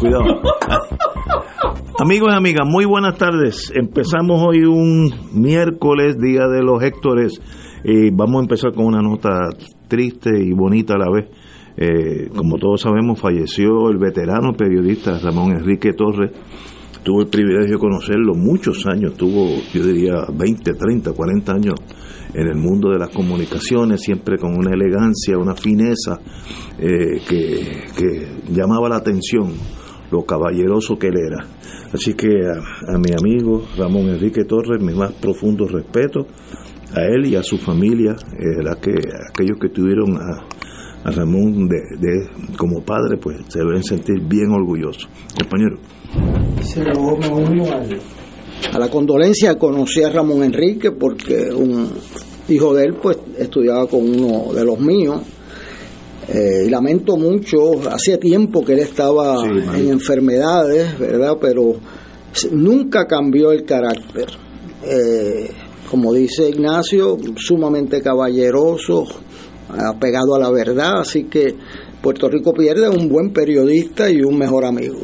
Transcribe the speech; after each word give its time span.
Cuidado. 0.00 0.42
Amigos 1.98 2.30
y 2.32 2.36
amigas, 2.36 2.66
muy 2.68 2.84
buenas 2.84 3.16
tardes. 3.16 3.72
Empezamos 3.74 4.42
hoy 4.42 4.64
un 4.64 5.12
miércoles, 5.32 6.16
Día 6.18 6.46
de 6.48 6.62
los 6.62 6.82
Héctores. 6.82 7.40
Y 7.84 8.10
vamos 8.10 8.40
a 8.40 8.42
empezar 8.42 8.72
con 8.74 8.86
una 8.86 9.00
nota 9.00 9.48
triste 9.88 10.30
y 10.42 10.52
bonita 10.52 10.94
a 10.94 10.98
la 10.98 11.10
vez. 11.10 11.28
Eh, 11.76 12.28
como 12.34 12.58
todos 12.58 12.80
sabemos, 12.82 13.20
falleció 13.20 13.88
el 13.88 13.98
veterano 13.98 14.52
periodista 14.52 15.18
Ramón 15.18 15.52
Enrique 15.52 15.92
Torres. 15.92 16.32
Tuve 17.02 17.24
el 17.24 17.30
privilegio 17.30 17.74
de 17.74 17.78
conocerlo 17.78 18.34
muchos 18.34 18.86
años, 18.86 19.14
tuvo, 19.14 19.60
yo 19.72 19.84
diría, 19.84 20.24
20, 20.32 20.72
30, 20.74 21.12
40 21.12 21.52
años 21.52 21.74
en 22.34 22.48
el 22.48 22.56
mundo 22.56 22.90
de 22.90 22.98
las 22.98 23.10
comunicaciones, 23.10 24.00
siempre 24.00 24.38
con 24.38 24.56
una 24.56 24.72
elegancia, 24.72 25.36
una 25.36 25.54
fineza 25.54 26.18
eh, 26.78 27.20
que, 27.28 28.28
llamaba 28.48 28.88
la 28.88 28.96
atención 28.96 29.52
lo 30.10 30.24
caballeroso 30.24 30.98
que 30.98 31.08
él 31.08 31.16
era. 31.26 31.46
Así 31.92 32.14
que 32.14 32.28
a, 32.28 32.98
mi 32.98 33.12
amigo 33.12 33.64
Ramón 33.76 34.08
Enrique 34.08 34.44
Torres, 34.44 34.82
mi 34.82 34.94
más 34.94 35.12
profundo 35.12 35.66
respeto, 35.66 36.26
a 36.94 37.02
él 37.02 37.26
y 37.26 37.36
a 37.36 37.42
su 37.42 37.58
familia, 37.58 38.12
eh, 38.12 38.68
aquellos 38.68 39.58
que 39.60 39.68
tuvieron 39.68 40.16
a, 40.16 40.44
Ramón 41.04 41.66
de, 41.68 42.28
como 42.56 42.80
padre, 42.84 43.16
pues 43.16 43.36
se 43.48 43.58
deben 43.58 43.82
sentir 43.82 44.20
bien 44.20 44.52
orgullosos. 44.52 45.08
Compañero. 45.36 45.78
A 48.70 48.78
la 48.78 48.88
condolencia 48.88 49.58
conocí 49.58 50.02
a 50.02 50.10
Ramón 50.10 50.44
Enrique 50.44 50.92
porque 50.92 51.50
un 51.52 51.90
hijo 52.48 52.74
de 52.74 52.84
él 52.84 52.94
pues 52.94 53.18
estudiaba 53.38 53.86
con 53.86 54.00
uno 54.00 54.52
de 54.52 54.64
los 54.64 54.78
míos 54.78 55.22
eh, 56.28 56.64
y 56.66 56.70
lamento 56.70 57.16
mucho, 57.16 57.72
hacía 57.90 58.18
tiempo 58.18 58.64
que 58.64 58.74
él 58.74 58.78
estaba 58.80 59.42
sí, 59.42 59.48
en 59.74 59.90
enfermedades, 59.90 60.98
¿verdad? 60.98 61.36
Pero 61.40 61.74
nunca 62.52 63.06
cambió 63.06 63.52
el 63.52 63.64
carácter. 63.64 64.28
Eh, 64.84 65.50
como 65.90 66.14
dice 66.14 66.48
Ignacio, 66.48 67.18
sumamente 67.36 68.00
caballeroso, 68.00 69.04
apegado 69.68 70.34
a 70.34 70.38
la 70.38 70.50
verdad, 70.50 71.00
así 71.00 71.24
que 71.24 71.54
Puerto 72.00 72.28
Rico 72.28 72.52
pierde 72.52 72.88
un 72.88 73.08
buen 73.08 73.32
periodista 73.32 74.10
y 74.10 74.22
un 74.22 74.38
mejor 74.38 74.64
amigo. 74.64 75.00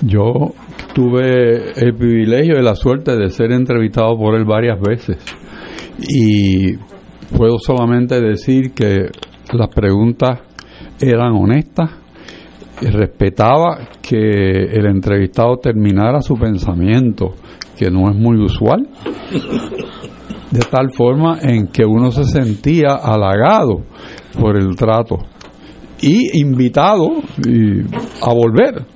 Yo 0.00 0.54
tuve 0.94 1.72
el 1.76 1.94
privilegio 1.94 2.58
y 2.58 2.62
la 2.62 2.74
suerte 2.74 3.16
de 3.16 3.30
ser 3.30 3.52
entrevistado 3.52 4.16
por 4.16 4.34
él 4.34 4.44
varias 4.44 4.80
veces. 4.80 5.18
Y 5.98 6.76
puedo 7.36 7.58
solamente 7.58 8.20
decir 8.20 8.72
que 8.72 9.08
las 9.52 9.68
preguntas 9.68 10.40
eran 11.00 11.32
honestas 11.32 11.90
respetaba 12.80 13.88
que 14.02 14.16
el 14.16 14.86
entrevistado 14.86 15.56
terminara 15.56 16.20
su 16.20 16.34
pensamiento, 16.34 17.34
que 17.76 17.90
no 17.90 18.10
es 18.10 18.16
muy 18.16 18.38
usual, 18.42 18.88
de 20.50 20.60
tal 20.70 20.92
forma 20.92 21.38
en 21.42 21.68
que 21.68 21.84
uno 21.84 22.10
se 22.10 22.24
sentía 22.24 22.94
halagado 22.94 23.82
por 24.40 24.56
el 24.56 24.76
trato 24.76 25.18
y 26.00 26.40
invitado 26.40 27.08
a 28.22 28.34
volver 28.34 28.93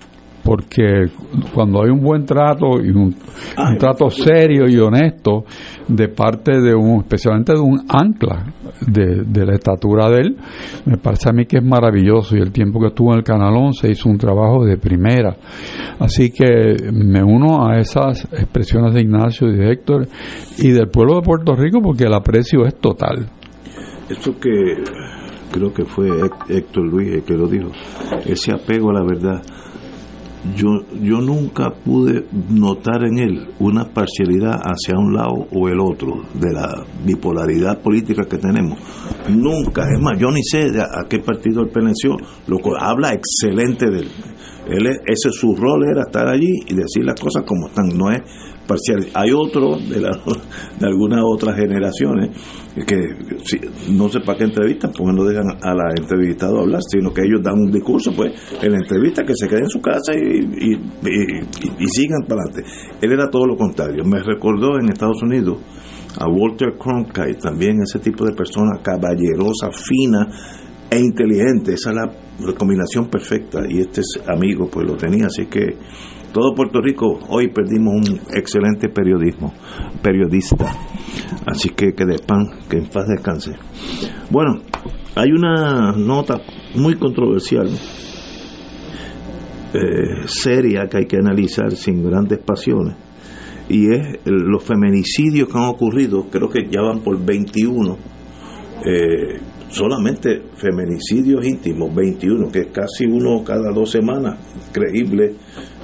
porque 0.48 1.10
cuando 1.52 1.82
hay 1.82 1.90
un 1.90 2.00
buen 2.00 2.24
trato 2.24 2.82
y 2.82 2.88
un, 2.88 3.14
un, 3.58 3.78
trato 3.78 4.08
serio 4.08 4.66
y 4.66 4.78
honesto 4.78 5.44
de 5.86 6.08
parte 6.08 6.58
de 6.58 6.74
un, 6.74 7.00
especialmente 7.00 7.52
de 7.52 7.60
un 7.60 7.84
ancla 7.86 8.46
de, 8.80 9.24
de, 9.26 9.44
la 9.44 9.56
estatura 9.56 10.08
de 10.08 10.20
él, 10.20 10.36
me 10.86 10.96
parece 10.96 11.28
a 11.28 11.32
mí 11.32 11.44
que 11.44 11.58
es 11.58 11.62
maravilloso 11.62 12.34
y 12.34 12.40
el 12.40 12.50
tiempo 12.50 12.80
que 12.80 12.86
estuvo 12.86 13.12
en 13.12 13.18
el 13.18 13.24
Canal 13.24 13.54
11 13.54 13.90
hizo 13.90 14.08
un 14.08 14.16
trabajo 14.16 14.64
de 14.64 14.78
primera. 14.78 15.36
Así 15.98 16.30
que 16.30 16.76
me 16.94 17.22
uno 17.22 17.68
a 17.68 17.78
esas 17.78 18.24
expresiones 18.32 18.94
de 18.94 19.02
Ignacio 19.02 19.48
y 19.48 19.54
de 19.54 19.70
Héctor 19.70 20.08
y 20.56 20.70
del 20.70 20.88
pueblo 20.88 21.16
de 21.16 21.22
Puerto 21.26 21.56
Rico 21.56 21.82
porque 21.82 22.04
el 22.04 22.14
aprecio 22.14 22.64
es 22.64 22.74
total. 22.76 23.28
Esto 24.08 24.32
que 24.40 24.48
creo 25.52 25.74
que 25.74 25.84
fue 25.84 26.08
Héctor 26.48 26.86
Luis 26.86 27.16
el 27.16 27.22
que 27.22 27.34
lo 27.34 27.48
dijo, 27.48 27.70
ese 28.24 28.54
apego 28.54 28.88
a 28.88 28.94
la 28.94 29.02
verdad 29.02 29.42
yo, 30.56 30.68
yo 31.00 31.20
nunca 31.20 31.70
pude 31.70 32.24
notar 32.48 33.04
en 33.04 33.18
él 33.18 33.48
una 33.58 33.84
parcialidad 33.84 34.60
hacia 34.62 34.98
un 34.98 35.14
lado 35.14 35.46
o 35.52 35.68
el 35.68 35.80
otro 35.80 36.22
de 36.34 36.52
la 36.52 36.84
bipolaridad 37.04 37.80
política 37.80 38.24
que 38.24 38.38
tenemos. 38.38 38.78
Nunca, 39.28 39.82
es 39.82 40.00
más, 40.00 40.18
yo 40.18 40.30
ni 40.30 40.42
sé 40.42 40.70
a, 40.80 41.08
qué 41.08 41.18
partido 41.20 41.62
él 41.62 41.70
perteneció, 41.70 42.16
lo 42.46 42.58
que 42.58 42.70
habla 42.78 43.12
excelente 43.12 43.90
de 43.90 44.00
él. 44.00 44.08
Él. 44.68 44.86
Ese 45.06 45.30
su 45.30 45.54
rol 45.54 45.84
era 45.90 46.02
estar 46.02 46.28
allí 46.28 46.52
y 46.66 46.74
decir 46.74 47.04
las 47.04 47.20
cosas 47.20 47.44
como 47.44 47.68
están, 47.68 47.88
no 47.88 48.10
es 48.10 48.20
parcial. 48.66 49.06
Hay 49.14 49.30
otros 49.32 49.88
de, 49.88 50.86
algunas 50.86 51.22
otras 51.24 51.56
generaciones 51.56 52.30
que 52.86 52.96
no 53.90 54.08
sé 54.08 54.20
para 54.20 54.38
qué 54.38 54.44
entrevistan, 54.44 54.92
porque 54.96 55.12
no 55.12 55.24
dejan 55.24 55.46
a 55.62 55.74
la 55.74 55.94
entrevistada 55.96 56.60
hablar, 56.60 56.80
sino 56.88 57.12
que 57.12 57.22
ellos 57.22 57.40
dan 57.42 57.58
un 57.58 57.72
discurso, 57.72 58.12
pues 58.14 58.32
en 58.62 58.72
la 58.72 58.78
entrevista 58.78 59.24
que 59.24 59.32
se 59.34 59.48
quede 59.48 59.60
en 59.60 59.70
su 59.70 59.80
casa 59.80 60.12
y, 60.14 60.74
y 61.78 61.86
sigan 61.88 62.22
para 62.28 62.42
adelante. 62.42 62.70
Él 63.00 63.12
era 63.12 63.28
todo 63.28 63.46
lo 63.46 63.56
contrario. 63.56 64.04
Me 64.04 64.22
recordó 64.22 64.78
en 64.78 64.90
Estados 64.90 65.22
Unidos 65.22 65.58
a 66.20 66.28
Walter 66.28 66.74
Cronkite, 66.78 67.38
también 67.40 67.80
ese 67.82 67.98
tipo 67.98 68.24
de 68.24 68.32
persona 68.32 68.80
caballerosa, 68.82 69.70
fina 69.72 70.28
e 70.90 70.98
inteligente. 70.98 71.74
Esa 71.74 71.90
es 71.90 71.96
la, 71.96 72.27
la 72.40 72.52
combinación 72.54 73.08
perfecta 73.08 73.60
y 73.68 73.80
este 73.80 74.02
amigo 74.26 74.68
pues 74.70 74.86
lo 74.86 74.96
tenía, 74.96 75.26
así 75.26 75.46
que 75.46 75.76
todo 76.32 76.54
Puerto 76.54 76.80
Rico 76.80 77.18
hoy 77.30 77.48
perdimos 77.48 77.94
un 77.94 78.20
excelente 78.34 78.88
periodismo 78.88 79.52
periodista. 80.02 80.66
Así 81.46 81.70
que 81.70 81.94
que 81.94 82.04
de 82.04 82.18
que 82.68 82.76
en 82.76 82.86
paz 82.86 83.06
descanse. 83.08 83.52
Bueno 84.30 84.60
hay 85.18 85.32
una 85.32 85.92
nota 85.92 86.40
muy 86.76 86.94
controversial 86.94 87.68
eh, 89.74 90.26
seria 90.26 90.86
que 90.88 90.98
hay 90.98 91.06
que 91.06 91.16
analizar 91.16 91.72
sin 91.72 92.04
grandes 92.04 92.38
pasiones 92.38 92.94
y 93.68 93.92
es 93.92 94.20
los 94.24 94.62
feminicidios 94.62 95.48
que 95.48 95.58
han 95.58 95.64
ocurrido 95.64 96.28
creo 96.30 96.48
que 96.48 96.68
ya 96.70 96.82
van 96.82 97.00
por 97.00 97.18
21 97.22 97.98
eh, 98.86 99.40
solamente 99.70 100.42
feminicidios 100.56 101.46
íntimos 101.46 101.94
21 101.94 102.50
que 102.50 102.60
es 102.60 102.66
casi 102.68 103.04
uno 103.04 103.42
cada 103.44 103.70
dos 103.72 103.90
semanas 103.90 104.38
creíble 104.72 105.34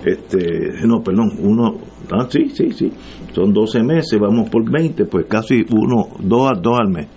este 0.05 0.87
no 0.87 1.03
perdón 1.03 1.33
uno 1.41 1.79
ah, 2.11 2.27
sí 2.31 2.51
sí 2.55 2.73
sí 2.73 2.91
son 3.35 3.53
12 3.53 3.83
meses 3.83 4.19
vamos 4.21 4.49
por 4.49 4.71
20 4.71 5.05
pues 5.07 5.27
casi 5.29 5.65
uno 5.71 6.09
dos, 6.21 6.53
dos 6.63 6.79
al 6.79 6.89
mes. 6.89 7.09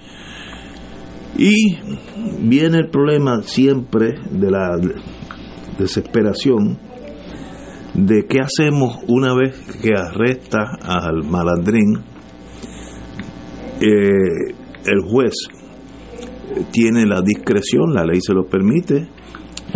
Y 1.38 1.78
viene 2.40 2.80
el 2.80 2.90
problema 2.90 3.44
siempre 3.44 4.16
de 4.32 4.50
la 4.50 4.76
desesperación 5.78 6.80
de 7.94 8.26
qué 8.26 8.40
hacemos 8.40 8.98
una 9.08 9.36
vez 9.36 9.60
que 9.82 9.94
arresta 9.94 10.78
al 10.82 11.24
malandrín 11.24 12.00
eh, 13.80 14.54
el 14.86 15.02
juez 15.08 15.34
tiene 16.72 17.06
la 17.06 17.22
discreción 17.22 17.94
la 17.94 18.06
ley 18.06 18.22
se 18.22 18.34
lo 18.34 18.46
permite 18.46 19.08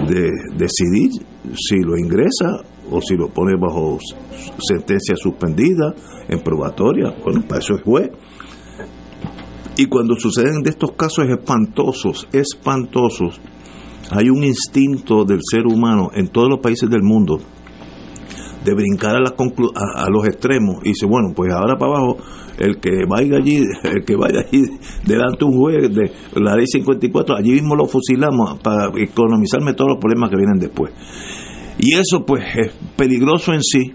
de 0.07 0.29
decidir 0.55 1.09
si 1.55 1.79
lo 1.79 1.97
ingresa 1.97 2.63
o 2.89 3.01
si 3.01 3.15
lo 3.15 3.29
pone 3.29 3.55
bajo 3.55 3.97
sentencia 4.59 5.15
suspendida, 5.15 5.93
en 6.27 6.39
probatoria. 6.41 7.13
Bueno, 7.23 7.41
para 7.47 7.59
eso 7.59 7.75
es 7.75 7.81
juez. 7.83 8.09
Y 9.77 9.85
cuando 9.85 10.15
suceden 10.15 10.61
de 10.61 10.71
estos 10.71 10.91
casos 10.93 11.25
espantosos, 11.29 12.27
espantosos, 12.33 13.39
hay 14.11 14.29
un 14.29 14.43
instinto 14.43 15.23
del 15.23 15.39
ser 15.41 15.65
humano 15.65 16.09
en 16.13 16.27
todos 16.27 16.49
los 16.49 16.59
países 16.59 16.89
del 16.89 17.01
mundo 17.01 17.39
de 18.65 18.73
brincar 18.75 19.15
a, 19.15 19.19
la 19.19 19.33
a, 19.33 20.09
los 20.09 20.27
extremos 20.27 20.77
y 20.83 20.89
dice, 20.89 21.05
bueno, 21.05 21.29
pues 21.35 21.51
ahora 21.53 21.77
para 21.77 21.93
abajo, 21.93 22.17
el 22.61 22.79
que 22.79 23.05
vaya 23.07 23.37
allí, 23.37 23.63
el 23.83 24.05
que 24.05 24.15
vaya 24.15 24.41
allí 24.47 24.61
delante 25.05 25.39
de 25.39 25.45
un 25.45 25.57
juez 25.57 25.93
de 25.93 26.11
la 26.39 26.55
ley 26.55 26.65
54, 26.67 27.35
allí 27.35 27.51
mismo 27.53 27.75
lo 27.75 27.85
fusilamos 27.85 28.59
para 28.59 28.91
economizarme 28.97 29.73
todos 29.73 29.91
los 29.91 29.99
problemas 29.99 30.29
que 30.29 30.37
vienen 30.37 30.59
después. 30.59 30.91
Y 31.79 31.95
eso 31.95 32.23
pues 32.25 32.43
es 32.55 32.71
peligroso 32.95 33.53
en 33.53 33.63
sí, 33.63 33.93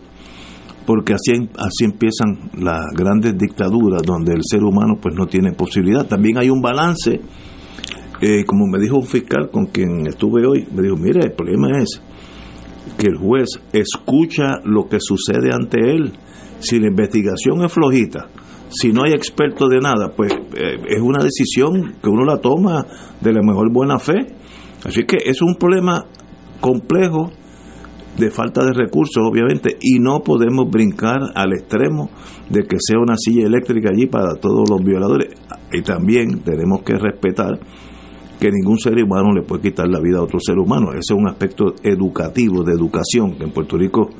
porque 0.85 1.15
así, 1.15 1.49
así 1.57 1.85
empiezan 1.85 2.51
las 2.59 2.87
grandes 2.97 3.37
dictaduras 3.39 4.03
donde 4.03 4.33
el 4.33 4.43
ser 4.43 4.63
humano 4.65 4.99
pues 5.01 5.15
no 5.15 5.27
tiene 5.27 5.53
posibilidad. 5.53 6.07
También 6.07 6.39
hay 6.39 6.51
un 6.51 6.61
balance, 6.61 7.21
eh, 8.21 8.45
como 8.45 8.67
me 8.67 8.81
dijo 8.81 8.97
un 8.97 9.07
fiscal 9.07 9.51
con 9.51 9.67
quien 9.67 10.07
estuve 10.07 10.47
hoy, 10.47 10.67
me 10.75 10.83
dijo, 10.83 10.97
mire, 10.97 11.21
el 11.25 11.33
problema 11.33 11.79
es 11.81 12.01
que 12.99 13.07
el 13.07 13.17
juez 13.17 13.49
escucha 13.73 14.61
lo 14.65 14.89
que 14.89 14.99
sucede 15.01 15.53
ante 15.53 15.79
él. 15.79 16.13
Si 16.59 16.81
la 16.81 16.89
investigación 16.89 17.63
es 17.65 17.73
flojita, 17.73 18.29
si 18.69 18.93
no 18.93 19.05
hay 19.05 19.13
experto 19.13 19.69
de 19.69 19.81
nada, 19.81 20.13
pues 20.17 20.33
eh, 20.33 20.79
es 20.89 21.01
una 21.01 21.23
decisión 21.23 21.95
que 22.03 22.09
uno 22.09 22.25
la 22.25 22.39
toma 22.39 22.87
de 23.21 23.33
la 23.33 23.43
mejor 23.43 23.73
buena 23.73 23.99
fe. 23.99 24.27
Así 24.85 25.05
que 25.05 25.19
es 25.25 25.41
un 25.43 25.57
problema 25.57 26.07
complejo 26.61 27.31
de 28.17 28.31
falta 28.31 28.65
de 28.65 28.73
recursos, 28.73 29.23
obviamente, 29.23 29.77
y 29.81 29.99
no 29.99 30.21
podemos 30.21 30.71
brincar 30.71 31.21
al 31.35 31.53
extremo 31.53 32.11
de 32.49 32.63
que 32.65 32.77
sea 32.81 32.99
una 32.99 33.17
silla 33.17 33.47
eléctrica 33.47 33.91
allí 33.91 34.07
para 34.07 34.35
todos 34.37 34.69
los 34.71 34.83
violadores. 34.83 35.35
Y 35.73 35.83
también 35.83 36.41
tenemos 36.41 36.83
que 36.83 36.95
respetar 36.95 37.59
que 38.41 38.51
ningún 38.51 38.79
ser 38.79 38.95
humano 39.03 39.33
le 39.33 39.43
puede 39.43 39.63
quitar 39.63 39.89
la 39.89 40.01
vida 40.01 40.19
a 40.19 40.23
otro 40.23 40.39
ser 40.41 40.59
humano. 40.59 40.91
Ese 40.91 41.15
es 41.15 41.19
un 41.19 41.29
aspecto 41.29 41.75
educativo, 41.83 42.63
de 42.63 42.73
educación, 42.73 43.37
que 43.37 43.45
en 43.45 43.51
Puerto 43.51 43.77
Rico, 43.77 44.11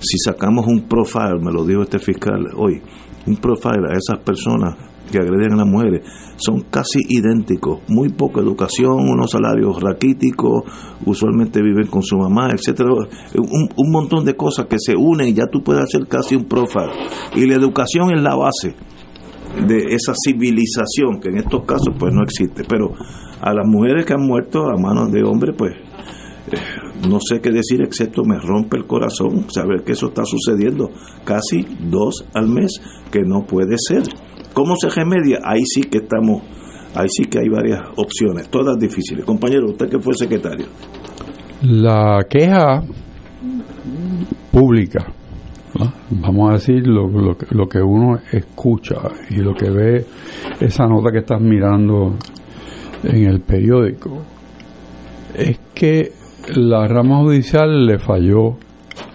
si 0.00 0.18
sacamos 0.18 0.66
un 0.66 0.82
profile, 0.82 1.38
me 1.40 1.52
lo 1.52 1.64
dijo 1.64 1.82
este 1.82 1.98
fiscal 1.98 2.46
hoy, 2.56 2.80
un 3.26 3.36
profile 3.36 3.88
a 3.90 3.96
esas 3.96 4.18
personas 4.24 4.76
que 5.10 5.18
agreden 5.18 5.52
a 5.54 5.56
las 5.56 5.66
mujeres 5.66 6.02
son 6.36 6.62
casi 6.70 7.00
idénticos, 7.08 7.80
muy 7.88 8.10
poca 8.10 8.40
educación, 8.40 8.92
unos 8.92 9.30
salarios 9.30 9.80
raquíticos, 9.82 10.62
usualmente 11.04 11.60
viven 11.62 11.86
con 11.88 12.02
su 12.02 12.16
mamá, 12.16 12.50
etcétera, 12.52 12.90
un, 12.92 13.68
un 13.76 13.90
montón 13.90 14.24
de 14.24 14.36
cosas 14.36 14.66
que 14.66 14.76
se 14.78 14.94
unen 14.96 15.28
y 15.28 15.34
ya 15.34 15.46
tú 15.46 15.62
puedes 15.62 15.82
hacer 15.82 16.06
casi 16.06 16.36
un 16.36 16.44
profile. 16.44 16.92
Y 17.34 17.46
la 17.46 17.56
educación 17.56 18.14
es 18.14 18.22
la 18.22 18.36
base 18.36 18.74
de 19.66 19.94
esa 19.94 20.12
civilización 20.14 21.20
que 21.20 21.28
en 21.28 21.38
estos 21.38 21.64
casos 21.64 21.94
pues 21.98 22.14
no 22.14 22.22
existe, 22.22 22.62
pero 22.68 22.92
a 23.40 23.52
las 23.52 23.66
mujeres 23.66 24.06
que 24.06 24.14
han 24.14 24.26
muerto 24.26 24.68
a 24.68 24.76
manos 24.76 25.10
de 25.12 25.22
hombres 25.24 25.54
pues 25.58 25.72
no 27.08 27.18
sé 27.20 27.40
qué 27.40 27.50
decir 27.50 27.80
excepto 27.82 28.22
me 28.24 28.38
rompe 28.38 28.76
el 28.76 28.86
corazón 28.86 29.46
saber 29.50 29.82
que 29.84 29.92
eso 29.92 30.08
está 30.08 30.24
sucediendo 30.24 30.90
casi 31.24 31.66
dos 31.80 32.24
al 32.34 32.48
mes 32.48 32.80
que 33.10 33.20
no 33.24 33.44
puede 33.46 33.76
ser 33.78 34.02
¿Cómo 34.52 34.74
se 34.76 34.88
remedia? 34.88 35.38
Ahí 35.44 35.62
sí 35.64 35.82
que 35.82 35.98
estamos, 35.98 36.42
ahí 36.94 37.08
sí 37.08 37.24
que 37.24 37.38
hay 37.38 37.48
varias 37.48 37.80
opciones, 37.96 38.48
todas 38.48 38.78
difíciles. 38.78 39.24
Compañero, 39.24 39.66
usted 39.66 39.88
que 39.88 40.00
fue 40.00 40.14
secretario. 40.14 40.66
La 41.62 42.26
queja 42.28 42.82
pública, 44.50 45.12
vamos 46.10 46.50
a 46.50 46.52
decir 46.54 46.86
lo, 46.86 47.08
lo, 47.08 47.68
que 47.68 47.80
uno 47.80 48.18
escucha 48.32 48.96
y 49.28 49.36
lo 49.36 49.54
que 49.54 49.70
ve 49.70 50.06
esa 50.60 50.86
nota 50.86 51.12
que 51.12 51.18
estás 51.18 51.40
mirando 51.40 52.16
en 53.04 53.26
el 53.26 53.40
periódico, 53.40 54.22
es 55.34 55.60
que 55.74 56.12
la 56.54 56.86
rama 56.86 57.18
judicial 57.20 57.86
le 57.86 57.98
falló 57.98 58.56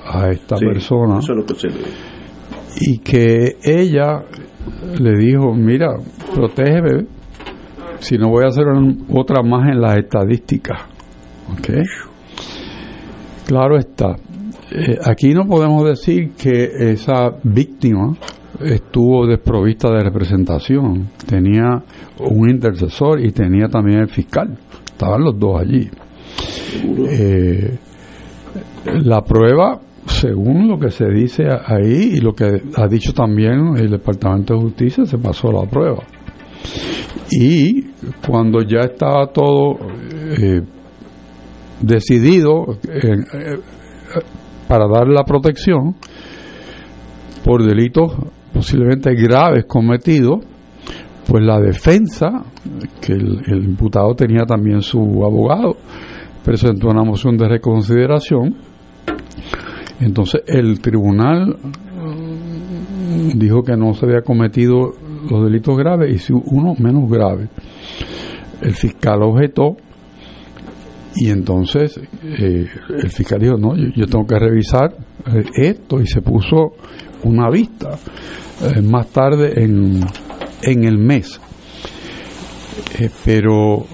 a 0.05 0.29
esta 0.29 0.55
persona 0.57 1.19
y 2.79 2.99
que 2.99 3.57
ella 3.63 4.23
le 4.99 5.17
dijo, 5.17 5.53
mira, 5.53 5.97
protégeme, 6.33 7.05
si 7.99 8.17
no 8.17 8.29
voy 8.29 8.43
a 8.43 8.47
hacer 8.47 8.65
otra 9.13 9.41
más 9.43 9.69
en 9.69 9.81
las 9.81 9.97
estadísticas. 9.97 10.79
¿Ok? 11.51 11.69
Claro 13.47 13.77
está. 13.77 14.15
Eh, 14.71 14.97
aquí 15.03 15.33
no 15.33 15.45
podemos 15.45 15.85
decir 15.85 16.31
que 16.31 16.91
esa 16.91 17.31
víctima 17.43 18.15
estuvo 18.59 19.27
desprovista 19.27 19.89
de 19.91 20.03
representación. 20.03 21.09
Tenía 21.27 21.83
un 22.19 22.49
intercesor 22.49 23.19
y 23.23 23.31
tenía 23.31 23.67
también 23.67 23.99
el 23.99 24.09
fiscal. 24.09 24.57
Estaban 24.85 25.23
los 25.23 25.39
dos 25.39 25.61
allí. 25.61 25.89
Eh, 27.09 27.77
la 29.03 29.21
prueba 29.23 29.79
según 30.07 30.67
lo 30.67 30.79
que 30.79 30.91
se 30.91 31.05
dice 31.09 31.43
ahí 31.65 32.13
y 32.15 32.19
lo 32.19 32.33
que 32.33 32.61
ha 32.75 32.87
dicho 32.87 33.13
también 33.13 33.75
el 33.77 33.89
Departamento 33.89 34.53
de 34.53 34.61
Justicia, 34.61 35.05
se 35.05 35.17
pasó 35.17 35.51
la 35.51 35.67
prueba. 35.67 36.03
Y 37.31 37.83
cuando 38.25 38.61
ya 38.61 38.81
estaba 38.81 39.27
todo 39.27 39.77
eh, 40.39 40.61
decidido 41.81 42.77
eh, 42.87 43.59
para 44.67 44.87
dar 44.87 45.07
la 45.07 45.23
protección 45.23 45.95
por 47.43 47.63
delitos 47.63 48.13
posiblemente 48.53 49.13
graves 49.15 49.65
cometidos, 49.65 50.39
pues 51.27 51.43
la 51.43 51.59
defensa, 51.59 52.43
que 53.01 53.13
el 53.13 53.63
imputado 53.65 54.13
tenía 54.15 54.45
también 54.45 54.81
su 54.81 54.99
abogado, 55.25 55.77
presentó 56.45 56.89
una 56.89 57.03
moción 57.03 57.37
de 57.37 57.49
reconsideración 57.49 58.55
entonces 59.99 60.41
el 60.47 60.79
tribunal 60.79 61.55
mm, 61.57 63.37
dijo 63.37 63.63
que 63.63 63.77
no 63.77 63.93
se 63.93 64.05
había 64.05 64.21
cometido 64.21 64.93
los 65.29 65.43
delitos 65.43 65.77
graves 65.77 66.13
y 66.13 66.19
si 66.19 66.33
uno 66.33 66.75
menos 66.77 67.09
grave. 67.09 67.47
El 68.61 68.73
fiscal 68.73 69.21
objetó 69.23 69.77
y 71.15 71.29
entonces 71.29 71.99
eh, 72.23 72.67
el 72.89 73.09
fiscal 73.09 73.39
dijo, 73.39 73.57
no, 73.57 73.75
yo, 73.75 74.05
tengo 74.05 74.25
que 74.25 74.37
revisar 74.37 74.95
eh, 75.27 75.43
esto 75.55 76.01
y 76.01 76.07
se 76.07 76.21
puso 76.21 76.73
una 77.23 77.49
vista 77.49 77.97
eh, 78.61 78.81
más 78.81 79.07
tarde 79.07 79.63
en, 79.63 80.01
en 80.61 80.83
el 80.83 80.97
mes. 80.97 81.39
pero 83.23 83.85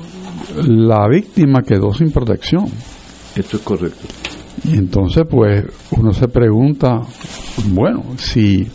la 0.67 1.07
víctima 1.07 1.61
quedó 1.61 1.93
sin 1.93 2.11
protección. 2.11 2.65
Esto 3.35 3.57
es 3.57 3.63
correcto. 3.63 4.07
Y 4.63 4.77
entonces, 4.77 5.23
pues, 5.29 5.65
uno 5.97 6.13
se 6.13 6.27
pregunta, 6.27 7.01
bueno, 7.67 8.03
si, 8.17 8.67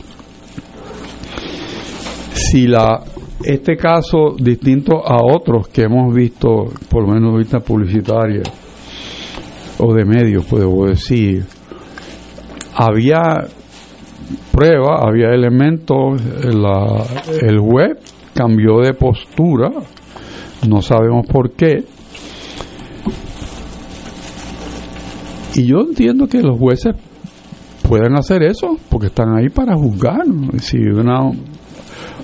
si 2.32 2.66
la, 2.66 3.04
este 3.44 3.76
caso, 3.76 4.34
distinto 4.38 5.06
a 5.06 5.18
otros 5.22 5.68
que 5.68 5.82
hemos 5.82 6.14
visto, 6.14 6.72
por 6.88 7.06
lo 7.06 7.14
menos 7.14 7.36
vista 7.36 7.60
publicitaria 7.60 8.42
o 9.78 9.94
de 9.94 10.04
medios, 10.04 10.44
puedo 10.46 10.86
decir, 10.86 11.44
había 12.74 13.46
pruebas, 14.50 15.02
había 15.06 15.28
elementos, 15.28 16.20
la, 16.44 17.04
el 17.42 17.60
web 17.60 17.98
cambió 18.34 18.80
de 18.80 18.94
postura, 18.94 19.70
no 20.68 20.82
sabemos 20.82 21.26
por 21.26 21.52
qué, 21.52 21.84
Y 25.56 25.64
yo 25.64 25.80
entiendo 25.80 26.26
que 26.26 26.42
los 26.42 26.58
jueces 26.58 26.94
pueden 27.88 28.14
hacer 28.14 28.42
eso, 28.42 28.76
porque 28.90 29.06
están 29.06 29.34
ahí 29.34 29.48
para 29.48 29.74
juzgar. 29.74 30.20
Si 30.58 30.76
una 30.76 31.30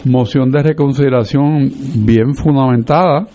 moción 0.04 0.50
de 0.50 0.62
reconsideración 0.62 1.72
bien 2.04 2.34
fundamentada 2.34 3.26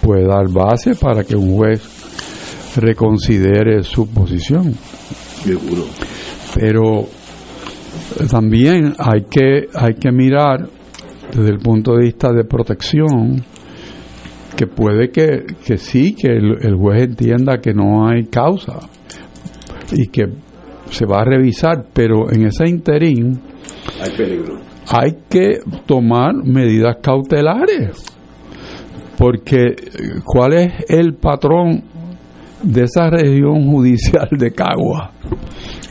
puede 0.00 0.26
dar 0.26 0.48
base 0.48 0.94
para 0.94 1.24
que 1.24 1.36
un 1.36 1.56
juez 1.56 1.82
reconsidere 2.76 3.82
su 3.82 4.08
posición. 4.08 4.72
Seguro. 5.42 5.84
Pero 6.54 7.04
también 8.30 8.94
hay 8.98 9.24
que, 9.30 9.68
hay 9.74 9.94
que 10.00 10.10
mirar 10.10 10.66
desde 11.34 11.50
el 11.50 11.58
punto 11.58 11.96
de 11.96 12.04
vista 12.04 12.32
de 12.32 12.44
protección 12.44 13.44
que 14.56 14.66
puede 14.66 15.10
que, 15.10 15.44
que 15.64 15.76
sí, 15.76 16.14
que 16.14 16.28
el 16.28 16.74
juez 16.76 17.04
entienda 17.04 17.58
que 17.58 17.72
no 17.72 18.06
hay 18.06 18.24
causa 18.24 18.78
y 19.92 20.08
que 20.08 20.24
se 20.90 21.06
va 21.06 21.20
a 21.20 21.24
revisar, 21.24 21.86
pero 21.92 22.30
en 22.30 22.46
ese 22.46 22.68
interín 22.68 23.40
hay 24.00 24.16
peligro. 24.16 24.60
Hay 24.88 25.16
que 25.28 25.60
tomar 25.86 26.34
medidas 26.34 26.98
cautelares, 27.02 28.04
porque 29.16 29.74
¿cuál 30.24 30.52
es 30.54 30.72
el 30.88 31.14
patrón 31.14 31.82
de 32.62 32.84
esa 32.84 33.10
región 33.10 33.70
judicial 33.70 34.28
de 34.30 34.50
Cagua 34.52 35.12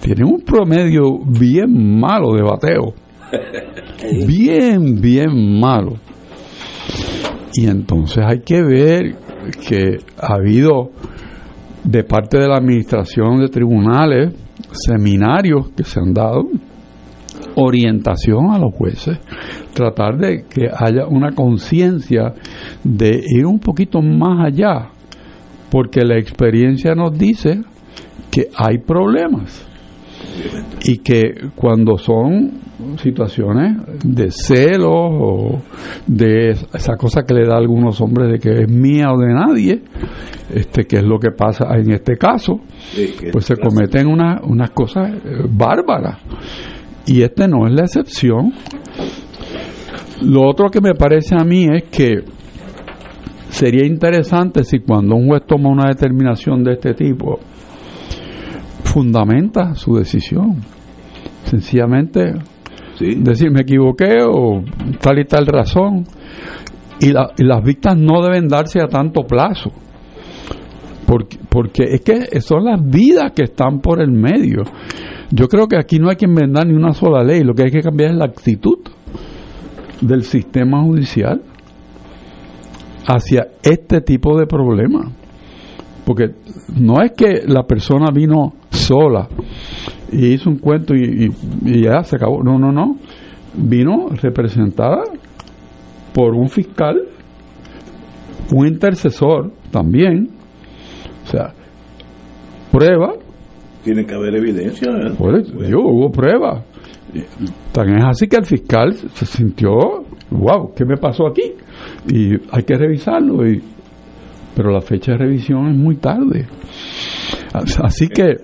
tienen 0.04 0.26
un 0.26 0.42
promedio 0.42 1.20
bien 1.26 2.00
malo 2.00 2.34
de 2.34 2.44
bateo. 2.44 2.94
Bien, 4.28 5.00
bien 5.00 5.60
malo. 5.62 5.94
Y 7.56 7.68
entonces 7.68 8.24
hay 8.26 8.40
que 8.40 8.62
ver 8.64 9.16
que 9.68 10.00
ha 10.20 10.36
habido 10.36 10.92
de 11.84 12.04
parte 12.04 12.40
de 12.40 12.48
la 12.48 12.58
administración 12.58 13.40
de 13.40 13.50
tribunales 13.50 14.34
seminarios 14.72 15.70
que 15.76 15.84
se 15.84 16.00
han 16.00 16.14
dado, 16.14 16.46
orientación 17.56 18.52
a 18.52 18.58
los 18.58 18.74
jueces, 18.74 19.20
tratar 19.74 20.18
de 20.18 20.46
que 20.50 20.68
haya 20.74 21.06
una 21.08 21.32
conciencia 21.34 22.34
de 22.84 23.22
ir 23.24 23.46
un 23.46 23.60
poquito 23.60 24.02
más 24.02 24.48
allá, 24.48 24.90
porque 25.70 26.02
la 26.02 26.18
experiencia 26.18 26.96
nos 26.96 27.16
dice 27.18 27.62
que 28.32 28.50
hay 28.56 28.80
problemas 28.80 29.68
y 30.84 30.98
que 30.98 31.50
cuando 31.56 31.98
son 31.98 32.52
situaciones 33.02 33.78
de 34.04 34.32
celos 34.32 34.92
o 34.92 35.62
de 36.06 36.52
esa 36.52 36.96
cosa 36.98 37.24
que 37.24 37.34
le 37.34 37.48
da 37.48 37.56
a 37.56 37.58
algunos 37.58 38.02
hombres 38.02 38.32
de 38.32 38.40
que 38.40 38.64
es 38.64 38.70
mía 38.70 39.12
o 39.12 39.18
de 39.18 39.34
nadie, 39.34 39.82
este 40.54 40.86
que 40.86 40.98
es 40.98 41.04
lo 41.04 41.20
que 41.20 41.32
pasa 41.32 41.66
en 41.78 41.92
este 41.92 42.18
caso, 42.18 42.60
pues 43.32 43.46
se 43.46 43.56
cometen 43.56 44.08
unas, 44.08 44.42
unas 44.44 44.72
cosas 44.72 45.12
eh, 45.14 45.44
bárbaras. 45.50 46.20
Y 47.06 47.22
este 47.22 47.48
no 47.48 47.68
es 47.68 47.74
la 47.74 47.84
excepción. 47.84 48.54
Lo 50.22 50.48
otro 50.48 50.70
que 50.70 50.80
me 50.80 50.94
parece 50.94 51.36
a 51.36 51.44
mí 51.44 51.68
es 51.72 51.84
que 51.84 52.24
sería 53.50 53.86
interesante 53.86 54.64
si 54.64 54.80
cuando 54.80 55.16
un 55.16 55.28
juez 55.28 55.44
toma 55.46 55.70
una 55.70 55.90
determinación 55.90 56.64
de 56.64 56.74
este 56.74 56.94
tipo, 56.94 57.40
fundamenta 58.94 59.74
su 59.74 59.96
decisión. 59.96 60.58
Sencillamente 61.46 62.34
decir 63.00 63.50
me 63.50 63.62
equivoqué 63.62 64.22
o 64.22 64.64
tal 65.02 65.20
y 65.20 65.26
tal 65.26 65.48
razón. 65.48 66.06
Y, 67.00 67.12
las 67.12 67.64
vistas 67.64 67.98
no 67.98 68.22
deben 68.22 68.48
darse 68.48 68.80
a 68.80 68.88
tanto 68.88 69.24
plazo. 69.24 69.72
Porque, 71.08 71.38
porque 71.50 71.84
es 71.86 72.02
que 72.02 72.40
son 72.40 72.66
las 72.66 72.80
vidas 72.88 73.32
que 73.36 73.44
están 73.44 73.80
por 73.80 74.00
el 74.00 74.12
medio. 74.12 74.62
Yo 75.32 75.48
creo 75.48 75.68
que 75.68 75.78
aquí 75.78 75.98
no 75.98 76.10
hay 76.10 76.16
que 76.16 76.26
inventar 76.26 76.68
ni 76.68 76.74
una 76.74 76.94
sola 76.94 77.24
ley, 77.24 77.44
lo 77.44 77.56
que 77.56 77.64
hay 77.64 77.72
que 77.72 77.82
cambiar 77.82 78.12
es 78.12 78.18
la 78.18 78.26
actitud 78.26 78.78
del 80.02 80.24
sistema 80.24 80.84
judicial 80.84 81.42
hacia 83.08 83.48
este 83.64 84.02
tipo 84.02 84.38
de 84.38 84.46
problemas. 84.46 85.23
Porque 86.06 86.32
no 86.78 87.02
es 87.02 87.14
que 87.14 87.44
la 87.48 87.64
persona 87.64 88.08
vino 88.14 88.54
sola 88.70 89.28
y 90.12 90.34
hizo 90.34 90.50
un 90.50 90.58
cuento 90.58 90.94
y, 90.96 91.32
ya 91.82 92.04
se 92.04 92.18
acabó. 92.18 92.44
No, 92.44 92.60
no, 92.60 92.72
no. 92.72 92.98
Vino 93.56 94.10
representada 94.10 95.04
por 96.14 96.34
un 96.34 96.50
fiscal, 96.50 97.02
un 98.52 98.68
intercesor 98.68 99.52
también. 99.72 100.30
O 101.24 101.28
sea, 101.28 101.54
prueba. 102.72 103.14
Tiene 103.84 104.06
que 104.06 104.14
haber 104.14 104.36
evidencia. 104.36 104.90
¿eh? 104.92 105.70
yo, 105.70 105.80
hubo 105.80 106.12
prueba. 106.12 106.64
Tan 107.72 107.96
es 107.96 108.04
así 108.06 108.28
que 108.28 108.38
el 108.38 108.46
fiscal 108.46 108.94
se 108.94 109.26
sintió, 109.26 109.72
wow, 110.32 110.74
¿qué 110.76 110.84
me 110.84 110.98
pasó 110.98 111.28
aquí? 111.28 111.54
Y 112.08 112.34
hay 112.52 112.64
que 112.64 112.76
revisarlo. 112.76 113.48
Y, 113.48 113.62
pero 114.56 114.72
la 114.72 114.82
fecha 114.82 115.14
de 115.14 115.20
revisión 115.20 115.68
es 115.68 115.78
muy 115.78 115.96
tarde. 115.96 116.48
Así 117.54 118.08
que 118.08 118.38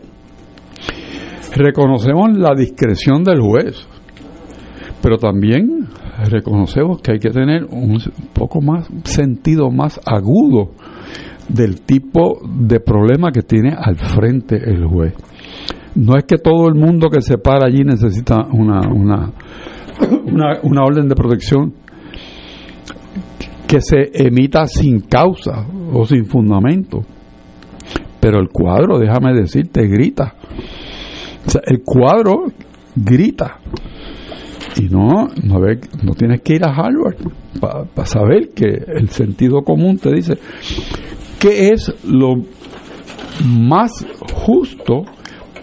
reconocemos 1.55 2.37
la 2.37 2.53
discreción 2.55 3.23
del 3.23 3.41
juez, 3.41 3.87
pero 5.01 5.17
también 5.17 5.87
reconocemos 6.29 7.01
que 7.01 7.13
hay 7.13 7.19
que 7.19 7.29
tener 7.29 7.65
un 7.65 7.97
poco 8.33 8.61
más 8.61 8.87
sentido 9.03 9.71
más 9.71 9.99
agudo 10.05 10.71
del 11.47 11.81
tipo 11.81 12.39
de 12.47 12.79
problema 12.79 13.31
que 13.31 13.41
tiene 13.41 13.73
al 13.75 13.95
frente 13.95 14.55
el 14.55 14.85
juez. 14.85 15.13
No 15.95 16.15
es 16.17 16.25
que 16.25 16.37
todo 16.37 16.67
el 16.67 16.75
mundo 16.75 17.09
que 17.09 17.21
se 17.21 17.37
para 17.37 17.65
allí 17.65 17.83
necesita 17.83 18.45
una, 18.51 18.81
una, 18.87 19.31
una, 20.25 20.59
una 20.61 20.83
orden 20.83 21.07
de 21.07 21.15
protección 21.15 21.73
que 23.69 23.81
se 23.81 24.09
emita 24.13 24.65
sin 24.65 25.01
causa 25.01 25.65
o 25.93 26.05
sin 26.05 26.25
fundamento. 26.25 27.05
Pero 28.19 28.39
el 28.39 28.49
cuadro, 28.49 28.97
déjame 28.99 29.33
decirte, 29.33 29.87
grita 29.87 30.33
el 31.65 31.81
cuadro 31.83 32.47
grita. 32.95 33.59
Y 34.77 34.83
no, 34.83 35.27
no, 35.43 36.13
tienes 36.15 36.41
que 36.41 36.55
ir 36.55 36.65
a 36.65 36.73
Harvard 36.73 37.17
para 37.59 38.05
saber 38.05 38.49
que 38.49 38.65
el 38.65 39.09
sentido 39.09 39.61
común 39.63 39.97
te 39.97 40.13
dice 40.13 40.37
qué 41.39 41.69
es 41.69 41.93
lo 42.05 42.35
más 43.45 44.05
justo 44.33 45.03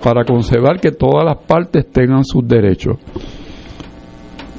para 0.02 0.25
conservar 0.25 0.80
que 0.80 0.90
todas 0.90 1.25
las 1.25 1.38
partes 1.46 1.90
tengan 1.90 2.25
sus 2.25 2.46
derechos. 2.46 2.98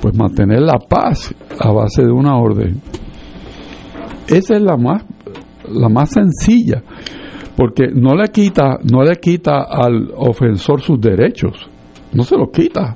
Pues 0.02 0.16
mantener 0.16 0.62
la 0.62 0.80
paz 0.80 1.34
a 1.60 1.72
base 1.72 2.04
de 2.04 2.12
una 2.12 2.38
orden. 2.38 2.82
Esa 4.28 4.56
es 4.56 4.62
la 4.62 4.78
más, 4.78 5.04
la 5.70 5.90
más 5.90 6.12
sencilla 6.12 6.84
porque 7.58 7.88
no 7.92 8.16
le 8.16 8.28
quita, 8.28 8.78
no 8.84 9.02
le 9.04 9.16
quita 9.16 9.64
al 9.64 10.12
ofensor 10.16 10.80
sus 10.80 11.02
derechos, 11.02 11.68
no 12.14 12.22
se 12.22 12.38
los 12.38 12.52
quita, 12.52 12.94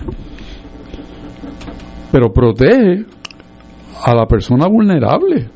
pero 2.11 2.31
protege 2.31 3.03
a 4.05 4.15
la 4.15 4.27
persona 4.27 4.67
vulnerable. 4.67 5.49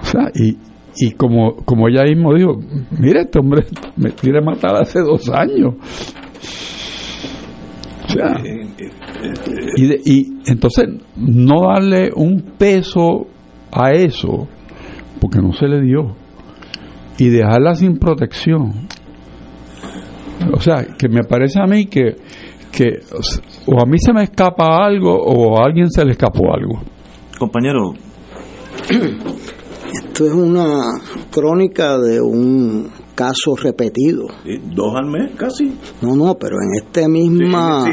O 0.00 0.04
sea, 0.04 0.30
y, 0.32 0.56
y 0.96 1.10
como, 1.12 1.56
como 1.56 1.88
ella 1.88 2.04
mismo 2.04 2.34
dijo, 2.34 2.56
mire, 3.00 3.22
este 3.22 3.40
hombre 3.40 3.64
me 3.96 4.12
quiere 4.12 4.40
matar 4.40 4.76
hace 4.76 5.00
dos 5.00 5.28
años. 5.28 5.74
O 8.04 8.08
sea, 8.08 8.40
y, 9.76 10.12
y 10.12 10.38
entonces 10.46 10.86
no 11.16 11.62
darle 11.72 12.12
un 12.14 12.40
peso 12.56 13.26
a 13.76 13.92
eso, 13.92 14.48
porque 15.20 15.38
no 15.38 15.52
se 15.52 15.66
le 15.68 15.82
dio 15.82 16.16
y 17.18 17.28
dejarla 17.28 17.74
sin 17.74 17.98
protección. 17.98 18.88
O 20.52 20.60
sea, 20.60 20.86
que 20.98 21.08
me 21.08 21.22
parece 21.24 21.60
a 21.60 21.66
mí 21.66 21.86
que, 21.86 22.16
que 22.70 23.00
o 23.66 23.80
a 23.80 23.86
mí 23.86 23.98
se 23.98 24.12
me 24.12 24.22
escapa 24.24 24.84
algo 24.84 25.14
o 25.14 25.58
a 25.58 25.66
alguien 25.66 25.90
se 25.90 26.04
le 26.04 26.12
escapó 26.12 26.52
algo. 26.52 26.80
Compañero. 27.38 27.94
Esto 28.88 30.26
es 30.26 30.32
una 30.32 30.82
crónica 31.30 31.98
de 31.98 32.20
un 32.20 32.90
caso 33.16 33.56
repetido. 33.56 34.26
¿Dos 34.44 34.94
al 34.94 35.06
mes 35.06 35.32
casi? 35.36 35.72
No, 36.02 36.14
no, 36.14 36.34
pero 36.38 36.56
en 36.62 36.84
este 36.84 37.08
misma... 37.08 37.84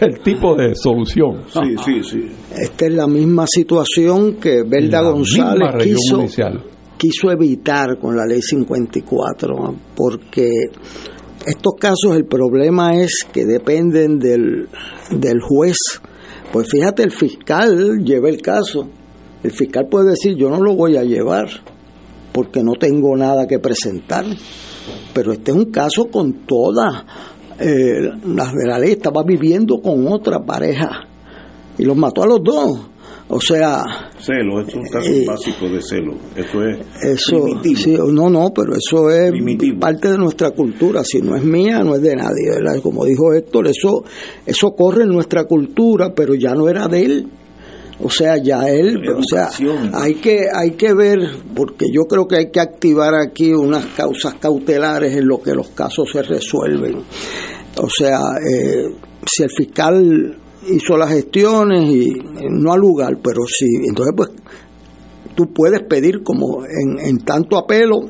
el 0.00 0.20
tipo 0.20 0.54
de 0.54 0.74
solución. 0.74 1.42
Sí, 1.48 1.74
sí, 1.84 2.02
sí. 2.04 2.22
Esta 2.54 2.86
es 2.86 2.92
la 2.92 3.06
misma 3.08 3.46
situación 3.48 4.34
que 4.34 4.62
Belda 4.62 5.00
González 5.00 5.82
quiso, 5.82 6.24
quiso 6.96 7.30
evitar 7.32 7.98
con 7.98 8.14
la 8.14 8.26
ley 8.26 8.42
54, 8.42 9.74
porque 9.96 10.48
estos 11.46 11.72
casos 11.80 12.14
el 12.14 12.26
problema 12.26 12.94
es 12.94 13.26
que 13.32 13.46
dependen 13.46 14.18
del, 14.18 14.68
del 15.10 15.40
juez. 15.40 15.78
Pues 16.52 16.68
fíjate, 16.70 17.02
el 17.02 17.10
fiscal 17.10 18.04
lleva 18.04 18.28
el 18.28 18.42
caso. 18.42 18.88
El 19.42 19.52
fiscal 19.52 19.86
puede 19.90 20.10
decir, 20.10 20.36
yo 20.36 20.50
no 20.50 20.60
lo 20.60 20.74
voy 20.74 20.96
a 20.96 21.04
llevar 21.04 21.48
porque 22.38 22.62
no 22.62 22.74
tengo 22.74 23.16
nada 23.16 23.48
que 23.48 23.58
presentar. 23.58 24.24
Pero 25.12 25.32
este 25.32 25.50
es 25.50 25.56
un 25.56 25.72
caso 25.72 26.04
con 26.04 26.46
todas 26.46 27.04
eh, 27.58 27.98
las 28.26 28.52
de 28.52 28.64
la 28.64 28.78
ley. 28.78 28.92
Estaba 28.92 29.24
viviendo 29.24 29.80
con 29.82 30.06
otra 30.06 30.38
pareja 30.38 31.00
y 31.76 31.82
los 31.82 31.96
mató 31.96 32.22
a 32.22 32.26
los 32.26 32.38
dos. 32.44 32.78
O 33.26 33.40
sea... 33.40 33.82
Celo, 34.20 34.60
es 34.60 34.72
un 34.72 34.84
caso 34.84 35.10
eh, 35.10 35.24
básico 35.26 35.68
de 35.68 35.82
celo. 35.82 36.14
Eso 36.36 36.62
es... 36.62 36.78
Eso, 37.02 38.06
no, 38.06 38.30
no, 38.30 38.52
pero 38.54 38.74
eso 38.76 39.10
es 39.10 39.32
parte 39.80 40.12
de 40.12 40.16
nuestra 40.16 40.52
cultura. 40.52 41.02
Si 41.02 41.20
no 41.20 41.34
es 41.34 41.42
mía, 41.42 41.82
no 41.82 41.96
es 41.96 42.02
de 42.02 42.14
nadie, 42.14 42.50
¿verdad? 42.50 42.80
Como 42.80 43.04
dijo 43.04 43.34
Héctor, 43.34 43.66
eso, 43.66 44.04
eso 44.46 44.76
corre 44.76 45.02
en 45.02 45.08
nuestra 45.08 45.42
cultura, 45.42 46.14
pero 46.14 46.36
ya 46.36 46.54
no 46.54 46.68
era 46.68 46.86
de 46.86 47.04
él. 47.04 47.28
O 48.00 48.10
sea, 48.10 48.36
ya 48.36 48.68
él, 48.68 49.02
o 49.08 49.22
sea, 49.22 49.50
hay 49.94 50.14
que, 50.14 50.46
hay 50.54 50.72
que 50.72 50.94
ver, 50.94 51.18
porque 51.54 51.86
yo 51.92 52.04
creo 52.04 52.28
que 52.28 52.36
hay 52.36 52.50
que 52.50 52.60
activar 52.60 53.14
aquí 53.14 53.52
unas 53.52 53.86
causas 53.86 54.34
cautelares 54.34 55.16
en 55.16 55.26
lo 55.26 55.42
que 55.42 55.52
los 55.52 55.70
casos 55.70 56.08
se 56.12 56.22
resuelven. 56.22 57.02
O 57.76 57.88
sea, 57.88 58.20
eh, 58.48 58.84
si 59.26 59.42
el 59.42 59.50
fiscal 59.50 60.36
hizo 60.68 60.96
las 60.96 61.10
gestiones 61.10 61.90
y 61.90 62.12
no 62.50 62.72
al 62.72 62.80
lugar, 62.80 63.18
pero 63.22 63.42
sí, 63.46 63.66
entonces 63.88 64.14
pues 64.16 64.30
tú 65.34 65.52
puedes 65.52 65.82
pedir 65.82 66.22
como 66.22 66.64
en, 66.64 67.00
en 67.04 67.18
tanto 67.18 67.58
apelo, 67.58 68.00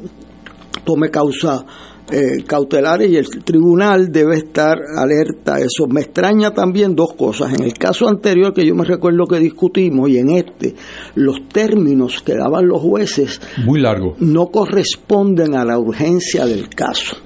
tome 0.84 1.10
causa 1.10 1.64
eh, 2.10 2.42
cautelares 2.46 3.10
y 3.10 3.16
el 3.16 3.28
tribunal 3.44 4.10
debe 4.10 4.36
estar 4.36 4.78
alerta 4.96 5.56
a 5.56 5.58
eso. 5.58 5.86
Me 5.88 6.00
extraña 6.00 6.52
también 6.52 6.94
dos 6.94 7.14
cosas. 7.14 7.52
En 7.52 7.64
el 7.64 7.74
caso 7.74 8.08
anterior 8.08 8.54
que 8.54 8.66
yo 8.66 8.74
me 8.74 8.84
recuerdo 8.84 9.26
que 9.26 9.38
discutimos 9.38 10.08
y 10.08 10.18
en 10.18 10.30
este, 10.30 10.74
los 11.16 11.48
términos 11.52 12.22
que 12.22 12.34
daban 12.34 12.66
los 12.66 12.80
jueces 12.80 13.40
muy 13.64 13.80
largo 13.80 14.16
no 14.20 14.46
corresponden 14.46 15.54
a 15.54 15.64
la 15.64 15.78
urgencia 15.78 16.46
del 16.46 16.68
caso. 16.68 17.16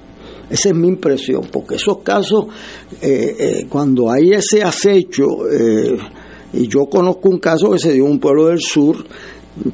Esa 0.49 0.69
es 0.69 0.75
mi 0.75 0.87
impresión, 0.87 1.47
porque 1.51 1.75
esos 1.75 1.99
casos, 1.99 2.45
eh, 3.01 3.35
eh, 3.39 3.65
cuando 3.69 4.11
hay 4.11 4.31
ese 4.31 4.61
acecho, 4.61 5.25
y 6.53 6.67
yo 6.67 6.85
conozco 6.85 7.29
un 7.29 7.39
caso 7.39 7.71
que 7.71 7.79
se 7.79 7.93
dio 7.93 8.05
en 8.05 8.11
un 8.11 8.19
pueblo 8.19 8.47
del 8.47 8.59
sur, 8.59 8.97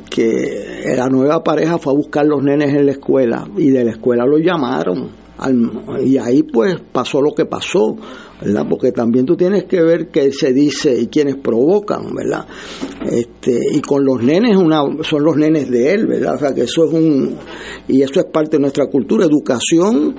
que 0.10 0.94
la 0.96 1.08
nueva 1.08 1.44
pareja 1.44 1.78
fue 1.78 1.94
a 1.94 1.96
buscar 1.96 2.26
los 2.26 2.44
nenes 2.44 2.74
en 2.74 2.86
la 2.86 2.92
escuela 2.92 3.48
y 3.58 3.70
de 3.70 3.84
la 3.84 3.92
escuela 3.92 4.26
lo 4.26 4.38
llamaron. 4.38 5.10
Y 6.04 6.18
ahí 6.18 6.44
pues 6.44 6.82
pasó 6.92 7.22
lo 7.22 7.34
que 7.34 7.46
pasó 7.46 7.96
¿verdad? 8.42 8.66
porque 8.70 8.92
también 8.92 9.26
tú 9.26 9.38
tienes 9.38 9.64
que 9.64 9.82
ver 9.82 10.10
qué 10.10 10.34
se 10.34 10.52
dice 10.52 11.00
y 11.00 11.08
quiénes 11.08 11.38
provocan 11.38 12.14
verdad 12.14 12.46
este 13.10 13.58
y 13.72 13.80
con 13.80 14.04
los 14.04 14.22
nenes 14.22 14.58
una 14.58 14.82
son 15.04 15.24
los 15.24 15.38
nenes 15.38 15.70
de 15.72 15.94
él 15.94 16.08
verdad 16.08 16.36
o 16.36 16.40
sea 16.40 16.54
que 16.54 16.64
eso 16.64 16.86
es 16.88 16.94
un 16.94 17.38
y 17.90 18.04
eso 18.04 18.20
es 18.20 18.28
parte 18.28 18.58
de 18.58 18.62
nuestra 18.62 18.86
cultura. 18.86 19.26
Educación 19.26 20.16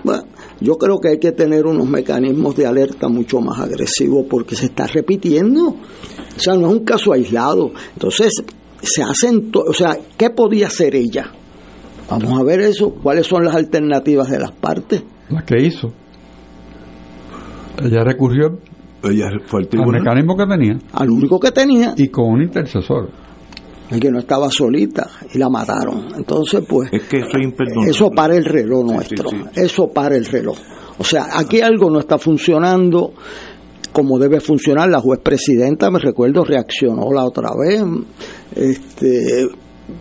yo 0.61 0.77
creo 0.77 0.99
que 0.99 1.09
hay 1.11 1.19
que 1.19 1.33
tener 1.33 1.67
unos 1.67 1.89
mecanismos 1.89 2.57
de 2.57 2.67
alerta 2.67 3.09
mucho 3.09 3.41
más 3.41 3.61
agresivos 3.61 4.27
porque 4.29 4.57
se 4.57 4.67
está 4.67 4.89
repitiendo. 4.89 5.69
O 5.69 6.41
sea 6.41 6.55
no 6.55 6.67
es 6.67 6.73
un 6.73 6.85
caso 6.85 7.13
aislado. 7.13 7.71
Entonces 7.93 8.43
se 8.83 9.03
hacen, 9.03 9.51
o 9.55 9.73
sea, 9.73 9.97
¿qué 10.17 10.31
podía 10.31 10.69
hacer 10.69 10.95
ella? 10.95 11.33
Vamos 12.09 12.41
a 12.41 12.43
ver 12.43 12.61
eso, 12.61 12.91
cuáles 12.91 13.27
son 13.27 13.45
las 13.45 13.55
alternativas 13.55 14.29
de 14.29 14.39
las 14.39 14.53
partes. 14.53 15.03
Las 15.29 15.45
que 15.45 15.63
hizo. 15.63 15.93
Ella 17.83 18.03
recurrió 18.05 18.59
ella 19.03 19.31
fue 19.47 19.63
al 19.73 19.87
mecanismo 19.87 20.37
que 20.37 20.47
tenía. 20.47 20.79
Al 20.93 21.11
único 21.11 21.41
que 21.41 21.53
tenía. 21.53 21.95
Y 21.97 22.09
con 22.09 22.33
un 22.33 22.43
intercesor. 22.43 23.09
Y 23.91 23.99
que 23.99 24.11
no 24.11 24.19
estaba 24.19 24.51
solita 24.51 25.09
y 25.33 25.39
la 25.39 25.49
mataron. 25.49 26.09
Entonces, 26.17 26.63
pues. 26.69 26.93
Es 26.93 27.03
que 27.05 27.19
eso, 27.19 27.39
eso 27.89 28.11
para 28.11 28.37
el 28.37 28.45
reloj 28.45 28.85
nuestro. 28.85 29.31
Eso 29.55 29.89
para 29.93 30.17
el 30.17 30.27
reloj. 30.27 30.57
O 30.99 31.05
sea, 31.05 31.27
aquí 31.35 31.61
algo 31.61 31.91
no 31.91 32.01
está 32.01 32.19
funcionando 32.19 33.15
como 33.93 34.19
debe 34.19 34.41
funcionar. 34.41 34.89
La 34.89 35.01
juez 35.01 35.21
presidenta, 35.21 35.91
me 35.91 35.99
recuerdo, 35.99 36.45
reaccionó 36.45 37.13
la 37.13 37.25
otra 37.25 37.51
vez, 37.57 37.83
este, 38.55 39.49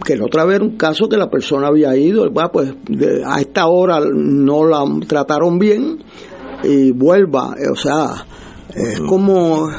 que 0.06 0.18
la 0.18 0.26
otra 0.26 0.46
vez 0.46 0.58
era 0.58 0.66
un 0.66 0.78
caso 0.78 1.10
que 1.10 1.18
la 1.18 1.30
persona 1.30 1.68
había 1.68 1.96
ido, 1.96 2.32
pues 2.52 2.74
a 3.26 3.40
esta 3.40 3.68
hora 3.68 4.00
no 4.02 4.66
la 4.66 4.84
trataron 5.08 5.60
bien 5.60 6.00
y 6.64 6.92
vuelva, 6.92 7.56
o 7.72 7.76
sea, 7.76 8.26
es 8.74 9.00
como... 9.02 9.70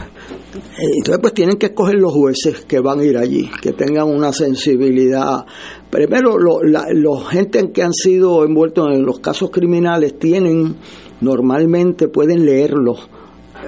Entonces 0.96 1.18
pues 1.20 1.32
tienen 1.32 1.58
que 1.58 1.66
escoger 1.66 1.94
los 1.94 2.12
jueces 2.12 2.64
que 2.64 2.80
van 2.80 2.98
a 2.98 3.04
ir 3.04 3.16
allí, 3.16 3.48
que 3.62 3.72
tengan 3.72 4.08
una 4.08 4.32
sensibilidad. 4.32 5.44
Primero, 5.90 6.36
los 6.38 7.28
gente 7.28 7.70
que 7.70 7.84
han 7.84 7.92
sido 7.92 8.44
envueltos 8.44 8.88
en 8.92 9.04
los 9.04 9.20
casos 9.20 9.50
criminales 9.50 10.18
tienen, 10.18 10.74
normalmente 11.20 12.08
pueden 12.08 12.44
leerlos 12.44 13.08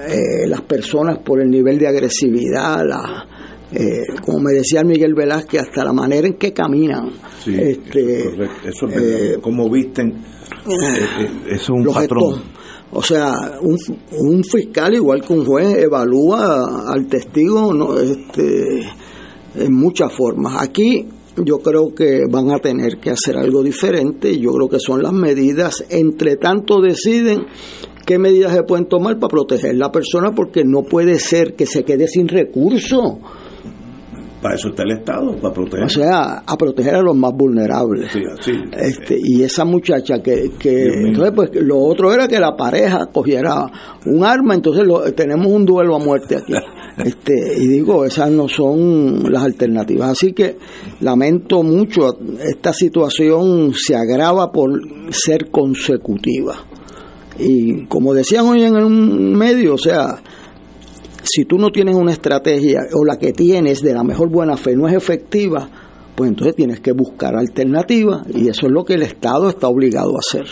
eh, 0.07 0.47
las 0.47 0.61
personas 0.61 1.19
por 1.19 1.41
el 1.41 1.49
nivel 1.49 1.77
de 1.77 1.87
agresividad, 1.87 2.83
la, 2.85 3.25
eh, 3.71 4.01
como 4.23 4.39
me 4.39 4.51
decía 4.53 4.83
Miguel 4.83 5.13
Velázquez, 5.13 5.61
hasta 5.61 5.83
la 5.83 5.93
manera 5.93 6.27
en 6.27 6.35
que 6.35 6.51
caminan. 6.51 7.11
este, 7.45 8.27
eso 8.65 8.87
es 8.87 8.95
eh, 8.95 9.37
como 9.41 9.69
visten, 9.69 10.13
es 11.49 11.69
un 11.69 11.85
patrón. 11.85 12.41
o 12.91 13.01
sea, 13.01 13.33
un, 13.61 13.77
un, 14.19 14.43
fiscal 14.43 14.93
igual 14.93 15.21
que 15.21 15.33
un 15.33 15.45
juez 15.45 15.77
evalúa 15.77 16.91
al 16.91 17.07
testigo 17.07 17.73
¿no? 17.73 17.97
este, 17.99 18.81
en 19.55 19.73
muchas 19.73 20.13
formas. 20.13 20.61
Aquí 20.61 21.07
yo 21.37 21.59
creo 21.59 21.93
que 21.95 22.21
van 22.29 22.51
a 22.51 22.59
tener 22.59 22.99
que 22.99 23.09
hacer 23.09 23.37
algo 23.37 23.63
diferente. 23.63 24.37
Yo 24.39 24.51
creo 24.51 24.69
que 24.69 24.79
son 24.79 25.01
las 25.01 25.13
medidas. 25.13 25.83
Entre 25.89 26.35
tanto 26.37 26.79
deciden 26.79 27.45
qué 28.05 28.17
medidas 28.17 28.53
se 28.53 28.63
pueden 28.63 28.85
tomar 28.85 29.19
para 29.19 29.29
proteger 29.29 29.75
la 29.75 29.91
persona 29.91 30.31
porque 30.31 30.63
no 30.63 30.83
puede 30.83 31.19
ser 31.19 31.55
que 31.55 31.65
se 31.65 31.83
quede 31.83 32.07
sin 32.07 32.27
recursos. 32.27 33.17
Para 34.41 34.55
eso 34.55 34.67
está 34.67 34.83
el 34.83 34.91
Estado, 34.91 35.37
para 35.37 35.53
proteger. 35.53 35.85
O 35.85 35.89
sea, 35.89 36.43
a 36.45 36.57
proteger 36.57 36.95
a 36.95 37.01
los 37.01 37.15
más 37.15 37.31
vulnerables. 37.33 38.11
este, 38.73 39.17
y 39.23 39.41
esa 39.41 39.63
muchacha 39.63 40.21
que, 40.21 40.51
que 40.59 40.87
entonces 40.87 41.31
pues 41.33 41.49
lo 41.53 41.79
otro 41.79 42.13
era 42.13 42.27
que 42.27 42.41
la 42.41 42.53
pareja 42.53 43.05
cogiera 43.05 43.65
un 44.05 44.25
arma, 44.25 44.53
entonces 44.53 44.85
tenemos 45.15 45.47
un 45.47 45.65
duelo 45.65 45.95
a 45.95 45.99
muerte 45.99 46.35
aquí. 46.35 46.53
este 47.05 47.33
y 47.57 47.67
digo, 47.67 48.03
esas 48.03 48.31
no 48.31 48.49
son 48.49 49.31
las 49.31 49.43
alternativas. 49.43 50.09
Así 50.09 50.33
que 50.33 50.57
lamento 50.99 51.63
mucho, 51.63 52.17
esta 52.41 52.73
situación 52.73 53.73
se 53.73 53.95
agrava 53.95 54.51
por 54.51 54.71
ser 55.11 55.49
consecutiva. 55.51 56.72
Y 57.39 57.85
como 57.87 58.13
decían 58.13 58.45
hoy 58.45 58.63
en 58.63 58.75
un 58.75 59.33
medio, 59.33 59.75
o 59.75 59.77
sea, 59.77 60.21
si 61.23 61.45
tú 61.45 61.57
no 61.57 61.69
tienes 61.69 61.95
una 61.95 62.11
estrategia 62.11 62.81
o 62.93 63.05
la 63.05 63.17
que 63.17 63.31
tienes 63.31 63.81
de 63.81 63.93
la 63.93 64.03
mejor 64.03 64.29
buena 64.29 64.57
fe 64.57 64.75
no 64.75 64.87
es 64.87 64.93
efectiva, 64.93 65.69
pues 66.15 66.29
entonces 66.29 66.55
tienes 66.55 66.79
que 66.79 66.91
buscar 66.91 67.35
alternativas 67.35 68.23
y 68.33 68.47
eso 68.47 68.67
es 68.67 68.71
lo 68.71 68.83
que 68.83 68.93
el 68.93 69.03
Estado 69.03 69.49
está 69.49 69.67
obligado 69.67 70.11
a 70.15 70.19
hacer. 70.19 70.45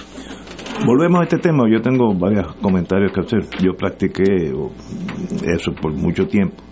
Volvemos 0.86 1.20
a 1.20 1.24
este 1.24 1.38
tema, 1.38 1.65
yo 1.72 1.82
tengo 1.82 2.13
varios 2.15 2.56
comentarios 2.56 3.12
que 3.13 3.22
hacer. 3.22 3.46
Yo 3.62 3.74
practiqué 3.78 4.52
eso 5.56 5.72
por 5.80 5.94
mucho 5.94 6.26
tiempo 6.26 6.63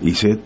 y 0.00 0.12
sé 0.12 0.38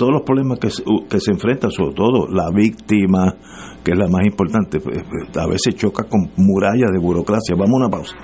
todos 0.00 0.14
los 0.14 0.22
problemas 0.22 0.58
que 0.58 0.70
se, 0.70 0.82
que 1.10 1.20
se 1.20 1.30
enfrenta, 1.30 1.68
sobre 1.70 1.94
todo 1.94 2.26
la 2.26 2.48
víctima, 2.50 3.36
que 3.84 3.92
es 3.92 3.98
la 3.98 4.08
más 4.08 4.24
importante, 4.24 4.80
pues, 4.80 5.04
pues, 5.04 5.36
a 5.36 5.46
veces 5.46 5.74
choca 5.74 6.04
con 6.04 6.30
murallas 6.36 6.90
de 6.90 6.98
burocracia. 6.98 7.54
Vamos 7.54 7.74
a 7.74 7.76
una 7.76 7.90
pausa. 7.90 8.16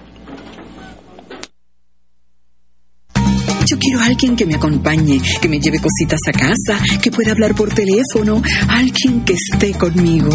Yo 3.68 3.76
quiero 3.78 4.00
a 4.00 4.06
alguien 4.06 4.36
que 4.36 4.46
me 4.46 4.54
acompañe, 4.54 5.20
que 5.42 5.48
me 5.50 5.60
lleve 5.60 5.78
cositas 5.78 6.20
a 6.28 6.32
casa, 6.32 6.82
que 7.02 7.10
pueda 7.10 7.32
hablar 7.32 7.54
por 7.54 7.68
teléfono, 7.68 8.40
alguien 8.70 9.22
que 9.26 9.34
esté 9.34 9.72
conmigo. 9.76 10.30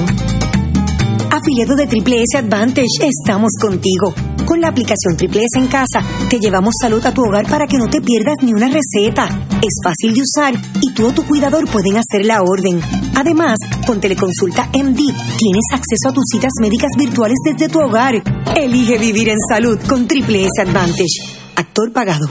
Afiliado 1.32 1.78
de 1.78 1.88
Triple 1.88 2.24
S 2.24 2.38
Advantage, 2.38 3.00
estamos 3.00 3.52
contigo. 3.62 4.14
Con 4.46 4.60
la 4.60 4.68
aplicación 4.68 5.16
Triple 5.16 5.46
S 5.46 5.60
en 5.60 5.68
casa, 5.68 6.04
te 6.30 6.40
llevamos 6.40 6.74
salud 6.82 7.04
a 7.06 7.14
tu 7.14 7.24
hogar 7.24 7.48
para 7.48 7.68
que 7.68 7.78
no 7.78 7.90
te 7.90 8.02
pierdas 8.02 8.36
ni 8.42 8.52
una 8.52 8.68
receta. 8.68 9.48
Es 9.62 9.80
fácil 9.82 10.14
de 10.14 10.24
usar 10.24 10.54
y 10.82 10.94
tú 10.94 11.08
o 11.08 11.14
tu 11.14 11.26
cuidador 11.26 11.70
pueden 11.70 11.96
hacer 11.96 12.26
la 12.26 12.42
orden. 12.42 12.82
Además, 13.16 13.58
con 13.88 14.02
Teleconsulta 14.02 14.66
MD, 14.74 14.98
tienes 14.98 15.66
acceso 15.72 16.10
a 16.10 16.14
tus 16.14 16.26
citas 16.34 16.52
médicas 16.60 16.92
virtuales 16.98 17.38
desde 17.46 17.70
tu 17.70 17.80
hogar. 17.80 18.22
Elige 18.58 18.98
vivir 18.98 19.30
en 19.30 19.40
salud 19.40 19.80
con 19.88 20.10
Triple 20.10 20.48
S 20.48 20.62
Advantage. 20.62 21.40
Actor 21.56 21.94
pagado. 21.94 22.28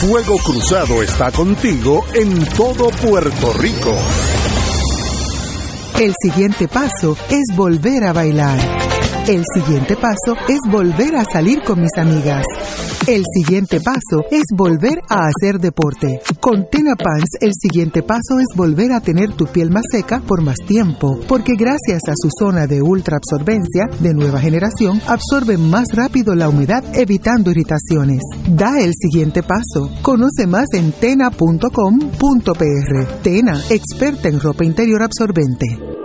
Fuego 0.00 0.36
Cruzado 0.36 1.02
está 1.02 1.32
contigo 1.32 2.04
en 2.12 2.44
todo 2.56 2.90
Puerto 2.90 3.54
Rico. 3.54 3.96
El 6.00 6.14
siguiente 6.18 6.66
paso 6.66 7.14
es 7.28 7.54
volver 7.54 8.04
a 8.04 8.14
bailar. 8.14 8.89
El 9.28 9.44
siguiente 9.54 9.96
paso 9.96 10.34
es 10.48 10.58
volver 10.70 11.14
a 11.14 11.24
salir 11.24 11.62
con 11.62 11.80
mis 11.80 11.96
amigas. 11.98 12.44
El 13.06 13.22
siguiente 13.32 13.80
paso 13.80 14.24
es 14.30 14.44
volver 14.56 15.00
a 15.08 15.28
hacer 15.28 15.58
deporte. 15.58 16.20
Con 16.40 16.68
Tena 16.70 16.96
Pants, 16.96 17.36
el 17.40 17.52
siguiente 17.54 18.02
paso 18.02 18.38
es 18.40 18.56
volver 18.56 18.92
a 18.92 19.00
tener 19.00 19.32
tu 19.34 19.46
piel 19.46 19.70
más 19.70 19.84
seca 19.90 20.20
por 20.20 20.42
más 20.42 20.56
tiempo, 20.66 21.20
porque 21.28 21.52
gracias 21.56 22.00
a 22.08 22.14
su 22.16 22.28
zona 22.38 22.66
de 22.66 22.82
ultra 22.82 23.18
absorbencia 23.18 23.88
de 24.00 24.14
nueva 24.14 24.40
generación, 24.40 25.00
absorbe 25.06 25.56
más 25.58 25.88
rápido 25.92 26.34
la 26.34 26.48
humedad, 26.48 26.82
evitando 26.94 27.50
irritaciones. 27.50 28.20
Da 28.48 28.80
el 28.80 28.94
siguiente 28.94 29.42
paso. 29.42 29.90
Conoce 30.02 30.46
más 30.46 30.66
en 30.72 30.92
tena.com.pr. 30.92 31.62
Tena, 33.22 33.60
experta 33.70 34.28
en 34.28 34.40
ropa 34.40 34.64
interior 34.64 35.02
absorbente. 35.02 36.00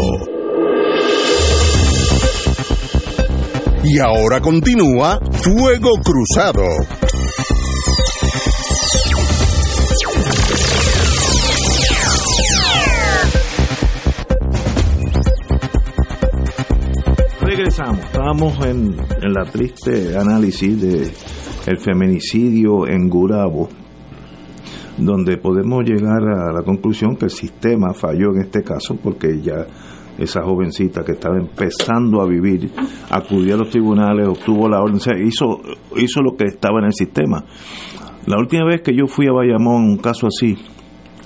Y 3.83 3.99
ahora 3.99 4.39
continúa 4.41 5.19
Fuego 5.31 5.99
Cruzado. 6.03 6.63
Regresamos, 17.57 18.05
estamos 18.05 18.65
en, 18.67 18.95
en 19.19 19.33
la 19.33 19.43
triste 19.51 20.15
análisis 20.15 20.79
de 20.79 21.11
el 21.65 21.79
feminicidio 21.79 22.87
en 22.87 23.09
Gurabo, 23.09 23.67
donde 24.99 25.37
podemos 25.37 25.83
llegar 25.83 26.21
a 26.21 26.53
la 26.53 26.61
conclusión 26.63 27.15
que 27.15 27.25
el 27.25 27.31
sistema 27.31 27.95
falló 27.95 28.35
en 28.35 28.41
este 28.41 28.61
caso 28.61 28.95
porque 29.01 29.41
ya 29.41 29.65
esa 30.19 30.43
jovencita 30.43 31.03
que 31.03 31.13
estaba 31.13 31.37
empezando 31.39 32.21
a 32.21 32.27
vivir, 32.27 32.69
acudió 33.09 33.55
a 33.55 33.57
los 33.57 33.71
tribunales, 33.71 34.27
obtuvo 34.27 34.69
la 34.69 34.79
orden, 34.79 34.97
o 34.97 34.99
sea, 34.99 35.17
hizo, 35.17 35.59
hizo 35.95 36.21
lo 36.21 36.37
que 36.37 36.45
estaba 36.45 36.77
en 36.77 36.85
el 36.85 36.93
sistema. 36.93 37.43
La 38.27 38.37
última 38.37 38.65
vez 38.65 38.81
que 38.83 38.95
yo 38.95 39.07
fui 39.07 39.25
a 39.25 39.31
Bayamón, 39.31 39.83
un 39.83 39.97
caso 39.97 40.27
así, 40.27 40.55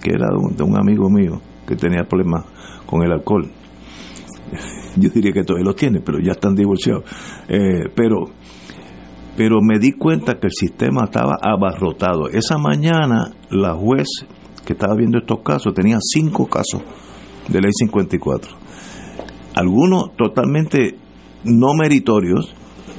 que 0.02 0.12
era 0.12 0.28
de 0.56 0.63
un 0.63 0.80
amigo 0.80 1.10
mío 1.10 1.41
que 1.67 1.76
tenía 1.76 2.06
problemas 2.06 2.46
con 2.86 3.04
el 3.04 3.12
alcohol, 3.12 3.52
yo 4.97 5.10
diría 5.10 5.32
que 5.32 5.43
todavía 5.43 5.65
los 5.65 5.75
tiene, 5.75 6.01
pero 6.01 6.19
ya 6.19 6.32
están 6.32 6.56
divorciados, 6.56 7.04
eh, 7.47 7.89
pero 7.95 8.30
pero 9.36 9.60
me 9.62 9.80
di 9.80 9.93
cuenta 9.93 10.39
que 10.39 10.47
el 10.47 10.54
sistema 10.54 11.06
estaba 11.06 11.38
abarrotado. 11.41 12.27
Esa 12.27 12.58
mañana 12.58 13.32
la 13.49 13.73
juez 13.73 14.08
que 14.65 14.73
estaba 14.73 14.93
viendo 14.95 15.19
estos 15.19 15.39
casos 15.39 15.73
tenía 15.73 15.97
cinco 16.01 16.47
casos 16.47 16.82
de 17.47 17.62
ley 17.62 17.71
54 17.73 18.62
algunos 19.56 20.15
totalmente 20.15 20.95
no 21.43 21.73
meritorios, 21.73 22.54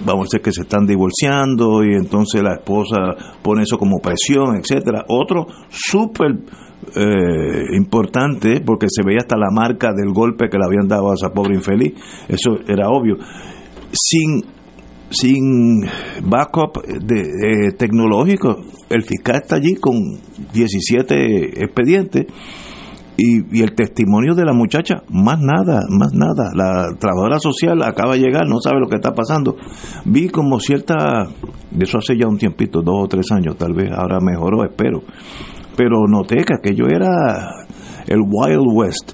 vamos 0.05 0.23
a 0.23 0.27
decir 0.27 0.43
que 0.43 0.53
se 0.53 0.63
están 0.63 0.87
divorciando 0.87 1.85
y 1.85 1.95
entonces 1.95 2.43
la 2.43 2.55
esposa 2.55 2.97
pone 3.43 3.63
eso 3.63 3.79
como 3.79 4.01
presión, 4.01 4.57
etcétera. 4.57 5.05
Otro 5.09 5.47
súper 5.69 6.39
eh, 6.95 7.77
importante 7.77 8.61
porque 8.65 8.87
se 8.89 9.03
veía 9.05 9.21
hasta 9.21 9.37
la 9.37 9.51
marca 9.51 9.93
del 9.93 10.13
golpe 10.13 10.49
que 10.49 10.59
le 10.59 10.65
habían 10.65 10.89
dado 10.89 11.11
a 11.11 11.15
esa 11.15 11.33
pobre 11.33 11.55
infeliz, 11.55 11.95
eso 12.29 12.59
era 12.67 12.89
obvio. 12.89 13.17
Sin 13.93 14.43
sin 15.11 15.83
backup 16.25 16.81
tecnológico, 17.77 18.63
el 18.89 19.03
fiscal 19.03 19.43
está 19.43 19.57
allí 19.57 19.75
con 19.75 19.95
17 20.55 21.63
expedientes 21.63 22.27
y, 23.17 23.63
el 23.63 23.75
testimonio 23.75 24.35
de 24.35 24.45
la 24.45 24.53
muchacha, 24.53 25.03
más 25.11 25.39
nada, 25.39 25.81
más 25.91 26.13
nada. 26.13 26.51
La 26.55 26.97
trabajadora 26.99 27.39
social 27.39 27.83
acaba 27.83 28.15
de 28.15 28.21
llegar, 28.21 28.49
no 28.49 28.59
sabe 28.61 28.81
lo 28.81 28.89
que 28.89 28.97
está 28.97 29.13
pasando. 29.13 29.57
Vi 30.05 30.29
como 30.29 30.59
cierta, 30.59 31.29
de 31.71 31.85
eso 31.85 31.99
hace 31.99 32.17
ya 32.17 32.27
un 32.27 32.39
tiempito, 32.39 32.81
dos 32.83 33.05
o 33.05 33.09
tres 33.09 33.31
años 33.31 33.57
tal 33.57 33.75
vez, 33.75 33.91
ahora 33.93 34.19
mejoró, 34.21 34.65
espero. 34.65 35.03
Pero 35.77 36.07
noté 36.09 36.45
que 36.45 36.55
aquello 36.55 36.87
era 36.89 37.67
el 38.07 38.21
Wild 38.21 38.67
West. 38.73 39.13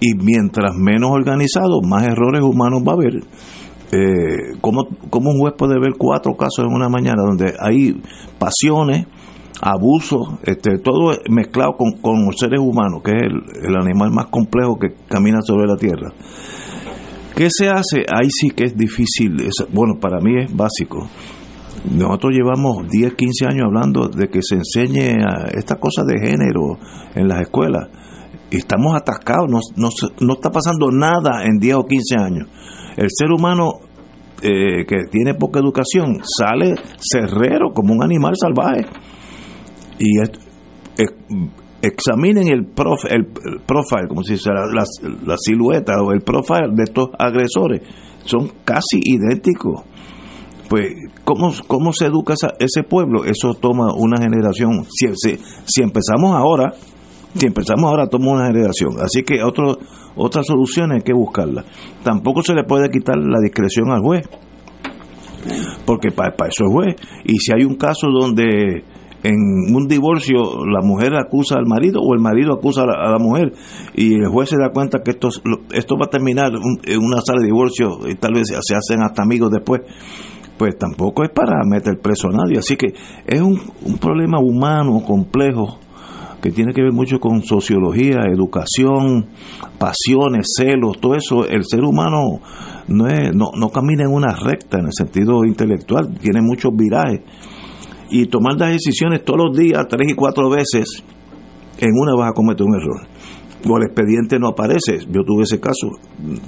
Y 0.00 0.14
mientras 0.14 0.74
menos 0.74 1.10
organizado, 1.10 1.80
más 1.82 2.04
errores 2.04 2.42
humanos 2.42 2.82
va 2.86 2.92
a 2.92 2.94
haber. 2.94 3.22
Eh, 3.92 4.56
¿cómo, 4.60 4.88
¿Cómo 5.10 5.30
un 5.30 5.38
juez 5.38 5.54
puede 5.56 5.78
ver 5.78 5.92
cuatro 5.98 6.34
casos 6.34 6.64
en 6.64 6.72
una 6.72 6.88
mañana 6.88 7.22
donde 7.22 7.54
hay 7.60 8.00
pasiones, 8.38 9.06
abuso, 9.60 10.38
este, 10.44 10.78
todo 10.78 11.12
mezclado 11.28 11.74
con, 11.76 11.92
con 12.00 12.24
los 12.24 12.36
seres 12.36 12.58
humanos, 12.58 13.02
que 13.04 13.12
es 13.12 13.22
el, 13.62 13.76
animal 13.76 14.10
más 14.10 14.26
complejo 14.26 14.78
que 14.78 14.94
camina 15.08 15.40
sobre 15.42 15.66
la 15.66 15.76
tierra. 15.76 16.10
¿Qué 17.36 17.48
se 17.50 17.68
hace? 17.68 18.04
Ahí 18.12 18.28
sí 18.28 18.50
que 18.50 18.64
es 18.64 18.76
difícil, 18.76 19.36
bueno, 19.72 19.94
para 20.00 20.20
mí 20.20 20.42
es 20.42 20.54
básico. 20.54 21.06
Nosotros 21.90 22.32
llevamos 22.32 22.88
10, 22.88 23.14
15 23.14 23.46
años 23.46 23.62
hablando 23.66 24.08
de 24.08 24.28
que 24.28 24.40
se 24.42 24.56
enseñe 24.56 25.16
esta 25.54 25.76
cosa 25.76 26.04
de 26.04 26.18
género 26.18 26.78
en 27.14 27.28
las 27.28 27.40
escuelas. 27.42 27.88
Y 28.50 28.58
estamos 28.58 28.94
atascados, 28.94 29.48
no, 29.50 29.58
no, 29.76 29.88
no 30.20 30.34
está 30.34 30.50
pasando 30.50 30.90
nada 30.90 31.44
en 31.44 31.58
10 31.58 31.74
o 31.74 31.84
15 31.84 32.16
años. 32.16 32.48
El 32.96 33.08
ser 33.10 33.30
humano 33.30 33.80
eh, 34.42 34.84
que 34.86 35.04
tiene 35.10 35.34
poca 35.34 35.60
educación 35.60 36.20
sale 36.24 36.74
cerrero 36.98 37.72
como 37.72 37.94
un 37.94 38.02
animal 38.02 38.34
salvaje 38.36 38.86
y 39.98 40.18
examinen 41.80 42.48
el, 42.48 42.66
prof, 42.66 43.04
el, 43.08 43.26
profile, 43.66 44.08
como 44.08 44.22
si 44.22 44.36
fuera 44.36 44.66
la, 44.66 44.84
la, 45.24 45.36
silueta 45.36 46.02
o 46.02 46.12
el 46.12 46.22
profile 46.22 46.70
de 46.72 46.82
estos 46.84 47.10
agresores, 47.18 47.82
son 48.24 48.50
casi 48.64 48.98
idénticos. 49.04 49.82
Pues, 50.72 50.94
¿cómo, 51.24 51.52
cómo 51.66 51.92
se 51.92 52.06
educa 52.06 52.32
ese 52.58 52.82
pueblo? 52.82 53.26
Eso 53.26 53.52
toma 53.52 53.92
una 53.94 54.16
generación. 54.16 54.86
Si, 54.88 55.06
si, 55.66 55.82
empezamos 55.82 56.34
ahora, 56.34 56.72
si 57.34 57.46
empezamos 57.46 57.84
ahora, 57.84 58.06
toma 58.06 58.32
una 58.32 58.46
generación. 58.46 58.94
Así 58.98 59.22
que 59.22 59.42
otro, 59.42 59.76
otra 60.16 60.42
solución 60.42 60.92
hay 60.92 61.02
que 61.02 61.12
buscarla. 61.12 61.66
Tampoco 62.02 62.42
se 62.42 62.54
le 62.54 62.64
puede 62.64 62.88
quitar 62.88 63.18
la 63.18 63.38
discreción 63.42 63.90
al 63.90 64.00
juez, 64.00 64.26
porque 65.84 66.10
para, 66.10 66.34
para 66.34 66.48
eso 66.48 66.64
es 66.64 66.72
juez. 66.72 66.96
Y 67.26 67.36
si 67.36 67.52
hay 67.54 67.66
un 67.66 67.74
caso 67.74 68.06
donde 68.08 68.82
en 69.24 69.76
un 69.76 69.86
divorcio 69.86 70.64
la 70.64 70.80
mujer 70.80 71.16
acusa 71.16 71.56
al 71.58 71.66
marido 71.66 72.00
o 72.00 72.14
el 72.14 72.20
marido 72.20 72.54
acusa 72.54 72.84
a 72.84 73.10
la, 73.10 73.18
mujer 73.18 73.52
y 73.94 74.14
el 74.14 74.28
juez 74.28 74.48
se 74.48 74.56
da 74.56 74.70
cuenta 74.72 75.02
que 75.04 75.10
esto, 75.10 75.28
esto 75.74 75.96
va 75.96 76.06
a 76.06 76.10
terminar 76.10 76.50
en 76.86 76.98
una 76.98 77.20
sala 77.20 77.40
de 77.40 77.46
divorcio 77.48 78.08
y 78.08 78.14
tal 78.14 78.32
vez 78.32 78.48
se 78.48 78.74
hacen 78.74 79.02
hasta 79.02 79.22
amigos 79.22 79.50
después, 79.50 79.82
pues 80.56 80.76
tampoco 80.78 81.24
es 81.24 81.30
para 81.30 81.64
meter 81.64 81.98
preso 82.00 82.28
a 82.28 82.32
nadie. 82.32 82.58
Así 82.58 82.76
que 82.76 82.94
es 83.26 83.40
un, 83.40 83.58
problema 84.00 84.38
humano 84.38 85.02
complejo 85.04 85.78
que 86.40 86.50
tiene 86.50 86.72
que 86.72 86.82
ver 86.82 86.92
mucho 86.92 87.20
con 87.20 87.42
sociología, 87.42 88.22
educación, 88.32 89.28
pasiones, 89.78 90.48
celos, 90.56 91.00
todo 91.00 91.14
eso. 91.14 91.46
El 91.46 91.64
ser 91.64 91.82
humano 91.82 92.40
no, 92.88 93.06
es, 93.06 93.34
no, 93.34 93.50
no 93.56 93.68
camina 93.70 94.04
en 94.04 94.12
una 94.12 94.34
recta 94.34 94.78
en 94.78 94.86
el 94.86 94.92
sentido 94.92 95.44
intelectual, 95.44 96.18
tiene 96.18 96.40
muchos 96.42 96.72
virajes 96.74 97.20
y 98.12 98.26
tomar 98.26 98.58
las 98.58 98.72
decisiones 98.72 99.24
todos 99.24 99.40
los 99.46 99.56
días, 99.56 99.86
tres 99.88 100.10
y 100.10 100.14
cuatro 100.14 100.50
veces, 100.50 101.02
en 101.78 101.90
una 101.94 102.14
vas 102.14 102.30
a 102.30 102.34
cometer 102.34 102.66
un 102.66 102.74
error. 102.74 103.11
O 103.68 103.76
el 103.76 103.84
expediente 103.84 104.38
no 104.38 104.48
aparece, 104.48 104.98
yo 105.10 105.22
tuve 105.24 105.44
ese 105.44 105.60
caso, 105.60 105.88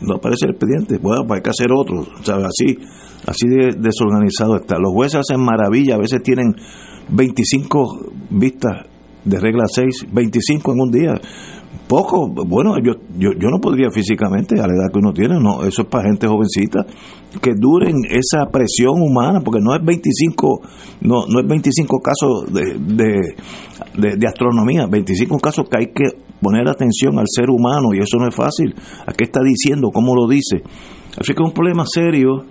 no 0.02 0.16
aparece 0.16 0.46
el 0.46 0.52
expediente, 0.52 0.98
bueno, 0.98 1.24
pues 1.26 1.38
hay 1.38 1.42
que 1.42 1.50
hacer 1.50 1.68
otro, 1.72 2.04
¿sabes? 2.22 2.46
Así, 2.46 2.78
así 3.26 3.46
de 3.48 3.72
desorganizado 3.78 4.56
está. 4.56 4.78
Los 4.78 4.92
jueces 4.92 5.20
hacen 5.20 5.40
maravilla, 5.40 5.94
a 5.94 5.98
veces 5.98 6.22
tienen 6.22 6.56
25 7.08 8.12
vistas 8.30 8.86
de 9.24 9.38
regla 9.38 9.64
6, 9.66 10.06
25 10.12 10.72
en 10.72 10.80
un 10.80 10.90
día 10.90 11.20
poco, 11.86 12.28
bueno, 12.46 12.76
yo, 12.82 12.94
yo, 13.18 13.30
yo 13.38 13.48
no 13.50 13.60
podría 13.60 13.90
físicamente 13.90 14.60
a 14.60 14.66
la 14.66 14.74
edad 14.74 14.92
que 14.92 14.98
uno 14.98 15.12
tiene, 15.12 15.38
no, 15.40 15.64
eso 15.64 15.82
es 15.82 15.88
para 15.88 16.08
gente 16.08 16.26
jovencita, 16.26 16.86
que 17.42 17.52
duren 17.56 17.96
esa 18.08 18.46
presión 18.50 19.00
humana, 19.00 19.40
porque 19.44 19.60
no 19.60 19.74
es 19.74 19.84
25, 19.84 20.60
no, 21.02 21.26
no 21.26 21.40
es 21.40 21.46
25 21.46 22.00
casos 22.00 22.52
de, 22.52 22.78
de, 22.78 24.16
de, 24.16 24.26
astronomía, 24.26 24.86
25 24.86 25.38
casos 25.38 25.66
que 25.68 25.78
hay 25.78 25.86
que 25.86 26.23
poner 26.44 26.68
atención 26.68 27.18
al 27.18 27.26
ser 27.26 27.48
humano 27.48 27.94
y 27.94 27.98
eso 27.98 28.18
no 28.18 28.28
es 28.28 28.34
fácil. 28.34 28.74
¿A 29.06 29.12
qué 29.12 29.24
está 29.24 29.40
diciendo? 29.42 29.90
¿Cómo 29.90 30.14
lo 30.14 30.28
dice? 30.28 30.62
Así 31.18 31.32
que 31.32 31.42
es 31.42 31.48
un 31.48 31.54
problema 31.54 31.84
serio 31.86 32.44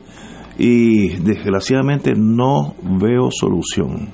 y 0.58 1.10
desgraciadamente 1.20 2.14
no 2.16 2.74
veo 2.82 3.30
solución. 3.32 4.10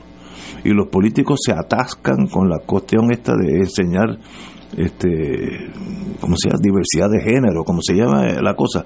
Y 0.66 0.70
los 0.70 0.90
políticos 0.90 1.40
se 1.46 1.54
atascan 1.54 2.28
con 2.28 2.50
la 2.50 2.60
cuestión 2.60 3.12
esta 3.12 3.34
de 3.34 3.60
enseñar 3.60 4.20
este, 4.78 5.72
como 6.20 6.36
se 6.38 6.50
llama, 6.50 6.60
diversidad 6.62 7.10
de 7.10 7.22
género, 7.22 7.64
como 7.64 7.80
se 7.82 7.96
llama 7.96 8.26
la 8.42 8.56
cosa. 8.56 8.86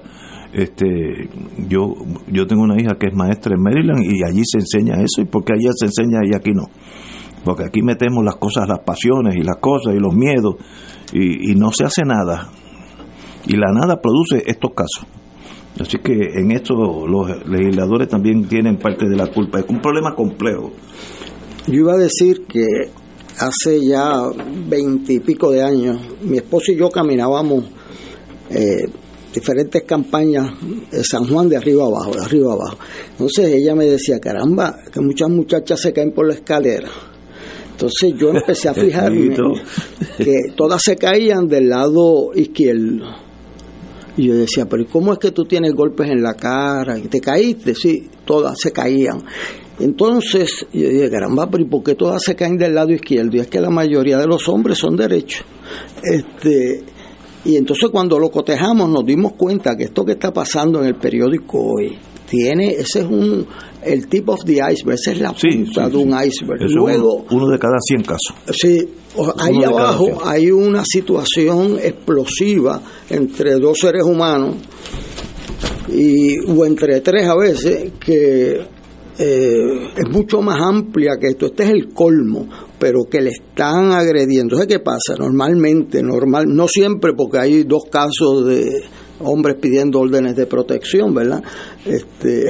Este, 0.52 1.28
yo, 1.68 1.94
yo 2.28 2.46
tengo 2.46 2.62
una 2.62 2.80
hija 2.80 2.96
que 2.98 3.08
es 3.08 3.14
maestra 3.14 3.54
en 3.56 3.62
Maryland 3.62 4.04
y 4.04 4.22
allí 4.24 4.42
se 4.44 4.58
enseña 4.58 5.02
eso, 5.02 5.20
y 5.20 5.24
porque 5.24 5.52
allá 5.54 5.72
se 5.74 5.86
enseña 5.86 6.20
y 6.24 6.34
aquí 6.34 6.52
no. 6.52 6.66
Porque 7.44 7.64
aquí 7.64 7.82
metemos 7.82 8.24
las 8.24 8.36
cosas, 8.36 8.68
las 8.68 8.80
pasiones 8.80 9.36
y 9.36 9.42
las 9.42 9.56
cosas 9.56 9.94
y 9.94 9.98
los 9.98 10.14
miedos, 10.14 10.56
y, 11.12 11.54
no 11.54 11.70
se 11.72 11.84
hace 11.84 12.02
nada. 12.04 12.50
Y 13.46 13.56
la 13.56 13.70
nada 13.72 14.00
produce 14.00 14.42
estos 14.46 14.70
casos. 14.70 15.06
Así 15.78 15.98
que 15.98 16.12
en 16.12 16.52
esto 16.52 16.74
los 17.06 17.46
legisladores 17.46 18.08
también 18.08 18.46
tienen 18.48 18.78
parte 18.78 19.08
de 19.08 19.16
la 19.16 19.26
culpa. 19.26 19.58
Es 19.58 19.66
un 19.68 19.80
problema 19.80 20.14
complejo. 20.14 20.72
Yo 21.66 21.74
iba 21.74 21.94
a 21.94 21.98
decir 21.98 22.46
que 22.46 22.64
hace 23.38 23.84
ya 23.86 24.30
veintipico 24.68 25.50
de 25.50 25.62
años, 25.62 25.98
mi 26.22 26.38
esposo 26.38 26.72
y 26.72 26.76
yo 26.76 26.90
caminábamos 26.90 27.64
eh, 28.50 28.84
diferentes 29.34 29.82
campañas 29.82 30.52
de 30.90 31.02
San 31.02 31.26
Juan 31.26 31.48
de 31.48 31.56
arriba 31.56 31.84
abajo, 31.84 32.12
de 32.12 32.24
arriba 32.24 32.52
abajo. 32.52 32.78
Entonces 33.10 33.52
ella 33.52 33.74
me 33.74 33.84
decía, 33.86 34.20
caramba, 34.20 34.76
que 34.92 35.00
muchas 35.00 35.28
muchachas 35.28 35.80
se 35.80 35.92
caen 35.92 36.12
por 36.12 36.28
la 36.28 36.34
escalera. 36.34 36.88
Entonces 37.74 38.14
yo 38.16 38.30
empecé 38.30 38.68
a 38.68 38.74
fijarme 38.74 39.36
que 40.16 40.36
todas 40.56 40.80
se 40.82 40.96
caían 40.96 41.46
del 41.46 41.68
lado 41.68 42.30
izquierdo 42.34 43.24
y 44.16 44.28
yo 44.28 44.36
decía, 44.36 44.66
pero 44.66 44.86
¿cómo 44.86 45.12
es 45.12 45.18
que 45.18 45.32
tú 45.32 45.44
tienes 45.44 45.72
golpes 45.72 46.08
en 46.08 46.22
la 46.22 46.34
cara? 46.34 46.98
¿Y 46.98 47.08
te 47.08 47.20
caíste? 47.20 47.74
Sí, 47.74 48.08
todas 48.24 48.54
se 48.60 48.70
caían. 48.70 49.24
Entonces 49.80 50.66
yo 50.72 50.88
dije, 50.88 51.10
caramba, 51.10 51.50
pero 51.50 51.64
¿y 51.64 51.66
por 51.66 51.82
qué 51.82 51.96
todas 51.96 52.22
se 52.22 52.36
caen 52.36 52.56
del 52.56 52.74
lado 52.74 52.92
izquierdo? 52.92 53.36
Y 53.36 53.40
es 53.40 53.48
que 53.48 53.60
la 53.60 53.70
mayoría 53.70 54.18
de 54.18 54.28
los 54.28 54.48
hombres 54.48 54.78
son 54.78 54.96
derechos. 54.96 55.44
Este, 56.00 56.84
y 57.44 57.56
entonces 57.56 57.90
cuando 57.90 58.18
lo 58.18 58.30
cotejamos 58.30 58.88
nos 58.88 59.04
dimos 59.04 59.32
cuenta 59.32 59.76
que 59.76 59.84
esto 59.84 60.04
que 60.04 60.12
está 60.12 60.32
pasando 60.32 60.80
en 60.80 60.86
el 60.86 60.94
periódico 60.94 61.58
hoy 61.58 61.98
tiene, 62.30 62.68
ese 62.68 63.00
es 63.00 63.06
un, 63.06 63.44
el 63.84 64.08
tip 64.08 64.28
of 64.28 64.40
the 64.44 64.54
iceberg, 64.54 64.94
esa 64.94 65.12
es 65.12 65.20
la 65.20 65.32
punta 65.32 65.88
de 65.88 65.96
un 65.96 66.10
iceberg. 66.10 66.62
Luego, 66.70 67.24
uno 67.30 67.48
de 67.48 67.58
cada 67.58 67.78
100 67.80 68.02
casos. 68.02 68.34
Sí, 68.52 68.88
ahí 69.38 69.62
abajo 69.64 70.22
hay 70.24 70.50
una 70.50 70.82
situación 70.84 71.78
explosiva 71.80 72.80
entre 73.10 73.54
dos 73.54 73.78
seres 73.80 74.04
humanos 74.04 74.56
y, 75.88 76.38
o 76.48 76.64
entre 76.64 77.00
tres 77.00 77.26
a 77.28 77.36
veces 77.36 77.92
que 78.00 78.66
eh, 79.16 79.90
es 79.96 80.10
mucho 80.10 80.40
más 80.40 80.60
amplia 80.60 81.16
que 81.20 81.28
esto. 81.28 81.46
Este 81.46 81.64
es 81.64 81.70
el 81.70 81.92
colmo, 81.92 82.48
pero 82.78 83.04
que 83.04 83.20
le 83.20 83.30
están 83.30 83.92
agrediendo. 83.92 84.56
¿Sabes 84.56 84.68
qué 84.68 84.80
pasa? 84.80 85.14
Normalmente, 85.18 86.02
normal, 86.02 86.46
no 86.48 86.66
siempre, 86.66 87.12
porque 87.16 87.38
hay 87.38 87.62
dos 87.62 87.84
casos 87.90 88.46
de 88.46 88.64
hombres 89.24 89.56
pidiendo 89.60 90.00
órdenes 90.00 90.36
de 90.36 90.46
protección, 90.46 91.14
¿verdad? 91.14 91.42
Este, 91.84 92.46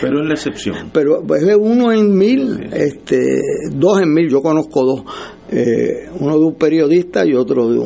pero 0.00 0.22
es 0.22 0.26
la 0.26 0.34
excepción. 0.34 0.90
Pero 0.92 1.22
pues, 1.26 1.42
es 1.42 1.56
uno 1.58 1.92
en 1.92 2.16
mil, 2.16 2.68
este, 2.72 3.40
dos 3.72 4.00
en 4.00 4.12
mil, 4.12 4.28
yo 4.28 4.42
conozco 4.42 4.84
dos, 4.84 5.02
eh, 5.50 6.08
uno 6.20 6.38
de 6.38 6.44
un 6.44 6.54
periodista 6.54 7.24
y 7.24 7.34
otro 7.34 7.70
de 7.70 7.78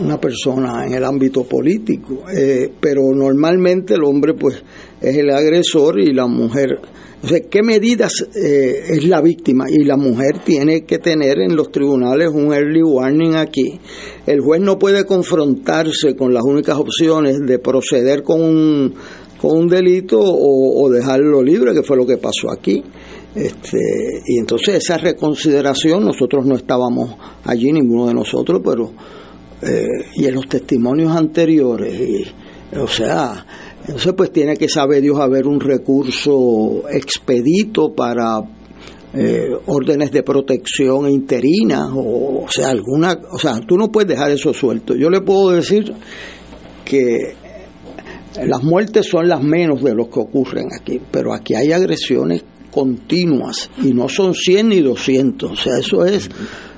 una 0.00 0.18
persona 0.20 0.86
en 0.86 0.94
el 0.94 1.04
ámbito 1.04 1.44
político, 1.44 2.24
eh, 2.34 2.70
pero 2.80 3.02
normalmente 3.14 3.94
el 3.94 4.04
hombre 4.04 4.34
pues 4.34 4.62
es 5.00 5.16
el 5.16 5.30
agresor 5.30 6.00
y 6.00 6.12
la 6.12 6.26
mujer 6.26 6.80
¿qué 7.50 7.62
medidas 7.62 8.12
eh, 8.34 8.84
es 8.90 9.04
la 9.04 9.20
víctima? 9.20 9.66
Y 9.70 9.84
la 9.84 9.96
mujer 9.96 10.38
tiene 10.44 10.84
que 10.84 10.98
tener 10.98 11.38
en 11.38 11.54
los 11.54 11.70
tribunales 11.70 12.30
un 12.30 12.52
early 12.52 12.82
warning 12.82 13.34
aquí. 13.34 13.78
El 14.26 14.40
juez 14.40 14.60
no 14.60 14.78
puede 14.78 15.04
confrontarse 15.04 16.16
con 16.16 16.32
las 16.32 16.42
únicas 16.44 16.76
opciones 16.76 17.38
de 17.40 17.58
proceder 17.58 18.22
con 18.22 18.40
un, 18.42 18.94
con 19.40 19.58
un 19.58 19.68
delito 19.68 20.18
o, 20.20 20.88
dejarlo 20.90 21.42
libre, 21.42 21.74
que 21.74 21.82
fue 21.82 21.96
lo 21.96 22.06
que 22.06 22.16
pasó 22.16 22.50
aquí. 22.50 22.82
Este, 23.34 23.78
y 24.26 24.38
entonces 24.38 24.76
esa 24.76 24.96
reconsideración, 24.96 26.04
nosotros 26.04 26.46
no 26.46 26.56
estábamos 26.56 27.14
allí, 27.44 27.72
ninguno 27.72 28.08
de 28.08 28.14
nosotros, 28.14 28.60
pero 28.64 28.92
eh, 29.62 29.86
y 30.16 30.24
en 30.24 30.34
los 30.34 30.48
testimonios 30.48 31.14
anteriores, 31.14 32.00
y, 32.00 32.24
o 32.76 32.88
sea, 32.88 33.46
entonces, 33.80 34.12
pues 34.16 34.32
tiene 34.32 34.56
que 34.56 34.68
saber 34.68 35.02
Dios 35.02 35.18
haber 35.18 35.46
un 35.46 35.60
recurso 35.60 36.84
expedito 36.90 37.92
para 37.94 38.40
eh, 39.14 39.50
órdenes 39.66 40.12
de 40.12 40.22
protección 40.22 41.08
interina 41.10 41.88
o, 41.94 42.44
o 42.44 42.48
sea, 42.48 42.68
alguna, 42.68 43.18
o 43.32 43.38
sea, 43.38 43.60
tú 43.60 43.76
no 43.76 43.90
puedes 43.90 44.08
dejar 44.08 44.30
eso 44.30 44.52
suelto. 44.52 44.94
Yo 44.94 45.10
le 45.10 45.20
puedo 45.22 45.50
decir 45.50 45.92
que 46.84 47.34
las 48.44 48.62
muertes 48.62 49.06
son 49.06 49.28
las 49.28 49.42
menos 49.42 49.82
de 49.82 49.94
los 49.94 50.08
que 50.08 50.20
ocurren 50.20 50.68
aquí, 50.72 51.00
pero 51.10 51.32
aquí 51.32 51.54
hay 51.54 51.72
agresiones 51.72 52.44
continuas 52.70 53.70
y 53.82 53.92
no 53.92 54.08
son 54.08 54.34
100 54.34 54.68
ni 54.68 54.80
200, 54.80 55.50
o 55.50 55.56
sea, 55.56 55.78
eso 55.78 56.04
es 56.04 56.30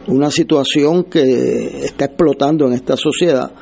una 0.06 0.30
situación 0.30 1.04
que 1.04 1.84
está 1.84 2.06
explotando 2.06 2.66
en 2.66 2.72
esta 2.72 2.96
sociedad 2.96 3.52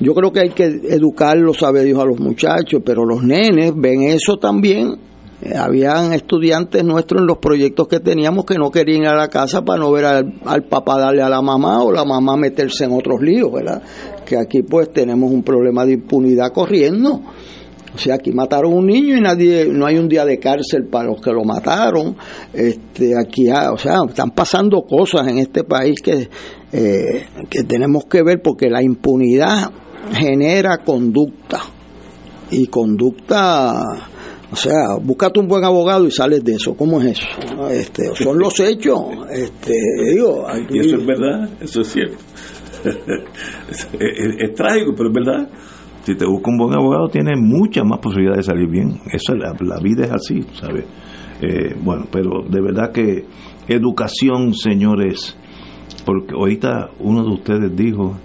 yo 0.00 0.14
creo 0.14 0.32
que 0.32 0.40
hay 0.40 0.50
que 0.50 0.64
educarlos, 0.64 1.58
sabe 1.58 1.84
Dios, 1.84 2.00
a 2.00 2.04
los 2.04 2.18
muchachos, 2.18 2.82
pero 2.84 3.04
los 3.04 3.22
nenes 3.22 3.72
ven 3.76 4.02
eso 4.02 4.36
también. 4.38 4.96
Eh, 5.42 5.56
habían 5.56 6.12
estudiantes 6.12 6.82
nuestros 6.84 7.20
en 7.20 7.26
los 7.26 7.38
proyectos 7.38 7.86
que 7.86 8.00
teníamos 8.00 8.44
que 8.44 8.56
no 8.56 8.70
querían 8.70 9.02
ir 9.02 9.08
a 9.08 9.16
la 9.16 9.28
casa 9.28 9.62
para 9.62 9.80
no 9.80 9.92
ver 9.92 10.04
al, 10.04 10.64
papá 10.64 10.98
darle 10.98 11.22
a 11.22 11.28
la 11.28 11.42
mamá 11.42 11.82
o 11.82 11.92
la 11.92 12.04
mamá 12.04 12.36
meterse 12.36 12.84
en 12.84 12.92
otros 12.92 13.20
líos, 13.20 13.52
¿verdad? 13.52 13.82
Que 14.24 14.36
aquí 14.36 14.62
pues 14.62 14.92
tenemos 14.92 15.30
un 15.30 15.42
problema 15.42 15.84
de 15.84 15.92
impunidad 15.92 16.52
corriendo. 16.52 17.20
O 17.94 17.98
sea, 17.98 18.16
aquí 18.16 18.32
mataron 18.32 18.72
un 18.72 18.86
niño 18.86 19.16
y 19.16 19.20
nadie, 19.20 19.66
no 19.66 19.86
hay 19.86 19.98
un 19.98 20.08
día 20.08 20.24
de 20.24 20.40
cárcel 20.40 20.86
para 20.90 21.10
los 21.10 21.20
que 21.20 21.30
lo 21.30 21.44
mataron. 21.44 22.16
Este, 22.52 23.12
aquí, 23.16 23.48
o 23.50 23.78
sea, 23.78 23.98
están 24.08 24.30
pasando 24.30 24.82
cosas 24.82 25.28
en 25.28 25.38
este 25.38 25.62
país 25.62 26.00
que, 26.00 26.28
eh, 26.72 27.26
que 27.48 27.62
tenemos 27.62 28.06
que 28.06 28.22
ver 28.24 28.42
porque 28.42 28.68
la 28.68 28.82
impunidad 28.82 29.70
genera 30.12 30.78
conducta. 30.78 31.60
Y 32.50 32.66
conducta, 32.66 33.82
o 34.52 34.56
sea, 34.56 34.96
búscate 35.02 35.40
un 35.40 35.48
buen 35.48 35.64
abogado 35.64 36.06
y 36.06 36.10
sales 36.10 36.44
de 36.44 36.54
eso. 36.54 36.76
¿Cómo 36.76 37.00
es 37.00 37.18
eso? 37.18 37.68
Este, 37.68 38.14
son 38.14 38.38
los 38.38 38.60
hechos. 38.60 39.00
Este, 39.32 39.74
digo, 40.12 40.46
y 40.70 40.78
eso 40.78 40.96
es 40.96 41.06
verdad, 41.06 41.48
eso 41.60 41.80
es 41.80 41.88
cierto. 41.88 42.16
es, 43.98 44.54
trágico, 44.54 44.92
pero 44.96 45.08
es 45.08 45.14
verdad. 45.14 45.48
Si 46.04 46.14
te 46.14 46.26
busca 46.26 46.50
un 46.50 46.58
buen 46.58 46.74
abogado, 46.74 47.08
tienes 47.08 47.40
muchas 47.40 47.84
más 47.84 47.98
posibilidades 47.98 48.46
de 48.46 48.52
salir 48.52 48.68
bien. 48.68 49.00
Eso, 49.10 49.34
la, 49.34 49.54
la 49.58 49.80
vida 49.80 50.04
es 50.04 50.12
así, 50.12 50.44
¿sabes? 50.60 50.84
Eh, 51.40 51.74
bueno, 51.82 52.06
pero 52.12 52.42
de 52.48 52.60
verdad 52.60 52.92
que 52.92 53.24
educación, 53.66 54.54
señores, 54.54 55.36
porque 56.04 56.34
ahorita 56.34 56.90
uno 57.00 57.24
de 57.24 57.30
ustedes 57.30 57.76
dijo 57.76 58.16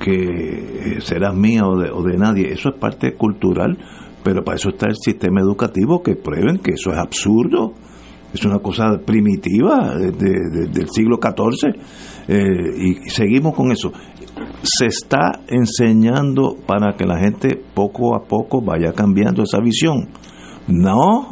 que 0.00 0.98
será 1.00 1.32
mía 1.32 1.66
o 1.66 1.78
de, 1.78 1.90
o 1.90 2.02
de 2.02 2.16
nadie. 2.16 2.52
Eso 2.52 2.70
es 2.70 2.78
parte 2.78 3.14
cultural, 3.14 3.78
pero 4.22 4.42
para 4.44 4.56
eso 4.56 4.70
está 4.70 4.86
el 4.86 4.96
sistema 4.96 5.40
educativo 5.40 6.02
que 6.02 6.16
prueben 6.16 6.58
que 6.58 6.72
eso 6.72 6.90
es 6.92 6.98
absurdo. 6.98 7.74
Es 8.32 8.44
una 8.46 8.60
cosa 8.60 8.98
primitiva 9.04 9.94
del 9.98 10.88
siglo 10.90 11.18
XIV 11.20 11.74
eh, 12.28 12.44
y 12.78 13.10
seguimos 13.10 13.54
con 13.54 13.70
eso. 13.72 13.92
Se 14.62 14.86
está 14.86 15.40
enseñando 15.48 16.56
para 16.66 16.96
que 16.96 17.04
la 17.04 17.18
gente 17.18 17.60
poco 17.74 18.16
a 18.16 18.24
poco 18.24 18.62
vaya 18.62 18.94
cambiando 18.94 19.42
esa 19.42 19.58
visión. 19.60 20.08
No, 20.66 21.28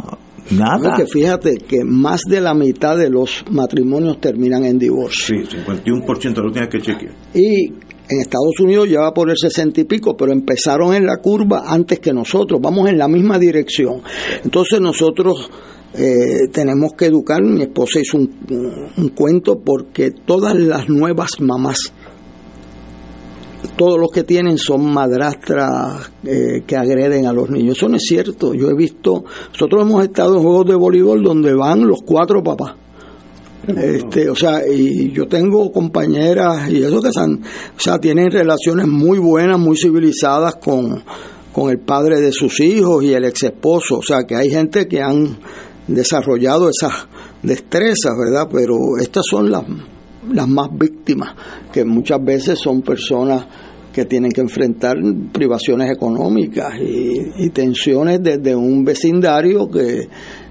Nada. 0.50 0.94
que 0.96 1.06
fíjate 1.06 1.56
que 1.56 1.84
más 1.84 2.22
de 2.28 2.40
la 2.40 2.54
mitad 2.54 2.96
de 2.96 3.08
los 3.08 3.44
matrimonios 3.50 4.20
terminan 4.20 4.64
en 4.64 4.78
divorcio. 4.78 5.36
Sí, 5.48 5.56
51% 5.56 6.42
lo 6.42 6.50
tienes 6.50 6.70
que 6.70 6.80
chequear. 6.80 7.14
Y 7.34 7.72
en 8.11 8.20
Estados 8.20 8.59
Unidos 8.59 8.88
ya 8.88 9.01
va 9.01 9.14
por 9.14 9.31
el 9.31 9.38
60 9.38 9.81
y 9.81 9.85
pico, 9.85 10.16
pero 10.16 10.33
empezaron 10.33 10.94
en 10.94 11.07
la 11.07 11.18
curva 11.18 11.64
antes 11.66 12.01
que 12.01 12.12
nosotros, 12.12 12.61
vamos 12.61 12.88
en 12.88 12.99
la 12.99 13.07
misma 13.07 13.38
dirección. 13.38 14.03
Entonces 14.42 14.81
nosotros 14.81 15.49
eh, 15.94 16.49
tenemos 16.53 16.94
que 16.94 17.07
educar, 17.07 17.40
mi 17.42 17.62
esposa 17.62 18.01
hizo 18.01 18.18
un, 18.18 19.09
cuento 19.14 19.61
porque 19.61 20.11
todas 20.11 20.57
las 20.57 20.88
nuevas 20.88 21.31
mamás, 21.40 21.92
todos 23.77 23.99
los 23.99 24.11
que 24.11 24.25
tienen 24.25 24.59
son 24.59 24.92
madrastras 24.92 26.11
eh, 26.25 26.64
que 26.66 26.77
agreden 26.77 27.27
a 27.27 27.33
los 27.33 27.49
niños. 27.49 27.77
Eso 27.77 27.88
no 27.88 27.96
es 27.96 28.03
cierto. 28.03 28.55
Yo 28.55 28.70
he 28.70 28.75
visto, 28.75 29.25
nosotros 29.53 29.83
hemos 29.83 30.03
estado 30.03 30.37
en 30.37 30.42
juegos 30.42 30.66
de 30.66 30.75
voleibol 30.75 31.23
donde 31.23 31.55
van 31.55 31.87
los 31.87 32.01
cuatro 32.03 32.42
papás 32.42 32.75
este, 33.76 34.28
o 34.28 34.35
sea, 34.35 34.62
y 34.66 35.12
yo 35.12 35.26
tengo 35.26 35.70
compañeras 35.72 36.70
y 36.70 36.83
eso 36.83 37.00
que 37.00 37.12
son, 37.12 37.42
o 37.76 37.80
sea, 37.80 37.98
tienen 37.98 38.30
relaciones 38.30 38.87
muy 38.87 39.18
buenas, 39.18 39.59
muy 39.59 39.76
civilizadas 39.76 40.56
con, 40.56 41.02
con 41.52 41.70
el 41.70 41.78
padre 41.78 42.20
de 42.20 42.33
sus 42.33 42.61
hijos 42.61 43.04
y 43.04 43.12
el 43.12 43.24
ex 43.24 43.44
esposo, 43.44 43.98
o 43.98 44.02
sea, 44.02 44.24
que 44.24 44.37
hay 44.37 44.50
gente 44.50 44.87
que 44.87 45.00
han 45.00 45.38
desarrollado 45.87 46.68
esas 46.68 47.06
destrezas, 47.42 48.12
¿verdad? 48.18 48.48
Pero 48.50 48.76
estas 49.00 49.24
son 49.28 49.50
las 49.50 49.64
las 50.28 50.48
más 50.48 50.68
víctimas, 50.72 51.35
que 51.72 51.85
muchas 51.85 52.22
veces 52.22 52.59
son 52.59 52.83
personas 52.83 53.46
que 53.92 54.04
tienen 54.04 54.30
que 54.30 54.40
enfrentar 54.40 54.96
privaciones 55.33 55.90
económicas 55.90 56.74
y, 56.80 57.50
tensiones 57.50 58.22
desde 58.22 58.54
un 58.54 58.85
vecindario 58.85 59.68
que 59.68 60.09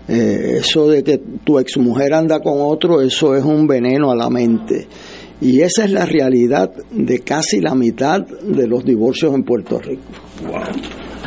eh, 0.10 0.58
eso 0.58 0.88
de 0.88 1.04
que 1.04 1.20
tu 1.44 1.60
exmujer 1.60 2.14
anda 2.16 2.40
con 2.40 2.56
otro, 2.58 3.00
eso 3.00 3.36
es 3.36 3.44
un 3.44 3.68
veneno 3.68 4.10
a 4.10 4.16
la 4.16 4.30
mente. 4.30 4.88
Y 5.42 5.62
esa 5.62 5.86
es 5.86 5.92
la 5.92 6.06
realidad 6.06 6.72
de 6.92 7.20
casi 7.20 7.62
la 7.62 7.76
mitad 7.76 8.26
de 8.26 8.68
los 8.68 8.84
divorcios 8.84 9.34
en 9.36 9.44
Puerto 9.44 9.80
Rico. 9.80 10.02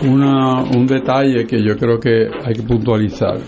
Una, 0.03 0.65
un 0.65 0.87
detalle 0.87 1.47
que 1.47 1.65
yo 1.65 1.77
creo 1.77 1.99
que 1.99 2.27
hay 2.45 2.55
que 2.55 2.63
puntualizar. 2.63 3.39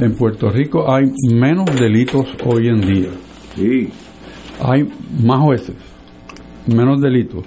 En 0.00 0.14
Puerto 0.14 0.48
Rico 0.50 0.90
hay 0.90 1.04
menos 1.32 1.66
delitos 1.78 2.24
hoy 2.46 2.68
en 2.68 2.80
día. 2.80 3.10
Sí. 3.56 3.88
Hay 4.62 4.84
más 5.22 5.40
jueces, 5.40 5.76
menos 6.72 7.00
delitos. 7.00 7.44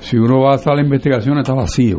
Si 0.00 0.16
uno 0.16 0.40
va 0.40 0.52
a 0.52 0.54
hacer 0.56 0.74
la 0.74 0.82
investigación 0.82 1.38
está 1.38 1.54
vacío. 1.54 1.98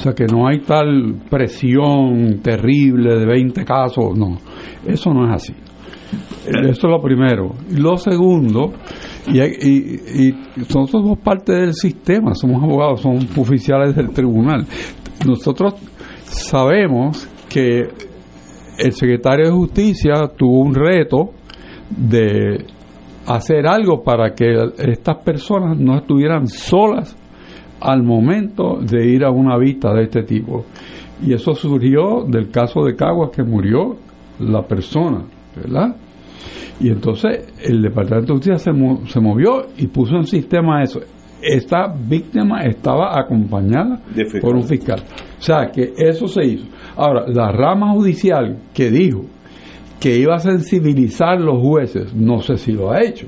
O 0.00 0.02
sea 0.02 0.14
que 0.14 0.24
no 0.24 0.48
hay 0.48 0.60
tal 0.60 1.20
presión 1.28 2.40
terrible 2.42 3.18
de 3.18 3.26
20 3.26 3.66
casos, 3.66 4.16
no. 4.16 4.38
Eso 4.86 5.12
no 5.12 5.28
es 5.28 5.34
así. 5.34 5.54
Eso 6.46 6.70
es 6.70 6.82
lo 6.84 7.02
primero. 7.02 7.50
Lo 7.76 7.98
segundo, 7.98 8.72
y, 9.26 9.42
y, 9.42 10.28
y 10.28 10.34
nosotros 10.56 10.90
somos 10.90 11.18
parte 11.18 11.52
del 11.52 11.74
sistema, 11.74 12.34
somos 12.34 12.62
abogados, 12.62 13.02
somos 13.02 13.26
oficiales 13.36 13.94
del 13.94 14.08
tribunal. 14.08 14.66
Nosotros 15.26 15.74
sabemos 16.24 17.28
que 17.50 17.86
el 18.78 18.92
secretario 18.92 19.48
de 19.48 19.52
Justicia 19.52 20.14
tuvo 20.34 20.62
un 20.62 20.74
reto 20.74 21.32
de 21.90 22.64
hacer 23.26 23.66
algo 23.66 24.02
para 24.02 24.34
que 24.34 24.46
estas 24.78 25.22
personas 25.22 25.78
no 25.78 25.98
estuvieran 25.98 26.46
solas 26.46 27.14
al 27.80 28.02
momento 28.02 28.78
de 28.80 29.06
ir 29.06 29.24
a 29.24 29.30
una 29.30 29.56
vista 29.56 29.92
de 29.94 30.04
este 30.04 30.22
tipo. 30.22 30.64
Y 31.22 31.32
eso 31.34 31.54
surgió 31.54 32.24
del 32.26 32.50
caso 32.50 32.84
de 32.84 32.96
Caguas 32.96 33.30
que 33.30 33.42
murió 33.42 33.96
la 34.38 34.62
persona, 34.62 35.24
¿verdad? 35.56 35.96
Y 36.80 36.88
entonces 36.88 37.52
el 37.62 37.82
Departamento 37.82 38.32
de 38.32 38.38
Justicia 38.38 38.72
se, 38.72 39.12
se 39.12 39.20
movió 39.20 39.66
y 39.76 39.86
puso 39.86 40.16
en 40.16 40.26
sistema 40.26 40.82
eso. 40.82 41.00
Esta 41.42 41.86
víctima 41.88 42.62
estaba 42.62 43.18
acompañada 43.18 44.00
por 44.40 44.54
un 44.56 44.64
fiscal. 44.64 45.00
O 45.38 45.42
sea, 45.42 45.70
que 45.72 45.92
eso 45.96 46.26
se 46.26 46.44
hizo. 46.44 46.66
Ahora, 46.96 47.24
la 47.28 47.50
rama 47.50 47.92
judicial 47.92 48.58
que 48.74 48.90
dijo 48.90 49.24
que 49.98 50.16
iba 50.18 50.34
a 50.34 50.38
sensibilizar 50.38 51.40
los 51.40 51.62
jueces, 51.62 52.14
no 52.14 52.40
sé 52.40 52.56
si 52.56 52.72
lo 52.72 52.90
ha 52.90 53.02
hecho. 53.02 53.26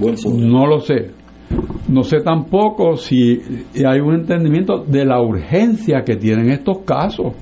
No 0.00 0.66
lo 0.66 0.80
sé. 0.80 1.10
No 1.88 2.02
sé 2.02 2.20
tampoco 2.20 2.96
si 2.96 3.40
hay 3.86 4.00
un 4.00 4.14
entendimiento 4.14 4.84
de 4.84 5.04
la 5.04 5.20
urgencia 5.20 6.02
que 6.04 6.16
tienen 6.16 6.50
estos 6.50 6.80
casos. 6.80 7.32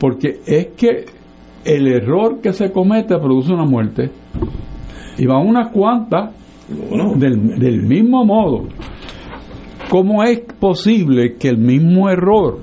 Porque 0.00 0.40
es 0.46 0.68
que 0.76 1.06
el 1.64 1.86
error 1.86 2.40
que 2.40 2.52
se 2.52 2.72
comete 2.72 3.16
produce 3.18 3.52
una 3.52 3.64
muerte. 3.64 4.10
Y 5.16 5.26
van 5.26 5.46
unas 5.46 5.70
cuantas 5.70 6.34
del, 7.16 7.58
del 7.58 7.82
mismo 7.82 8.24
modo. 8.24 8.66
¿Cómo 9.88 10.24
es 10.24 10.40
posible 10.58 11.34
que 11.34 11.48
el 11.48 11.58
mismo 11.58 12.08
error 12.08 12.58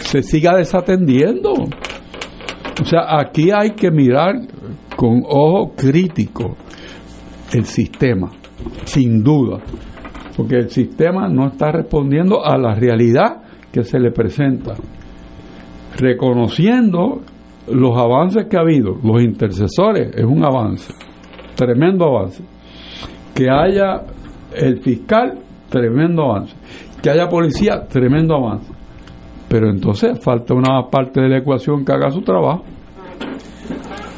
se 0.00 0.22
siga 0.22 0.56
desatendiendo? 0.56 1.52
O 1.52 2.84
sea, 2.84 3.18
aquí 3.18 3.50
hay 3.50 3.72
que 3.72 3.90
mirar 3.90 4.36
con 4.96 5.22
ojo 5.26 5.72
crítico 5.74 6.56
el 7.52 7.64
sistema, 7.64 8.30
sin 8.84 9.22
duda, 9.22 9.58
porque 10.36 10.56
el 10.56 10.70
sistema 10.70 11.28
no 11.28 11.48
está 11.48 11.72
respondiendo 11.72 12.44
a 12.44 12.56
la 12.58 12.74
realidad 12.74 13.42
que 13.70 13.84
se 13.84 13.98
le 13.98 14.10
presenta, 14.10 14.74
reconociendo 15.96 17.20
los 17.68 17.96
avances 17.96 18.46
que 18.46 18.56
ha 18.56 18.60
habido, 18.60 18.96
los 19.02 19.22
intercesores, 19.22 20.14
es 20.14 20.24
un 20.24 20.44
avance, 20.44 20.92
tremendo 21.54 22.04
avance. 22.06 22.42
Que 23.34 23.48
haya 23.48 24.02
el 24.54 24.78
fiscal, 24.82 25.38
tremendo 25.68 26.24
avance. 26.24 26.54
Que 27.02 27.10
haya 27.10 27.28
policía, 27.28 27.86
tremendo 27.88 28.34
avance. 28.34 28.70
Pero 29.48 29.70
entonces 29.70 30.22
falta 30.22 30.54
una 30.54 30.88
parte 30.90 31.20
de 31.20 31.28
la 31.28 31.38
ecuación 31.38 31.84
que 31.84 31.92
haga 31.92 32.10
su 32.10 32.22
trabajo. 32.22 32.64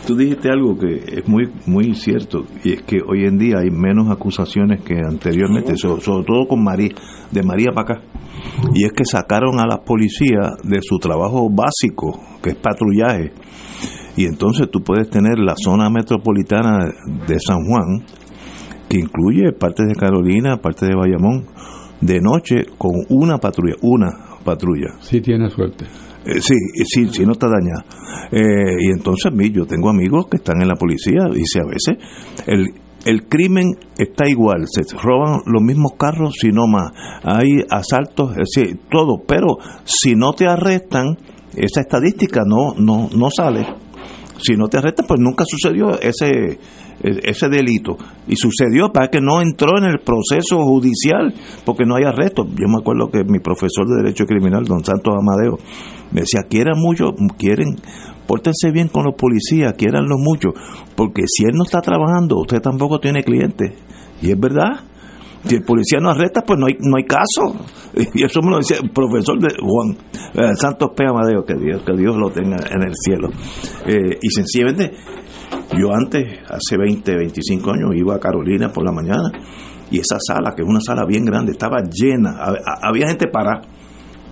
Tú 0.07 0.17
dijiste 0.17 0.51
algo 0.51 0.77
que 0.77 1.19
es 1.19 1.27
muy 1.27 1.51
muy 1.67 1.95
cierto 1.95 2.45
y 2.63 2.75
es 2.75 2.83
que 2.83 2.99
hoy 3.07 3.25
en 3.25 3.39
día 3.39 3.57
hay 3.61 3.71
menos 3.71 4.11
acusaciones 4.11 4.83
que 4.83 4.97
anteriormente, 4.99 5.77
sobre, 5.77 6.03
todo 6.03 6.47
con 6.47 6.63
María, 6.63 6.91
de 7.31 7.43
María 7.43 7.71
para 7.75 7.95
acá. 7.95 8.03
Y 8.75 8.85
es 8.85 8.93
que 8.93 9.07
sacaron 9.07 9.59
a 9.61 9.67
las 9.67 9.79
policías 9.81 10.57
de 10.63 10.81
su 10.83 10.99
trabajo 10.99 11.49
básico, 11.49 12.21
que 12.43 12.51
es 12.51 12.57
patrullaje. 12.57 13.33
Y 14.17 14.27
entonces 14.27 14.71
tú 14.71 14.83
puedes 14.83 15.09
tener 15.09 15.39
la 15.39 15.55
zona 15.57 15.89
metropolitana 15.89 16.85
de 17.27 17.41
San 17.41 17.65
Juan, 17.65 18.05
que 18.89 19.01
incluye 19.01 19.53
partes 19.53 19.87
de 19.89 19.95
Carolina, 19.95 20.59
partes 20.59 20.89
de 20.89 20.95
Bayamón, 20.95 21.47
de 22.03 22.21
noche 22.21 22.67
con 22.77 22.93
una 23.09 23.39
patrulla, 23.39 23.77
una 23.81 24.11
patrulla. 24.45 24.97
Si 25.01 25.23
tiene 25.23 25.49
suerte. 25.49 25.87
Eh, 26.25 26.41
sí, 26.41 26.55
sí, 26.85 27.09
sí, 27.11 27.25
no 27.25 27.33
está 27.33 27.49
dañada. 27.49 27.85
Eh, 28.33 28.77
y 28.81 28.91
entonces 28.91 29.33
yo 29.53 29.67
tengo 29.67 29.91
amigos 29.91 30.27
que 30.31 30.39
están 30.39 30.61
en 30.63 30.69
la 30.69 30.75
policía, 30.75 31.25
dice 31.33 31.61
a 31.61 31.67
veces, 31.67 31.99
el, 32.47 32.69
el 33.05 33.29
crimen 33.29 33.67
está 33.99 34.29
igual, 34.29 34.65
se 34.67 34.83
roban 34.97 35.41
los 35.47 35.63
mismos 35.63 35.93
carros, 35.99 36.35
si 36.41 36.49
no 36.49 36.67
más, 36.67 36.91
hay 37.23 37.63
asaltos, 37.71 38.31
es 38.33 38.49
decir, 38.55 38.81
todo, 38.91 39.23
pero 39.27 39.59
si 39.85 40.15
no 40.15 40.33
te 40.33 40.47
arrestan, 40.47 41.19
esa 41.55 41.83
estadística 41.83 42.43
no, 42.47 42.75
no, 42.77 43.09
no 43.15 43.29
sale. 43.31 43.67
Si 44.43 44.57
no 44.57 44.69
te 44.69 44.79
arrestan, 44.79 45.07
pues 45.07 45.21
nunca 45.21 45.45
sucedió 45.47 45.99
ese, 46.01 46.59
ese 47.03 47.49
delito. 47.49 47.97
Y 48.27 48.37
sucedió 48.37 48.91
para 48.93 49.09
que 49.09 49.21
no 49.21 49.41
entró 49.41 49.79
en 49.79 49.85
el 49.85 50.01
proceso 50.01 50.63
judicial, 50.63 51.35
porque 51.65 51.85
no 51.85 51.97
hay 51.97 52.05
arresto. 52.05 52.45
Yo 52.47 52.69
me 52.69 52.79
acuerdo 52.79 53.11
que 53.11 53.25
mi 53.25 53.41
profesor 53.41 53.87
de 53.87 54.03
Derecho 54.03 54.25
Criminal, 54.25 54.65
don 54.65 54.85
Santos 54.85 55.15
Amadeo, 55.15 55.59
me 56.13 56.23
decía, 56.23 56.43
quieran 56.49 56.79
mucho, 56.79 57.13
quieren, 57.37 57.77
pórtense 58.27 58.71
bien 58.73 58.89
con 58.89 59.05
los 59.05 59.15
policías, 59.15 59.75
quieranlos 59.75 60.19
mucho, 60.19 60.51
porque 60.97 61.23
si 61.27 61.45
él 61.45 61.53
no 61.55 61.65
está 61.65 61.81
trabajando, 61.81 62.39
usted 62.39 62.61
tampoco 62.61 63.01
tiene 63.01 63.23
clientes. 63.23 63.73
Y 64.23 64.31
es 64.31 64.39
verdad. 64.39 64.81
Si 65.45 65.57
el 65.57 65.63
policía 65.63 65.99
no 66.01 66.09
arresta, 66.09 66.41
pues 66.41 66.59
no 66.59 66.67
hay, 66.67 66.77
no 66.81 66.97
hay 66.97 67.05
caso. 67.05 67.67
Y 68.15 68.25
eso 68.25 68.41
me 68.43 68.51
lo 68.51 68.57
decía 68.59 68.79
el 68.83 68.91
profesor 68.91 69.39
de 69.39 69.55
Juan 69.61 69.97
eh, 70.35 70.55
Santos 70.57 70.91
P. 70.97 71.05
Amadeo, 71.07 71.45
que 71.45 71.55
Dios, 71.55 71.83
que 71.85 71.93
Dios 71.97 72.17
lo 72.17 72.31
tenga 72.31 72.57
en 72.57 72.83
el 72.83 72.93
cielo. 72.95 73.29
Eh, 73.87 74.19
y 74.21 74.31
sencillamente, 74.31 74.91
yo 75.73 75.93
antes, 75.93 76.41
hace 76.49 76.77
20, 76.77 77.17
25 77.17 77.71
años, 77.71 77.95
iba 77.95 78.15
a 78.15 78.21
Carolina 78.21 78.73
por 78.73 78.85
la 78.85 78.93
mañana 78.93 79.31
y 79.91 79.99
esa 79.99 80.19
sala, 80.19 80.53
que 80.55 80.63
es 80.63 80.69
una 80.69 80.81
sala 80.81 81.05
bien 81.07 81.25
grande, 81.25 81.53
estaba 81.53 81.83
llena, 81.83 82.37
había 82.83 83.09
gente 83.09 83.29
para 83.29 83.63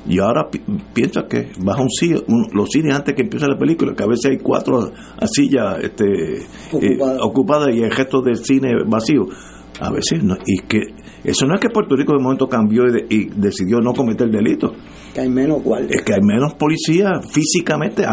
y 0.06 0.18
ahora 0.18 0.48
piensa 0.92 1.26
que 1.28 1.52
vas 1.60 1.78
a 1.78 1.82
un 1.82 1.90
cine, 1.90 2.20
los 2.52 2.68
cines 2.70 2.94
antes 2.94 3.14
que 3.14 3.22
empiece 3.22 3.46
la 3.46 3.56
película, 3.56 3.94
que 3.94 4.02
a 4.02 4.06
veces 4.06 4.32
hay 4.32 4.38
cuatro 4.38 4.90
sillas 5.26 5.78
este, 5.80 6.38
eh, 6.38 6.98
ocupadas 7.20 7.74
y 7.74 7.82
el 7.82 7.90
resto 7.90 8.20
del 8.20 8.36
cine 8.36 8.74
vacío. 8.84 9.26
A 9.80 9.90
veces 9.90 10.22
no. 10.22 10.36
Y 10.44 10.58
que 10.66 10.80
eso 11.24 11.46
no 11.46 11.54
es 11.54 11.60
que 11.60 11.68
Puerto 11.68 11.94
Rico 11.94 12.12
de 12.12 12.22
momento 12.22 12.48
cambió 12.48 12.84
y, 12.86 13.26
decidió 13.36 13.80
no 13.80 13.92
cometer 13.92 14.28
delito. 14.28 14.72
Que 15.14 15.20
hay 15.20 15.28
menos 15.28 15.62
guardias. 15.62 15.90
Es 15.92 16.02
que 16.02 16.14
hay 16.14 16.22
menos 16.22 16.54
policía 16.54 17.20
físicamente. 17.20 18.04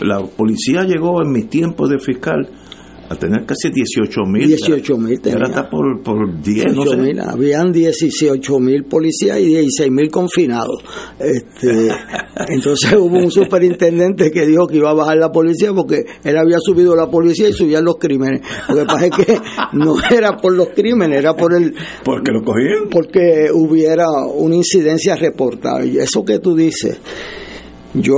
La 0.00 0.20
policía 0.24 0.82
llegó 0.82 1.22
en 1.22 1.30
mis 1.30 1.48
tiempos 1.48 1.88
de 1.88 1.98
fiscal 1.98 2.48
a 3.08 3.16
tener 3.16 3.44
casi 3.46 3.70
18 3.70 4.20
mil. 4.26 4.46
18 4.46 4.98
mil 4.98 5.20
Ahora 5.32 5.48
está 5.48 5.70
por, 5.70 6.02
por 6.02 6.40
10, 6.42 6.74
no 6.74 6.84
sé. 6.84 7.16
Habían 7.20 7.72
18 7.72 8.58
mil 8.58 8.84
policías 8.84 9.38
y 9.40 9.46
16 9.46 9.90
mil 9.90 10.10
confinados. 10.10 10.82
Este, 11.18 11.88
entonces 12.48 12.92
hubo 12.92 13.18
un 13.18 13.30
superintendente 13.30 14.30
que 14.30 14.46
dijo 14.46 14.66
que 14.66 14.76
iba 14.76 14.90
a 14.90 14.94
bajar 14.94 15.16
la 15.16 15.32
policía 15.32 15.72
porque 15.72 16.04
él 16.22 16.36
había 16.36 16.58
subido 16.60 16.94
la 16.94 17.10
policía 17.10 17.48
y 17.48 17.52
subían 17.52 17.84
los 17.84 17.96
crímenes. 17.96 18.42
Lo 18.68 18.76
que 18.76 18.84
pasa 18.84 19.06
es 19.06 19.10
que 19.10 19.40
no 19.72 19.96
era 20.10 20.36
por 20.36 20.54
los 20.54 20.68
crímenes, 20.68 21.18
era 21.18 21.34
por 21.34 21.54
el... 21.54 21.74
Porque 22.04 22.30
lo 22.30 22.42
cogían. 22.42 22.88
Porque 22.90 23.48
hubiera 23.52 24.06
una 24.34 24.56
incidencia 24.56 25.16
reportada. 25.16 25.84
Y 25.84 25.98
eso 25.98 26.24
que 26.24 26.38
tú 26.40 26.54
dices 26.54 26.98
yo 27.94 28.16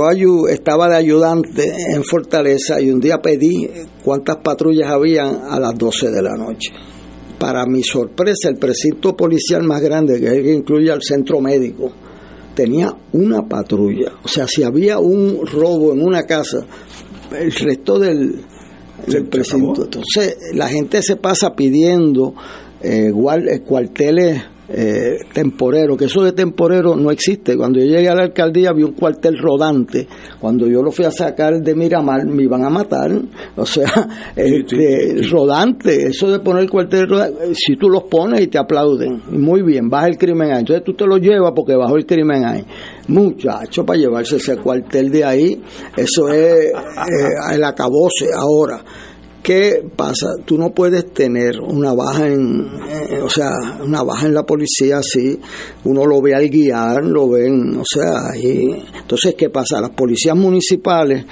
estaba 0.49 0.89
de 0.89 0.97
ayudante 0.97 1.73
en 1.95 2.03
Fortaleza 2.03 2.81
y 2.81 2.91
un 2.91 2.99
día 2.99 3.19
pedí 3.19 3.69
cuántas 4.03 4.37
patrullas 4.37 4.89
habían 4.89 5.41
a 5.49 5.59
las 5.59 5.77
12 5.77 6.09
de 6.09 6.21
la 6.21 6.35
noche. 6.35 6.71
Para 7.39 7.65
mi 7.65 7.83
sorpresa, 7.83 8.49
el 8.49 8.57
precinto 8.57 9.15
policial 9.15 9.63
más 9.63 9.81
grande, 9.81 10.19
que 10.19 10.27
es 10.27 10.33
el 10.33 10.43
que 10.43 10.53
incluye 10.53 10.91
al 10.91 11.01
centro 11.01 11.39
médico, 11.41 11.91
tenía 12.53 12.95
una 13.13 13.47
patrulla. 13.47 14.13
O 14.23 14.27
sea, 14.27 14.47
si 14.47 14.63
había 14.63 14.99
un 14.99 15.45
robo 15.47 15.93
en 15.93 16.03
una 16.03 16.23
casa, 16.23 16.65
el 17.37 17.51
resto 17.51 17.97
del, 17.97 18.41
el 19.07 19.25
precinto. 19.25 19.85
Entonces, 19.85 20.37
la 20.53 20.67
gente 20.67 21.01
se 21.01 21.15
pasa 21.15 21.55
pidiendo 21.55 22.35
eh, 22.81 23.11
cuarteles 23.65 24.41
eh, 24.73 25.17
temporero, 25.33 25.97
que 25.97 26.05
eso 26.05 26.23
de 26.23 26.31
temporero 26.31 26.95
no 26.95 27.11
existe. 27.11 27.57
Cuando 27.57 27.79
yo 27.79 27.85
llegué 27.85 28.09
a 28.09 28.15
la 28.15 28.23
alcaldía 28.23 28.71
vi 28.73 28.83
un 28.83 28.93
cuartel 28.93 29.37
rodante. 29.37 30.07
Cuando 30.39 30.67
yo 30.67 30.81
lo 30.81 30.91
fui 30.91 31.05
a 31.05 31.11
sacar 31.11 31.61
de 31.61 31.75
Miramar 31.75 32.25
me 32.25 32.43
iban 32.43 32.63
a 32.63 32.69
matar. 32.69 33.11
O 33.55 33.65
sea, 33.65 34.07
este, 34.35 35.21
rodante, 35.29 36.07
eso 36.07 36.31
de 36.31 36.39
poner 36.39 36.69
cuartel 36.69 37.07
rodante, 37.07 37.53
si 37.53 37.75
tú 37.75 37.89
los 37.89 38.03
pones 38.03 38.41
y 38.41 38.47
te 38.47 38.57
aplauden, 38.57 39.21
muy 39.29 39.61
bien, 39.61 39.89
baja 39.89 40.07
el 40.07 40.17
crimen 40.17 40.51
ahí. 40.51 40.59
Entonces 40.59 40.83
tú 40.83 40.93
te 40.93 41.05
lo 41.05 41.17
llevas 41.17 41.51
porque 41.55 41.75
bajó 41.75 41.97
el 41.97 42.05
crimen 42.05 42.45
ahí. 42.45 42.63
Muchacho, 43.07 43.85
para 43.85 43.99
llevarse 43.99 44.37
ese 44.37 44.57
cuartel 44.57 45.11
de 45.11 45.25
ahí, 45.25 45.61
eso 45.97 46.29
es 46.29 46.65
eh, 46.65 47.53
el 47.53 47.63
acabose 47.63 48.27
ahora. 48.33 48.83
¿Qué 49.43 49.83
pasa? 49.95 50.35
Tú 50.45 50.57
no 50.57 50.69
puedes 50.69 51.13
tener 51.13 51.59
una 51.59 51.93
baja 51.93 52.27
en, 52.27 52.69
o 53.23 53.29
sea, 53.29 53.51
una 53.83 54.03
baja 54.03 54.27
en 54.27 54.35
la 54.35 54.43
policía 54.43 54.99
así, 54.99 55.39
uno 55.83 56.05
lo 56.05 56.21
ve 56.21 56.35
al 56.35 56.47
guiar, 56.47 57.03
lo 57.03 57.27
ven, 57.29 57.75
o 57.75 57.83
sea, 57.83 58.35
y, 58.35 58.71
entonces, 58.99 59.33
¿qué 59.35 59.49
pasa? 59.49 59.81
Las 59.81 59.91
policías 59.91 60.35
municipales, 60.35 61.25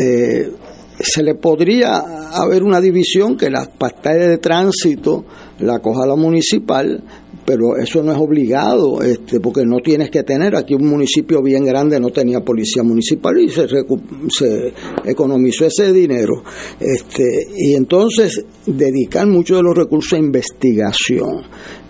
eh, 0.00 0.50
se 0.98 1.22
le 1.22 1.36
podría 1.36 1.98
haber 2.32 2.62
una 2.62 2.80
división 2.80 3.36
que 3.36 3.48
la 3.48 3.64
pantalla 3.66 4.26
de 4.26 4.38
tránsito 4.38 5.24
la 5.60 5.78
coja 5.78 6.06
la 6.06 6.16
municipal, 6.16 7.02
pero 7.44 7.76
eso 7.76 8.02
no 8.02 8.12
es 8.12 8.18
obligado, 8.18 9.02
este, 9.02 9.40
porque 9.40 9.64
no 9.64 9.78
tienes 9.78 10.10
que 10.10 10.22
tener. 10.22 10.54
Aquí 10.56 10.74
un 10.74 10.86
municipio 10.86 11.42
bien 11.42 11.64
grande 11.64 11.98
no 11.98 12.10
tenía 12.10 12.40
policía 12.40 12.82
municipal 12.82 13.38
y 13.40 13.48
se, 13.48 13.66
se 13.68 14.72
economizó 15.04 15.66
ese 15.66 15.92
dinero. 15.92 16.42
Este, 16.78 17.24
y 17.56 17.74
entonces 17.74 18.44
dedican 18.66 19.30
mucho 19.30 19.56
de 19.56 19.62
los 19.62 19.76
recursos 19.76 20.12
a 20.14 20.18
investigación. 20.18 21.42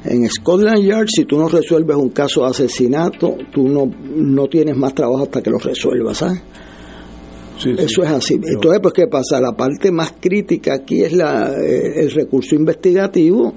En 0.05 0.29
Scotland 0.29 0.83
Yard, 0.83 1.09
si 1.09 1.25
tú 1.25 1.39
no 1.39 1.49
resuelves 1.49 1.97
un 1.97 2.11
caso 2.11 2.43
de 2.43 2.49
asesinato, 2.49 3.37
tú 3.53 3.69
no, 3.69 3.91
no 4.17 4.47
tienes 4.47 4.77
más 4.77 4.95
trabajo 4.95 5.25
hasta 5.25 5.43
que 5.43 5.51
lo 5.51 5.59
resuelvas, 5.59 6.19
¿sabes? 6.19 6.41
Eso 7.67 8.03
es 8.03 8.11
así. 8.11 8.35
Entonces, 8.35 8.81
pues, 8.83 8.95
¿qué 8.95 9.07
pasa? 9.07 9.41
La 9.41 9.53
parte 9.53 9.91
más 9.91 10.15
crítica 10.21 10.75
aquí 10.75 11.03
es 11.03 11.13
la, 11.13 11.53
eh, 11.53 12.03
el 12.03 12.11
recurso 12.11 12.55
investigativo 12.55 13.55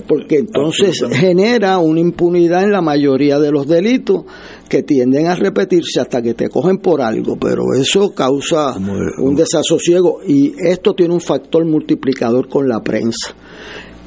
porque 0.00 0.38
entonces 0.38 1.04
genera 1.12 1.78
una 1.78 2.00
impunidad 2.00 2.64
en 2.64 2.72
la 2.72 2.80
mayoría 2.80 3.38
de 3.38 3.50
los 3.50 3.66
delitos 3.66 4.24
que 4.68 4.82
tienden 4.82 5.26
a 5.26 5.34
repetirse 5.34 6.00
hasta 6.00 6.22
que 6.22 6.34
te 6.34 6.48
cogen 6.48 6.78
por 6.78 7.02
algo, 7.02 7.36
pero 7.36 7.74
eso 7.78 8.14
causa 8.14 8.74
un 9.18 9.34
desasosiego 9.34 10.20
y 10.26 10.54
esto 10.58 10.94
tiene 10.94 11.12
un 11.12 11.20
factor 11.20 11.64
multiplicador 11.66 12.48
con 12.48 12.68
la 12.68 12.80
prensa 12.80 13.34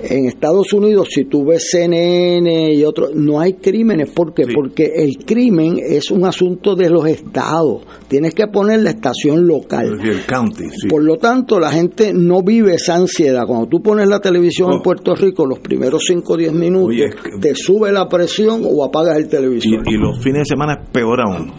en 0.09 0.25
Estados 0.25 0.73
Unidos, 0.73 1.09
si 1.11 1.25
tú 1.25 1.45
ves 1.45 1.69
CNN 1.69 2.73
y 2.73 2.83
otros, 2.83 3.11
no 3.15 3.39
hay 3.39 3.53
crímenes. 3.53 4.11
¿Por 4.11 4.33
qué? 4.33 4.45
Porque 4.53 4.91
el 4.95 5.17
crimen 5.25 5.79
es 5.83 6.11
un 6.11 6.25
asunto 6.25 6.75
de 6.75 6.89
los 6.89 7.05
estados. 7.07 7.83
Tienes 8.07 8.33
que 8.33 8.47
poner 8.47 8.81
la 8.81 8.91
estación 8.91 9.47
local. 9.47 9.99
El 10.01 10.25
county, 10.25 10.63
Por 10.89 11.03
lo 11.03 11.17
tanto, 11.17 11.59
la 11.59 11.71
gente 11.71 12.13
no 12.13 12.41
vive 12.43 12.75
esa 12.75 12.95
ansiedad. 12.95 13.45
Cuando 13.47 13.67
tú 13.67 13.81
pones 13.81 14.07
la 14.07 14.19
televisión 14.19 14.71
en 14.71 14.79
oh. 14.79 14.83
Puerto 14.83 15.15
Rico, 15.15 15.45
los 15.45 15.59
primeros 15.59 16.03
5 16.07 16.33
o 16.33 16.37
10 16.37 16.53
minutos, 16.53 16.95
te 17.41 17.55
sube 17.55 17.91
la 17.91 18.07
presión 18.07 18.61
o 18.65 18.83
apagas 18.83 19.17
el 19.17 19.27
televisor. 19.27 19.83
Y, 19.85 19.97
los 19.97 20.21
fines 20.21 20.39
de 20.39 20.45
semana 20.45 20.81
es 20.81 20.89
peor 20.89 21.19
aún. 21.21 21.51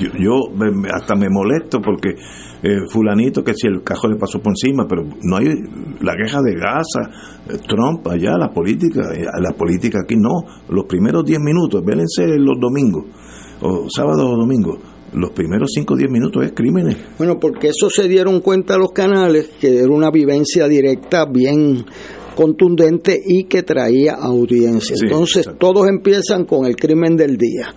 Yo, 0.00 0.10
yo 0.18 0.64
hasta 0.92 1.14
me 1.14 1.28
molesto 1.30 1.80
porque 1.80 2.14
eh, 2.62 2.88
fulanito 2.90 3.42
que 3.42 3.54
si 3.54 3.66
el 3.66 3.82
cajón 3.82 4.12
le 4.12 4.18
pasó 4.18 4.40
por 4.40 4.52
encima, 4.52 4.86
pero 4.88 5.04
no 5.22 5.36
hay 5.36 5.46
la 6.00 6.14
queja 6.16 6.40
de 6.42 6.54
Gaza, 6.54 7.10
eh, 7.48 7.58
Trump 7.66 8.06
allá, 8.08 8.36
la 8.36 8.50
política, 8.50 9.12
eh, 9.14 9.24
la 9.40 9.52
política 9.52 10.00
aquí 10.02 10.16
no, 10.16 10.42
los 10.68 10.84
primeros 10.86 11.24
10 11.24 11.38
minutos, 11.40 11.84
vélense 11.84 12.26
los 12.38 12.58
domingos, 12.60 13.04
o 13.60 13.86
sábados 13.88 14.24
o 14.24 14.36
domingos, 14.36 14.78
los 15.12 15.30
primeros 15.30 15.70
5 15.74 15.94
o 15.94 15.96
10 15.96 16.10
minutos 16.10 16.44
es 16.44 16.52
crímenes. 16.52 16.96
Bueno, 17.16 17.38
porque 17.40 17.68
eso 17.68 17.88
se 17.90 18.08
dieron 18.08 18.40
cuenta 18.40 18.76
los 18.76 18.92
canales, 18.92 19.50
que 19.60 19.78
era 19.78 19.90
una 19.90 20.10
vivencia 20.10 20.68
directa 20.68 21.26
bien 21.26 21.84
contundente 22.38 23.20
y 23.26 23.46
que 23.46 23.64
traía 23.64 24.14
audiencia. 24.14 24.94
entonces 25.02 25.44
todos 25.58 25.88
empiezan 25.88 26.44
con 26.44 26.66
el 26.66 26.76
crimen 26.76 27.16
del 27.16 27.36
día. 27.36 27.74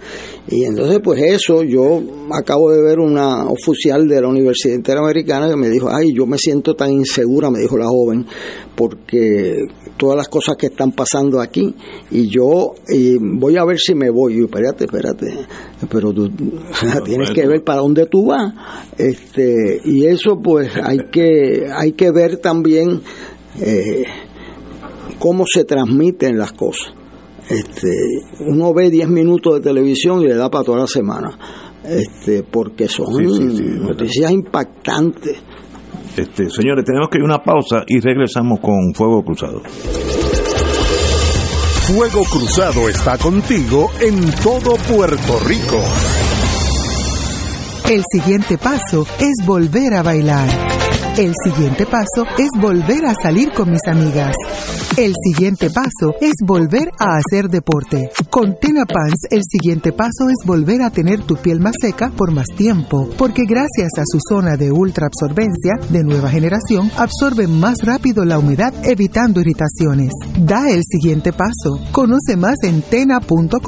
Y 0.47 0.66
entonces 0.66 0.99
pues 1.03 1.20
eso, 1.20 1.64
yo 1.64 1.99
acabo 2.32 2.70
de 2.70 2.80
ver 2.80 2.99
una 2.99 3.49
oficial 3.49 4.07
de 4.07 4.22
la 4.22 4.28
Universidad 4.28 4.76
Interamericana 4.76 5.49
que 5.49 5.55
me 5.55 5.68
dijo, 5.68 5.89
ay, 5.89 6.14
yo 6.14 6.28
me 6.28 6.38
siento 6.38 6.76
tan 6.76 6.91
insegura, 6.91 7.49
me 7.49 7.57
dijo 7.57 7.76
la 7.76 7.88
joven, 7.88 8.24
porque 8.76 9.66
todas 9.97 10.16
las 10.16 10.28
cosas 10.28 10.57
que 10.57 10.68
están 10.68 10.91
pasando 10.91 11.41
aquí 11.41 11.74
y 12.12 12.28
yo 12.28 12.76
voy 13.20 13.57
a 13.57 13.66
ver 13.66 13.80
si 13.80 13.95
me 13.95 14.12
voy. 14.12 14.41
Y 14.41 14.43
espérate, 14.43 14.86
espérate, 14.86 15.26
pero 15.89 16.14
tú 16.14 16.30
tienes 17.03 17.32
que 17.32 17.47
ver 17.47 17.64
para 17.64 17.80
dónde 17.80 18.05
tú 18.05 18.28
vas. 18.28 18.53
Este, 18.95 19.82
y 19.86 20.05
eso 20.05 20.39
pues 20.39 20.70
hay 20.84 20.99
que, 21.12 21.66
hay 21.74 21.93
que 21.93 22.12
ver 22.12 22.38
también 22.38 23.01
eh, 23.59 24.03
cómo 25.22 25.45
se 25.45 25.65
transmiten 25.65 26.38
las 26.38 26.51
cosas. 26.51 26.93
Este, 27.47 27.91
uno 28.39 28.74
ve 28.74 28.89
10 28.89 29.07
minutos 29.09 29.55
de 29.55 29.61
televisión 29.61 30.22
y 30.22 30.28
le 30.28 30.36
da 30.36 30.49
para 30.49 30.63
toda 30.63 30.80
la 30.80 30.88
semana, 30.88 31.38
este, 31.84 32.43
porque 32.43 32.88
son 32.88 33.05
noticias 33.84 34.32
impactantes. 34.32 35.38
Este, 36.17 36.49
señores, 36.49 36.84
tenemos 36.86 37.07
que 37.09 37.19
ir 37.19 37.22
a 37.22 37.26
una 37.26 37.43
pausa 37.43 37.84
y 37.88 37.99
regresamos 37.99 38.59
con 38.59 38.93
Fuego 38.95 39.24
Cruzado. 39.24 39.61
Fuego 41.84 42.24
Cruzado 42.24 42.89
está 42.89 43.17
contigo 43.17 43.91
en 44.01 44.32
todo 44.43 44.76
Puerto 44.91 45.39
Rico. 45.45 45.78
El 47.89 48.01
siguiente 48.11 48.57
paso 48.57 49.05
es 49.19 49.45
volver 49.45 49.93
a 49.93 50.03
bailar. 50.03 50.91
El 51.22 51.36
siguiente 51.43 51.86
paso 51.86 52.26
es 52.39 52.49
volver 52.59 53.05
a 53.05 53.13
salir 53.13 53.51
con 53.51 53.69
mis 53.69 53.88
amigas. 53.88 54.36
El 54.97 55.13
siguiente 55.24 55.69
paso 55.69 56.15
es 56.19 56.34
volver 56.43 56.89
a 56.97 57.17
hacer 57.17 57.47
deporte. 57.47 58.09
Con 58.32 58.55
Tena 58.59 58.86
Pants, 58.86 59.28
el 59.30 59.43
siguiente 59.47 59.91
paso 59.91 60.30
es 60.30 60.47
volver 60.47 60.82
a 60.82 60.89
tener 60.89 61.22
tu 61.22 61.36
piel 61.36 61.59
más 61.59 61.76
seca 61.80 62.09
por 62.09 62.32
más 62.32 62.47
tiempo, 62.57 63.07
porque 63.19 63.43
gracias 63.47 63.91
a 63.99 64.03
su 64.03 64.17
zona 64.28 64.57
de 64.57 64.72
ultra 64.72 65.05
absorbencia 65.05 65.76
de 65.91 66.03
nueva 66.03 66.32
generación, 66.32 66.89
absorbe 66.97 67.45
más 67.45 67.78
rápido 67.84 68.26
la 68.26 68.39
humedad, 68.39 68.74
evitando 68.84 69.41
irritaciones. 69.41 70.09
Da 70.39 70.72
el 70.72 70.82
siguiente 70.84 71.34
paso. 71.34 71.80
Conoce 71.91 72.36
más 72.36 72.55
en 72.63 72.82
tena.com.pr. 72.82 73.61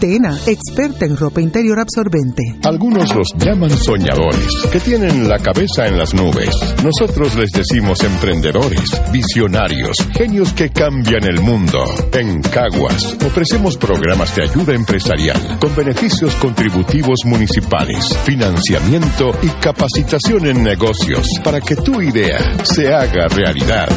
Tena, 0.00 0.38
experta 0.46 1.04
en 1.04 1.18
ropa 1.18 1.42
interior 1.42 1.78
absorbente. 1.78 2.56
Algunos 2.64 3.14
los 3.14 3.28
llaman 3.36 3.70
soñadores, 3.70 4.66
que 4.72 4.80
tienen 4.80 5.28
la 5.28 5.38
cabeza 5.38 5.86
en 5.86 5.97
las 5.98 6.14
nubes. 6.14 6.54
Nosotros 6.84 7.34
les 7.34 7.50
decimos 7.50 8.04
emprendedores, 8.04 8.88
visionarios 9.10 9.96
genios 10.12 10.52
que 10.52 10.70
cambian 10.70 11.24
el 11.24 11.40
mundo. 11.40 11.84
En 12.12 12.40
Caguas 12.40 13.16
ofrecemos 13.26 13.76
programas 13.76 14.34
de 14.36 14.44
ayuda 14.44 14.74
empresarial 14.74 15.58
con 15.58 15.74
beneficios 15.74 16.34
contributivos 16.36 17.18
municipales, 17.24 18.16
financiamiento 18.24 19.32
y 19.42 19.48
capacitación 19.60 20.46
en 20.46 20.62
negocios 20.62 21.26
para 21.42 21.60
que 21.60 21.74
tu 21.74 22.00
idea 22.00 22.38
se 22.62 22.94
haga 22.94 23.26
realidad. 23.26 23.88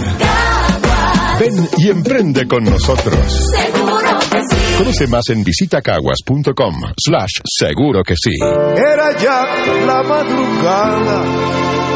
Ven 1.40 1.70
y 1.78 1.90
emprende 1.90 2.48
con 2.48 2.64
nosotros. 2.64 3.48
Seguro 3.56 4.20
que 4.32 4.42
sí. 4.42 4.78
Conoce 4.78 5.08
más 5.08 5.30
en 5.30 5.44
visitacaguas.com 5.44 6.76
slash 6.98 7.42
seguro 7.46 8.02
que 8.04 8.16
sí. 8.16 8.36
Era 8.42 9.18
ya 9.18 9.46
la 9.86 10.04
madrugada 10.04 11.91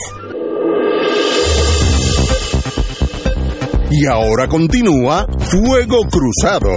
Y 3.91 4.07
ahora 4.07 4.49
continúa 4.49 5.27
Fuego 5.39 6.03
Cruzado. 6.11 6.71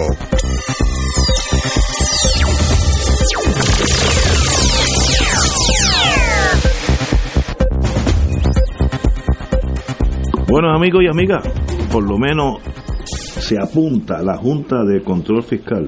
Bueno, 10.47 10.74
amigos 10.74 11.03
y 11.03 11.07
amigas, 11.07 11.43
por 11.91 12.03
lo 12.03 12.18
menos 12.18 12.59
se 13.45 13.59
apunta 13.59 14.23
la 14.23 14.37
Junta 14.37 14.83
de 14.83 15.01
Control 15.03 15.43
Fiscal, 15.43 15.87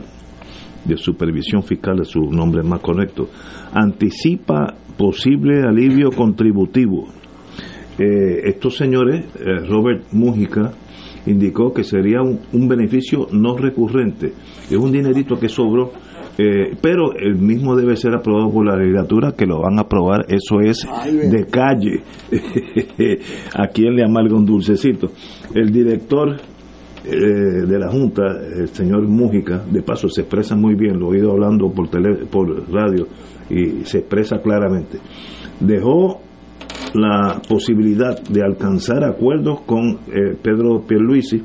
de 0.85 0.95
Supervisión 0.95 1.63
Fiscal, 1.63 1.97
de 1.97 2.05
su 2.05 2.19
nombre 2.19 2.61
más 2.61 2.81
correcto, 2.81 3.29
anticipa 3.73 4.75
posible 4.95 5.63
alivio 5.63 6.11
contributivo. 6.11 7.07
Eh, 7.97 8.41
estos 8.43 8.77
señores, 8.77 9.25
eh, 9.39 9.65
Robert 9.67 10.03
Mújica, 10.11 10.71
indicó 11.25 11.73
que 11.73 11.83
sería 11.83 12.21
un, 12.21 12.41
un, 12.53 12.67
beneficio 12.67 13.27
no 13.31 13.57
recurrente. 13.57 14.33
Es 14.69 14.77
un 14.77 14.91
dinerito 14.91 15.39
que 15.39 15.49
sobró, 15.49 15.93
eh, 16.37 16.77
pero 16.79 17.13
el 17.17 17.37
mismo 17.37 17.75
debe 17.75 17.95
ser 17.95 18.13
aprobado 18.13 18.51
por 18.51 18.67
la 18.67 18.77
legislatura, 18.77 19.31
que 19.31 19.47
lo 19.47 19.61
van 19.61 19.79
a 19.79 19.81
aprobar, 19.81 20.27
eso 20.29 20.59
es 20.61 20.87
de 21.07 21.47
calle. 21.47 22.03
a 23.55 23.67
quien 23.69 23.95
le 23.95 24.03
amarga 24.03 24.35
un 24.35 24.45
dulcecito. 24.45 25.09
El 25.55 25.71
director 25.71 26.37
eh, 27.09 27.65
de 27.65 27.79
la 27.79 27.89
Junta, 27.89 28.23
el 28.55 28.67
señor 28.69 29.07
Mújica, 29.07 29.63
de 29.71 29.81
paso 29.81 30.09
se 30.09 30.21
expresa 30.21 30.55
muy 30.55 30.75
bien, 30.75 30.99
lo 30.99 31.07
he 31.07 31.17
oído 31.17 31.31
hablando 31.31 31.71
por, 31.71 31.89
tele, 31.89 32.25
por 32.29 32.69
radio 32.71 33.07
y 33.49 33.85
se 33.85 33.99
expresa 33.99 34.41
claramente. 34.41 34.99
Dejó 35.59 36.19
la 36.93 37.41
posibilidad 37.47 38.21
de 38.21 38.43
alcanzar 38.43 39.03
acuerdos 39.03 39.61
con 39.61 39.99
eh, 40.07 40.35
Pedro 40.41 40.83
Pierluisi 40.87 41.41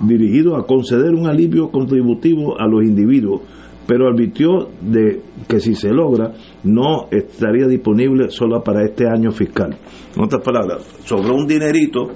dirigido 0.00 0.56
a 0.56 0.66
conceder 0.66 1.14
un 1.14 1.26
alivio 1.26 1.70
contributivo 1.70 2.58
a 2.58 2.66
los 2.66 2.82
individuos, 2.82 3.42
pero 3.86 4.08
advirtió 4.08 4.68
de 4.80 5.20
que 5.48 5.60
si 5.60 5.74
se 5.74 5.90
logra 5.90 6.32
no 6.64 7.08
estaría 7.10 7.66
disponible 7.66 8.30
solo 8.30 8.62
para 8.62 8.84
este 8.84 9.06
año 9.06 9.30
fiscal. 9.32 9.76
En 10.16 10.22
otras 10.22 10.42
palabras, 10.42 10.82
sobró 11.04 11.34
un 11.34 11.46
dinerito, 11.46 12.10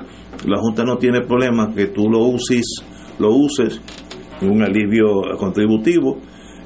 la 0.44 0.58
Junta 0.58 0.84
no 0.84 0.96
tiene 0.96 1.22
problema 1.22 1.72
que 1.74 1.86
tú 1.86 2.08
lo 2.10 2.20
uses, 2.20 2.84
lo 3.18 3.34
uses 3.34 3.80
un 4.42 4.62
alivio 4.62 5.22
contributivo. 5.38 6.18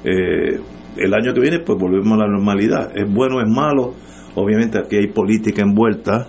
Eh, 0.05 0.59
el 0.97 1.15
año 1.15 1.33
que 1.33 1.41
viene 1.41 1.61
pues 1.61 1.79
volvemos 1.79 2.15
a 2.15 2.23
la 2.23 2.29
normalidad. 2.29 2.91
Es 2.95 3.13
bueno, 3.13 3.41
es 3.41 3.49
malo, 3.49 3.95
obviamente 4.35 4.79
aquí 4.79 4.97
hay 4.97 5.09
política 5.09 5.63
envuelta 5.63 6.27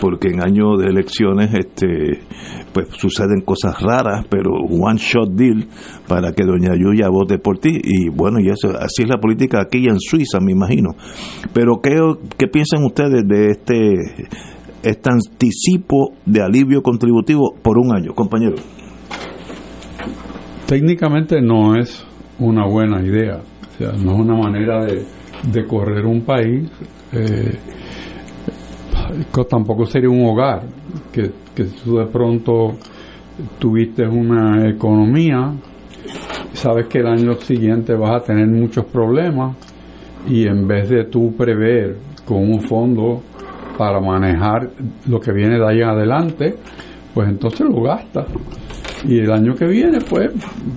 porque 0.00 0.28
en 0.28 0.42
años 0.42 0.78
de 0.78 0.86
elecciones 0.86 1.52
este 1.52 2.20
pues 2.72 2.88
suceden 2.92 3.42
cosas 3.42 3.80
raras 3.80 4.24
pero 4.30 4.50
one 4.52 4.98
shot 4.98 5.30
deal 5.32 5.66
para 6.08 6.32
que 6.32 6.44
doña 6.44 6.74
Yuya 6.74 7.08
vote 7.10 7.38
por 7.38 7.58
ti 7.58 7.80
y 7.82 8.08
bueno 8.08 8.40
y 8.40 8.48
eso 8.48 8.70
así 8.78 9.02
es 9.02 9.08
la 9.08 9.18
política 9.18 9.60
aquí 9.60 9.86
en 9.86 10.00
Suiza 10.00 10.40
me 10.40 10.52
imagino 10.52 10.92
pero 11.52 11.80
qué, 11.82 12.00
qué 12.38 12.48
piensan 12.48 12.82
ustedes 12.84 13.28
de 13.28 13.50
este 13.50 14.26
este 14.84 15.10
anticipo 15.10 16.12
de 16.24 16.42
alivio 16.42 16.82
contributivo 16.82 17.54
por 17.62 17.78
un 17.78 17.94
año. 17.94 18.14
Compañero. 18.14 18.56
Técnicamente 20.66 21.40
no 21.40 21.76
es 21.76 22.06
una 22.38 22.66
buena 22.66 23.02
idea. 23.02 23.40
O 23.40 23.78
sea 23.78 23.92
no 23.92 24.12
es 24.12 24.20
una 24.20 24.36
manera 24.36 24.84
de, 24.84 25.04
de 25.50 25.66
correr 25.66 26.06
un 26.06 26.22
país 26.22 26.70
eh, 27.12 27.58
tampoco 29.48 29.84
sería 29.84 30.08
un 30.08 30.24
hogar 30.26 30.62
que, 31.12 31.30
que 31.54 31.64
tú 31.64 31.98
de 31.98 32.06
pronto 32.06 32.72
tuviste 33.58 34.06
una 34.06 34.68
economía 34.68 35.52
sabes 36.52 36.86
que 36.86 36.98
el 36.98 37.06
año 37.06 37.34
siguiente 37.34 37.94
vas 37.94 38.22
a 38.22 38.24
tener 38.24 38.46
muchos 38.46 38.84
problemas 38.86 39.56
y 40.26 40.46
en 40.46 40.66
vez 40.66 40.88
de 40.88 41.04
tú 41.04 41.34
prever 41.36 41.98
con 42.24 42.38
un 42.38 42.60
fondo 42.60 43.22
para 43.76 44.00
manejar 44.00 44.70
lo 45.08 45.20
que 45.20 45.32
viene 45.32 45.58
de 45.58 45.66
ahí 45.66 45.80
en 45.80 45.88
adelante 45.88 46.54
pues 47.12 47.28
entonces 47.28 47.66
lo 47.68 47.82
gastas 47.82 48.26
y 49.06 49.18
el 49.18 49.30
año 49.30 49.54
que 49.54 49.66
viene 49.66 49.98
pues 50.08 50.30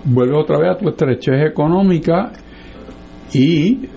vuelve 0.05 0.35
otra 0.35 0.57
vez 0.59 0.71
a 0.71 0.77
tu 0.77 0.89
estrechez 0.89 1.45
económica 1.49 2.31
y 3.33 3.87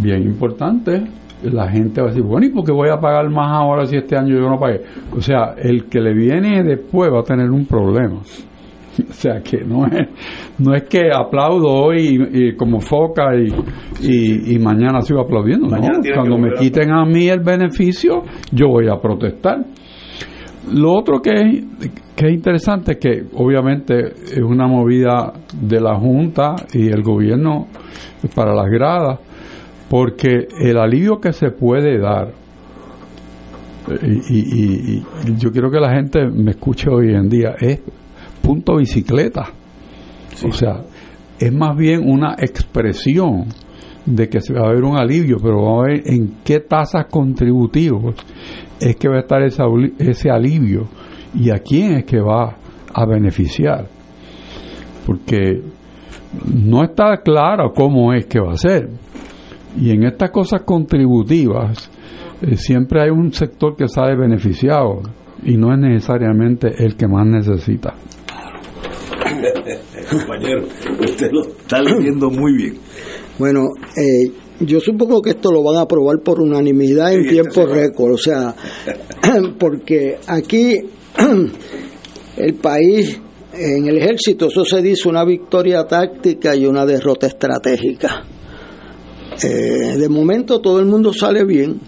bien 0.00 0.22
importante 0.22 1.02
la 1.42 1.68
gente 1.70 2.00
va 2.00 2.08
a 2.08 2.10
decir, 2.10 2.24
bueno, 2.24 2.46
¿y 2.46 2.50
por 2.50 2.64
qué 2.64 2.72
voy 2.72 2.88
a 2.88 2.98
pagar 2.98 3.28
más 3.28 3.52
ahora 3.52 3.86
si 3.86 3.96
este 3.96 4.16
año 4.16 4.34
yo 4.34 4.48
no 4.48 4.58
pagué? 4.58 4.82
O 5.14 5.20
sea, 5.20 5.54
el 5.56 5.84
que 5.86 6.00
le 6.00 6.14
viene 6.14 6.62
después 6.62 7.12
va 7.12 7.20
a 7.20 7.24
tener 7.24 7.50
un 7.50 7.66
problema. 7.66 8.20
O 9.10 9.12
sea, 9.12 9.40
que 9.40 9.64
no 9.64 9.86
es, 9.86 10.08
no 10.58 10.74
es 10.74 10.84
que 10.84 11.10
aplaudo 11.12 11.68
hoy 11.68 12.18
y, 12.32 12.48
y 12.48 12.56
como 12.56 12.80
foca 12.80 13.34
y, 13.34 13.48
y, 14.00 14.54
y, 14.54 14.58
mañana 14.58 15.00
sigo 15.02 15.20
aplaudiendo. 15.20 15.68
Mañana 15.68 15.98
no, 15.98 16.14
cuando 16.14 16.38
me 16.38 16.52
quiten 16.52 16.90
a 16.90 17.04
mí 17.04 17.28
el 17.28 17.40
beneficio, 17.40 18.22
yo 18.52 18.68
voy 18.68 18.88
a 18.88 19.00
protestar. 19.00 19.64
Lo 20.72 20.92
otro 20.92 21.20
que 21.20 21.32
es, 21.32 21.64
que 22.16 22.26
es 22.26 22.32
interesante 22.32 22.92
es 22.92 22.98
que 22.98 23.24
obviamente 23.34 24.12
es 24.24 24.42
una 24.42 24.66
movida 24.66 25.32
de 25.60 25.80
la 25.80 25.96
Junta 25.96 26.56
y 26.72 26.88
el 26.88 27.02
gobierno 27.02 27.68
para 28.34 28.54
las 28.54 28.68
gradas, 28.68 29.20
porque 29.88 30.48
el 30.60 30.78
alivio 30.78 31.20
que 31.20 31.32
se 31.32 31.50
puede 31.50 32.00
dar, 32.00 32.32
y, 34.02 34.36
y, 34.36 34.96
y, 34.96 35.36
yo 35.38 35.52
quiero 35.52 35.70
que 35.70 35.78
la 35.78 35.94
gente 35.94 36.26
me 36.26 36.50
escuche 36.50 36.90
hoy 36.90 37.14
en 37.14 37.28
día, 37.28 37.54
es 37.60 37.80
punto 38.46 38.76
bicicleta. 38.76 39.50
Sí. 40.34 40.46
O 40.46 40.52
sea, 40.52 40.82
es 41.38 41.52
más 41.52 41.76
bien 41.76 42.08
una 42.08 42.36
expresión 42.38 43.46
de 44.04 44.28
que 44.28 44.40
se 44.40 44.54
va 44.54 44.66
a 44.66 44.70
haber 44.70 44.84
un 44.84 44.96
alivio, 44.96 45.38
pero 45.42 45.56
vamos 45.56 45.84
a 45.84 45.88
ver 45.88 46.02
en 46.06 46.36
qué 46.44 46.60
tasas 46.60 47.06
contributivas 47.06 48.14
es 48.78 48.96
que 48.96 49.08
va 49.08 49.16
a 49.16 49.20
estar 49.20 49.42
ese, 49.42 49.62
ese 49.98 50.30
alivio 50.30 50.86
y 51.34 51.50
a 51.50 51.58
quién 51.58 51.92
es 51.94 52.04
que 52.04 52.20
va 52.20 52.56
a 52.94 53.06
beneficiar. 53.06 53.88
Porque 55.04 55.62
no 56.54 56.84
está 56.84 57.18
claro 57.22 57.72
cómo 57.74 58.12
es 58.12 58.26
que 58.26 58.40
va 58.40 58.52
a 58.52 58.56
ser. 58.56 58.88
Y 59.78 59.90
en 59.90 60.04
estas 60.04 60.30
cosas 60.30 60.62
contributivas 60.62 61.90
eh, 62.42 62.56
siempre 62.56 63.02
hay 63.02 63.10
un 63.10 63.32
sector 63.32 63.76
que 63.76 63.88
sale 63.88 64.16
beneficiado 64.16 65.02
y 65.42 65.56
no 65.56 65.72
es 65.72 65.78
necesariamente 65.78 66.72
el 66.78 66.96
que 66.96 67.06
más 67.06 67.26
necesita. 67.26 67.94
Compañero, 70.10 70.66
usted 71.00 71.30
lo 71.32 71.42
está 71.46 71.80
leyendo 71.82 72.30
muy 72.30 72.54
bien. 72.54 72.78
Bueno, 73.38 73.64
eh, 73.96 74.30
yo 74.60 74.80
supongo 74.80 75.20
que 75.20 75.30
esto 75.30 75.52
lo 75.52 75.62
van 75.62 75.76
a 75.76 75.82
aprobar 75.82 76.20
por 76.20 76.40
unanimidad 76.40 77.12
en 77.12 77.24
sí, 77.24 77.28
tiempo 77.30 77.66
récord, 77.66 78.14
o 78.14 78.18
sea, 78.18 78.54
porque 79.58 80.18
aquí 80.26 80.78
el 82.36 82.54
país, 82.54 83.20
en 83.52 83.86
el 83.86 83.98
ejército, 83.98 84.46
eso 84.46 84.64
se 84.64 84.82
dice 84.82 85.08
una 85.08 85.24
victoria 85.24 85.84
táctica 85.84 86.54
y 86.54 86.66
una 86.66 86.86
derrota 86.86 87.26
estratégica. 87.26 88.24
Eh, 89.42 89.96
de 89.98 90.08
momento 90.08 90.60
todo 90.60 90.80
el 90.80 90.86
mundo 90.86 91.12
sale 91.12 91.44
bien. 91.44 91.78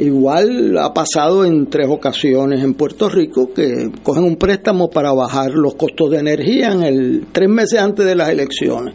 Igual 0.00 0.76
ha 0.78 0.92
pasado 0.92 1.44
en 1.44 1.66
tres 1.66 1.88
ocasiones 1.88 2.62
en 2.62 2.74
Puerto 2.74 3.08
Rico 3.08 3.50
que 3.54 3.90
cogen 4.02 4.24
un 4.24 4.36
préstamo 4.36 4.88
para 4.88 5.12
bajar 5.12 5.52
los 5.52 5.74
costos 5.74 6.10
de 6.10 6.18
energía 6.18 6.72
en 6.72 6.82
el 6.82 7.26
tres 7.32 7.48
meses 7.48 7.80
antes 7.80 8.04
de 8.04 8.14
las 8.14 8.28
elecciones 8.28 8.94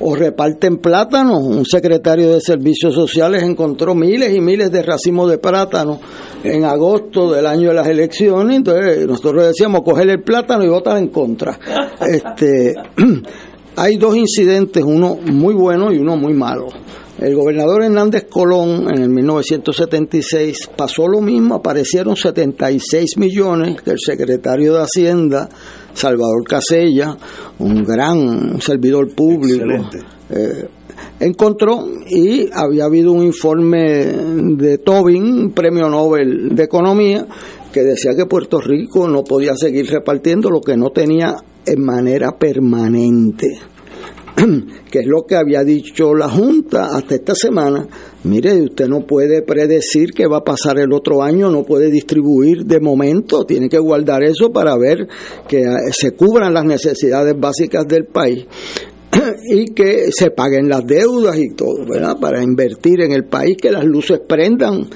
o 0.00 0.14
reparten 0.14 0.78
plátanos. 0.78 1.42
Un 1.42 1.64
secretario 1.64 2.30
de 2.30 2.40
Servicios 2.40 2.94
Sociales 2.94 3.42
encontró 3.42 3.94
miles 3.94 4.34
y 4.34 4.40
miles 4.40 4.70
de 4.72 4.82
racimos 4.82 5.30
de 5.30 5.38
plátano 5.38 6.00
en 6.42 6.64
agosto 6.64 7.32
del 7.32 7.46
año 7.46 7.68
de 7.68 7.74
las 7.74 7.86
elecciones. 7.86 8.56
Entonces 8.56 9.06
nosotros 9.06 9.46
decíamos 9.46 9.82
coger 9.82 10.08
el 10.10 10.22
plátano 10.22 10.64
y 10.64 10.68
votar 10.68 10.98
en 10.98 11.08
contra. 11.08 11.58
Este, 12.02 12.74
hay 13.76 13.96
dos 13.96 14.16
incidentes, 14.16 14.82
uno 14.84 15.14
muy 15.14 15.54
bueno 15.54 15.92
y 15.92 15.98
uno 15.98 16.16
muy 16.16 16.34
malo. 16.34 16.66
El 17.18 17.34
gobernador 17.36 17.84
Hernández 17.84 18.26
Colón 18.28 18.88
en 18.90 19.02
el 19.02 19.10
1976 19.10 20.70
pasó 20.74 21.06
lo 21.06 21.20
mismo, 21.20 21.56
aparecieron 21.56 22.16
76 22.16 23.18
millones 23.18 23.82
que 23.82 23.90
el 23.90 23.98
secretario 24.00 24.74
de 24.74 24.82
Hacienda, 24.82 25.48
Salvador 25.92 26.42
Casella, 26.44 27.16
un 27.58 27.84
gran 27.84 28.60
servidor 28.62 29.14
público, 29.14 29.90
eh, 30.30 30.68
encontró 31.20 31.84
y 32.08 32.48
había 32.50 32.86
habido 32.86 33.12
un 33.12 33.24
informe 33.24 34.06
de 34.56 34.78
Tobin, 34.78 35.52
premio 35.52 35.90
Nobel 35.90 36.56
de 36.56 36.64
Economía, 36.64 37.26
que 37.70 37.82
decía 37.82 38.12
que 38.16 38.24
Puerto 38.24 38.58
Rico 38.58 39.06
no 39.06 39.22
podía 39.22 39.54
seguir 39.54 39.86
repartiendo 39.90 40.50
lo 40.50 40.62
que 40.62 40.78
no 40.78 40.90
tenía 40.90 41.36
en 41.66 41.84
manera 41.84 42.32
permanente 42.38 43.71
que 44.90 45.00
es 45.00 45.06
lo 45.06 45.24
que 45.26 45.36
había 45.36 45.62
dicho 45.64 46.14
la 46.14 46.28
Junta 46.28 46.88
hasta 46.96 47.14
esta 47.14 47.34
semana. 47.34 47.86
Mire, 48.24 48.62
usted 48.62 48.88
no 48.88 49.06
puede 49.06 49.42
predecir 49.42 50.12
qué 50.12 50.26
va 50.26 50.38
a 50.38 50.44
pasar 50.44 50.78
el 50.78 50.92
otro 50.92 51.22
año, 51.22 51.50
no 51.50 51.64
puede 51.64 51.90
distribuir 51.90 52.64
de 52.64 52.80
momento, 52.80 53.44
tiene 53.44 53.68
que 53.68 53.78
guardar 53.78 54.22
eso 54.22 54.50
para 54.52 54.76
ver 54.76 55.08
que 55.48 55.64
se 55.90 56.12
cubran 56.12 56.54
las 56.54 56.64
necesidades 56.64 57.38
básicas 57.38 57.86
del 57.86 58.06
país 58.06 58.46
y 59.50 59.72
que 59.72 60.12
se 60.12 60.30
paguen 60.30 60.68
las 60.68 60.86
deudas 60.86 61.36
y 61.38 61.54
todo, 61.54 61.84
¿verdad? 61.86 62.16
Para 62.20 62.42
invertir 62.42 63.00
en 63.00 63.12
el 63.12 63.24
país, 63.24 63.56
que 63.60 63.72
las 63.72 63.84
luces 63.84 64.20
prendan 64.26 64.88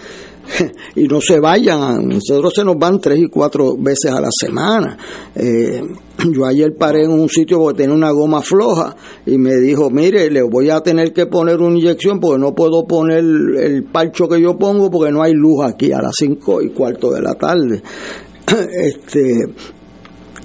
y 0.94 1.05
no 1.09 1.20
se 1.20 1.40
vayan. 1.40 2.09
Nosotros 2.09 2.53
se 2.55 2.64
nos 2.64 2.76
van 2.76 3.01
tres 3.01 3.18
y 3.18 3.28
cuatro 3.28 3.76
veces 3.76 4.12
a 4.12 4.20
la 4.20 4.30
semana. 4.30 4.97
Eh, 5.34 5.82
yo 6.33 6.47
ayer 6.47 6.75
paré 6.77 7.05
en 7.05 7.11
un 7.11 7.29
sitio 7.29 7.59
porque 7.59 7.83
tenía 7.83 7.95
una 7.95 8.11
goma 8.11 8.43
floja 8.43 8.97
y 9.25 9.39
me 9.39 9.57
dijo, 9.57 9.91
mire, 9.91 10.31
le 10.31 10.43
voy 10.43 10.71
a 10.71 10.81
tener 10.81 11.12
que 11.12 11.27
poner 11.27 11.61
una 11.61 11.79
inyección 11.79 12.21
porque 12.21 12.41
no 12.41 12.55
puedo 12.55 12.87
poner 12.87 13.19
el 13.19 13.85
parcho 13.85 14.29
que 14.29 14.41
yo 14.41 14.57
pongo 14.59 14.91
porque 14.91 15.12
no 15.12 15.23
hay 15.23 15.33
luz 15.33 15.64
aquí 15.64 15.93
a 15.93 16.01
las 16.01 16.12
cinco 16.17 16.62
y 16.62 16.71
cuarto 16.71 17.11
de 17.11 17.23
la 17.23 17.35
tarde. 17.35 17.83
Este, 18.47 19.45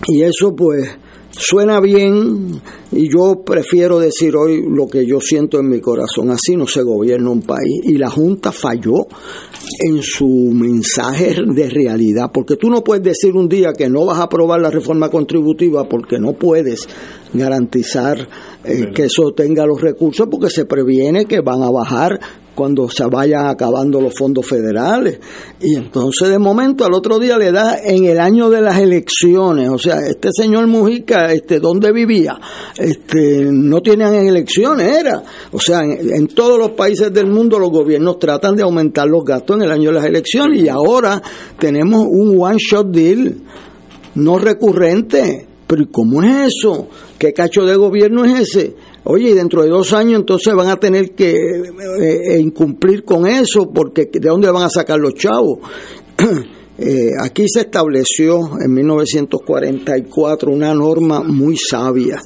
y 0.07 0.23
eso 0.23 0.55
pues 0.55 0.89
suena 1.31 1.79
bien 1.79 2.61
y 2.91 3.09
yo 3.09 3.43
prefiero 3.45 3.99
decir 3.99 4.35
hoy 4.35 4.63
lo 4.67 4.87
que 4.87 5.05
yo 5.05 5.19
siento 5.19 5.59
en 5.59 5.69
mi 5.69 5.79
corazón. 5.79 6.29
Así 6.29 6.55
no 6.55 6.67
se 6.67 6.83
gobierna 6.83 7.29
un 7.29 7.41
país 7.41 7.81
y 7.83 7.97
la 7.97 8.09
Junta 8.09 8.51
falló 8.51 9.07
en 9.79 10.01
su 10.01 10.51
mensaje 10.53 11.35
de 11.45 11.69
realidad, 11.69 12.31
porque 12.33 12.57
tú 12.57 12.69
no 12.69 12.83
puedes 12.83 13.03
decir 13.03 13.35
un 13.35 13.47
día 13.47 13.73
que 13.73 13.89
no 13.89 14.05
vas 14.05 14.19
a 14.19 14.23
aprobar 14.23 14.61
la 14.61 14.69
reforma 14.69 15.09
contributiva 15.09 15.87
porque 15.87 16.19
no 16.19 16.33
puedes 16.33 16.87
garantizar 17.33 18.27
eh, 18.63 18.91
que 18.93 19.05
eso 19.05 19.33
tenga 19.35 19.65
los 19.65 19.81
recursos 19.81 20.27
porque 20.29 20.49
se 20.49 20.65
previene 20.65 21.25
que 21.25 21.41
van 21.41 21.63
a 21.63 21.71
bajar 21.71 22.19
cuando 22.53 22.89
se 22.89 23.05
vayan 23.05 23.47
acabando 23.47 24.01
los 24.01 24.13
fondos 24.13 24.45
federales. 24.45 25.19
Y 25.61 25.75
entonces 25.75 26.29
de 26.29 26.37
momento 26.37 26.85
al 26.85 26.93
otro 26.93 27.17
día 27.17 27.37
le 27.37 27.51
da 27.51 27.77
en 27.83 28.05
el 28.05 28.19
año 28.19 28.49
de 28.49 28.61
las 28.61 28.77
elecciones, 28.77 29.69
o 29.69 29.77
sea, 29.77 29.95
este 30.07 30.29
señor 30.31 30.67
Mujica, 30.67 31.31
este, 31.31 31.59
¿dónde 31.59 31.91
vivía? 31.91 32.39
Este, 32.77 33.45
no 33.51 33.81
tenían 33.81 34.13
elecciones, 34.13 34.97
era. 34.97 35.23
O 35.51 35.59
sea, 35.59 35.79
en, 35.79 36.13
en, 36.13 36.27
todos 36.27 36.59
los 36.59 36.71
países 36.71 37.11
del 37.13 37.27
mundo 37.27 37.57
los 37.57 37.71
gobiernos 37.71 38.19
tratan 38.19 38.55
de 38.55 38.63
aumentar 38.63 39.07
los 39.07 39.23
gastos 39.23 39.57
en 39.57 39.63
el 39.63 39.71
año 39.71 39.89
de 39.89 39.95
las 39.95 40.05
elecciones 40.05 40.61
y 40.61 40.67
ahora 40.67 41.21
tenemos 41.57 42.03
un 42.07 42.39
one 42.39 42.57
shot 42.57 42.87
deal 42.87 43.37
no 44.15 44.37
recurrente. 44.37 45.47
Pero 45.71 45.83
¿y 45.83 45.85
cómo 45.85 46.21
es 46.21 46.53
eso? 46.53 46.89
¿Qué 47.17 47.31
cacho 47.31 47.63
de 47.63 47.77
gobierno 47.77 48.25
es 48.25 48.41
ese? 48.41 48.75
Oye, 49.05 49.29
y 49.29 49.33
dentro 49.33 49.63
de 49.63 49.69
dos 49.69 49.93
años 49.93 50.19
entonces 50.19 50.53
van 50.53 50.67
a 50.67 50.75
tener 50.75 51.11
que 51.11 51.31
eh, 51.31 52.39
incumplir 52.41 53.05
con 53.05 53.25
eso, 53.25 53.71
porque 53.73 54.09
¿de 54.11 54.27
dónde 54.27 54.51
van 54.51 54.63
a 54.63 54.69
sacar 54.69 54.99
los 54.99 55.13
chavos? 55.13 55.59
Eh, 56.83 57.11
aquí 57.21 57.45
se 57.47 57.61
estableció 57.61 58.59
en 58.59 58.73
1944 58.73 60.51
una 60.51 60.73
norma 60.73 61.21
muy 61.21 61.55
sabia. 61.55 62.19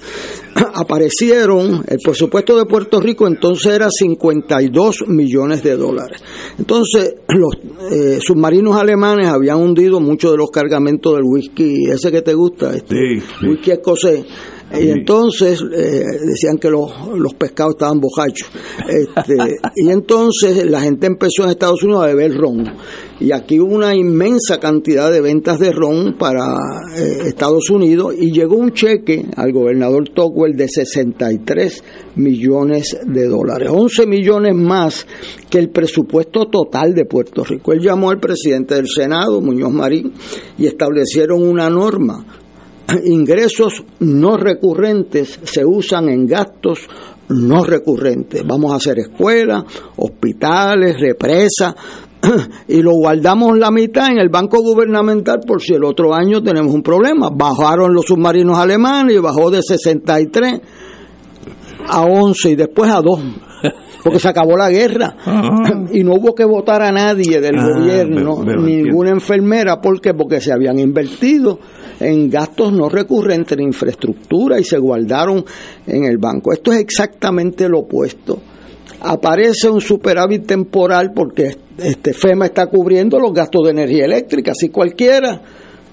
Aparecieron, 0.74 1.84
el 1.86 1.98
presupuesto 2.02 2.58
de 2.58 2.66
Puerto 2.66 3.02
Rico 3.02 3.28
entonces 3.28 3.74
era 3.74 3.90
52 3.90 5.08
millones 5.08 5.62
de 5.62 5.76
dólares. 5.76 6.24
Entonces, 6.58 7.16
los 7.28 7.56
eh, 7.92 8.20
submarinos 8.22 8.78
alemanes 8.78 9.28
habían 9.28 9.60
hundido 9.60 10.00
muchos 10.00 10.32
de 10.32 10.38
los 10.38 10.50
cargamentos 10.52 11.16
del 11.16 11.24
whisky, 11.26 11.90
ese 11.92 12.10
que 12.10 12.22
te 12.22 12.34
gusta, 12.34 12.74
este, 12.74 12.96
whisky 13.46 13.72
escocés 13.72 14.24
y 14.80 14.90
entonces 14.90 15.62
eh, 15.62 16.04
decían 16.26 16.58
que 16.58 16.70
los, 16.70 16.92
los 17.16 17.34
pescados 17.34 17.76
estaban 17.76 18.00
bojachos. 18.00 18.50
Este, 18.88 19.36
y 19.76 19.90
entonces 19.90 20.66
la 20.66 20.82
gente 20.82 21.08
empezó 21.08 21.44
en 21.44 21.50
Estados 21.50 21.84
Unidos 21.84 22.04
a 22.04 22.08
beber 22.08 22.36
ron. 22.36 22.66
Y 23.20 23.32
aquí 23.32 23.60
hubo 23.60 23.74
una 23.74 23.96
inmensa 23.96 24.60
cantidad 24.60 25.10
de 25.10 25.22
ventas 25.22 25.58
de 25.60 25.72
ron 25.72 26.18
para 26.18 26.58
eh, 26.98 27.28
Estados 27.28 27.70
Unidos 27.70 28.14
y 28.20 28.32
llegó 28.32 28.56
un 28.56 28.74
cheque 28.74 29.26
al 29.38 29.54
gobernador 29.54 30.10
Tocqueville 30.10 30.58
de 30.58 30.68
63 30.68 31.84
millones 32.18 32.98
de 33.06 33.28
dólares, 33.28 33.70
11 33.72 34.06
millones 34.06 34.56
más 34.56 35.08
que 35.50 35.60
el 35.60 35.70
presupuesto 35.70 36.48
total 36.48 36.94
de 36.94 37.06
Puerto 37.06 37.44
Rico. 37.46 37.72
Él 37.72 37.80
llamó 37.80 38.10
al 38.10 38.20
presidente 38.20 38.76
del 38.76 38.88
Senado, 38.88 39.40
Muñoz 39.40 39.72
Marín, 39.72 40.12
y 40.58 40.66
establecieron 40.68 41.42
una 41.42 41.70
norma 41.70 42.26
ingresos 43.04 43.84
no 44.00 44.38
recurrentes 44.38 45.40
se 45.44 45.66
usan 45.66 46.10
en 46.10 46.26
gastos 46.26 46.88
no 47.30 47.64
recurrentes. 47.64 48.44
Vamos 48.46 48.72
a 48.72 48.76
hacer 48.76 49.00
escuelas, 49.00 49.64
hospitales, 49.98 51.00
represas, 51.00 51.76
y 52.68 52.82
lo 52.82 52.92
guardamos 52.92 53.58
la 53.58 53.72
mitad 53.72 54.12
en 54.12 54.20
el 54.20 54.30
banco 54.30 54.60
gubernamental 54.62 55.40
por 55.46 55.62
si 55.62 55.74
el 55.74 55.84
otro 55.84 56.14
año 56.14 56.42
tenemos 56.42 56.74
un 56.74 56.84
problema. 56.84 57.30
Bajaron 57.34 57.94
los 57.94 58.06
submarinos 58.06 58.58
alemanes 58.58 59.16
y 59.16 59.20
bajó 59.20 59.50
de 59.50 59.62
63 59.62 60.62
a 61.88 62.02
11 62.02 62.50
y 62.50 62.56
después 62.56 62.92
a 62.92 63.02
2 63.02 63.20
porque 64.06 64.20
se 64.20 64.30
acabó 64.30 64.56
la 64.56 64.70
guerra 64.70 65.16
y 65.92 66.04
no 66.04 66.14
hubo 66.14 66.36
que 66.36 66.46
votar 66.46 66.84
a 66.84 66.92
nadie 66.92 67.42
del 67.42 67.58
ah, 67.58 67.70
gobierno, 67.74 68.44
ninguna 68.44 69.10
enfermera, 69.10 69.82
¿por 69.82 70.00
qué? 70.00 70.14
Porque 70.14 70.40
se 70.40 70.54
habían 70.54 70.78
invertido 70.78 71.58
en 72.00 72.30
gastos 72.30 72.72
no 72.72 72.88
recurrentes 72.88 73.58
en 73.58 73.64
infraestructura 73.64 74.60
y 74.60 74.64
se 74.64 74.78
guardaron 74.78 75.44
en 75.88 76.04
el 76.04 76.20
banco. 76.20 76.54
Esto 76.54 76.72
es 76.72 76.82
exactamente 76.82 77.68
lo 77.68 77.80
opuesto. 77.80 78.40
Aparece 79.02 79.72
un 79.72 79.82
superávit 79.82 80.46
temporal 80.46 81.12
porque 81.12 81.58
este 81.76 82.14
FEMA 82.14 82.46
está 82.46 82.68
cubriendo 82.68 83.20
los 83.20 83.34
gastos 83.34 83.64
de 83.64 83.72
energía 83.72 84.06
eléctrica, 84.06 84.52
así 84.52 84.70
cualquiera, 84.70 85.42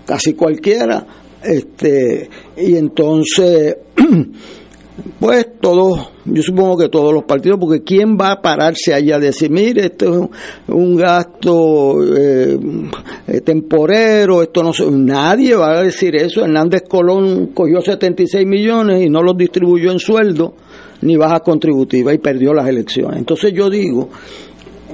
casi 0.04 0.34
cualquiera. 0.34 1.06
Este, 1.42 2.28
y 2.58 2.76
entonces 2.76 3.74
Pues 5.18 5.46
todos, 5.58 6.10
yo 6.26 6.42
supongo 6.42 6.76
que 6.76 6.88
todos 6.90 7.14
los 7.14 7.24
partidos, 7.24 7.58
porque 7.58 7.82
¿quién 7.82 8.18
va 8.18 8.32
a 8.32 8.42
pararse 8.42 8.92
allá 8.92 9.16
a 9.16 9.20
decir, 9.20 9.50
mire, 9.50 9.86
esto 9.86 10.04
es 10.04 10.30
un, 10.68 10.96
gasto 10.96 11.96
eh, 12.14 12.58
temporero, 13.42 14.42
esto 14.42 14.62
no 14.62 14.74
sé, 14.74 14.84
nadie 14.90 15.56
va 15.56 15.78
a 15.78 15.82
decir 15.82 16.14
eso. 16.16 16.44
Hernández 16.44 16.82
Colón 16.86 17.52
cogió 17.54 17.80
76 17.80 18.46
millones 18.46 19.02
y 19.02 19.08
no 19.08 19.22
los 19.22 19.36
distribuyó 19.36 19.90
en 19.92 19.98
sueldo 19.98 20.54
ni 21.00 21.16
baja 21.16 21.40
contributiva 21.40 22.12
y 22.12 22.18
perdió 22.18 22.52
las 22.52 22.68
elecciones. 22.68 23.18
Entonces 23.18 23.52
yo 23.54 23.70
digo 23.70 24.10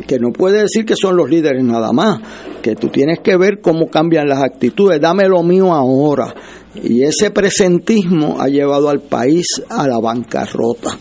que 0.07 0.21
no 0.21 0.31
puede 0.31 0.61
decir 0.61 0.85
que 0.85 0.95
son 0.95 1.17
los 1.17 1.29
líderes 1.29 1.65
nada 1.65 1.93
más, 1.93 2.21
que 2.63 2.77
tú 2.77 2.89
tienes 2.89 3.19
que 3.19 3.37
ver 3.37 3.61
cómo 3.61 3.89
cambian 3.89 4.29
las 4.29 4.43
actitudes, 4.43 5.01
dame 5.01 5.27
lo 5.29 5.43
mío 5.43 5.73
ahora 5.73 6.33
y 6.75 7.03
ese 7.03 7.31
presentismo 7.31 8.41
ha 8.41 8.49
llevado 8.49 8.89
al 8.89 9.01
país 9.01 9.47
a 9.69 9.87
la 9.89 9.99
bancarrota. 9.99 10.99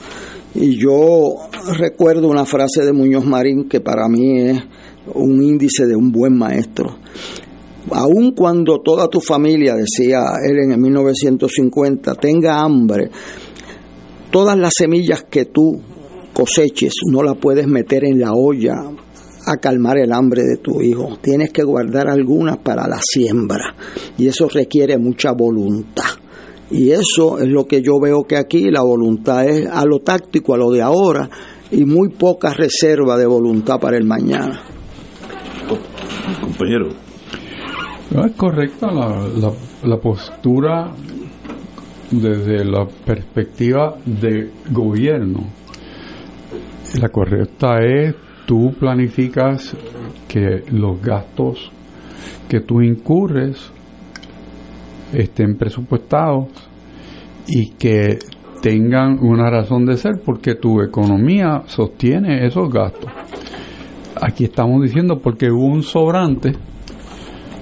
Y 0.56 0.80
yo 0.80 1.36
recuerdo 1.78 2.28
una 2.28 2.46
frase 2.46 2.84
de 2.84 2.94
Muñoz 2.94 3.26
Marín 3.26 3.68
que 3.70 3.80
para 3.80 4.08
mí 4.08 4.40
es 4.40 4.60
un 5.14 5.44
índice 5.44 5.86
de 5.86 5.96
un 5.96 6.12
buen 6.12 6.38
maestro. 6.38 6.98
Aun 7.92 8.32
cuando 8.32 8.80
toda 8.80 9.08
tu 9.08 9.22
familia, 9.22 9.76
decía 9.76 10.20
él 10.44 10.58
en 10.66 10.72
el 10.72 10.78
1950, 10.78 12.16
tenga 12.16 12.62
hambre, 12.62 13.10
todas 14.32 14.58
las 14.58 14.74
semillas 14.78 15.24
que 15.30 15.46
tú 15.46 15.80
coseches 16.34 16.94
no 17.12 17.24
las 17.24 17.38
puedes 17.38 17.68
meter 17.68 18.04
en 18.04 18.20
la 18.20 18.34
olla 18.34 18.76
a 19.48 19.58
calmar 19.58 19.98
el 19.98 20.12
hambre 20.12 20.44
de 20.44 20.58
tu 20.58 20.82
hijo. 20.82 21.18
Tienes 21.22 21.52
que 21.52 21.64
guardar 21.64 22.10
algunas 22.10 22.58
para 22.58 22.88
la 22.88 23.00
siembra 23.02 23.76
y 24.18 24.28
eso 24.28 24.50
requiere 24.50 24.98
mucha 24.98 25.32
voluntad. 25.32 26.04
Y 26.70 26.92
eso 26.92 27.40
es 27.40 27.48
lo 27.48 27.66
que 27.66 27.82
yo 27.82 27.94
veo 28.02 28.26
que 28.26 28.36
aquí 28.36 28.70
la 28.70 28.82
voluntad 28.82 29.46
es 29.46 29.68
a 29.68 29.86
lo 29.86 30.00
táctico, 30.00 30.54
a 30.54 30.58
lo 30.58 30.70
de 30.70 30.82
ahora, 30.82 31.30
y 31.72 31.86
muy 31.86 32.10
poca 32.10 32.54
reserva 32.54 33.18
de 33.18 33.26
voluntad 33.26 33.80
para 33.80 33.98
el 33.98 34.04
mañana. 34.04 34.64
Compañero. 36.42 36.90
No, 38.12 38.26
es 38.26 38.34
correcta 38.34 38.92
la, 38.92 39.28
la, 39.28 39.52
la 39.84 39.98
postura 39.98 40.92
desde 42.12 42.66
la 42.66 42.86
perspectiva 42.86 43.96
de 44.06 44.52
gobierno. 44.72 45.46
La 47.02 47.10
correcta 47.10 47.80
es 47.80 48.16
tú 48.48 48.74
planificas 48.80 49.76
que 50.28 50.64
los 50.72 51.02
gastos 51.02 51.70
que 52.48 52.62
tú 52.62 52.82
incurres 52.82 53.72
estén 55.14 55.58
presupuestados 55.58 56.48
y 57.46 57.72
que 57.72 58.20
tengan 58.62 59.20
una 59.20 59.50
razón 59.50 59.86
de 59.86 59.98
ser 59.98 60.22
porque 60.26 60.56
tu 60.56 60.82
economía 60.82 61.64
sostiene 61.66 62.46
esos 62.46 62.72
gastos. 62.72 63.12
Aquí 64.22 64.46
estamos 64.46 64.82
diciendo 64.82 65.20
porque 65.22 65.52
hubo 65.52 65.66
un 65.66 65.84
sobrante, 65.84 66.54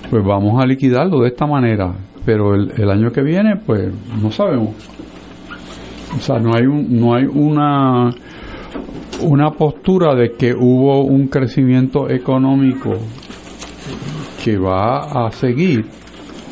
pues 0.10 0.24
vamos 0.24 0.64
a 0.64 0.68
liquidarlo 0.68 1.22
de 1.22 1.30
esta 1.30 1.48
manera, 1.48 1.96
pero 2.26 2.54
el, 2.54 2.72
el 2.78 2.90
año 2.92 3.12
que 3.12 3.24
viene 3.24 3.56
pues 3.58 3.92
no 4.22 4.30
sabemos. 4.30 4.76
O 6.16 6.20
sea, 6.20 6.38
no 6.40 6.56
hay 6.56 6.66
un, 6.68 7.00
no 7.00 7.16
hay 7.16 7.26
una 7.26 8.12
una 9.22 9.52
postura 9.52 10.16
de 10.16 10.34
que 10.34 10.54
hubo 10.54 11.04
un 11.04 11.28
crecimiento 11.28 12.10
económico 12.10 12.94
que 14.44 14.58
va 14.58 15.26
a 15.26 15.32
seguir. 15.32 15.86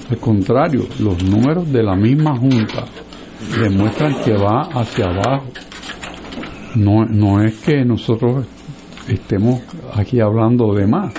Al 0.10 0.18
contrario, 0.18 0.86
los 1.00 1.24
números 1.24 1.72
de 1.72 1.84
la 1.84 1.96
misma 1.96 2.36
Junta 2.36 2.86
demuestran 3.60 4.16
que 4.24 4.34
va 4.34 4.62
hacia 4.62 5.06
abajo. 5.06 5.46
No, 6.76 7.06
no 7.06 7.42
es 7.42 7.60
que 7.60 7.86
nosotros 7.86 8.46
estemos 9.08 9.62
aquí 9.94 10.20
hablando 10.20 10.74
de 10.74 10.88
más, 10.88 11.14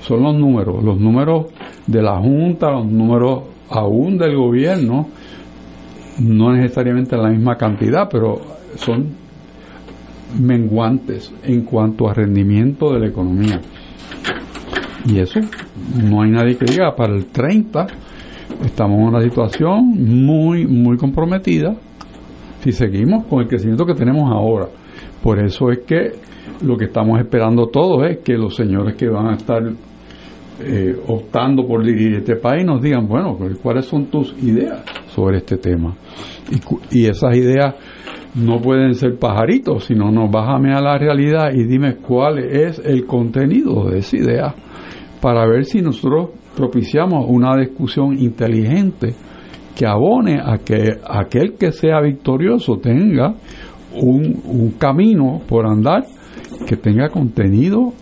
son 0.00 0.22
los 0.22 0.36
números, 0.38 0.82
los 0.82 0.98
números 0.98 1.46
de 1.86 2.02
la 2.02 2.18
Junta, 2.18 2.70
los 2.70 2.86
números 2.86 3.44
aún 3.70 4.18
del 4.18 4.36
gobierno, 4.36 5.08
no 6.20 6.52
necesariamente 6.52 7.16
la 7.16 7.30
misma 7.30 7.56
cantidad, 7.56 8.08
pero 8.10 8.40
son 8.76 9.27
menguantes 10.38 11.32
en 11.44 11.62
cuanto 11.62 12.08
a 12.08 12.14
rendimiento 12.14 12.92
de 12.92 13.00
la 13.00 13.06
economía. 13.08 13.60
Y 15.06 15.18
eso 15.20 15.40
no 15.94 16.22
hay 16.22 16.30
nadie 16.30 16.56
que 16.56 16.66
diga, 16.66 16.94
para 16.94 17.14
el 17.14 17.26
30 17.26 17.86
estamos 18.64 18.98
en 18.98 19.06
una 19.06 19.22
situación 19.22 19.84
muy, 19.86 20.66
muy 20.66 20.96
comprometida 20.96 21.76
si 22.60 22.72
seguimos 22.72 23.24
con 23.26 23.40
el 23.40 23.48
crecimiento 23.48 23.86
que 23.86 23.94
tenemos 23.94 24.30
ahora. 24.30 24.68
Por 25.22 25.38
eso 25.38 25.70
es 25.70 25.80
que 25.80 26.12
lo 26.62 26.76
que 26.76 26.86
estamos 26.86 27.18
esperando 27.20 27.68
todos 27.68 28.06
es 28.08 28.18
que 28.18 28.34
los 28.34 28.56
señores 28.56 28.96
que 28.96 29.08
van 29.08 29.28
a 29.28 29.34
estar 29.34 29.62
eh, 30.60 30.96
optando 31.06 31.66
por 31.66 31.84
dirigir 31.84 32.14
este 32.14 32.36
país 32.36 32.64
nos 32.64 32.82
digan, 32.82 33.06
bueno, 33.06 33.38
¿cuáles 33.62 33.86
son 33.86 34.06
tus 34.06 34.34
ideas 34.42 34.82
sobre 35.14 35.38
este 35.38 35.56
tema? 35.56 35.94
Y, 36.50 36.98
y 36.98 37.06
esas 37.06 37.36
ideas 37.36 37.76
no 38.34 38.60
pueden 38.60 38.94
ser 38.94 39.18
pajaritos, 39.18 39.84
sino 39.84 40.10
no, 40.10 40.28
bájame 40.28 40.72
a 40.72 40.80
la 40.80 40.98
realidad 40.98 41.52
y 41.52 41.64
dime 41.64 41.96
cuál 41.96 42.38
es 42.38 42.78
el 42.84 43.06
contenido 43.06 43.88
de 43.88 43.98
esa 43.98 44.16
idea 44.16 44.54
para 45.20 45.46
ver 45.46 45.64
si 45.64 45.80
nosotros 45.80 46.30
propiciamos 46.56 47.24
una 47.28 47.56
discusión 47.56 48.18
inteligente 48.18 49.14
que 49.74 49.86
abone 49.86 50.40
a 50.44 50.58
que 50.58 50.98
aquel 51.08 51.54
que 51.54 51.72
sea 51.72 52.00
victorioso 52.00 52.78
tenga 52.78 53.34
un, 53.94 54.42
un 54.44 54.72
camino 54.72 55.40
por 55.48 55.66
andar 55.66 56.04
que 56.66 56.76
tenga 56.76 57.08
contenido 57.08 57.92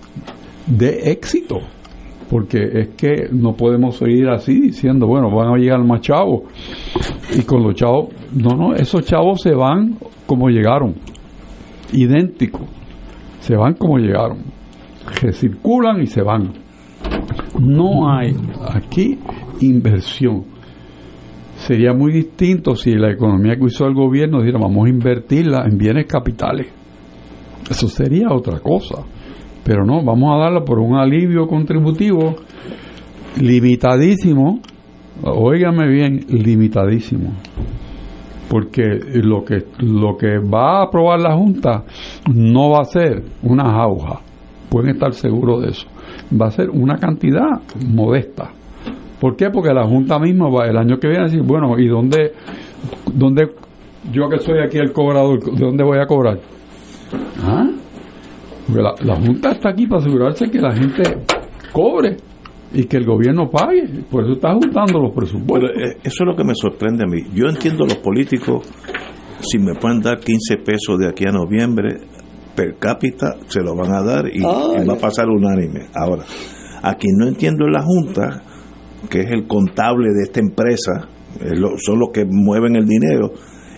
de 0.67 1.11
éxito. 1.11 1.59
Porque 2.31 2.59
es 2.73 2.89
que 2.97 3.29
no 3.31 3.55
podemos 3.55 3.99
seguir 3.99 4.29
así 4.29 4.61
diciendo, 4.61 5.07
bueno, 5.07 5.31
van 5.31 5.55
a 5.55 5.57
llegar 5.57 5.85
más 5.85 6.01
chavos 6.01 6.43
y 7.39 7.43
con 7.43 7.63
los 7.63 7.75
chavos, 7.75 8.09
no, 8.35 8.57
no, 8.57 8.75
esos 8.75 9.05
chavos 9.05 9.43
se 9.43 9.55
van 9.55 9.97
como 10.27 10.49
llegaron, 10.49 10.95
idénticos, 11.93 12.63
se 13.41 13.57
van 13.57 13.75
como 13.75 13.99
llegaron, 13.99 14.39
recirculan 15.23 16.03
y 16.03 16.07
se 16.07 16.23
van. 16.23 16.53
No 17.59 18.11
hay 18.11 18.37
aquí 18.69 19.19
inversión. 19.61 20.45
Sería 21.57 21.95
muy 21.95 22.13
distinto 22.13 22.75
si 22.75 22.93
la 22.93 23.11
economía 23.11 23.57
que 23.57 23.65
hizo 23.65 23.87
el 23.87 23.95
gobierno 23.95 24.41
dijera 24.41 24.59
vamos 24.59 24.87
a 24.87 24.91
invertirla 24.91 25.65
en 25.65 25.79
bienes 25.79 26.07
capitales. 26.07 26.67
Eso 27.71 27.89
sería 27.89 28.29
otra 28.31 28.61
cosa 28.61 29.05
pero 29.67 29.85
no, 29.85 30.01
vamos 30.05 30.33
a 30.33 30.45
darla 30.45 30.65
por 30.65 30.79
un 30.79 30.95
alivio 30.95 31.49
contributivo 31.49 32.37
limitadísimo, 33.41 34.61
óigame 35.25 35.89
bien, 35.89 36.25
limitadísimo, 36.29 37.33
porque 38.49 39.01
lo 39.23 39.45
que, 39.45 39.65
lo 39.79 40.17
que 40.17 40.39
va 40.39 40.79
a 40.79 40.85
aprobar 40.85 41.21
la 41.21 41.35
Junta 41.35 41.85
no 42.33 42.71
va 42.71 42.81
a 42.81 42.85
ser 42.85 43.23
una 43.43 43.65
jauja, 43.65 44.21
pueden 44.69 44.91
estar 44.91 45.13
seguros 45.15 45.63
de 45.63 45.71
eso, 45.71 45.87
va 46.41 46.47
a 46.47 46.51
ser 46.51 46.71
una 46.71 46.97
cantidad 46.97 47.61
modesta. 47.87 48.51
¿Por 49.21 49.37
qué? 49.37 49.51
Porque 49.51 49.73
la 49.73 49.87
Junta 49.87 50.19
misma 50.19 50.49
va 50.49 50.67
el 50.67 50.77
año 50.77 50.99
que 50.99 51.09
viene 51.09 51.25
a 51.25 51.27
decir, 51.27 51.43
bueno, 51.43 51.79
¿y 51.79 51.89
dónde, 51.89 52.33
dónde 53.13 53.51
yo 54.13 54.29
que 54.29 54.39
soy 54.39 54.61
aquí 54.61 54.79
el 54.79 54.93
cobrador, 54.93 55.43
de 55.43 55.65
dónde 55.65 55.83
voy 55.83 55.99
a 55.99 56.07
cobrar? 56.07 56.39
¿Ah? 57.43 57.67
La, 58.73 58.95
la, 59.01 59.17
Junta 59.17 59.53
está 59.53 59.71
aquí 59.71 59.87
para 59.87 60.01
asegurarse 60.01 60.51
que 60.51 60.59
la 60.59 60.73
gente 60.73 61.03
cobre 61.73 62.17
y 62.73 62.85
que 62.85 62.97
el 62.97 63.05
gobierno 63.05 63.51
pague. 63.51 63.87
Por 64.11 64.25
eso 64.25 64.35
está 64.35 64.51
ajustando 64.51 65.01
los 65.01 65.15
presupuestos. 65.15 65.71
Eh, 65.77 65.97
eso 66.03 66.25
es 66.25 66.27
lo 66.27 66.37
que 66.37 66.45
me 66.45 66.55
sorprende 66.55 67.05
a 67.05 67.07
mí. 67.07 67.23
Yo 67.35 67.47
entiendo 67.47 67.85
los 67.85 67.99
políticos, 67.99 68.67
si 69.41 69.59
me 69.59 69.75
pueden 69.75 70.01
dar 70.01 70.19
15 70.19 70.59
pesos 70.59 70.99
de 70.99 71.09
aquí 71.09 71.25
a 71.27 71.33
noviembre, 71.33 71.99
per 72.55 72.77
cápita 72.79 73.37
se 73.47 73.61
lo 73.61 73.75
van 73.75 73.93
a 73.93 74.03
dar 74.03 74.27
y, 74.29 74.39
y 74.39 74.43
va 74.43 74.95
a 74.95 74.99
pasar 74.99 75.29
unánime. 75.29 75.87
Ahora, 75.95 76.25
a 76.83 76.95
quien 76.95 77.17
no 77.19 77.27
entiendo 77.27 77.67
es 77.67 77.73
la 77.73 77.83
Junta, 77.83 78.43
que 79.11 79.21
es 79.21 79.31
el 79.31 79.47
contable 79.47 80.09
de 80.15 80.25
esta 80.25 80.41
empresa, 80.41 81.09
son 81.85 81.99
los 81.99 82.11
que 82.13 82.25
mueven 82.25 82.77
el 82.77 82.87
dinero, 82.87 83.33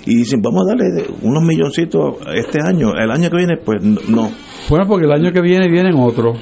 y 0.07 0.17
dicen, 0.17 0.41
vamos 0.41 0.63
a 0.63 0.77
darle 0.77 1.05
unos 1.23 1.43
milloncitos 1.43 2.19
este 2.35 2.63
año, 2.63 2.93
el 2.95 3.11
año 3.11 3.29
que 3.29 3.37
viene, 3.37 3.57
pues 3.59 3.83
no 3.83 4.31
bueno, 4.69 4.85
porque 4.87 5.07
el 5.07 5.13
año 5.13 5.33
que 5.33 5.41
viene 5.41 5.67
vienen 5.71 5.95
otros. 5.97 6.39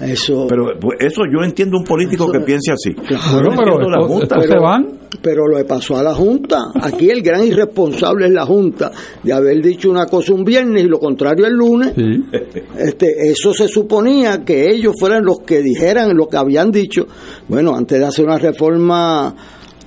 Eso. 0.00 0.46
Pero 0.48 0.72
pues, 0.80 0.98
eso 1.00 1.22
yo 1.30 1.44
entiendo 1.44 1.78
un 1.78 1.84
político 1.84 2.30
que 2.30 2.40
piense 2.40 2.72
así. 2.72 2.94
Claro, 2.94 3.50
pero 3.56 3.90
la 3.90 4.06
junta. 4.06 4.36
Pero, 4.40 4.52
se 4.52 4.58
van. 4.58 5.00
Pero 5.20 5.46
lo 5.46 5.58
que 5.58 5.64
pasó 5.64 5.96
a 5.96 6.02
la 6.02 6.14
Junta. 6.14 6.58
Aquí 6.80 7.10
el 7.10 7.20
gran 7.20 7.44
irresponsable 7.44 8.26
es 8.26 8.32
la 8.32 8.46
Junta 8.46 8.90
de 9.22 9.32
haber 9.32 9.60
dicho 9.60 9.90
una 9.90 10.06
cosa 10.06 10.32
un 10.32 10.44
viernes 10.44 10.84
y 10.84 10.86
lo 10.86 10.98
contrario 10.98 11.46
el 11.46 11.54
lunes. 11.54 11.92
Sí. 11.96 12.24
Este, 12.80 13.30
eso 13.30 13.52
se 13.52 13.68
suponía 13.68 14.42
que 14.44 14.70
ellos 14.70 14.94
fueran 14.98 15.24
los 15.24 15.40
que 15.40 15.60
dijeran 15.60 16.16
lo 16.16 16.28
que 16.28 16.36
habían 16.36 16.70
dicho. 16.70 17.06
Bueno, 17.48 17.76
antes 17.76 17.98
de 17.98 18.06
hacer 18.06 18.24
una 18.24 18.38
reforma 18.38 19.34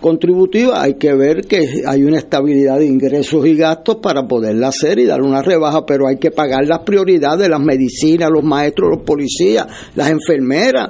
contributiva, 0.03 0.81
hay 0.81 0.95
que 0.95 1.13
ver 1.15 1.47
que 1.47 1.61
hay 1.87 2.03
una 2.03 2.17
estabilidad 2.17 2.77
de 2.77 2.85
ingresos 2.85 3.45
y 3.45 3.55
gastos 3.55 3.95
para 4.03 4.27
poderla 4.27 4.67
hacer 4.67 4.99
y 4.99 5.05
dar 5.05 5.21
una 5.21 5.41
rebaja, 5.41 5.85
pero 5.85 6.07
hay 6.07 6.17
que 6.17 6.29
pagar 6.29 6.67
las 6.67 6.79
prioridades, 6.79 7.47
las 7.47 7.61
medicinas, 7.61 8.29
los 8.29 8.43
maestros, 8.43 8.89
los 8.97 9.03
policías, 9.03 9.65
las 9.95 10.09
enfermeras. 10.11 10.89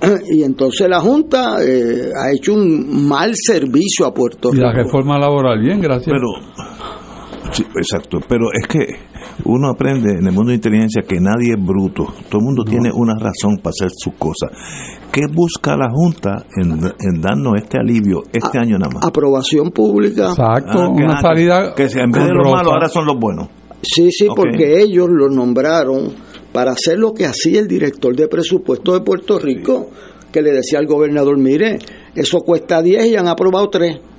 Y 0.32 0.42
entonces 0.42 0.88
la 0.88 1.00
Junta 1.00 1.58
eh, 1.62 2.10
ha 2.18 2.32
hecho 2.32 2.54
un 2.54 3.06
mal 3.06 3.32
servicio 3.34 4.06
a 4.06 4.14
Puerto 4.14 4.50
Rico. 4.50 4.64
Y 4.64 4.66
la 4.66 4.72
reforma 4.72 5.18
laboral, 5.18 5.60
bien, 5.60 5.80
gracias. 5.80 6.14
Pero, 6.14 7.52
sí, 7.52 7.64
exacto, 7.76 8.18
pero 8.26 8.46
es 8.52 8.66
que 8.66 8.86
uno 9.44 9.70
aprende 9.70 10.12
en 10.18 10.26
el 10.26 10.32
mundo 10.32 10.50
de 10.50 10.56
inteligencia 10.56 11.02
que 11.02 11.20
nadie 11.20 11.54
es 11.54 11.64
bruto, 11.64 12.06
todo 12.28 12.38
el 12.38 12.44
mundo 12.44 12.64
tiene 12.64 12.90
una 12.92 13.14
razón 13.14 13.58
para 13.58 13.70
hacer 13.70 13.90
sus 13.96 14.14
cosas. 14.14 14.50
¿Qué 15.12 15.26
busca 15.32 15.76
la 15.76 15.90
Junta 15.90 16.44
en, 16.56 17.20
darnos 17.20 17.54
este 17.56 17.78
alivio 17.78 18.22
este 18.32 18.58
año 18.58 18.78
nada 18.78 18.92
más? 18.94 19.04
Aprobación 19.04 19.70
pública. 19.70 20.28
Exacto, 20.30 20.80
ah, 20.80 20.88
una 20.88 21.20
salida. 21.20 21.74
Que, 21.74 21.84
en 21.84 22.10
vez 22.10 22.24
de 22.24 22.34
los 22.34 22.52
malos 22.52 22.72
ahora 22.72 22.88
son 22.88 23.06
los 23.06 23.18
buenos. 23.18 23.48
Sí, 23.82 24.10
sí, 24.10 24.28
porque 24.34 24.80
ellos 24.80 25.08
lo 25.10 25.28
nombraron 25.28 26.12
para 26.52 26.72
hacer 26.72 26.98
lo 26.98 27.12
que 27.12 27.26
hacía 27.26 27.60
el 27.60 27.68
director 27.68 28.16
de 28.16 28.28
presupuesto 28.28 28.92
de 28.92 29.00
Puerto 29.00 29.38
Rico, 29.38 29.90
que 30.32 30.40
le 30.40 30.52
decía 30.52 30.78
al 30.78 30.86
gobernador, 30.86 31.36
mire, 31.36 31.78
eso 32.14 32.40
cuesta 32.40 32.80
10 32.80 33.06
y 33.06 33.16
han 33.16 33.28
aprobado 33.28 33.68
3. 33.68 34.13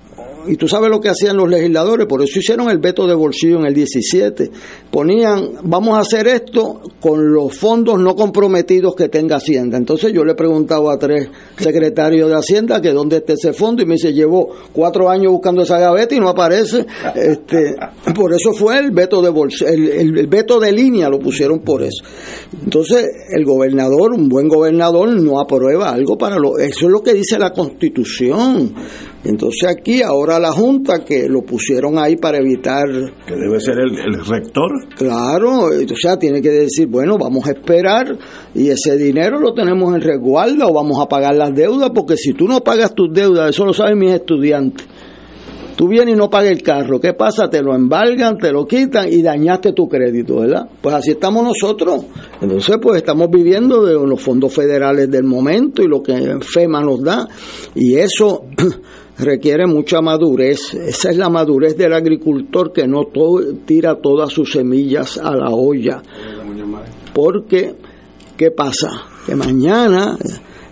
Y 0.48 0.58
tú 0.58 0.68
sabes 0.68 0.90
lo 0.90 1.00
que 1.00 1.10
hacían 1.10 1.38
los 1.38 1.50
legisladores, 1.50 2.08
por 2.08 2.22
eso 2.22 2.40
hicieron 2.40 2.70
el 2.70 2.80
veto 2.80 3.08
de 3.08 3.16
bolsillo 3.16 3.60
en 3.60 3.66
el 3.66 3.74
17. 3.74 4.52
Ponían, 4.92 5.52
vamos 5.64 5.98
a 5.98 6.02
hacer 6.02 6.28
esto 6.28 6.82
con 7.00 7.34
los 7.34 7.56
fondos 7.56 8.00
no 8.00 8.16
comprometidos 8.16 8.96
que 8.96 9.10
tenga 9.10 9.38
Hacienda. 9.38 9.78
Entonces 9.78 10.14
yo 10.14 10.24
le 10.24 10.34
he 10.34 10.36
preguntado 10.36 10.90
a 10.90 10.98
tres 10.98 11.30
secretarios 11.58 12.30
de 12.30 12.36
Hacienda 12.36 12.82
que 12.82 12.92
dónde 12.92 13.18
está 13.18 13.34
ese 13.34 13.54
fondo 13.54 13.82
y 13.82 13.86
me 13.86 13.96
dice, 13.96 14.14
llevo 14.14 14.50
cuatro 14.72 15.10
años 15.10 15.32
buscando 15.32 15.64
esa 15.64 15.80
gaveta 15.80 16.16
y 16.16 16.20
no 16.20 16.30
aparece. 16.30 16.86
Este, 17.16 17.76
por 18.16 18.34
eso 18.34 18.54
fue 18.54 18.80
el 18.80 18.92
veto 18.92 19.22
de 19.22 19.30
bolsillo, 19.30 19.70
el, 19.70 20.18
el 20.18 20.28
veto 20.28 20.60
de 20.60 20.72
línea 20.72 21.10
lo 21.10 21.20
pusieron 21.20 21.60
por 21.60 21.84
eso. 21.84 22.04
Entonces 22.64 23.06
el 23.36 23.46
gobernador, 23.46 24.14
un 24.14 24.30
buen 24.30 24.48
gobernador, 24.48 25.10
no 25.10 25.40
aprueba 25.40 25.92
algo 25.92 26.18
para 26.18 26.38
lo, 26.38 26.58
eso 26.58 26.86
es 26.86 26.92
lo 26.92 27.02
que 27.02 27.14
dice 27.14 27.38
la 27.40 27.52
Constitución. 27.52 28.74
Entonces 29.26 29.68
aquí 29.70 30.02
ahora 30.02 30.40
la 30.40 30.52
Junta 30.52 31.04
que 31.04 31.28
lo 31.28 31.42
pusieron 31.42 31.98
ahí 31.98 32.16
para 32.16 32.38
evitar... 32.38 32.86
Que 33.26 33.36
debe 33.36 33.60
ser 33.60 33.80
el, 33.80 33.96
rector. 34.26 34.72
Claro, 34.96 35.66
o 35.66 35.96
sea, 36.00 36.18
tiene 36.18 36.42
que 36.42 36.52
decir, 36.52 36.88
bueno, 36.88 37.18
vamos 37.18 37.48
a 37.48 37.52
esperar 37.52 38.18
y 38.54 38.70
ese 38.70 38.98
dinero 38.98 39.40
lo 39.40 39.54
tenemos 39.54 39.96
en 39.96 40.02
resguardo 40.02 40.68
o 40.68 40.74
vamos 40.74 41.02
a 41.02 41.08
pagar 41.08 41.36
las 41.36 41.54
deudas, 41.54 41.90
porque 41.94 42.16
si 42.18 42.34
tú 42.34 42.48
no 42.48 42.62
pagas 42.62 42.94
tus 42.94 43.12
deudas, 43.12 43.50
eso 43.50 43.66
lo 43.66 43.74
saben 43.74 43.98
mis 43.98 44.14
estudiantes, 44.14 44.86
Tú 45.76 45.90
vienes 45.90 46.16
y 46.16 46.18
no 46.18 46.30
pagas 46.30 46.52
el 46.52 46.62
carro. 46.62 47.02
¿Qué 47.02 47.14
pasa? 47.14 47.50
Te 47.50 47.62
lo 47.62 47.76
embargan, 47.76 48.38
te 48.38 48.52
lo 48.52 48.66
quitan 48.66 49.12
y 49.12 49.22
dañaste 49.22 49.74
tu 49.74 49.90
crédito, 49.90 50.40
¿verdad? 50.40 50.70
Pues 50.82 50.96
así 50.96 51.12
estamos 51.12 51.44
nosotros. 51.44 52.06
Entonces, 52.42 52.78
pues 52.82 52.98
estamos 52.98 53.30
viviendo 53.30 53.84
de 53.84 53.94
los 53.94 54.22
fondos 54.22 54.54
federales 54.54 55.12
del 55.12 55.26
momento 55.26 55.84
y 55.84 55.88
lo 55.88 56.02
que 56.02 56.38
FEMA 56.42 56.82
nos 56.82 57.04
da. 57.04 57.28
Y 57.76 57.96
eso 57.96 58.46
requiere 59.18 59.66
mucha 59.68 60.02
madurez. 60.02 60.74
Esa 60.74 61.12
es 61.12 61.18
la 61.18 61.30
madurez 61.30 61.78
del 61.78 61.94
agricultor 61.94 62.72
que 62.72 62.88
no 62.88 63.04
tira 63.66 63.96
todas 64.02 64.32
sus 64.32 64.52
semillas 64.52 65.18
a 65.18 65.36
la 65.36 65.50
olla. 65.50 66.02
Porque, 67.14 67.76
¿qué 68.38 68.52
pasa? 68.52 68.90
Que 69.26 69.36
mañana 69.36 70.18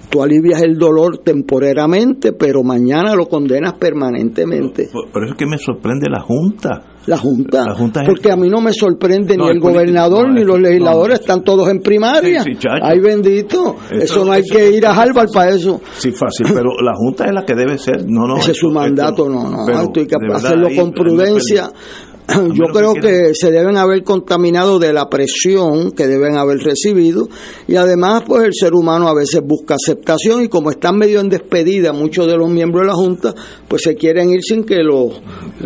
tú 0.09 0.21
alivias 0.21 0.61
el 0.61 0.77
dolor 0.77 1.19
temporariamente, 1.19 2.33
pero 2.33 2.63
mañana 2.63 3.15
lo 3.15 3.27
condenas 3.27 3.73
permanentemente. 3.73 4.89
Por, 4.91 5.23
eso 5.23 5.33
es 5.33 5.37
que 5.37 5.45
me 5.47 5.57
sorprende 5.57 6.09
la 6.09 6.21
Junta. 6.21 6.92
La 7.05 7.17
Junta, 7.17 7.65
porque 8.05 8.31
a 8.31 8.35
mí 8.37 8.49
no 8.49 8.61
me 8.61 8.71
sorprende 8.71 9.35
ni 9.35 9.49
el, 9.49 9.59
gobernador 9.59 10.31
ni 10.31 10.43
los 10.43 10.59
legisladores, 10.59 11.19
están 11.19 11.43
todos 11.43 11.67
en 11.69 11.81
primaria. 11.81 12.43
Ay 12.81 12.99
bendito, 12.99 13.75
eso, 13.91 14.23
no 14.23 14.31
hay 14.31 14.43
que 14.43 14.71
ir 14.71 14.85
a 14.85 14.91
Harvard 14.91 15.29
para 15.33 15.51
eso. 15.51 15.81
Sí, 15.97 16.11
fácil, 16.11 16.47
pero 16.53 16.71
la 16.81 16.93
Junta 16.95 17.25
es 17.25 17.33
la 17.33 17.43
que 17.43 17.55
debe 17.55 17.77
ser, 17.77 18.05
no, 18.07 18.25
no. 18.25 18.37
Ese 18.37 18.51
es 18.51 18.57
su 18.57 18.69
mandato, 18.69 19.27
no, 19.27 19.49
no, 19.49 19.65
hay 19.67 20.07
que 20.07 20.15
hacerlo 20.33 20.69
con 20.75 20.91
prudencia 20.91 21.69
yo 22.27 22.65
creo 22.73 22.93
que 22.93 23.33
se 23.33 23.51
deben 23.51 23.77
haber 23.77 24.03
contaminado 24.03 24.79
de 24.79 24.93
la 24.93 25.09
presión 25.09 25.91
que 25.91 26.07
deben 26.07 26.37
haber 26.37 26.59
recibido 26.59 27.27
y 27.67 27.75
además 27.75 28.23
pues 28.25 28.43
el 28.43 28.53
ser 28.53 28.73
humano 28.73 29.07
a 29.07 29.13
veces 29.13 29.41
busca 29.43 29.75
aceptación 29.75 30.43
y 30.43 30.47
como 30.47 30.71
están 30.71 30.97
medio 30.97 31.19
en 31.19 31.29
despedida 31.29 31.91
muchos 31.91 32.27
de 32.27 32.37
los 32.37 32.49
miembros 32.49 32.83
de 32.83 32.87
la 32.87 32.95
Junta 32.95 33.35
pues 33.67 33.83
se 33.83 33.95
quieren 33.95 34.29
ir 34.29 34.41
sin 34.41 34.63
que 34.63 34.77
lo, 34.83 35.09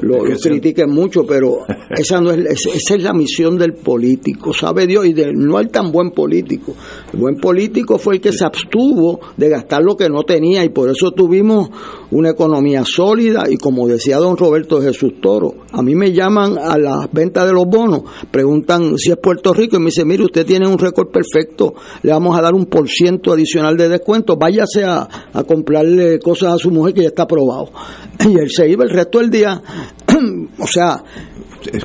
lo, 0.02 0.24
critiquen 0.42 0.90
mucho 0.90 1.26
pero 1.28 1.60
esa 1.90 2.20
no 2.22 2.32
es 2.32 2.66
esa 2.66 2.96
es 2.96 3.04
la 3.04 3.14
misión 3.14 3.58
del 3.58 3.74
político 3.74 4.54
sabe 4.54 4.88
Dios 4.88 5.06
y 5.06 5.14
de, 5.14 5.32
no 5.34 5.60
el 5.60 5.70
tan 5.70 5.92
buen 5.92 6.12
político. 6.12 6.74
El 7.14 7.20
buen 7.20 7.36
político 7.38 7.98
fue 7.98 8.16
el 8.16 8.22
que 8.22 8.32
se 8.32 8.46
abstuvo 8.46 9.20
de 9.36 9.50
gastar 9.50 9.84
lo 9.84 9.96
que 9.96 10.10
no 10.10 10.24
tenía 10.24 10.64
y 10.64 10.70
por 10.70 10.90
eso 10.90 11.12
tuvimos 11.12 11.70
una 12.12 12.32
economía 12.32 12.84
sólida 12.86 13.44
y 13.50 13.58
como 13.58 13.88
decía 13.88 14.18
don 14.18 14.38
Roberto 14.38 14.82
Jesús 14.82 15.14
Toro 15.22 15.54
a 15.72 15.82
mí 15.82 15.96
me 15.96 16.12
llaman 16.12 16.47
a 16.58 16.78
la 16.78 17.10
venta 17.12 17.46
de 17.46 17.54
los 17.54 17.66
bonos, 17.66 18.04
preguntan 18.32 18.98
si 18.98 19.12
es 19.12 19.18
Puerto 19.18 19.54
Rico 19.54 19.78
y 19.78 19.80
me 19.80 19.86
dice, 19.86 20.06
mire, 20.06 20.24
usted 20.24 20.46
tiene 20.46 20.68
un 20.68 20.78
récord 20.78 21.10
perfecto, 21.10 21.74
le 22.04 22.12
vamos 22.12 22.38
a 22.38 22.42
dar 22.42 22.54
un 22.54 22.66
por 22.66 22.88
ciento 22.88 23.34
adicional 23.34 23.76
de 23.76 23.90
descuento, 23.90 24.38
váyase 24.38 24.84
a, 24.84 25.08
a 25.34 25.44
comprarle 25.44 26.20
cosas 26.20 26.54
a 26.54 26.58
su 26.58 26.72
mujer 26.72 26.94
que 26.94 27.02
ya 27.02 27.10
está 27.10 27.24
aprobado. 27.24 27.72
Y 28.28 28.38
él 28.38 28.50
se 28.50 28.68
iba 28.68 28.84
el 28.84 28.90
resto 28.90 29.20
del 29.20 29.30
día, 29.30 29.62
o 30.60 30.68
sea, 30.68 31.04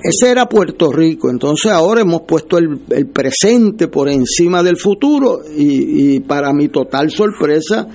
ese 0.03 0.31
era 0.31 0.49
Puerto 0.49 0.91
Rico, 0.93 1.31
entonces 1.31 1.71
ahora 1.71 2.01
hemos 2.01 2.23
puesto 2.23 2.59
el, 2.59 2.81
el 2.91 3.07
presente 3.07 3.89
por 3.89 4.09
encima 4.09 4.63
del 4.63 4.77
futuro 4.77 5.41
y 5.57 6.21
para 6.21 6.53
mi 6.53 6.69
total 6.69 7.11
sorpresa, 7.11 7.89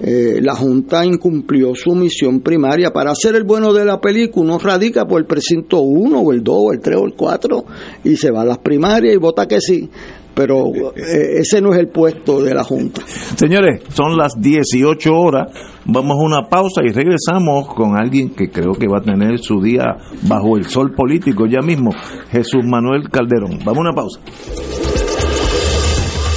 eh, 0.00 0.40
la 0.40 0.54
Junta 0.56 1.04
incumplió 1.04 1.74
su 1.74 1.94
misión 1.94 2.40
primaria. 2.40 2.92
Para 2.92 3.12
hacer 3.12 3.36
el 3.36 3.44
bueno 3.44 3.72
de 3.72 3.84
la 3.84 4.00
película, 4.00 4.44
uno 4.44 4.58
radica 4.58 5.06
por 5.06 5.20
el 5.20 5.26
precinto 5.26 5.80
1 5.80 6.18
o 6.18 6.32
el 6.32 6.42
2 6.42 6.56
o 6.58 6.72
el 6.72 6.80
3 6.80 6.96
o 6.96 7.04
el 7.06 7.14
4 7.14 7.64
y 8.04 8.16
se 8.16 8.30
va 8.30 8.42
a 8.42 8.44
las 8.44 8.58
primarias 8.58 9.14
y 9.14 9.18
vota 9.18 9.46
que 9.46 9.60
sí. 9.60 9.88
Pero 10.34 10.72
eh, 10.96 11.38
ese 11.38 11.60
no 11.60 11.72
es 11.72 11.78
el 11.78 11.88
puesto 11.88 12.42
de 12.42 12.54
la 12.54 12.64
Junta. 12.64 13.02
Señores, 13.06 13.82
son 13.90 14.16
las 14.16 14.32
18 14.36 15.14
horas. 15.14 15.52
Vamos 15.84 16.16
a 16.18 16.24
una 16.24 16.48
pausa 16.48 16.82
y 16.82 16.90
regresamos 16.90 17.72
con 17.72 17.96
alguien 17.96 18.30
que 18.30 18.50
creo 18.50 18.72
que 18.72 18.88
va 18.88 18.98
a 18.98 19.02
tener 19.02 19.38
su 19.38 19.60
día 19.62 19.84
bajo 20.22 20.56
el 20.56 20.64
sol 20.64 20.92
político 20.92 21.46
ya 21.46 21.60
mismo, 21.60 21.92
Jesús 22.32 22.64
Manuel 22.64 23.08
Calderón. 23.10 23.60
Vamos 23.64 23.78
a 23.78 23.80
una 23.80 23.94
pausa. 23.94 25.03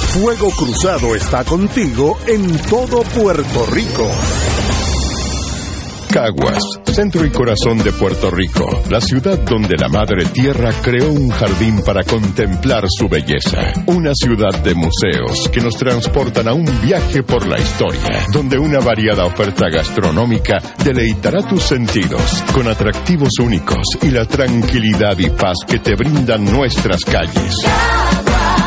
Fuego 0.08 0.50
Cruzado 0.50 1.14
está 1.14 1.44
contigo 1.44 2.18
en 2.26 2.56
todo 2.62 3.02
Puerto 3.02 3.66
Rico. 3.66 4.10
Caguas, 6.10 6.62
centro 6.86 7.26
y 7.26 7.30
corazón 7.30 7.78
de 7.84 7.92
Puerto 7.92 8.30
Rico, 8.30 8.82
la 8.88 9.02
ciudad 9.02 9.38
donde 9.40 9.76
la 9.76 9.88
Madre 9.88 10.24
Tierra 10.32 10.72
creó 10.82 11.10
un 11.12 11.28
jardín 11.28 11.82
para 11.84 12.02
contemplar 12.04 12.86
su 12.88 13.06
belleza. 13.06 13.74
Una 13.86 14.12
ciudad 14.14 14.58
de 14.62 14.74
museos 14.74 15.50
que 15.50 15.60
nos 15.60 15.76
transportan 15.76 16.48
a 16.48 16.54
un 16.54 16.64
viaje 16.80 17.22
por 17.22 17.46
la 17.46 17.58
historia, 17.58 18.24
donde 18.32 18.58
una 18.58 18.80
variada 18.80 19.26
oferta 19.26 19.68
gastronómica 19.68 20.56
deleitará 20.82 21.46
tus 21.46 21.62
sentidos 21.62 22.42
con 22.54 22.66
atractivos 22.66 23.38
únicos 23.40 23.86
y 24.00 24.10
la 24.10 24.24
tranquilidad 24.24 25.18
y 25.18 25.28
paz 25.28 25.58
que 25.68 25.78
te 25.78 25.94
brindan 25.94 26.46
nuestras 26.46 27.04
calles 27.04 27.54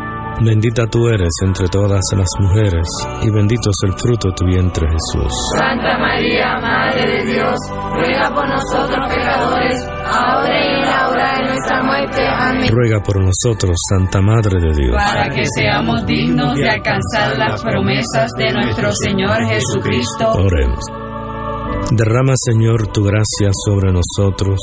Bendita 0.39 0.87
tú 0.87 1.07
eres 1.07 1.29
entre 1.43 1.67
todas 1.67 2.01
las 2.15 2.27
mujeres, 2.39 2.87
y 3.21 3.29
bendito 3.29 3.69
es 3.69 3.89
el 3.89 3.93
fruto 3.93 4.29
de 4.29 4.33
tu 4.33 4.45
vientre 4.45 4.87
Jesús. 4.87 5.33
Santa 5.55 5.99
María, 5.99 6.57
Madre 6.59 7.05
de 7.05 7.33
Dios, 7.33 7.55
ruega 7.93 8.33
por 8.33 8.47
nosotros 8.49 9.07
pecadores, 9.07 9.87
ahora 10.03 10.65
y 10.65 10.75
en 10.79 10.81
la 10.81 11.09
hora 11.09 11.37
de 11.37 11.43
nuestra 11.43 11.83
muerte. 11.83 12.27
Amén. 12.27 12.69
Ruega 12.71 12.99
por 13.03 13.21
nosotros, 13.23 13.77
Santa 13.89 14.21
Madre 14.21 14.59
de 14.59 14.73
Dios. 14.73 14.95
Para 14.95 15.29
que 15.29 15.43
seamos 15.55 16.05
dignos 16.07 16.55
de 16.55 16.69
alcanzar 16.69 17.37
las 17.37 17.61
promesas 17.61 18.31
de 18.37 18.51
nuestro 18.51 18.91
Señor 18.93 19.45
Jesucristo. 19.45 20.31
Oremos. 20.33 20.83
Derrama, 21.91 22.33
Señor, 22.35 22.87
tu 22.87 23.03
gracia 23.03 23.51
sobre 23.65 23.91
nosotros, 23.91 24.59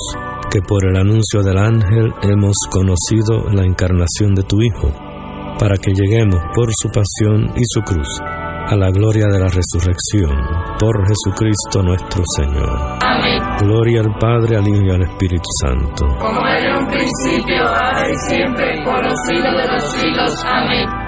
que 0.50 0.60
por 0.62 0.84
el 0.86 0.96
anuncio 0.96 1.42
del 1.42 1.58
ángel 1.58 2.12
hemos 2.22 2.56
conocido 2.70 3.44
la 3.52 3.64
encarnación 3.64 4.34
de 4.34 4.44
tu 4.44 4.62
Hijo, 4.62 4.92
para 5.58 5.76
que 5.76 5.92
lleguemos 5.92 6.40
por 6.54 6.68
su 6.72 6.88
pasión 6.88 7.52
y 7.56 7.62
su 7.64 7.80
cruz 7.82 8.20
a 8.70 8.76
la 8.76 8.90
gloria 8.90 9.26
de 9.32 9.38
la 9.38 9.48
resurrección, 9.48 10.36
por 10.78 10.94
Jesucristo 11.08 11.82
nuestro 11.82 12.22
Señor. 12.36 12.98
Amén. 13.00 13.42
Gloria 13.60 14.00
al 14.00 14.14
Padre, 14.18 14.56
al 14.58 14.68
Hijo 14.68 14.82
y 14.82 14.90
al 14.90 15.02
Espíritu 15.02 15.48
Santo. 15.62 16.06
Como 16.18 16.46
era 16.46 16.78
un 16.78 16.86
principio, 16.86 17.66
ahora 17.66 18.10
y 18.10 18.14
siempre, 18.28 18.84
por 18.84 19.02
los 19.02 19.18
siglos 19.26 19.56
de 19.56 19.72
los 19.72 19.84
siglos. 19.92 20.44
Amén. 20.44 21.07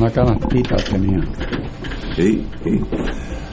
Una 0.00 0.10
canastita 0.10 0.76
tenía. 0.76 1.20
Sí, 2.16 2.46
sí. 2.64 2.80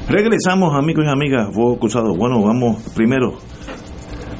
Regresamos, 0.10 0.74
amigos 0.76 1.04
y 1.06 1.10
amigas, 1.10 1.54
Fuego 1.54 1.78
Cruzado. 1.78 2.16
Bueno, 2.16 2.42
vamos 2.42 2.82
primero. 2.96 3.34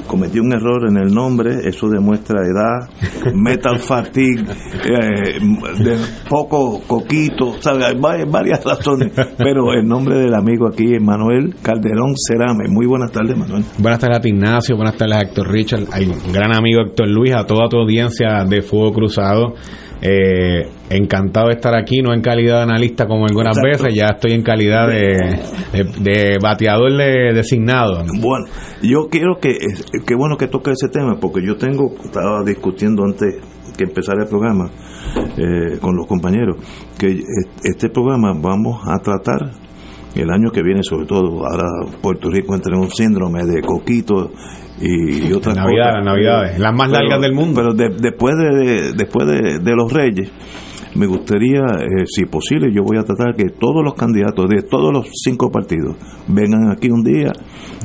Cometí 0.06 0.38
un 0.38 0.50
error 0.54 0.88
en 0.88 0.96
el 0.96 1.12
nombre, 1.12 1.68
eso 1.68 1.86
demuestra 1.90 2.40
edad, 2.40 2.88
metal 3.34 3.78
fatigue, 3.78 4.40
eh, 4.86 5.38
de 5.84 5.98
poco 6.30 6.80
coquito, 6.86 7.60
¿sabe? 7.60 7.84
hay 7.84 7.94
va- 8.00 8.24
varias 8.24 8.64
razones, 8.64 9.12
pero 9.36 9.70
el 9.74 9.86
nombre 9.86 10.18
del 10.18 10.32
amigo 10.34 10.66
aquí 10.66 10.94
es 10.94 11.02
Manuel 11.02 11.56
Calderón 11.60 12.14
Cerame. 12.26 12.68
Muy 12.70 12.86
buenas 12.86 13.12
tardes, 13.12 13.36
Manuel. 13.36 13.62
Buenas 13.76 14.00
tardes 14.00 14.16
a 14.16 14.20
ti, 14.22 14.30
Ignacio, 14.30 14.76
buenas 14.76 14.96
tardes 14.96 15.14
a 15.16 15.20
Héctor 15.20 15.46
Richard, 15.52 15.84
al 15.92 16.06
gran 16.32 16.56
amigo 16.56 16.80
Héctor 16.86 17.06
Luis, 17.10 17.34
a 17.34 17.44
toda 17.44 17.68
tu 17.68 17.76
audiencia 17.76 18.46
de 18.48 18.62
Fuego 18.62 18.94
Cruzado. 18.94 19.56
Eh, 20.00 20.68
encantado 20.90 21.48
de 21.48 21.54
estar 21.54 21.74
aquí, 21.74 22.00
no 22.02 22.14
en 22.14 22.20
calidad 22.22 22.58
de 22.58 22.62
analista 22.62 23.06
como 23.06 23.26
algunas 23.26 23.56
Exacto. 23.58 23.84
veces, 23.84 23.98
ya 23.98 24.06
estoy 24.14 24.32
en 24.32 24.42
calidad 24.42 24.86
de, 24.88 25.40
de- 25.72 25.84
de 26.00 26.36
bateador 26.40 26.96
de- 26.96 27.32
designado. 27.34 28.04
Bueno, 28.20 28.46
yo 28.82 29.08
quiero 29.10 29.38
que, 29.40 29.58
qué 30.06 30.14
bueno 30.14 30.36
que 30.36 30.46
toque 30.46 30.70
ese 30.70 30.88
tema, 30.88 31.16
porque 31.20 31.44
yo 31.44 31.56
tengo, 31.56 31.92
estaba 32.04 32.44
discutiendo 32.44 33.02
antes 33.04 33.36
que 33.76 33.84
empezara 33.84 34.22
el 34.22 34.28
programa 34.28 34.70
eh, 35.36 35.78
con 35.80 35.96
los 35.96 36.06
compañeros, 36.06 36.56
que 36.98 37.06
est- 37.08 37.64
este 37.64 37.88
programa 37.90 38.32
vamos 38.40 38.80
a 38.86 38.98
tratar 39.02 39.50
el 40.14 40.30
año 40.30 40.50
que 40.52 40.62
viene, 40.62 40.82
sobre 40.84 41.06
todo, 41.06 41.44
ahora 41.44 41.66
Puerto 42.00 42.30
Rico 42.30 42.54
entra 42.54 42.74
en 42.74 42.82
un 42.82 42.90
síndrome 42.90 43.44
de 43.44 43.62
coquito 43.62 44.30
y, 44.80 45.28
y 45.28 45.32
otras 45.32 45.56
Navidad, 45.56 45.86
cosas. 45.90 45.94
las 45.96 46.04
Navidades, 46.04 46.58
las 46.58 46.74
más 46.74 46.90
largas 46.90 47.20
del 47.20 47.34
mundo. 47.34 47.60
Pero 47.60 47.74
de- 47.74 47.96
después 48.00 48.34
de, 48.36 48.92
después 48.94 49.26
de, 49.26 49.58
de 49.58 49.74
los 49.76 49.92
Reyes, 49.92 50.30
me 50.94 51.06
gustaría, 51.06 51.60
eh, 51.60 52.04
si 52.06 52.24
posible, 52.24 52.72
yo 52.72 52.82
voy 52.82 52.96
a 52.98 53.02
tratar 53.04 53.36
que 53.36 53.50
todos 53.50 53.84
los 53.84 53.94
candidatos 53.94 54.48
de 54.48 54.62
todos 54.62 54.92
los 54.92 55.06
cinco 55.22 55.50
partidos 55.50 55.96
vengan 56.26 56.70
aquí 56.72 56.90
un 56.90 57.04
día 57.04 57.30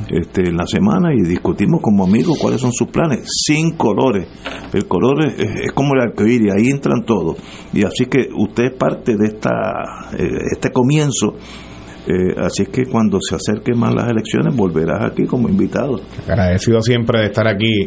este, 0.08 0.48
en 0.48 0.56
la 0.56 0.66
semana 0.66 1.12
y 1.14 1.20
discutimos 1.28 1.80
como 1.80 2.04
amigos 2.04 2.38
cuáles 2.40 2.60
son 2.60 2.72
sus 2.72 2.88
planes, 2.88 3.20
sin 3.26 3.72
colores. 3.76 4.26
El 4.72 4.86
color 4.88 5.26
es, 5.26 5.38
es 5.38 5.72
como 5.72 5.94
el 5.94 6.00
arcoíris, 6.00 6.52
ahí 6.54 6.70
entran 6.70 7.04
todos. 7.04 7.36
Y 7.72 7.84
así 7.84 8.06
que 8.06 8.28
usted 8.34 8.64
es 8.64 8.72
parte 8.72 9.16
de 9.16 9.26
esta, 9.26 10.08
eh, 10.18 10.28
este 10.52 10.70
comienzo. 10.72 11.36
Eh, 12.06 12.34
así 12.38 12.64
es 12.64 12.68
que 12.68 12.84
cuando 12.84 13.18
se 13.20 13.36
acerquen 13.36 13.78
más 13.78 13.94
las 13.94 14.10
elecciones, 14.10 14.54
volverás 14.54 15.10
aquí 15.10 15.24
como 15.24 15.48
invitado. 15.48 16.00
Agradecido 16.28 16.80
siempre 16.82 17.20
de 17.20 17.26
estar 17.26 17.48
aquí, 17.48 17.86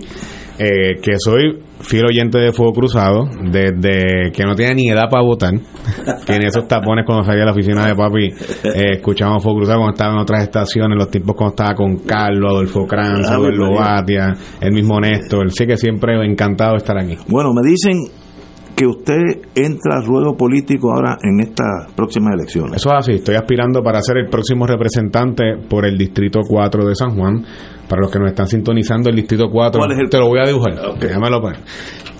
eh, 0.59 0.95
que 1.01 1.13
soy 1.19 1.59
fiel 1.81 2.05
oyente 2.05 2.39
de 2.39 2.51
Fuego 2.51 2.73
Cruzado, 2.73 3.29
desde 3.43 4.31
que 4.31 4.43
no 4.43 4.55
tenía 4.55 4.73
ni 4.73 4.89
edad 4.89 5.07
para 5.11 5.23
votar, 5.23 5.53
que 6.25 6.35
en 6.35 6.43
esos 6.43 6.67
tapones 6.67 7.05
cuando 7.05 7.23
salía 7.23 7.43
a 7.43 7.45
la 7.45 7.51
oficina 7.51 7.85
de 7.85 7.95
papi, 7.95 8.25
eh, 8.25 8.93
escuchábamos 8.95 9.43
Fuego 9.43 9.59
Cruzado 9.59 9.79
cuando 9.79 9.93
estaba 9.93 10.13
en 10.13 10.19
otras 10.19 10.43
estaciones, 10.43 10.97
los 10.97 11.11
tiempos 11.11 11.35
cuando 11.35 11.51
estaba 11.51 11.75
con 11.75 11.97
Carlos, 11.99 12.51
Adolfo 12.51 12.87
Kranz, 12.87 13.27
Ah, 13.29 13.35
Eduardo 13.35 13.71
María. 13.71 13.79
Batia, 13.79 14.33
el 14.61 14.71
mismo 14.73 14.99
Néstor, 14.99 15.51
sí 15.51 15.67
que 15.67 15.77
siempre 15.77 16.13
encantado 16.25 16.71
de 16.71 16.77
estar 16.77 16.97
aquí. 16.97 17.15
Bueno, 17.27 17.51
me 17.53 17.61
dicen 17.69 18.26
que 18.77 18.85
usted 18.85 19.17
entra 19.55 19.95
al 19.95 20.05
ruedo 20.05 20.37
político 20.37 20.93
ahora 20.93 21.17
en 21.23 21.39
estas 21.39 21.91
próximas 21.95 22.35
elecciones. 22.35 22.75
Eso 22.75 22.89
es 22.89 22.95
así, 22.99 23.11
estoy 23.13 23.33
aspirando 23.33 23.81
para 23.81 23.99
ser 24.01 24.17
el 24.17 24.29
próximo 24.29 24.67
representante 24.67 25.57
por 25.67 25.83
el 25.87 25.97
Distrito 25.97 26.41
4 26.47 26.85
de 26.85 26.93
San 26.93 27.15
Juan. 27.17 27.43
Para 27.89 28.01
los 28.03 28.11
que 28.11 28.19
nos 28.19 28.27
están 28.29 28.45
sintonizando, 28.47 29.09
el 29.09 29.15
Distrito 29.15 29.49
4, 29.51 29.79
¿Cuál 29.79 29.93
es 29.93 29.97
el- 29.99 30.09
te 30.09 30.19
lo 30.19 30.27
voy 30.27 30.39
a 30.39 30.43
dibujar, 30.47 30.73
déjamelo 30.99 31.41
poner. 31.41 31.59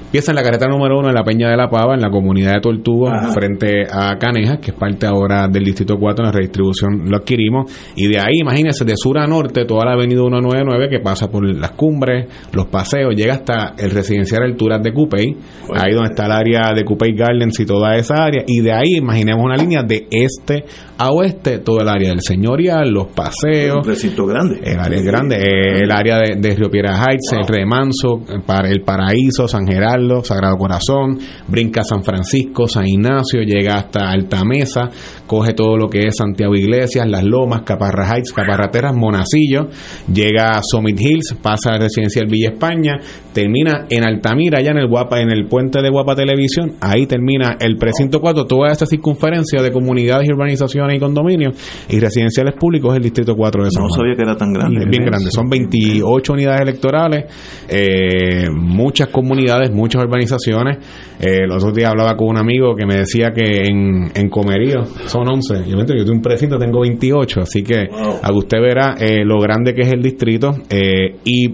Empieza 0.08 0.32
en 0.32 0.38
la 0.38 0.41
carreta 0.43 0.68
número 0.68 0.97
uno 0.99 1.10
en 1.10 1.16
la 1.16 1.24
Peña 1.24 1.49
de 1.49 1.58
la 1.58 1.70
Pava, 1.70 1.93
en 1.93 1.99
la 2.01 2.10
comunidad 2.10 2.53
de 2.53 2.62
Tortugo, 2.62 3.10
Ajá. 3.10 3.32
frente 3.34 3.84
a 3.91 4.18
Caneja, 4.18 4.58
que 4.58 4.72
es 4.72 4.78
parte 4.78 5.05
ahora 5.05 5.49
del 5.49 5.66
Distrito 5.66 5.95
4, 5.99 6.24
en 6.24 6.32
la 6.32 6.32
redistribución 6.32 7.10
lo 7.10 7.18
adquirimos. 7.18 7.70
Y 7.97 8.08
de 8.08 8.18
ahí, 8.18 8.39
imagínense, 8.41 8.86
de 8.86 8.93
sur 8.95 9.18
a 9.20 9.28
norte, 9.28 9.66
toda 9.66 9.84
la 9.86 9.91
avenida 9.93 10.22
199 10.22 10.88
que 10.89 10.99
pasa 11.01 11.30
por 11.30 11.45
las 11.45 11.72
cumbres, 11.72 12.26
los 12.53 12.68
paseos, 12.68 13.14
llega 13.16 13.34
hasta 13.34 13.74
el 13.78 13.91
residencial 13.91 14.43
Alturas 14.43 14.82
de 14.82 14.93
Cupey, 14.93 15.36
ahí 15.76 15.93
donde 15.93 16.12
está 16.12 16.26
el 16.28 16.32
área 16.32 16.74
de 16.74 16.86
Cupey 16.86 17.14
Gardens 17.14 17.60
y 17.60 17.66
toda 17.66 17.97
esa 17.97 18.24
área. 18.24 18.43
Y 18.47 18.62
de 18.62 18.72
ahí, 18.72 18.95
imaginemos 18.99 19.43
una 19.43 19.58
línea 19.58 19.84
de 19.84 20.08
este 20.10 20.64
a 20.97 21.12
oeste, 21.12 21.60
todo 21.60 21.82
el 21.82 21.89
área 21.89 22.10
del 22.12 22.22
señorial, 22.22 22.89
los 22.91 23.08
paseos. 23.08 23.80
Un 23.80 23.84
recinto 23.84 24.26
grande. 24.26 24.62
El 24.64 24.80
área 24.80 24.97
es 24.99 25.05
grande, 25.05 25.36
el 25.84 25.91
área 25.91 26.18
de, 26.20 26.36
de 26.39 26.55
Río 26.55 26.70
Piedra 26.72 26.93
Heights, 26.97 27.34
el 27.34 27.45
Remanso, 27.45 28.22
el 28.34 28.41
Par- 28.43 28.66
el 28.68 28.82
Paraíso, 28.82 29.47
San 29.49 29.68
Gerardo, 29.68 29.97
Carlos, 29.98 30.28
Sagrado 30.28 30.58
Corazón, 30.58 31.18
brinca 31.48 31.84
San 31.84 32.04
Francisco, 32.04 32.68
San 32.68 32.88
Ignacio, 32.88 33.41
llega 33.41 33.78
hasta 33.78 34.12
Altamesa, 34.12 34.89
coge 35.26 35.54
todo 35.54 35.76
lo 35.76 35.89
que 35.89 36.06
es 36.06 36.16
Santiago 36.16 36.54
Iglesias, 36.54 37.08
Las 37.10 37.24
Lomas, 37.24 37.64
Caparra 37.64 38.08
Heights, 38.14 38.32
Caparrateras, 38.32 38.95
Monacillo, 38.95 39.70
llega 40.14 40.52
a 40.52 40.62
Summit 40.62 41.00
Hills, 41.02 41.36
pasa 41.41 41.74
a 41.74 41.80
Residencial 41.80 42.28
Villa 42.28 42.50
España, 42.50 43.00
termina 43.34 43.88
en 43.89 44.06
Altamira, 44.06 44.60
allá 44.60 44.70
en 44.72 44.78
el 44.78 44.88
Guapa, 44.88 45.20
en 45.20 45.32
el 45.32 45.48
puente 45.48 45.82
de 45.82 45.89
Guapa 45.89 46.16
Televisión, 46.16 46.74
ahí 46.80 47.08
termina 47.08 47.58
el 47.60 47.76
precinto 47.78 48.20
4, 48.20 48.45
toda 48.45 48.72
esta 48.72 48.86
circunferencia 48.86 49.64
de 49.64 49.72
comunidades 49.72 50.28
y 50.28 50.32
urbanizaciones 50.32 50.95
y 50.95 51.00
condominios 51.00 51.56
y 51.89 52.00
residenciales 52.00 52.54
públicos 52.54 52.91
es 52.91 52.98
el 52.98 53.04
distrito 53.04 53.36
4 53.36 53.64
de 53.64 53.72
San 53.72 53.82
No 53.82 53.89
Juan. 53.89 54.00
sabía 54.00 54.16
que 54.16 54.22
era 54.22 54.38
tan 54.38 54.54
grande. 54.54 54.84
Es 54.84 54.89
bien 54.91 55.06
grande, 55.06 55.32
son 55.32 55.50
28 55.50 56.34
unidades 56.34 56.62
electorales, 56.62 57.26
eh, 57.68 58.48
muchas 58.52 59.08
comunidades, 59.08 59.72
muchas 59.72 59.87
urbanizaciones. 59.96 60.78
Eh, 61.20 61.48
los 61.48 61.58
otros 61.64 61.76
días 61.76 61.92
hablaba 61.92 62.16
con 62.16 62.28
un 62.30 62.38
amigo 62.38 62.76
que 62.76 62.86
me 62.86 62.98
decía 62.98 63.32
que 63.32 63.64
en, 63.64 64.12
en 64.14 64.30
Comerío 64.30 64.86
son 65.06 65.28
11. 65.28 65.64
Yo, 65.70 65.78
yo 65.78 65.86
tengo 65.86 66.12
un 66.12 66.22
precinto, 66.22 66.58
tengo 66.58 66.82
28, 66.82 67.42
así 67.42 67.64
que 67.64 67.88
a 68.22 68.32
usted 68.32 68.60
verá 68.60 68.96
eh, 69.00 69.24
lo 69.24 69.40
grande 69.40 69.74
que 69.74 69.82
es 69.82 69.94
el 69.94 70.02
distrito. 70.02 70.56
eh, 70.70 71.16
y 71.24 71.54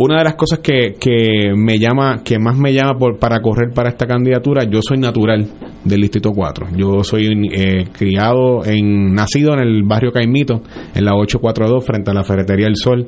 una 0.00 0.18
de 0.18 0.24
las 0.24 0.34
cosas 0.34 0.60
que, 0.60 0.94
que 0.98 1.52
me 1.54 1.78
llama, 1.78 2.22
que 2.24 2.38
más 2.38 2.56
me 2.56 2.72
llama 2.72 2.98
por, 2.98 3.18
para 3.18 3.40
correr 3.40 3.70
para 3.74 3.90
esta 3.90 4.06
candidatura, 4.06 4.64
yo 4.64 4.80
soy 4.82 4.96
natural 4.96 5.46
del 5.84 6.00
Distrito 6.00 6.30
4. 6.32 6.68
Yo 6.74 7.04
soy 7.04 7.28
eh, 7.52 7.84
criado, 7.92 8.64
en 8.64 9.12
nacido 9.14 9.52
en 9.52 9.60
el 9.60 9.82
barrio 9.82 10.10
Caimito, 10.10 10.62
en 10.94 11.04
la 11.04 11.12
842, 11.14 11.84
frente 11.84 12.10
a 12.10 12.14
la 12.14 12.24
Ferretería 12.24 12.64
del 12.64 12.76
Sol, 12.76 13.04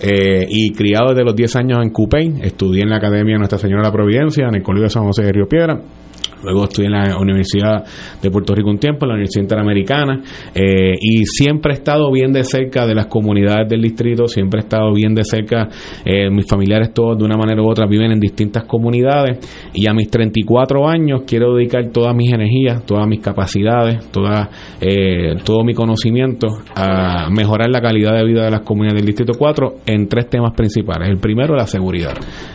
eh, 0.00 0.46
y 0.48 0.72
criado 0.72 1.08
desde 1.08 1.24
los 1.24 1.34
10 1.34 1.56
años 1.56 1.78
en 1.82 1.90
Cupey. 1.90 2.34
Estudié 2.40 2.82
en 2.82 2.90
la 2.90 2.98
Academia 2.98 3.38
Nuestra 3.38 3.58
Señora 3.58 3.82
de 3.82 3.88
la 3.88 3.92
Providencia, 3.92 4.46
en 4.46 4.54
el 4.54 4.62
Colegio 4.62 4.84
de 4.84 4.90
San 4.90 5.04
José 5.04 5.24
de 5.24 5.32
Río 5.32 5.48
Piedra. 5.48 5.80
Luego 6.42 6.64
estudié 6.64 6.86
en 6.88 6.92
la 6.92 7.18
Universidad 7.18 7.84
de 8.22 8.30
Puerto 8.30 8.54
Rico 8.54 8.70
un 8.70 8.78
tiempo, 8.78 9.04
en 9.04 9.08
la 9.08 9.14
Universidad 9.14 9.42
Interamericana, 9.42 10.22
eh, 10.54 10.94
y 11.00 11.24
siempre 11.24 11.72
he 11.72 11.76
estado 11.76 12.10
bien 12.12 12.32
de 12.32 12.44
cerca 12.44 12.86
de 12.86 12.94
las 12.94 13.06
comunidades 13.06 13.68
del 13.68 13.80
distrito, 13.80 14.28
siempre 14.28 14.60
he 14.60 14.62
estado 14.62 14.92
bien 14.92 15.14
de 15.14 15.24
cerca, 15.24 15.68
eh, 16.04 16.30
mis 16.30 16.46
familiares 16.46 16.92
todos 16.92 17.18
de 17.18 17.24
una 17.24 17.36
manera 17.36 17.62
u 17.62 17.68
otra 17.68 17.86
viven 17.86 18.12
en 18.12 18.20
distintas 18.20 18.64
comunidades, 18.64 19.38
y 19.72 19.88
a 19.88 19.94
mis 19.94 20.10
34 20.10 20.88
años 20.88 21.22
quiero 21.26 21.54
dedicar 21.54 21.88
todas 21.90 22.14
mis 22.14 22.32
energías, 22.32 22.84
todas 22.84 23.06
mis 23.08 23.20
capacidades, 23.20 24.10
toda, 24.10 24.48
eh, 24.80 25.36
todo 25.44 25.64
mi 25.64 25.74
conocimiento 25.74 26.48
a 26.74 27.28
mejorar 27.30 27.70
la 27.70 27.80
calidad 27.80 28.16
de 28.16 28.24
vida 28.24 28.44
de 28.44 28.50
las 28.50 28.60
comunidades 28.60 29.02
del 29.02 29.06
Distrito 29.06 29.32
4 29.38 29.76
en 29.86 30.08
tres 30.08 30.28
temas 30.28 30.52
principales. 30.54 31.08
El 31.08 31.18
primero, 31.18 31.56
la 31.56 31.66
seguridad. 31.66 32.14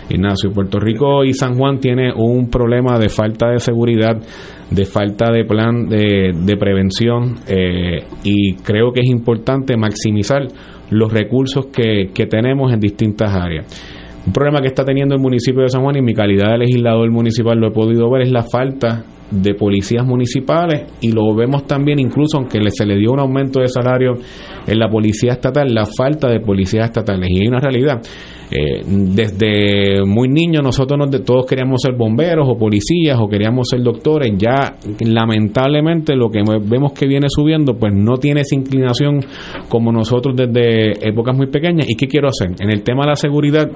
Ignacio, 0.09 0.51
Puerto 0.51 0.79
Rico 0.79 1.23
y 1.23 1.33
San 1.33 1.55
Juan 1.55 1.79
tiene 1.79 2.11
un 2.13 2.49
problema 2.49 2.99
de 2.99 3.09
falta 3.09 3.49
de 3.49 3.50
seguridad, 3.59 4.17
de 4.69 4.85
falta 4.85 5.31
de 5.31 5.43
plan 5.43 5.87
de, 5.87 6.31
de 6.33 6.57
prevención 6.57 7.35
eh, 7.47 8.05
y 8.23 8.55
creo 8.55 8.91
que 8.93 9.01
es 9.01 9.09
importante 9.09 9.75
maximizar 9.75 10.47
los 10.89 11.11
recursos 11.11 11.67
que, 11.67 12.09
que 12.13 12.25
tenemos 12.25 12.71
en 12.71 12.79
distintas 12.79 13.33
áreas. 13.35 13.65
Un 14.25 14.33
problema 14.33 14.61
que 14.61 14.67
está 14.67 14.85
teniendo 14.85 15.15
el 15.15 15.21
municipio 15.21 15.63
de 15.63 15.69
San 15.69 15.81
Juan 15.81 15.95
y 15.95 15.99
en 15.99 16.05
mi 16.05 16.13
calidad 16.13 16.51
de 16.51 16.59
legislador 16.59 17.09
municipal 17.09 17.57
lo 17.57 17.67
he 17.67 17.71
podido 17.71 18.09
ver 18.11 18.21
es 18.21 18.31
la 18.31 18.43
falta 18.43 19.03
de 19.31 19.55
policías 19.55 20.05
municipales 20.05 20.83
y 21.01 21.11
lo 21.11 21.33
vemos 21.33 21.65
también 21.65 21.99
incluso 21.99 22.37
aunque 22.37 22.59
se 22.69 22.85
le 22.85 22.97
dio 22.97 23.11
un 23.11 23.19
aumento 23.19 23.61
de 23.61 23.67
salario 23.67 24.13
en 24.67 24.77
la 24.77 24.89
policía 24.89 25.31
estatal, 25.31 25.73
la 25.73 25.85
falta 25.85 26.27
de 26.29 26.39
policías 26.41 26.85
estatales 26.85 27.29
y 27.31 27.41
hay 27.41 27.47
una 27.47 27.59
realidad. 27.59 28.01
Eh, 28.51 28.81
desde 28.85 30.03
muy 30.05 30.27
niños 30.27 30.61
nosotros 30.61 30.97
nos 30.99 31.23
todos 31.23 31.45
queríamos 31.45 31.81
ser 31.81 31.95
bomberos 31.95 32.47
o 32.49 32.57
policías 32.57 33.17
o 33.19 33.27
queríamos 33.29 33.69
ser 33.69 33.81
doctores, 33.81 34.33
ya 34.37 34.75
lamentablemente 34.99 36.15
lo 36.15 36.29
que 36.29 36.41
vemos 36.65 36.91
que 36.93 37.07
viene 37.07 37.27
subiendo 37.29 37.75
pues 37.75 37.93
no 37.93 38.17
tiene 38.17 38.41
esa 38.41 38.55
inclinación 38.55 39.21
como 39.69 39.91
nosotros 39.91 40.35
desde 40.35 41.07
épocas 41.07 41.35
muy 41.35 41.47
pequeñas. 41.47 41.85
¿Y 41.89 41.95
qué 41.95 42.07
quiero 42.07 42.27
hacer? 42.27 42.49
En 42.59 42.69
el 42.71 42.83
tema 42.83 43.03
de 43.03 43.09
la 43.11 43.15
seguridad, 43.15 43.69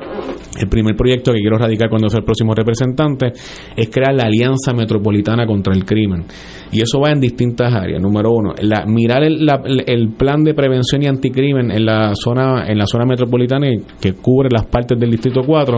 el 0.60 0.68
primer 0.70 0.96
proyecto 0.96 1.32
que 1.32 1.40
quiero 1.40 1.58
radicar 1.58 1.90
cuando 1.90 2.10
sea 2.10 2.20
el 2.20 2.26
próximo 2.26 2.54
representante 2.54 3.28
es 3.76 3.90
crear 3.90 4.14
la 4.14 4.24
Alianza 4.26 4.74
Metropolitana 4.74 5.46
contra 5.46 5.74
el 5.74 5.86
Crimen. 5.86 6.26
Y 6.72 6.82
eso 6.82 7.00
va 7.00 7.12
en 7.12 7.22
distintas 7.22 7.74
áreas. 7.74 8.02
Número 8.02 8.32
uno, 8.32 8.52
la, 8.62 8.86
mirar 8.86 9.24
el, 9.24 9.46
la- 9.46 9.62
el 9.86 10.10
plan 10.10 10.44
de 10.44 10.54
prevención 10.54 11.04
y 11.04 11.08
anticrimen 11.08 11.72
en 11.72 11.86
la 11.86 12.12
zona 12.16 12.66
en 12.68 12.78
la 12.78 12.86
zona 12.86 13.06
metropolitana 13.06 13.68
que 14.02 14.14
cubre 14.14 14.50
las 14.52 14.65
partes 14.68 15.00
del 15.00 15.12
Distrito 15.12 15.42
4 15.46 15.78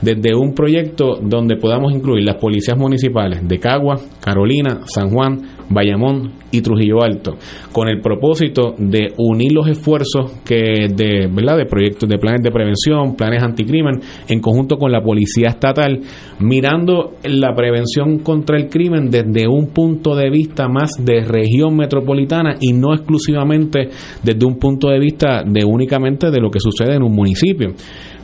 desde 0.00 0.34
un 0.34 0.54
proyecto 0.54 1.18
donde 1.20 1.56
podamos 1.56 1.92
incluir 1.92 2.24
las 2.24 2.36
policías 2.36 2.76
municipales 2.76 3.46
de 3.46 3.58
Cagua, 3.58 3.98
Carolina, 4.20 4.80
San 4.86 5.10
Juan, 5.10 5.40
Bayamón 5.68 6.32
y 6.50 6.60
Trujillo 6.60 7.02
Alto, 7.02 7.36
con 7.72 7.88
el 7.88 8.00
propósito 8.00 8.74
de 8.78 9.12
unir 9.16 9.52
los 9.52 9.66
esfuerzos 9.66 10.40
que 10.44 10.88
de, 10.94 11.28
¿verdad? 11.32 11.56
de 11.56 11.66
proyectos 11.66 12.08
de 12.08 12.18
planes 12.18 12.42
de 12.42 12.50
prevención, 12.50 13.16
planes 13.16 13.42
anticrimen, 13.42 14.00
en 14.28 14.40
conjunto 14.40 14.76
con 14.76 14.92
la 14.92 15.02
policía 15.02 15.48
estatal, 15.48 16.00
mirando 16.40 17.14
la 17.24 17.54
prevención 17.54 18.18
contra 18.18 18.56
el 18.56 18.68
crimen 18.68 19.10
desde 19.10 19.48
un 19.48 19.68
punto 19.68 20.14
de 20.14 20.30
vista 20.30 20.68
más 20.68 20.92
de 21.02 21.22
región 21.22 21.76
metropolitana 21.76 22.54
y 22.60 22.72
no 22.72 22.94
exclusivamente 22.94 23.88
desde 24.22 24.46
un 24.46 24.58
punto 24.58 24.88
de 24.88 24.98
vista 24.98 25.42
de 25.44 25.64
únicamente 25.64 26.30
de 26.30 26.40
lo 26.40 26.50
que 26.50 26.60
sucede 26.60 26.94
en 26.94 27.02
un 27.02 27.12
municipio. 27.12 27.72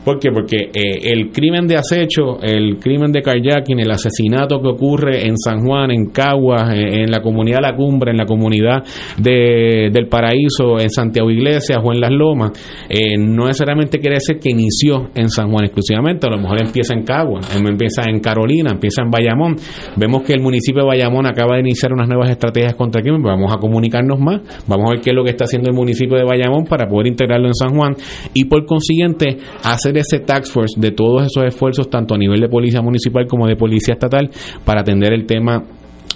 ¿Por 0.03 0.17
qué? 0.19 0.31
Porque 0.31 0.57
eh, 0.73 1.11
el 1.13 1.31
crimen 1.31 1.67
de 1.67 1.75
acecho, 1.77 2.41
el 2.41 2.77
crimen 2.79 3.11
de 3.11 3.21
kayaking, 3.21 3.79
el 3.81 3.91
asesinato 3.91 4.59
que 4.59 4.67
ocurre 4.69 5.27
en 5.27 5.37
San 5.37 5.59
Juan, 5.63 5.91
en 5.91 6.07
Caguas, 6.07 6.73
eh, 6.73 7.03
en 7.03 7.11
la 7.11 7.21
comunidad 7.21 7.59
La 7.61 7.75
Cumbre, 7.75 8.09
en 8.11 8.17
la 8.17 8.25
comunidad 8.25 8.83
de, 9.17 9.89
del 9.93 10.07
Paraíso, 10.07 10.79
en 10.79 10.89
Santiago 10.89 11.29
Iglesias 11.29 11.77
o 11.83 11.93
en 11.93 11.99
Las 12.01 12.11
Lomas, 12.11 12.51
eh, 12.89 13.15
no 13.17 13.45
necesariamente 13.45 13.99
quiere 13.99 14.15
decir 14.15 14.39
que 14.39 14.49
inició 14.49 15.09
en 15.13 15.29
San 15.29 15.51
Juan 15.51 15.65
exclusivamente, 15.65 16.25
a 16.25 16.31
lo 16.31 16.37
mejor 16.39 16.61
empieza 16.65 16.93
en 16.95 17.03
Caguas, 17.03 17.55
em- 17.55 17.67
empieza 17.67 18.01
en 18.09 18.19
Carolina, 18.21 18.71
empieza 18.71 19.03
en 19.03 19.11
Bayamón. 19.11 19.55
Vemos 19.97 20.23
que 20.23 20.33
el 20.33 20.41
municipio 20.41 20.81
de 20.81 20.87
Bayamón 20.87 21.27
acaba 21.27 21.55
de 21.55 21.61
iniciar 21.61 21.93
unas 21.93 22.07
nuevas 22.07 22.29
estrategias 22.31 22.73
contra 22.73 23.01
el 23.01 23.03
crimen, 23.05 23.21
vamos 23.21 23.53
a 23.53 23.57
comunicarnos 23.59 24.19
más, 24.19 24.41
vamos 24.67 24.87
a 24.87 24.93
ver 24.93 25.01
qué 25.01 25.11
es 25.11 25.15
lo 25.15 25.23
que 25.23 25.29
está 25.29 25.43
haciendo 25.45 25.69
el 25.69 25.75
municipio 25.75 26.17
de 26.17 26.23
Bayamón 26.23 26.65
para 26.65 26.87
poder 26.87 27.05
integrarlo 27.07 27.47
en 27.47 27.53
San 27.53 27.75
Juan 27.75 27.95
y 28.33 28.45
por 28.45 28.65
consiguiente 28.65 29.37
hacer 29.63 29.90
ese 29.97 30.19
tax 30.19 30.51
force 30.51 30.79
de 30.79 30.91
todos 30.91 31.23
esos 31.23 31.43
esfuerzos 31.45 31.89
tanto 31.89 32.15
a 32.15 32.17
nivel 32.17 32.39
de 32.39 32.49
policía 32.49 32.81
municipal 32.81 33.27
como 33.27 33.47
de 33.47 33.55
policía 33.55 33.93
estatal 33.93 34.29
para 34.65 34.81
atender 34.81 35.13
el 35.13 35.25
tema 35.25 35.63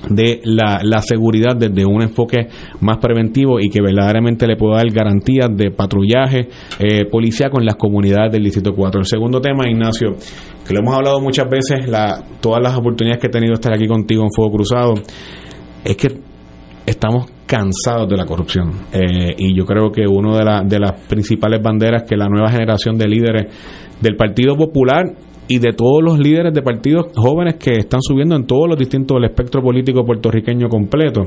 de 0.10 0.42
la, 0.44 0.82
la 0.84 1.02
seguridad 1.02 1.56
desde 1.56 1.86
un 1.86 2.02
enfoque 2.02 2.48
más 2.82 2.98
preventivo 2.98 3.60
y 3.60 3.70
que 3.70 3.82
verdaderamente 3.82 4.46
le 4.48 4.56
pueda 4.56 4.78
dar 4.78 4.90
garantías 4.92 5.50
de 5.56 5.72
patrullaje 5.72 6.48
eh, 6.80 7.06
policíaco 7.06 7.60
en 7.60 7.66
las 7.66 7.76
comunidades 7.76 8.32
del 8.32 8.44
Distrito 8.44 8.74
4. 8.76 9.00
El 9.00 9.06
segundo 9.06 9.42
tema, 9.42 9.68
Ignacio, 9.68 10.16
que 10.68 10.74
lo 10.74 10.82
hemos 10.82 10.96
hablado 10.96 11.20
muchas 11.22 11.48
veces, 11.50 11.90
todas 12.42 12.62
las 12.62 12.78
oportunidades 12.78 13.20
que 13.20 13.28
he 13.28 13.32
tenido 13.32 13.52
de 13.52 13.56
estar 13.56 13.74
aquí 13.74 13.88
contigo 13.88 14.24
en 14.24 14.32
Fuego 14.32 14.52
Cruzado, 14.52 14.94
es 15.84 15.96
que 15.96 16.08
estamos 16.86 17.35
cansados 17.46 18.10
de 18.10 18.18
la 18.18 18.26
corrupción. 18.26 18.72
Eh, 18.92 19.36
y 19.38 19.56
yo 19.56 19.66
creo 19.66 19.92
que 19.92 20.08
una 20.08 20.38
de, 20.38 20.70
de 20.70 20.80
las 20.80 20.94
principales 21.08 21.62
banderas 21.62 22.04
que 22.04 22.16
la 22.16 22.28
nueva 22.28 22.50
generación 22.50 22.98
de 22.98 23.08
líderes 23.08 23.54
del 24.02 24.16
Partido 24.16 24.56
Popular 24.56 25.06
y 25.48 25.60
de 25.60 25.74
todos 25.74 26.04
los 26.04 26.18
líderes 26.18 26.54
de 26.54 26.62
partidos 26.62 27.08
jóvenes 27.16 27.56
que 27.56 27.78
están 27.78 28.02
subiendo 28.02 28.36
en 28.36 28.46
todos 28.46 28.68
los 28.68 28.78
distintos 28.78 29.16
del 29.16 29.30
espectro 29.30 29.62
político 29.62 30.04
puertorriqueño 30.04 30.70
completo. 30.70 31.22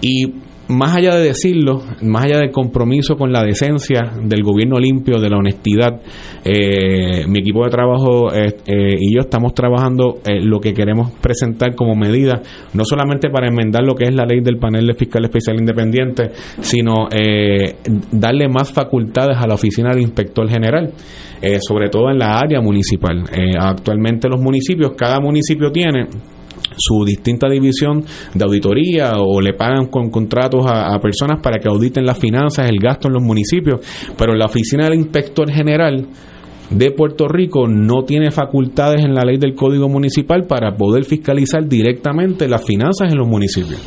Y 0.00 0.32
más 0.68 0.96
allá 0.96 1.16
de 1.16 1.28
decirlo, 1.28 1.82
más 2.02 2.24
allá 2.24 2.38
del 2.38 2.50
compromiso 2.50 3.16
con 3.16 3.32
la 3.32 3.42
decencia, 3.42 4.12
del 4.22 4.42
gobierno 4.42 4.78
limpio, 4.78 5.18
de 5.18 5.30
la 5.30 5.38
honestidad, 5.38 6.00
eh, 6.44 7.26
mi 7.26 7.40
equipo 7.40 7.64
de 7.64 7.70
trabajo 7.70 8.32
eh, 8.32 8.54
eh, 8.66 8.96
y 8.98 9.14
yo 9.14 9.20
estamos 9.20 9.54
trabajando 9.54 10.18
eh, 10.24 10.40
lo 10.40 10.60
que 10.60 10.74
queremos 10.74 11.12
presentar 11.12 11.74
como 11.74 11.94
medida, 11.94 12.42
no 12.74 12.84
solamente 12.84 13.30
para 13.30 13.48
enmendar 13.48 13.82
lo 13.82 13.94
que 13.94 14.04
es 14.04 14.14
la 14.14 14.24
ley 14.24 14.40
del 14.40 14.58
panel 14.58 14.86
de 14.86 14.94
fiscal 14.94 15.24
especial 15.24 15.58
independiente, 15.58 16.30
sino 16.60 17.08
darle 18.12 18.48
más 18.48 18.72
facultades 18.72 19.38
a 19.38 19.46
la 19.46 19.54
oficina 19.54 19.90
del 19.90 20.02
inspector 20.02 20.48
general, 20.48 20.92
sobre 21.60 21.88
todo 21.88 22.10
en 22.10 22.18
la 22.18 22.38
área 22.38 22.60
municipal. 22.60 23.24
Actualmente 23.58 24.28
los 24.28 24.40
municipios, 24.40 24.92
cada 24.96 25.20
municipio 25.20 25.70
tiene 25.70 26.06
su 26.78 27.04
distinta 27.04 27.48
división 27.48 28.04
de 28.34 28.44
auditoría 28.44 29.12
o 29.18 29.40
le 29.40 29.54
pagan 29.54 29.86
con 29.86 30.10
contratos 30.10 30.66
a, 30.66 30.98
personas 31.00 31.40
para 31.42 31.58
que 31.58 31.68
auditen 31.68 32.04
las 32.04 32.18
finanzas, 32.18 32.68
el 32.68 32.78
gasto 32.78 33.08
en 33.08 33.14
los 33.14 33.22
municipios, 33.22 33.80
pero 34.16 34.34
la 34.34 34.46
oficina 34.46 34.84
del 34.84 34.98
inspector 34.98 35.50
general 35.50 36.06
de 36.70 36.90
Puerto 36.90 37.28
Rico 37.28 37.66
no 37.66 38.02
tiene 38.04 38.30
facultades 38.30 39.04
en 39.04 39.14
la 39.14 39.24
ley 39.24 39.38
del 39.38 39.54
Código 39.54 39.88
Municipal 39.88 40.46
para 40.46 40.76
poder 40.76 41.04
fiscalizar 41.04 41.66
directamente 41.66 42.48
las 42.48 42.64
finanzas 42.64 43.10
en 43.10 43.18
los 43.18 43.28
municipios. 43.28 43.80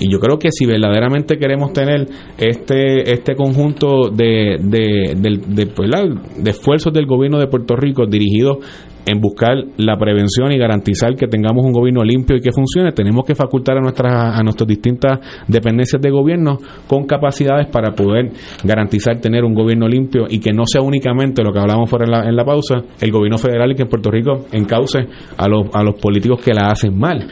Y 0.00 0.10
yo 0.10 0.20
creo 0.20 0.38
que 0.38 0.50
si 0.52 0.64
verdaderamente 0.64 1.38
queremos 1.38 1.72
tener 1.72 2.06
este 2.38 3.12
este 3.12 3.34
conjunto 3.34 4.10
de, 4.10 4.56
de, 4.60 5.14
de, 5.16 5.64
¿verdad? 5.76 6.04
de 6.36 6.50
esfuerzos 6.50 6.92
del 6.92 7.06
gobierno 7.06 7.38
de 7.38 7.48
Puerto 7.48 7.74
Rico 7.74 8.06
dirigidos 8.06 8.58
en 9.06 9.20
buscar 9.20 9.56
la 9.76 9.96
prevención 9.96 10.52
y 10.52 10.58
garantizar 10.58 11.14
que 11.14 11.26
tengamos 11.26 11.64
un 11.64 11.72
gobierno 11.72 12.02
limpio 12.02 12.36
y 12.36 12.40
que 12.40 12.52
funcione, 12.52 12.92
tenemos 12.92 13.24
que 13.24 13.34
facultar 13.34 13.78
a 13.78 13.80
nuestras 13.80 14.38
a 14.38 14.42
nuestras 14.42 14.68
distintas 14.68 15.20
dependencias 15.46 16.00
de 16.00 16.10
gobierno 16.10 16.58
con 16.86 17.06
capacidades 17.06 17.66
para 17.68 17.92
poder 17.92 18.30
garantizar 18.64 19.18
tener 19.20 19.44
un 19.44 19.54
gobierno 19.54 19.88
limpio 19.88 20.26
y 20.28 20.40
que 20.40 20.52
no 20.52 20.64
sea 20.66 20.82
únicamente 20.82 21.42
lo 21.42 21.52
que 21.52 21.58
hablamos 21.58 21.88
fuera 21.88 22.04
en 22.04 22.10
la, 22.10 22.28
en 22.28 22.36
la 22.36 22.44
pausa, 22.44 22.82
el 23.00 23.10
gobierno 23.10 23.38
federal 23.38 23.72
y 23.72 23.74
que 23.74 23.82
en 23.82 23.88
Puerto 23.88 24.10
Rico 24.10 24.46
encauce 24.52 25.06
a 25.36 25.48
los, 25.48 25.66
a 25.72 25.82
los 25.82 25.94
políticos 26.00 26.40
que 26.42 26.52
la 26.52 26.70
hacen 26.70 26.98
mal. 26.98 27.26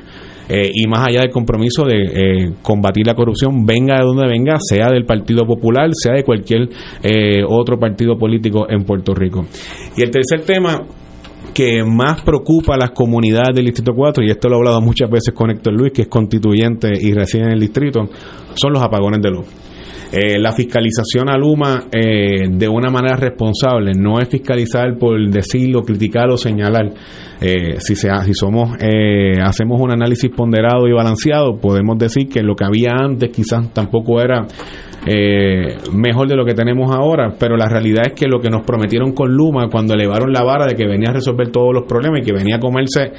Eh, 0.49 0.71
y 0.73 0.87
más 0.87 1.09
allá 1.09 1.23
del 1.23 1.31
compromiso 1.31 1.85
de 1.85 2.03
eh, 2.05 2.53
combatir 2.63 3.07
la 3.07 3.15
corrupción, 3.15 3.67
venga 3.67 3.97
de 3.97 4.05
donde 4.05 4.29
venga, 4.29 4.59
sea 4.61 4.91
del 4.91 5.05
Partido 5.05 5.45
Popular, 5.45 5.91
sea 5.93 6.15
de 6.15 6.23
cualquier 6.23 6.69
eh, 7.03 7.43
otro 7.47 7.79
partido 7.79 8.17
político 8.17 8.67
en 8.69 8.85
Puerto 8.85 9.13
Rico. 9.13 9.45
Y 9.97 10.03
el 10.03 10.11
tercer 10.11 10.43
tema 10.43 10.83
que 11.57 11.83
más 11.83 12.21
preocupa 12.21 12.75
a 12.75 12.77
las 12.77 12.91
comunidades 12.91 13.57
del 13.57 13.65
Distrito 13.65 13.95
4, 13.95 14.23
y 14.23 14.31
esto 14.31 14.47
lo 14.47 14.57
he 14.57 14.59
hablado 14.59 14.83
muchas 14.83 15.09
veces 15.09 15.33
con 15.33 15.51
Héctor 15.51 15.73
Luis, 15.73 15.91
que 15.91 16.03
es 16.03 16.09
constituyente 16.09 16.93
y 17.01 17.15
reside 17.15 17.45
en 17.45 17.53
el 17.53 17.61
distrito, 17.61 18.11
son 18.53 18.75
los 18.75 18.83
apagones 18.83 19.23
de 19.23 19.31
luz. 19.31 19.47
Eh, 20.13 20.39
la 20.39 20.53
fiscalización 20.53 21.29
a 21.29 21.37
Luma 21.37 21.85
eh, 21.91 22.49
de 22.49 22.69
una 22.69 22.91
manera 22.91 23.17
responsable 23.17 23.93
no 23.99 24.21
es 24.21 24.29
fiscalizar 24.29 24.97
por 24.99 25.19
decirlo, 25.29 25.83
criticar 25.83 26.31
o 26.31 26.37
señalar. 26.37 26.93
Eh, 27.41 27.79
si, 27.81 27.95
sea, 27.97 28.21
si 28.21 28.33
somos 28.33 28.71
hacemos 29.43 29.81
un 29.81 29.93
análisis 29.93 30.31
ponderado 30.31 30.89
y 30.89 30.93
balanceado, 30.93 31.59
podemos 31.59 31.99
decir 31.99 32.29
que 32.29 32.43
lo 32.43 32.55
que 32.55 32.65
había 32.65 32.93
antes 32.99 33.31
quizás 33.31 33.73
tampoco 33.75 34.21
era 34.21 34.47
mejor 35.93 36.29
de 36.29 36.35
lo 36.35 36.45
que 36.45 36.55
tenemos 36.55 36.93
ahora, 36.93 37.35
pero 37.39 37.57
la 37.57 37.69
realidad 37.69 38.07
es 38.09 38.13
que 38.15 38.27
lo 38.27 38.41
que 38.41 38.49
nos 38.49 38.67
prometieron 38.67 39.13
con 39.13 39.33
Luma 39.33 39.69
cuando 39.71 39.95
elevaron 39.95 40.33
la 40.33 40.43
vara 40.43 40.67
de 40.67 40.75
que 40.75 40.87
venía 40.87 41.11
a 41.11 41.13
resolver 41.13 41.53
todos 41.53 41.73
los 41.73 41.85
problemas 41.85 42.21
y 42.23 42.25
que 42.25 42.33
venía 42.33 42.57
a 42.57 42.59
comerse 42.59 43.13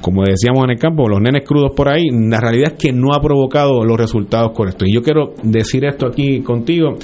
como 0.00 0.24
decíamos 0.24 0.64
en 0.64 0.70
el 0.70 0.78
campo, 0.78 1.08
los 1.08 1.20
nenes 1.20 1.42
crudos 1.46 1.72
por 1.74 1.88
ahí, 1.88 2.08
la 2.10 2.40
realidad 2.40 2.72
es 2.72 2.78
que 2.78 2.92
no 2.92 3.12
ha 3.14 3.20
provocado 3.20 3.84
los 3.84 3.98
resultados 3.98 4.52
correctos. 4.52 4.88
Y 4.88 4.94
yo 4.94 5.02
quiero 5.02 5.34
decir 5.42 5.84
esto 5.84 6.06
aquí 6.06 6.40
contigo, 6.40 6.96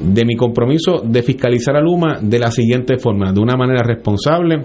de 0.00 0.24
mi 0.24 0.36
compromiso 0.36 1.02
de 1.04 1.22
fiscalizar 1.22 1.76
a 1.76 1.80
Luma 1.80 2.18
de 2.20 2.38
la 2.38 2.50
siguiente 2.50 2.98
forma, 2.98 3.32
de 3.32 3.40
una 3.40 3.56
manera 3.56 3.82
responsable, 3.82 4.64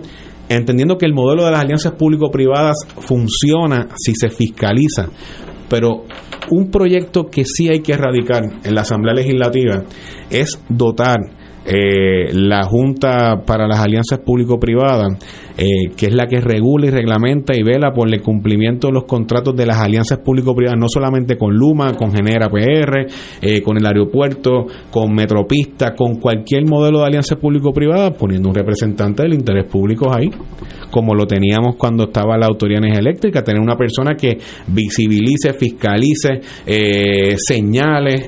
entendiendo 0.49 0.98
que 0.98 1.06
el 1.06 1.14
modelo 1.14 1.45
de 1.45 1.52
las 1.52 1.61
alianzas 1.61 1.94
público-privadas 1.94 2.77
funciona 2.99 3.88
si 3.95 4.14
se 4.15 4.30
fiscaliza, 4.30 5.10
pero 5.69 6.06
un 6.49 6.72
proyecto 6.72 7.26
que 7.26 7.44
sí 7.44 7.69
hay 7.69 7.81
que 7.81 7.94
erradicar 7.94 8.44
en 8.64 8.73
la 8.73 8.81
Asamblea 8.81 9.14
Legislativa 9.14 9.84
es 10.30 10.60
dotar 10.69 11.18
eh, 11.65 12.31
la 12.31 12.64
Junta 12.64 13.44
para 13.45 13.68
las 13.68 13.80
Alianzas 13.80 14.19
Público-Privadas, 14.19 15.18
eh, 15.57 15.89
que 15.97 16.05
es 16.05 16.13
la 16.13 16.27
que 16.27 16.39
regula 16.39 16.85
y 16.85 16.89
reglamenta 16.91 17.55
y 17.57 17.63
vela 17.63 17.91
por 17.91 18.13
el 18.13 18.21
cumplimiento 18.21 18.88
de 18.88 18.93
los 18.93 19.05
contratos 19.05 19.55
de 19.55 19.65
las 19.65 19.79
alianzas 19.79 20.19
público-privadas, 20.19 20.77
no 20.79 20.88
solamente 20.88 21.35
con 21.35 21.55
Luma, 21.55 21.93
con 21.97 22.11
Genera 22.11 22.47
PR, 22.47 23.07
eh, 23.41 23.61
con 23.63 23.75
el 23.75 23.85
aeropuerto, 23.88 24.67
con 24.91 25.15
Metropista, 25.15 25.95
con 25.95 26.19
cualquier 26.19 26.67
modelo 26.67 26.99
de 26.99 27.05
alianza 27.05 27.38
público-privada, 27.38 28.11
poniendo 28.11 28.49
un 28.49 28.55
representante 28.55 29.23
del 29.23 29.34
interés 29.34 29.65
público 29.65 30.13
ahí, 30.13 30.29
como 30.91 31.15
lo 31.15 31.25
teníamos 31.25 31.75
cuando 31.75 32.03
estaba 32.05 32.38
la 32.38 32.45
Autoridad 32.45 32.84
Eléctrica, 32.85 33.43
tener 33.43 33.59
una 33.59 33.75
persona 33.75 34.15
que 34.15 34.38
visibilice, 34.67 35.53
fiscalice, 35.53 36.39
eh, 36.67 37.35
señale, 37.38 38.27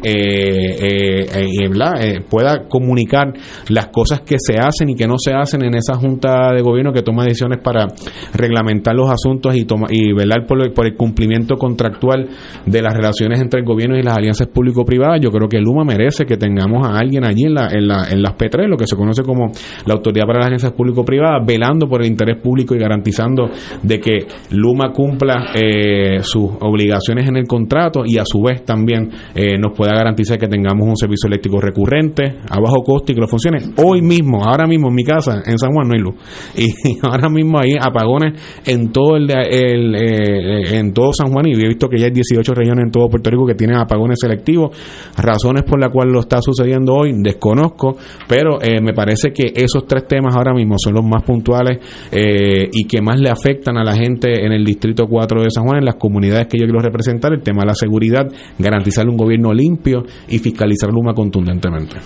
pueda 2.28 2.68
comunicar 2.68 3.34
las 3.70 3.88
cosas 3.90 4.22
que 4.22 4.38
se 4.40 4.56
hacen 4.56 4.90
y 4.90 4.96
que 4.96 5.06
no 5.06 5.20
se 5.20 5.32
hacen 5.32 5.64
en 5.64 5.76
esa 5.76 5.94
junta 5.94 6.54
de 6.54 6.62
gobierno 6.64 6.92
que 6.92 7.04
toma 7.04 7.19
decisiones 7.26 7.60
para 7.64 7.88
reglamentar 8.34 8.96
los 8.96 9.10
asuntos 9.12 9.56
y, 9.56 9.66
toma, 9.66 9.88
y 9.90 10.14
velar 10.14 10.46
por, 10.46 10.60
el 10.62 10.96
cumplimiento 10.96 11.56
contractual 11.56 12.28
de 12.66 12.82
las 12.82 12.94
relaciones 12.94 13.40
entre 13.40 13.60
el 13.60 13.66
gobierno 13.66 13.98
y 13.98 14.04
las 14.04 14.18
alianzas 14.18 14.48
público-privadas. 14.48 15.20
Yo 15.22 15.32
creo 15.32 15.48
que 15.48 15.60
Luma 15.60 15.84
merece 15.84 16.26
que 16.26 16.38
tengamos 16.38 16.88
a 16.88 16.98
alguien 16.98 17.26
allí 17.26 17.46
en, 17.46 17.54
la, 17.54 17.68
en, 17.72 17.88
la, 17.88 18.10
en 18.10 18.22
las 18.22 18.36
P3, 18.36 18.68
lo 18.68 18.78
que 18.78 18.88
se 18.88 18.96
conoce 18.96 19.24
como 19.24 19.52
la 19.86 19.94
Autoridad 19.94 20.26
para 20.26 20.40
las 20.40 20.48
Alianzas 20.48 20.72
Público-Privadas, 20.74 21.46
velando 21.46 21.88
por 21.88 22.02
el 22.02 22.08
interés 22.08 22.42
público 22.42 22.76
y 22.76 22.80
garantizando 22.80 23.50
de 23.82 24.00
que 24.00 24.28
Luma 24.52 24.92
cumpla 24.92 25.52
eh, 25.56 26.20
sus 26.22 26.50
obligaciones 26.62 27.28
en 27.28 27.38
el 27.38 27.48
contrato 27.48 28.04
y 28.06 28.18
a 28.18 28.26
su 28.26 28.42
vez 28.42 28.64
también 28.64 29.10
eh, 29.36 29.58
nos 29.58 29.76
pueda 29.76 29.94
garantizar 29.94 30.38
que 30.38 30.48
tengamos 30.48 30.88
un 30.88 30.96
servicio 30.96 31.28
eléctrico 31.28 31.60
recurrente, 31.60 32.38
a 32.50 32.60
bajo 32.60 32.84
costo 32.84 33.12
y 33.12 33.16
que 33.16 33.22
lo 33.22 33.28
funcione. 33.28 33.60
Hoy 33.78 34.02
mismo, 34.02 34.44
ahora 34.44 34.68
mismo 34.68 34.90
en 34.90 34.96
mi 34.96 35.04
casa, 35.04 35.42
en 35.46 35.58
San 35.58 35.72
Juan 35.74 35.88
no 35.88 35.94
hay 35.94 36.02
luz. 36.02 36.16
Y, 36.60 36.98
ahora 37.10 37.30
mismo 37.30 37.60
hay 37.60 37.74
apagones 37.80 38.34
en 38.66 38.92
todo 38.92 39.16
el, 39.16 39.30
el 39.32 39.96
eh, 39.96 40.78
en 40.78 40.94
todo 40.94 41.14
San 41.14 41.32
Juan 41.32 41.48
y 41.48 41.54
he 41.54 41.68
visto 41.68 41.88
que 41.88 41.98
ya 41.98 42.06
hay 42.06 42.12
18 42.12 42.54
regiones 42.54 42.86
en 42.86 42.92
todo 42.92 43.10
Puerto 43.10 43.30
Rico 43.30 43.46
que 43.46 43.56
tienen 43.56 43.78
apagones 43.78 44.18
selectivos. 44.22 44.76
Razones 45.18 45.64
por 45.64 45.80
las 45.80 45.92
cuales 45.92 46.14
lo 46.14 46.20
está 46.22 46.42
sucediendo 46.42 46.94
hoy 46.94 47.14
desconozco, 47.22 47.98
pero 48.28 48.62
eh, 48.62 48.82
me 48.82 48.94
parece 48.94 49.32
que 49.32 49.52
esos 49.56 49.86
tres 49.86 50.08
temas 50.08 50.36
ahora 50.36 50.54
mismo 50.54 50.76
son 50.78 50.94
los 50.94 51.06
más 51.06 51.24
puntuales 51.24 51.80
eh, 52.12 52.70
y 52.72 52.86
que 52.86 53.02
más 53.02 53.20
le 53.20 53.30
afectan 53.30 53.78
a 53.78 53.84
la 53.84 53.96
gente 53.96 54.46
en 54.46 54.52
el 54.52 54.64
distrito 54.64 55.08
4 55.08 55.44
de 55.44 55.52
San 55.52 55.66
Juan, 55.66 55.80
en 55.80 55.86
las 55.86 55.96
comunidades 55.96 56.48
que 56.48 56.58
yo 56.58 56.66
quiero 56.66 56.80
representar, 56.80 57.34
el 57.34 57.42
tema 57.42 57.62
de 57.62 57.68
la 57.68 57.76
seguridad, 57.76 58.28
garantizar 58.58 59.08
un 59.08 59.18
gobierno 59.18 59.54
limpio 59.54 60.04
y 60.28 60.40
fiscalizar 60.40 60.92
Luma 60.92 61.14
contundentemente. 61.14 61.98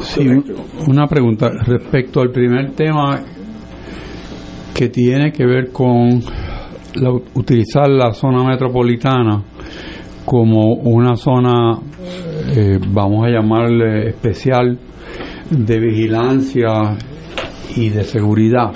Sí, 0.00 0.26
una 0.86 1.06
pregunta 1.06 1.50
respecto 1.66 2.20
al 2.20 2.30
primer 2.30 2.72
tema 2.72 3.20
que 4.74 4.88
tiene 4.88 5.32
que 5.32 5.46
ver 5.46 5.70
con 5.72 6.22
utilizar 7.34 7.88
la 7.88 8.12
zona 8.12 8.44
metropolitana 8.44 9.42
como 10.24 10.74
una 10.74 11.16
zona, 11.16 11.78
eh, 12.54 12.78
vamos 12.88 13.26
a 13.26 13.30
llamarle 13.30 14.10
especial, 14.10 14.78
de 15.50 15.80
vigilancia 15.80 16.96
y 17.74 17.88
de 17.88 18.04
seguridad. 18.04 18.72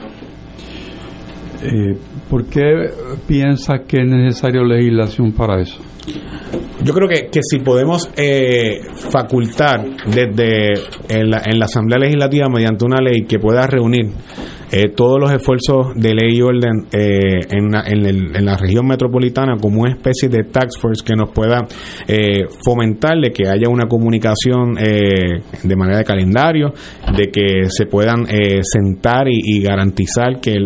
Eh, 1.62 1.94
¿Por 2.30 2.46
qué 2.46 2.88
piensa 3.28 3.80
que 3.86 3.98
es 3.98 4.06
necesaria 4.06 4.62
legislación 4.62 5.32
para 5.32 5.60
eso? 5.60 5.82
Yo 6.82 6.94
creo 6.94 7.06
que, 7.06 7.28
que 7.30 7.40
si 7.42 7.58
podemos 7.58 8.10
eh, 8.16 8.80
facultar 8.94 9.84
desde 10.06 10.72
en 11.08 11.30
la, 11.30 11.42
en 11.44 11.58
la 11.58 11.66
Asamblea 11.66 11.98
Legislativa 11.98 12.48
mediante 12.48 12.84
una 12.84 13.00
ley 13.00 13.24
que 13.28 13.38
pueda 13.38 13.66
reunir 13.66 14.06
eh, 14.72 14.88
todos 14.88 15.20
los 15.20 15.30
esfuerzos 15.30 15.94
de 15.94 16.14
ley 16.14 16.38
y 16.38 16.40
orden 16.40 16.86
eh, 16.92 17.40
en, 17.50 17.70
la, 17.70 17.84
en, 17.86 18.44
la 18.44 18.56
región 18.56 18.86
metropolitana 18.86 19.56
como 19.60 19.82
una 19.82 19.92
especie 19.92 20.30
de 20.30 20.44
tax 20.44 20.78
force 20.78 21.04
que 21.04 21.14
nos 21.14 21.30
pueda 21.30 21.66
eh, 22.08 22.46
fomentar 22.64 23.18
de 23.22 23.30
que 23.32 23.48
haya 23.48 23.68
una 23.68 23.86
comunicación 23.86 24.74
de 24.74 25.76
manera 25.76 25.98
de 25.98 26.04
calendario, 26.04 26.72
de 27.14 27.30
que 27.30 27.68
se 27.68 27.84
puedan 27.84 28.24
sentar 28.62 29.28
y, 29.28 29.62
garantizar 29.62 30.40
que 30.40 30.56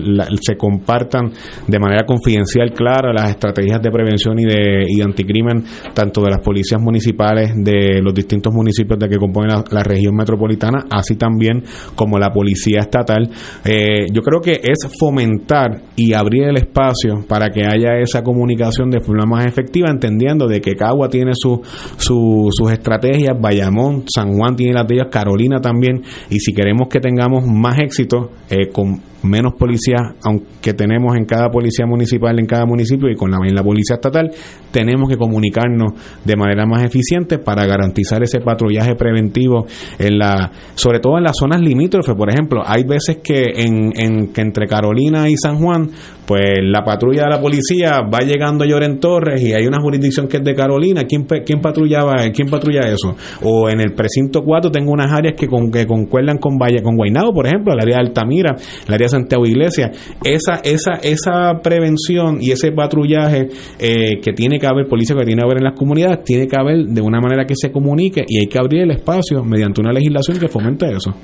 se 0.40 0.56
compartan 0.56 1.32
de 1.66 1.78
manera 1.78 2.04
confidencial 2.06 2.72
clara 2.72 3.12
las 3.12 3.30
estrategias 3.30 3.82
de 3.82 3.90
prevención 3.90 4.38
y 4.38 4.44
de, 4.44 4.86
y 4.88 5.00
anticrimen 5.02 5.64
tanto 5.94 6.22
de 6.22 6.30
las 6.30 6.40
policías 6.40 6.80
municipales 6.80 7.52
de 7.56 8.00
los 8.00 8.14
distintos 8.14 8.52
municipios 8.54 8.98
de 8.98 9.08
que 9.08 9.18
componen 9.18 9.50
la, 9.50 9.64
la 9.70 9.82
región 9.82 10.14
metropolitana, 10.14 10.84
así 10.90 11.16
también 11.16 11.64
como 11.94 12.18
la 12.18 12.30
policía 12.30 12.80
estatal. 12.80 13.28
Eh, 13.64 13.95
yo 14.12 14.22
creo 14.22 14.40
que 14.40 14.60
es 14.62 14.88
fomentar 14.98 15.82
y 15.96 16.12
abrir 16.12 16.44
el 16.44 16.56
espacio 16.56 17.24
para 17.28 17.48
que 17.50 17.64
haya 17.64 17.98
esa 17.98 18.22
comunicación 18.22 18.90
de 18.90 19.00
forma 19.00 19.24
más 19.26 19.46
efectiva, 19.46 19.88
entendiendo 19.90 20.46
de 20.46 20.60
que 20.60 20.74
Cagua 20.74 21.08
tiene 21.08 21.32
su, 21.34 21.60
sus 21.96 22.72
estrategias, 22.72 23.36
Bayamón, 23.40 24.04
San 24.12 24.32
Juan 24.32 24.56
tiene 24.56 24.74
las 24.74 24.86
de 24.86 24.96
ellas, 24.96 25.08
Carolina 25.10 25.60
también, 25.60 26.02
y 26.30 26.38
si 26.40 26.52
queremos 26.52 26.88
que 26.88 27.00
tengamos 27.00 27.44
más 27.46 27.78
éxito 27.78 28.30
eh, 28.50 28.68
con 28.72 29.00
menos 29.26 29.54
policías, 29.58 30.00
aunque 30.22 30.72
tenemos 30.72 31.16
en 31.16 31.24
cada 31.24 31.50
policía 31.50 31.86
municipal, 31.86 32.38
en 32.38 32.46
cada 32.46 32.66
municipio 32.66 33.10
y 33.10 33.16
con 33.16 33.30
la, 33.30 33.38
en 33.46 33.54
la 33.54 33.62
policía 33.62 33.96
estatal, 33.96 34.30
tenemos 34.70 35.08
que 35.08 35.16
comunicarnos 35.16 35.92
de 36.24 36.36
manera 36.36 36.66
más 36.66 36.82
eficiente 36.82 37.38
para 37.38 37.66
garantizar 37.66 38.22
ese 38.22 38.40
patrullaje 38.40 38.94
preventivo 38.94 39.66
en 39.98 40.18
la, 40.18 40.50
sobre 40.74 41.00
todo 41.00 41.18
en 41.18 41.24
las 41.24 41.36
zonas 41.36 41.60
limítrofes. 41.60 42.14
Por 42.14 42.30
ejemplo, 42.30 42.62
hay 42.64 42.84
veces 42.84 43.18
que, 43.22 43.44
en, 43.56 43.92
en, 43.96 44.32
que 44.32 44.40
entre 44.40 44.66
Carolina 44.66 45.28
y 45.28 45.36
San 45.36 45.58
Juan, 45.58 45.90
pues 46.26 46.58
la 46.60 46.82
patrulla 46.82 47.24
de 47.24 47.30
la 47.30 47.40
policía 47.40 48.02
va 48.02 48.18
llegando 48.20 48.64
a 48.64 48.66
Lloren 48.66 48.98
Torres 48.98 49.40
y 49.42 49.52
hay 49.52 49.66
una 49.66 49.80
jurisdicción 49.80 50.26
que 50.26 50.38
es 50.38 50.44
de 50.44 50.54
Carolina. 50.54 51.04
¿Quién, 51.04 51.24
quién 51.24 51.60
patrullaba, 51.60 52.16
quién 52.34 52.48
patrulla 52.48 52.80
eso? 52.88 53.14
O 53.42 53.68
en 53.68 53.80
el 53.80 53.92
precinto 53.94 54.42
4 54.42 54.70
tengo 54.70 54.92
unas 54.92 55.12
áreas 55.12 55.34
que, 55.36 55.46
con, 55.46 55.70
que 55.70 55.86
concuerdan 55.86 56.38
con 56.38 56.58
Valle, 56.58 56.82
con 56.82 56.96
Guaynabo, 56.96 57.32
por 57.32 57.46
ejemplo, 57.46 57.72
el 57.72 57.80
área 57.80 57.96
de 57.96 58.08
Altamira, 58.08 58.56
el 58.86 58.94
área 58.94 59.06
de 59.06 59.10
Santiago 59.16 59.46
Iglesia. 59.46 59.90
Esa, 60.24 60.56
esa, 60.64 60.94
esa 61.02 61.60
prevención 61.62 62.38
y 62.40 62.50
ese 62.50 62.72
patrullaje 62.72 63.48
eh, 63.78 64.20
que 64.22 64.32
tiene 64.32 64.58
que 64.58 64.66
haber, 64.66 64.86
policía 64.86 65.16
que 65.16 65.24
tiene 65.24 65.40
que 65.40 65.44
haber 65.44 65.58
en 65.58 65.64
las 65.64 65.78
comunidades, 65.78 66.24
tiene 66.24 66.46
que 66.46 66.56
haber 66.58 66.86
de 66.86 67.00
una 67.00 67.20
manera 67.20 67.44
que 67.46 67.54
se 67.56 67.70
comunique 67.70 68.24
y 68.26 68.40
hay 68.40 68.46
que 68.46 68.58
abrir 68.58 68.82
el 68.82 68.90
espacio 68.90 69.42
mediante 69.44 69.80
una 69.80 69.92
legislación 69.92 70.38
que 70.38 70.48
fomente 70.48 70.86
eso. 70.86 71.14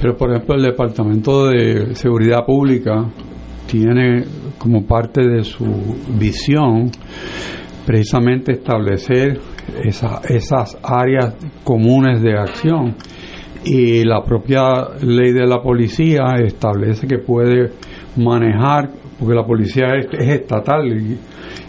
Pero, 0.00 0.16
por 0.16 0.30
ejemplo, 0.30 0.54
el 0.54 0.62
Departamento 0.62 1.48
de 1.48 1.94
Seguridad 1.94 2.44
Pública 2.46 3.06
tiene 3.66 4.24
como 4.58 4.86
parte 4.86 5.26
de 5.26 5.44
su 5.44 5.64
visión 6.18 6.90
precisamente 7.86 8.52
establecer 8.52 9.40
esas 9.84 10.78
áreas 10.82 11.34
comunes 11.64 12.22
de 12.22 12.32
acción 12.32 12.94
y 13.64 14.04
la 14.04 14.22
propia 14.22 14.62
ley 15.02 15.32
de 15.32 15.46
la 15.46 15.62
policía 15.62 16.36
establece 16.42 17.06
que 17.06 17.18
puede 17.18 17.70
manejar, 18.16 18.90
porque 19.18 19.34
la 19.34 19.44
policía 19.44 19.88
es, 19.98 20.06
estatal 20.28 20.86
y, 20.86 21.18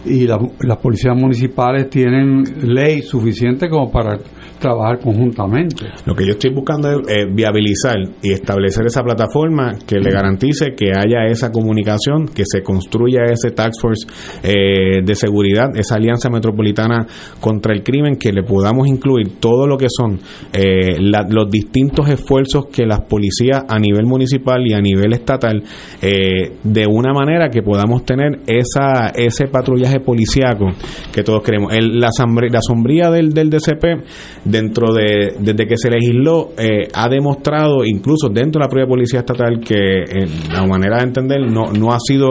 y 0.06 0.26
las 0.26 0.78
policías 0.78 1.16
municipales 1.16 1.90
tienen 1.90 2.44
ley 2.62 3.02
suficiente 3.02 3.68
como 3.68 3.90
para 3.90 4.18
trabajar 4.62 5.00
conjuntamente. 5.00 5.86
Lo 6.06 6.14
que 6.14 6.24
yo 6.24 6.32
estoy 6.32 6.50
buscando 6.50 6.88
es 6.88 7.34
viabilizar 7.34 7.96
y 8.22 8.32
establecer 8.32 8.86
esa 8.86 9.02
plataforma 9.02 9.72
que 9.86 9.98
le 9.98 10.10
garantice 10.10 10.74
que 10.76 10.92
haya 10.96 11.26
esa 11.26 11.50
comunicación, 11.50 12.28
que 12.28 12.44
se 12.46 12.62
construya 12.62 13.24
ese 13.24 13.50
task 13.50 13.80
force 13.80 14.06
eh, 14.42 15.02
de 15.04 15.14
seguridad, 15.14 15.76
esa 15.76 15.96
alianza 15.96 16.30
metropolitana 16.30 17.06
contra 17.40 17.74
el 17.74 17.82
crimen, 17.82 18.16
que 18.16 18.32
le 18.32 18.42
podamos 18.42 18.86
incluir 18.86 19.40
todo 19.40 19.66
lo 19.66 19.76
que 19.76 19.88
son 19.90 20.20
eh, 20.52 20.98
los 21.00 21.50
distintos 21.50 22.08
esfuerzos 22.08 22.66
que 22.66 22.86
las 22.86 23.00
policías 23.02 23.64
a 23.68 23.78
nivel 23.78 24.06
municipal 24.06 24.66
y 24.66 24.72
a 24.72 24.80
nivel 24.80 25.12
estatal, 25.12 25.62
eh, 26.00 26.52
de 26.62 26.86
una 26.86 27.12
manera 27.12 27.48
que 27.50 27.62
podamos 27.62 28.04
tener 28.04 28.40
esa 28.46 29.08
ese 29.14 29.46
patrullaje 29.48 30.00
policiaco 30.00 30.66
que 31.12 31.22
todos 31.22 31.42
queremos. 31.42 31.72
El, 31.72 31.98
la, 31.98 32.10
la 32.50 32.60
sombría 32.62 33.10
del, 33.10 33.32
del 33.32 33.50
DCP 33.50 34.44
dentro 34.52 34.92
de, 34.92 35.34
desde 35.40 35.66
que 35.66 35.76
se 35.76 35.90
legisló, 35.90 36.50
eh, 36.58 36.88
ha 36.94 37.08
demostrado, 37.08 37.84
incluso 37.84 38.28
dentro 38.28 38.60
de 38.60 38.66
la 38.66 38.68
propia 38.68 38.86
Policía 38.86 39.20
Estatal, 39.20 39.58
que 39.60 40.04
en 40.08 40.52
la 40.52 40.66
manera 40.66 40.98
de 40.98 41.04
entender 41.04 41.40
no, 41.50 41.72
no 41.72 41.92
ha 41.92 41.98
sido 41.98 42.30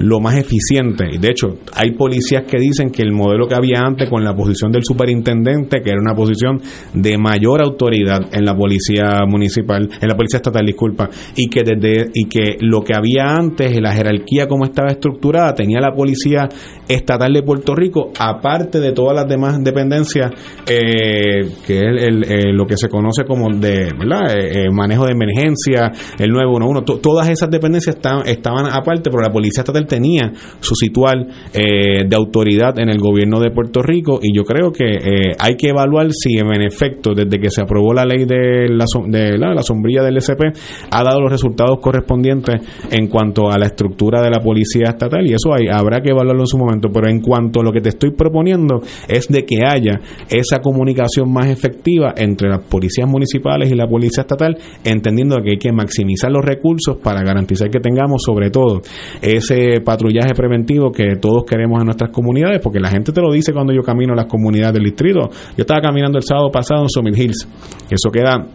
lo 0.00 0.18
más 0.20 0.36
eficiente. 0.36 1.18
De 1.20 1.28
hecho, 1.28 1.58
hay 1.74 1.92
policías 1.92 2.44
que 2.44 2.58
dicen 2.58 2.90
que 2.90 3.02
el 3.02 3.12
modelo 3.12 3.46
que 3.46 3.54
había 3.54 3.80
antes 3.80 4.08
con 4.08 4.24
la 4.24 4.34
posición 4.34 4.72
del 4.72 4.82
superintendente, 4.82 5.82
que 5.82 5.90
era 5.90 6.00
una 6.00 6.14
posición 6.14 6.60
de 6.94 7.18
mayor 7.18 7.62
autoridad 7.62 8.20
en 8.32 8.44
la 8.44 8.56
policía 8.56 9.20
municipal, 9.26 9.88
en 10.00 10.08
la 10.08 10.16
policía 10.16 10.38
estatal, 10.38 10.64
disculpa, 10.64 11.10
y 11.36 11.48
que 11.48 11.62
desde 11.62 12.10
y 12.14 12.24
que 12.24 12.56
lo 12.60 12.82
que 12.82 12.94
había 12.96 13.34
antes, 13.36 13.78
la 13.80 13.92
jerarquía 13.92 14.46
como 14.46 14.64
estaba 14.64 14.88
estructurada, 14.88 15.54
tenía 15.54 15.80
la 15.80 15.92
policía 15.94 16.48
estatal 16.88 17.32
de 17.32 17.42
Puerto 17.42 17.74
Rico, 17.74 18.10
aparte 18.18 18.80
de 18.80 18.92
todas 18.92 19.14
las 19.14 19.28
demás 19.28 19.62
dependencias 19.62 20.32
eh, 20.66 21.50
que 21.66 21.78
es 21.78 22.02
el, 22.04 22.24
eh, 22.24 22.52
lo 22.52 22.66
que 22.66 22.76
se 22.76 22.88
conoce 22.88 23.24
como 23.24 23.48
de 23.54 23.92
¿verdad? 23.98 24.36
Eh, 24.36 24.64
eh, 24.64 24.70
manejo 24.70 25.06
de 25.06 25.12
emergencia, 25.12 25.92
el 26.18 26.30
911, 26.30 27.00
todas 27.02 27.28
esas 27.28 27.50
dependencias 27.50 27.96
estaban, 27.96 28.26
estaban 28.26 28.66
aparte, 28.66 29.10
pero 29.10 29.22
la 29.22 29.30
Policía 29.30 29.62
Estatal 29.62 29.86
tenía 29.86 30.32
su 30.60 30.74
situal 30.74 31.28
de 31.52 32.16
autoridad 32.16 32.78
en 32.78 32.88
el 32.88 32.98
gobierno 32.98 33.40
de 33.40 33.50
Puerto 33.50 33.82
Rico 33.82 34.20
y 34.22 34.34
yo 34.34 34.44
creo 34.44 34.72
que 34.72 35.34
hay 35.38 35.56
que 35.56 35.68
evaluar 35.68 36.08
si 36.12 36.38
en 36.38 36.62
efecto, 36.62 37.14
desde 37.14 37.38
que 37.38 37.50
se 37.50 37.62
aprobó 37.62 37.92
la 37.92 38.04
ley 38.04 38.24
de 38.24 38.68
la, 38.68 38.84
de 39.06 39.38
la, 39.38 39.62
sombrilla 39.62 40.02
del 40.02 40.16
SP, 40.22 40.52
ha 40.90 41.02
dado 41.02 41.20
los 41.20 41.30
resultados 41.30 41.78
correspondientes 41.80 42.60
en 42.90 43.08
cuanto 43.08 43.50
a 43.50 43.58
la 43.58 43.66
estructura 43.66 44.22
de 44.22 44.30
la 44.30 44.40
Policía 44.40 44.88
Estatal 44.88 45.26
y 45.26 45.34
eso 45.34 45.52
hay, 45.52 45.66
habrá 45.70 46.00
que 46.00 46.10
evaluarlo 46.10 46.42
en 46.42 46.46
su 46.46 46.58
momento, 46.58 46.88
pero 46.92 47.08
en 47.08 47.20
cuanto 47.20 47.60
a 47.60 47.64
lo 47.64 47.72
que 47.72 47.80
te 47.80 47.90
estoy 47.90 48.12
proponiendo 48.12 48.80
es 49.08 49.28
de 49.28 49.44
que 49.44 49.64
haya 49.66 50.00
esa 50.28 50.60
comunicación 50.60 51.32
más 51.32 51.47
efectiva 51.48 52.14
entre 52.16 52.48
las 52.48 52.62
policías 52.64 53.08
municipales 53.08 53.70
y 53.70 53.74
la 53.74 53.86
policía 53.86 54.22
estatal, 54.22 54.56
entendiendo 54.84 55.36
que 55.42 55.52
hay 55.52 55.58
que 55.58 55.72
maximizar 55.72 56.30
los 56.30 56.44
recursos 56.44 56.96
para 57.02 57.22
garantizar 57.22 57.70
que 57.70 57.80
tengamos 57.80 58.22
sobre 58.24 58.50
todo 58.50 58.80
ese 59.20 59.80
patrullaje 59.84 60.34
preventivo 60.34 60.90
que 60.90 61.16
todos 61.16 61.44
queremos 61.44 61.80
en 61.80 61.86
nuestras 61.86 62.10
comunidades, 62.10 62.60
porque 62.62 62.80
la 62.80 62.90
gente 62.90 63.12
te 63.12 63.20
lo 63.20 63.32
dice 63.32 63.52
cuando 63.52 63.72
yo 63.72 63.82
camino 63.82 64.12
a 64.12 64.16
las 64.16 64.26
comunidades 64.26 64.74
del 64.74 64.84
distrito. 64.84 65.28
Yo 65.56 65.62
estaba 65.62 65.80
caminando 65.80 66.18
el 66.18 66.24
sábado 66.24 66.50
pasado 66.50 66.82
en 66.82 66.88
Summit 66.88 67.16
Hills, 67.16 67.48
eso 67.90 68.10
queda 68.10 68.46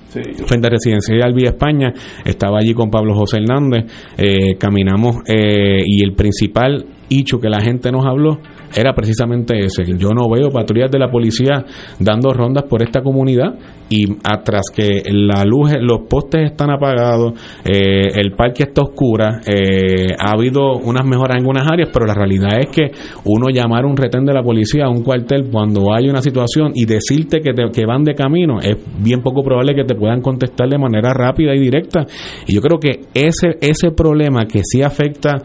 frente 0.46 0.68
a 0.68 0.70
Residencial 0.70 1.34
Vía 1.34 1.50
España, 1.50 1.94
estaba 2.24 2.60
allí 2.60 2.74
con 2.74 2.90
Pablo 2.90 3.16
José 3.16 3.38
Hernández, 3.38 3.86
eh, 4.18 4.56
caminamos 4.58 5.18
eh, 5.28 5.84
y 5.86 6.04
el 6.04 6.14
principal 6.14 6.86
hecho 7.10 7.40
que 7.40 7.50
la 7.50 7.62
gente 7.62 7.92
nos 7.92 8.06
habló 8.06 8.40
era 8.76 8.94
precisamente 8.94 9.58
ese. 9.60 9.84
Yo 9.98 10.10
no 10.10 10.30
veo 10.30 10.50
patrullas 10.50 10.92
de 10.92 11.00
la 11.00 11.10
policía 11.10 11.66
dando 12.00 12.32
rondas 12.34 12.66
por 12.70 12.82
esta 12.82 13.02
comunidad 13.02 13.54
y 13.90 14.06
atrás 14.24 14.64
que 14.74 15.04
la 15.12 15.44
luz, 15.46 15.72
los 15.82 16.08
postes 16.10 16.52
están 16.52 16.72
apagados, 16.72 17.34
eh, 17.64 18.10
el 18.16 18.32
parque 18.32 18.64
está 18.64 18.82
oscura, 18.82 19.42
eh, 19.46 20.08
ha 20.18 20.32
habido 20.32 20.78
unas 20.78 21.06
mejoras 21.06 21.38
en 21.38 21.42
algunas 21.44 21.72
áreas, 21.72 21.90
pero 21.94 22.06
la 22.06 22.14
realidad 22.14 22.60
es 22.60 22.68
que 22.68 22.92
uno 23.26 23.50
llamar 23.50 23.86
un 23.86 23.96
retén 23.96 24.26
de 24.26 24.34
la 24.34 24.42
policía 24.42 24.86
a 24.86 24.90
un 24.90 25.04
cuartel 25.04 25.50
cuando 25.52 25.94
hay 25.94 26.10
una 26.10 26.22
situación 26.22 26.72
y 26.74 26.86
decirte 26.86 27.42
que, 27.42 27.52
que 27.72 27.86
van 27.86 28.04
de 28.04 28.16
camino, 28.16 28.60
es 28.62 28.78
bien 29.00 29.22
poco 29.22 29.44
probable 29.44 29.76
que 29.76 29.84
te 29.84 29.96
puedan 29.96 30.22
contestar 30.22 30.70
de 30.70 30.78
manera 30.78 31.14
rápida 31.14 31.54
y 31.54 31.60
directa. 31.60 32.06
Y 32.48 32.56
yo 32.56 32.62
creo 32.62 32.80
que 32.80 33.02
ese, 33.14 33.58
ese 33.62 33.92
problema 33.92 34.46
que 34.46 34.62
sí 34.64 34.82
afecta 34.82 35.42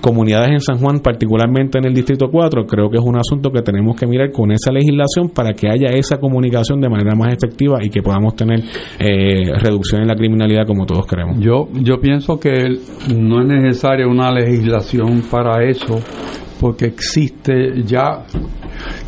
comunidades 0.00 0.50
en 0.50 0.60
San 0.60 0.78
Juan, 0.78 1.00
particularmente 1.00 1.78
en 1.78 1.86
el 1.86 1.94
Distrito 1.94 2.28
4, 2.30 2.66
creo 2.66 2.88
que 2.90 2.96
es 2.96 3.04
un 3.04 3.16
asunto 3.16 3.50
que 3.50 3.62
tenemos 3.62 3.96
que 3.96 4.06
mirar 4.06 4.30
con 4.30 4.50
esa 4.52 4.70
legislación 4.72 5.30
para 5.30 5.52
que 5.52 5.68
haya 5.68 5.88
esa 5.96 6.18
comunicación 6.18 6.80
de 6.80 6.88
manera 6.88 7.14
más 7.14 7.32
efectiva 7.32 7.78
y 7.82 7.90
que 7.90 8.02
podamos 8.02 8.34
tener 8.36 8.60
eh, 8.98 9.52
reducción 9.58 10.02
en 10.02 10.08
la 10.08 10.14
criminalidad 10.14 10.66
como 10.66 10.86
todos 10.86 11.06
queremos. 11.06 11.38
Yo, 11.40 11.68
yo 11.74 11.98
pienso 12.00 12.38
que 12.38 12.68
no 13.14 13.40
es 13.40 13.46
necesaria 13.46 14.06
una 14.06 14.30
legislación 14.32 15.22
para 15.30 15.64
eso, 15.64 16.00
porque 16.60 16.86
existe 16.86 17.82
ya, 17.84 18.24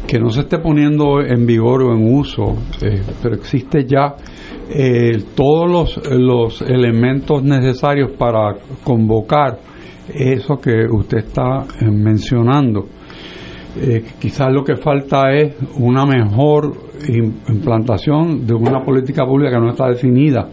que 0.06 0.18
no 0.18 0.30
se 0.30 0.40
esté 0.40 0.58
poniendo 0.58 1.20
en 1.20 1.46
vigor 1.46 1.82
o 1.82 1.94
en 1.94 2.14
uso, 2.14 2.56
eh, 2.82 3.02
pero 3.22 3.34
existe 3.34 3.84
ya 3.86 4.16
eh, 4.70 5.22
todos 5.34 5.70
los, 5.70 6.10
los 6.10 6.62
elementos 6.62 7.42
necesarios 7.42 8.12
para 8.18 8.54
convocar 8.84 9.67
eso 10.14 10.58
que 10.58 10.86
usted 10.90 11.18
está 11.18 11.64
eh, 11.80 11.90
mencionando. 11.90 12.86
Eh, 13.80 14.02
quizás 14.18 14.52
lo 14.52 14.64
que 14.64 14.76
falta 14.76 15.32
es 15.32 15.54
una 15.76 16.04
mejor 16.04 16.88
implantación 17.48 18.44
de 18.46 18.54
una 18.54 18.82
política 18.82 19.24
pública 19.24 19.52
que 19.52 19.60
no 19.60 19.70
está 19.70 19.88
definida 19.88 20.48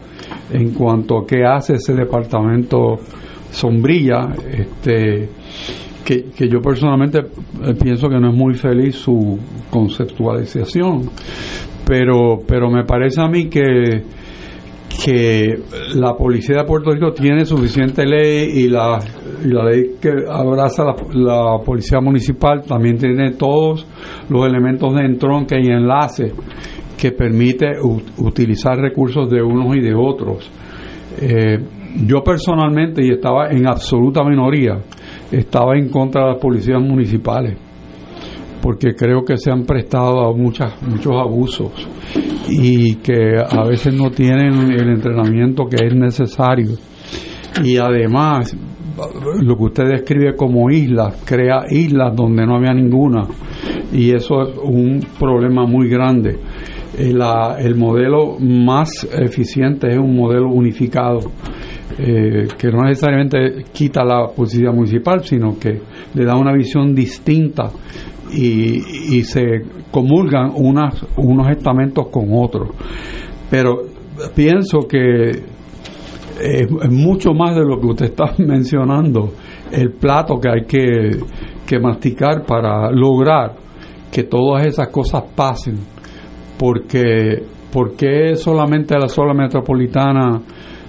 en 0.52 0.72
cuanto 0.72 1.18
a 1.18 1.26
qué 1.26 1.44
hace 1.44 1.74
ese 1.74 1.94
departamento 1.94 2.96
sombrilla, 3.50 4.28
este, 4.48 5.28
que, 6.04 6.24
que 6.26 6.48
yo 6.48 6.60
personalmente 6.60 7.18
eh, 7.18 7.74
pienso 7.82 8.08
que 8.08 8.20
no 8.20 8.30
es 8.30 8.36
muy 8.36 8.54
feliz 8.54 8.96
su 8.96 9.38
conceptualización, 9.70 11.10
pero, 11.86 12.40
pero 12.46 12.70
me 12.70 12.84
parece 12.84 13.20
a 13.20 13.28
mí 13.28 13.48
que 13.48 14.02
que 15.04 15.56
la 15.94 16.14
policía 16.14 16.58
de 16.58 16.64
Puerto 16.64 16.90
Rico 16.90 17.12
tiene 17.12 17.44
suficiente 17.44 18.04
ley 18.06 18.64
y 18.64 18.68
la, 18.68 18.98
ley 19.44 19.96
que 20.00 20.10
abraza 20.28 20.84
la, 21.12 21.58
policía 21.64 22.00
municipal 22.00 22.62
también 22.62 22.96
tiene 22.96 23.32
todos 23.32 23.86
los 24.28 24.46
elementos 24.46 24.94
de 24.94 25.04
entronque 25.04 25.56
y 25.60 25.66
enlace 25.66 26.32
que 26.96 27.12
permite 27.12 27.72
utilizar 28.18 28.78
recursos 28.78 29.28
de 29.28 29.42
unos 29.42 29.76
y 29.76 29.80
de 29.80 29.94
otros. 29.94 30.50
Eh, 31.20 31.58
yo 32.06 32.22
personalmente, 32.22 33.04
y 33.04 33.10
estaba 33.10 33.50
en 33.50 33.66
absoluta 33.66 34.22
minoría, 34.24 34.78
estaba 35.30 35.76
en 35.76 35.88
contra 35.88 36.22
de 36.22 36.32
las 36.32 36.40
policías 36.40 36.80
municipales 36.80 37.65
porque 38.66 38.96
creo 38.96 39.24
que 39.24 39.36
se 39.36 39.52
han 39.52 39.64
prestado 39.64 40.26
a 40.26 40.36
muchas, 40.36 40.82
muchos 40.82 41.12
abusos 41.12 41.70
y 42.48 42.96
que 42.96 43.36
a 43.38 43.62
veces 43.62 43.94
no 43.94 44.10
tienen 44.10 44.72
el 44.72 44.88
entrenamiento 44.88 45.66
que 45.66 45.86
es 45.86 45.94
necesario. 45.94 46.72
Y 47.62 47.76
además, 47.76 48.56
lo 49.40 49.56
que 49.56 49.62
usted 49.62 49.84
describe 49.84 50.34
como 50.34 50.68
islas, 50.68 51.22
crea 51.24 51.66
islas 51.70 52.16
donde 52.16 52.44
no 52.44 52.56
había 52.56 52.74
ninguna. 52.74 53.28
Y 53.92 54.10
eso 54.10 54.42
es 54.42 54.58
un 54.60 54.98
problema 55.16 55.64
muy 55.64 55.88
grande. 55.88 56.36
Eh, 56.98 57.14
el 57.60 57.76
modelo 57.76 58.36
más 58.40 59.06
eficiente 59.12 59.92
es 59.92 59.96
un 59.96 60.16
modelo 60.16 60.48
unificado. 60.48 61.20
Eh, 61.98 62.48
que 62.58 62.68
no 62.68 62.82
necesariamente 62.82 63.64
quita 63.72 64.04
la 64.04 64.26
policía 64.26 64.72
municipal, 64.72 65.24
sino 65.24 65.56
que 65.56 65.80
le 66.14 66.24
da 66.24 66.34
una 66.34 66.52
visión 66.52 66.94
distinta 66.96 67.70
y, 68.36 69.22
se 69.24 69.62
comulgan 69.90 70.52
unas, 70.54 71.04
unos 71.16 71.50
estamentos 71.50 72.08
con 72.08 72.28
otros. 72.32 72.68
Pero 73.50 73.82
pienso 74.34 74.80
que 74.88 75.30
es, 76.40 76.90
mucho 76.90 77.32
más 77.32 77.54
de 77.54 77.64
lo 77.64 77.80
que 77.80 77.86
usted 77.86 78.06
está 78.06 78.32
mencionando, 78.38 79.32
el 79.72 79.92
plato 79.92 80.38
que 80.38 80.48
hay 80.48 80.64
que, 80.66 81.18
que 81.66 81.78
masticar 81.78 82.44
para 82.44 82.90
lograr 82.90 83.54
que 84.12 84.24
todas 84.24 84.66
esas 84.66 84.88
cosas 84.88 85.24
pasen, 85.34 85.78
porque 86.58 87.42
porque 87.72 88.36
solamente 88.36 88.98
la 88.98 89.08
sola 89.08 89.34
metropolitana 89.34 90.40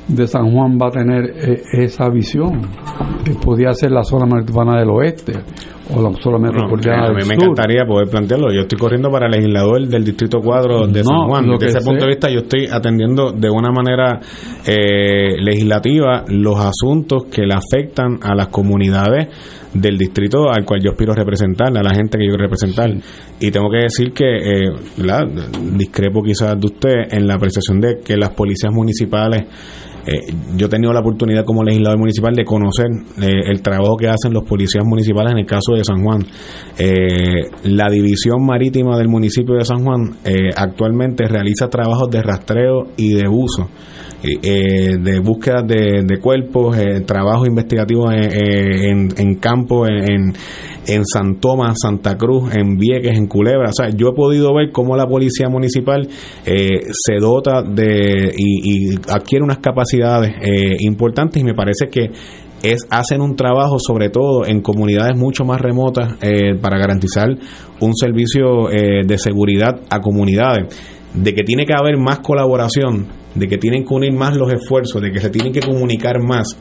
de 0.08 0.26
San 0.26 0.50
Juan 0.52 0.78
va 0.82 0.88
a 0.88 0.92
tener 0.92 1.26
eh, 1.36 1.64
esa 1.74 2.08
visión, 2.08 2.62
que 3.26 3.34
podía 3.34 3.74
ser 3.74 3.92
la 3.92 4.04
zona 4.04 4.26
metropolitana 4.26 4.80
del 4.80 4.90
oeste 4.92 5.34
o 5.94 6.02
la 6.02 6.12
zona 6.22 6.38
metropolitana 6.38 7.08
a 7.08 7.14
mí 7.14 7.24
me 7.28 7.36
encantaría 7.36 7.86
poder 7.86 8.10
plantearlo. 8.10 8.52
Yo 8.52 8.62
estoy 8.62 8.78
corriendo 8.78 9.10
para 9.10 9.28
legislador 9.28 9.88
del 9.88 10.04
Distrito 10.04 10.40
4 10.42 10.88
de 10.88 11.04
San 11.04 11.28
Juan. 11.28 11.46
Desde 11.60 11.80
ese 11.80 11.86
punto 11.86 12.04
de 12.04 12.10
vista, 12.10 12.30
yo 12.30 12.40
estoy 12.40 12.68
atendiendo 12.72 13.32
de 13.32 13.50
una 13.50 13.72
manera 13.72 14.20
eh, 14.66 15.36
legislativa 15.40 16.26
los 16.28 16.60
asuntos 16.60 17.26
que 17.32 17.44
le 17.44 17.54
afectan 17.54 18.20
a 18.22 18.36
las 18.36 18.48
comunidades 18.48 19.28
del 19.74 19.98
distrito 19.98 20.50
al 20.50 20.66
cual 20.66 20.82
yo 20.82 20.92
aspiro 20.92 21.14
a 21.14 21.16
representar, 21.16 21.78
a 21.78 21.84
la 21.84 21.94
gente 21.94 22.18
que 22.18 22.26
yo 22.26 22.32
quiero 22.32 22.44
representar. 22.44 22.90
Y 23.40 23.52
tengo 23.52 23.70
que 23.70 23.84
decir 23.84 24.12
que, 24.12 24.26
eh, 24.26 24.72
discrepo 25.74 26.24
quizás 26.24 26.60
de 26.60 26.66
usted 26.66 26.94
en 27.12 27.28
la 27.28 27.36
apreciación 27.36 27.80
de 27.80 28.00
que 28.00 28.18
las 28.18 28.30
policías 28.32 28.74
municipales 28.74 29.46
eh, 30.08 30.34
yo 30.56 30.68
he 30.68 30.70
tenido 30.70 30.94
la 30.94 31.02
oportunidad 31.02 31.44
como 31.44 31.64
legislador 31.64 32.00
municipal 32.00 32.34
de 32.34 32.46
conocer 32.46 32.88
eh, 33.22 33.52
el 33.52 33.62
trabajo 33.62 33.98
que 33.98 34.08
hacen 34.08 34.32
los 34.32 34.46
policías 34.46 34.86
municipales 34.86 35.34
en 35.34 35.40
el 35.40 35.46
caso 35.46 35.74
de 35.74 35.77
San 35.84 36.04
Juan. 36.04 36.26
Eh, 36.78 37.50
la 37.64 37.90
división 37.90 38.46
marítima 38.46 38.98
del 38.98 39.08
municipio 39.08 39.56
de 39.56 39.66
San 39.66 39.84
Juan 39.84 40.18
actualmente 40.56 41.28
realiza 41.28 41.68
trabajos 41.68 42.10
de 42.10 42.22
rastreo 42.22 42.88
y 42.98 43.14
de 43.14 43.28
uso. 43.28 43.70
de 44.22 45.20
búsqueda 45.24 45.62
de, 45.64 46.20
cuerpos, 46.20 46.78
trabajos 47.06 47.48
investigativos 47.48 48.14
en, 48.14 49.10
en, 49.18 49.36
campo, 49.36 49.88
en, 49.88 50.34
en 50.88 51.06
San 51.06 51.40
Tomás, 51.40 51.78
Santa 51.82 52.18
Cruz, 52.18 52.54
en 52.56 52.78
Vieques, 52.78 53.18
en 53.18 53.28
Culebra. 53.28 53.70
O 53.70 53.74
sea, 53.74 53.90
yo 53.90 54.10
he 54.10 54.14
podido 54.14 54.54
ver 54.54 54.72
cómo 54.72 54.96
la 54.96 55.06
policía 55.06 55.50
municipal 55.50 56.08
eh, 56.46 56.80
se 56.92 57.16
dota 57.20 57.62
de 57.62 58.32
y, 58.36 58.96
adquiere 59.10 59.44
unas 59.44 59.60
capacidades 59.60 60.32
eh, 60.42 60.78
importantes 60.80 61.42
y 61.42 61.46
me 61.46 61.54
parece 61.54 61.88
que 61.92 62.10
es 62.64 62.88
hacen 62.90 63.22
un 63.22 63.36
trabajo 63.36 63.78
sobre 63.80 64.10
todo 64.10 64.46
en 64.46 64.62
comunidades 64.62 65.18
mucho 65.18 65.46
más 65.46 65.62
remotas 65.62 66.16
eh, 66.22 66.56
para 66.62 66.78
garantizar 66.78 67.30
un 67.80 67.96
servicio 67.96 68.68
de 68.70 69.18
seguridad 69.18 69.82
a 69.90 70.02
comunidades. 70.02 70.76
De 71.14 71.34
que 71.34 71.44
tiene 71.44 71.66
que 71.66 71.74
haber 71.74 71.98
más 71.98 72.20
colaboración 72.20 73.08
de 73.38 73.48
que 73.48 73.58
tienen 73.58 73.86
que 73.86 73.94
unir 73.94 74.14
más 74.14 74.36
los 74.36 74.52
esfuerzos 74.52 75.02
de 75.02 75.12
que 75.12 75.20
se 75.20 75.30
tienen 75.30 75.54
que 75.54 75.62
comunicar 75.62 76.20
más 76.22 76.58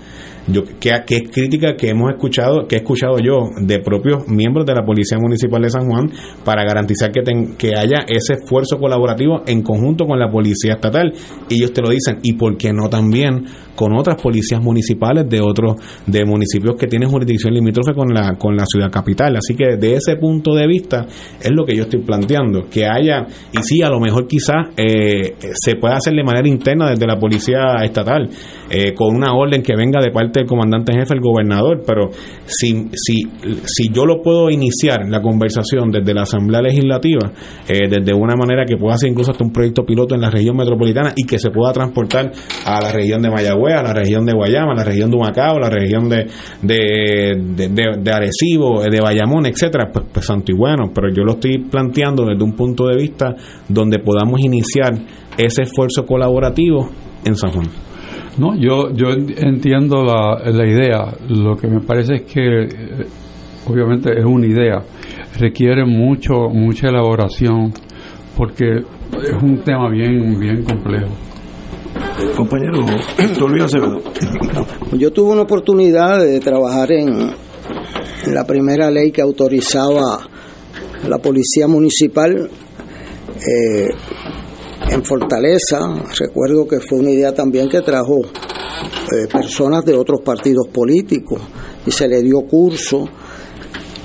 yo, 0.49 0.63
que, 0.81 0.91
es 0.91 1.31
crítica 1.31 1.77
que 1.77 1.89
hemos 1.89 2.11
escuchado, 2.11 2.67
que 2.67 2.77
he 2.77 2.79
escuchado 2.79 3.19
yo 3.19 3.51
de 3.61 3.79
propios 3.81 4.29
miembros 4.29 4.67
de 4.67 4.75
la 4.75 4.85
Policía 4.85 5.19
Municipal 5.19 5.63
de 5.63 5.71
San 5.71 5.89
Juan 5.89 6.11
para 6.45 6.65
garantizar 6.65 7.11
que, 7.11 7.23
que 7.59 7.75
haya 7.77 8.05
ese 8.07 8.35
esfuerzo 8.35 8.79
colaborativo 8.79 9.43
en 9.47 9.63
conjunto 9.63 10.07
con 10.07 10.19
la 10.19 10.31
Policía 10.31 10.75
Estatal. 10.75 11.13
Ellos 11.51 11.73
te 11.73 11.83
lo 11.83 11.91
dicen, 11.91 12.19
y 12.23 12.35
por 12.35 12.57
qué 12.57 12.73
no 12.73 12.89
también 12.89 13.47
con 13.77 13.97
otras 13.97 14.21
policías 14.21 14.61
municipales 14.61 15.29
de 15.29 15.41
otros, 15.41 15.77
de 16.07 16.25
municipios 16.25 16.77
que 16.77 16.87
tienen 16.87 17.11
jurisdicción 17.11 17.53
limítrofe 17.53 17.95
con 17.95 18.09
la, 18.13 18.37
con 18.37 18.57
la 18.57 18.65
ciudad 18.67 18.91
capital. 18.91 19.37
Así 19.37 19.55
que 19.55 19.77
desde 19.77 19.95
ese 19.95 20.17
punto 20.17 20.55
de 20.55 20.67
vista 20.67 21.07
es 21.41 21.51
lo 21.51 21.65
que 21.65 21.77
yo 21.77 21.83
estoy 21.83 22.01
planteando, 22.01 22.69
que 22.71 22.87
haya, 22.87 23.27
y 23.53 23.63
sí, 23.63 23.83
a 23.83 23.91
lo 23.91 24.01
mejor 24.01 24.27
quizás 24.27 24.69
eh, 24.77 25.35
se 25.53 25.77
pueda 25.77 25.97
hacer 25.97 26.15
de 26.15 26.25
manera 26.25 26.49
interna 26.49 26.91
desde 26.91 27.07
la 27.07 27.19
Policía 27.19 27.77
Estatal, 27.85 28.29
eh, 28.71 28.95
con 28.95 29.15
una 29.15 29.35
orden 29.35 29.63
que 29.63 29.77
venga 29.77 30.01
de 30.01 30.11
parte 30.11 30.36
el 30.41 30.47
comandante 30.47 30.93
jefe, 30.93 31.15
el 31.15 31.21
gobernador, 31.21 31.83
pero 31.87 32.11
si, 32.47 32.89
si, 32.93 33.23
si 33.65 33.89
yo 33.93 34.05
lo 34.05 34.23
puedo 34.23 34.51
iniciar 34.51 35.09
la 35.09 35.21
conversación 35.21 35.91
desde 35.91 36.15
la 36.15 36.23
Asamblea 36.23 36.63
Legislativa, 36.63 37.33
eh, 37.69 37.89
desde 37.89 38.15
una 38.15 38.37
manera 38.37 38.65
que 38.65 38.77
pueda 38.77 38.97
ser 38.97 39.11
incluso 39.11 39.31
hasta 39.31 39.45
un 39.45 39.53
proyecto 39.53 39.85
piloto 39.85 40.15
en 40.15 40.21
la 40.21 40.31
región 40.31 40.57
metropolitana 40.57 41.13
y 41.17 41.25
que 41.25 41.39
se 41.39 41.51
pueda 41.51 41.73
transportar 41.73 42.33
a 42.65 42.81
la 42.81 42.93
región 42.93 43.23
de 43.23 43.31
Mayagüez, 43.31 43.77
a 43.77 43.83
la 43.83 43.93
región 43.93 44.25
de 44.25 44.33
Guayama, 44.33 44.73
a 44.73 44.77
la 44.77 44.85
región 44.85 45.11
de 45.11 45.17
Humacao, 45.17 45.57
a 45.57 45.61
la 45.61 45.71
región 45.71 46.09
de, 46.09 46.27
de, 46.63 47.37
de, 47.55 47.99
de, 48.01 48.13
Arecibo, 48.13 48.83
de 48.83 49.01
Bayamón, 49.01 49.47
etcétera, 49.47 49.91
pues, 49.93 50.07
pues 50.13 50.27
santo 50.27 50.53
y 50.53 50.57
bueno, 50.57 50.91
pero 50.95 51.13
yo 51.13 51.23
lo 51.25 51.33
estoy 51.33 51.59
planteando 51.59 52.25
desde 52.25 52.43
un 52.43 52.55
punto 52.55 52.87
de 52.87 52.97
vista 52.97 53.35
donde 53.69 53.99
podamos 53.99 54.41
iniciar 54.41 54.95
ese 55.37 55.63
esfuerzo 55.63 56.05
colaborativo 56.05 56.89
en 57.25 57.37
San 57.37 57.51
Juan. 57.53 57.86
No, 58.39 58.55
yo, 58.55 58.91
yo 58.93 59.09
entiendo 59.11 60.05
la, 60.05 60.51
la 60.51 60.67
idea. 60.67 61.15
Lo 61.29 61.57
que 61.57 61.69
me 61.69 61.81
parece 61.81 62.17
es 62.17 62.23
que, 62.23 62.65
eh, 62.65 63.07
obviamente, 63.67 64.11
es 64.11 64.25
una 64.25 64.47
idea. 64.47 64.83
Requiere 65.39 65.85
mucho, 65.85 66.49
mucha 66.51 66.89
elaboración 66.89 67.73
porque 68.37 68.79
es 68.79 69.43
un 69.43 69.59
tema 69.65 69.89
bien, 69.89 70.39
bien 70.39 70.63
complejo. 70.63 71.09
Compañero, 72.37 72.85
Yo 74.93 75.13
tuve 75.13 75.33
una 75.33 75.43
oportunidad 75.43 76.21
de 76.21 76.41
trabajar 76.41 76.93
en, 76.93 77.31
la 78.27 78.45
primera 78.45 78.91
ley 78.91 79.13
que 79.13 79.23
autorizaba 79.23 80.19
la 81.09 81.19
policía 81.19 81.69
municipal 81.69 82.51
eh, 83.37 83.89
en 84.91 85.05
Fortaleza, 85.05 85.81
recuerdo 86.19 86.67
que 86.67 86.81
fue 86.81 86.99
una 86.99 87.11
idea 87.11 87.35
también 87.35 87.69
que 87.69 87.81
trajo 87.81 88.21
eh, 88.21 89.27
personas 89.31 89.85
de 89.85 89.95
otros 89.95 90.21
partidos 90.23 90.69
políticos 90.69 91.41
y 91.87 91.91
se 91.91 92.09
le 92.09 92.23
dio 92.23 92.43
curso. 92.43 93.09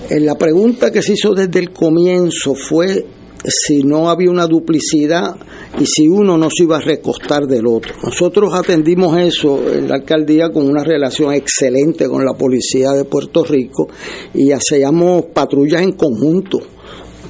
En 0.10 0.26
la 0.26 0.36
pregunta 0.36 0.92
que 0.92 1.02
se 1.02 1.14
hizo 1.14 1.34
desde 1.34 1.60
el 1.60 1.72
comienzo 1.72 2.54
fue 2.56 3.06
si 3.46 3.84
no 3.84 4.10
había 4.10 4.30
una 4.30 4.46
duplicidad 4.46 5.36
y 5.80 5.86
si 5.86 6.08
uno 6.08 6.38
no 6.38 6.50
se 6.50 6.64
iba 6.64 6.78
a 6.78 6.82
recostar 6.82 7.48
del 7.48 7.66
otro. 7.66 7.94
Nosotros 8.04 8.54
atendimos 8.54 9.18
eso 9.18 9.62
en 9.72 9.88
la 9.88 9.96
alcaldía 9.96 10.50
con 10.50 10.68
una 10.68 10.84
relación 10.84 11.34
excelente 11.34 12.08
con 12.08 12.26
la 12.26 12.34
policía 12.34 12.92
de 12.92 13.06
Puerto 13.06 13.44
Rico 13.44 13.88
y 14.34 14.52
hacíamos 14.52 15.26
patrullas 15.34 15.82
en 15.82 15.94
conjunto 15.94 16.60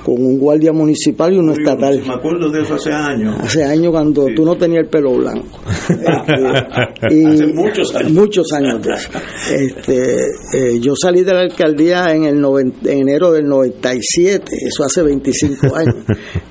con 0.03 0.15
un 0.25 0.37
guardia 0.39 0.71
municipal 0.71 1.33
y 1.33 1.37
uno 1.37 1.53
estatal. 1.53 2.01
Me 2.05 2.13
acuerdo 2.13 2.49
de 2.49 2.61
eso 2.61 2.75
hace 2.75 2.91
años. 2.91 3.35
Hace 3.39 3.63
años 3.63 3.91
cuando 3.91 4.27
tú 4.35 4.45
no 4.45 4.55
tenías 4.55 4.83
el 4.83 4.89
pelo 4.89 5.13
blanco. 5.13 5.59
Este, 7.01 7.27
hace 7.27 7.47
muchos 7.47 7.95
años. 7.95 8.11
Muchos 8.11 8.53
años 8.53 8.81
de 8.81 8.93
eso. 8.93 9.09
Este, 9.53 10.15
eh, 10.53 10.79
yo 10.79 10.93
salí 10.95 11.23
de 11.23 11.33
la 11.33 11.41
alcaldía 11.41 12.13
en 12.13 12.25
el 12.25 12.43
enero 12.85 13.31
del 13.31 13.45
97, 13.47 14.51
eso 14.67 14.83
hace 14.83 15.01
25 15.01 15.67
años. 15.75 15.95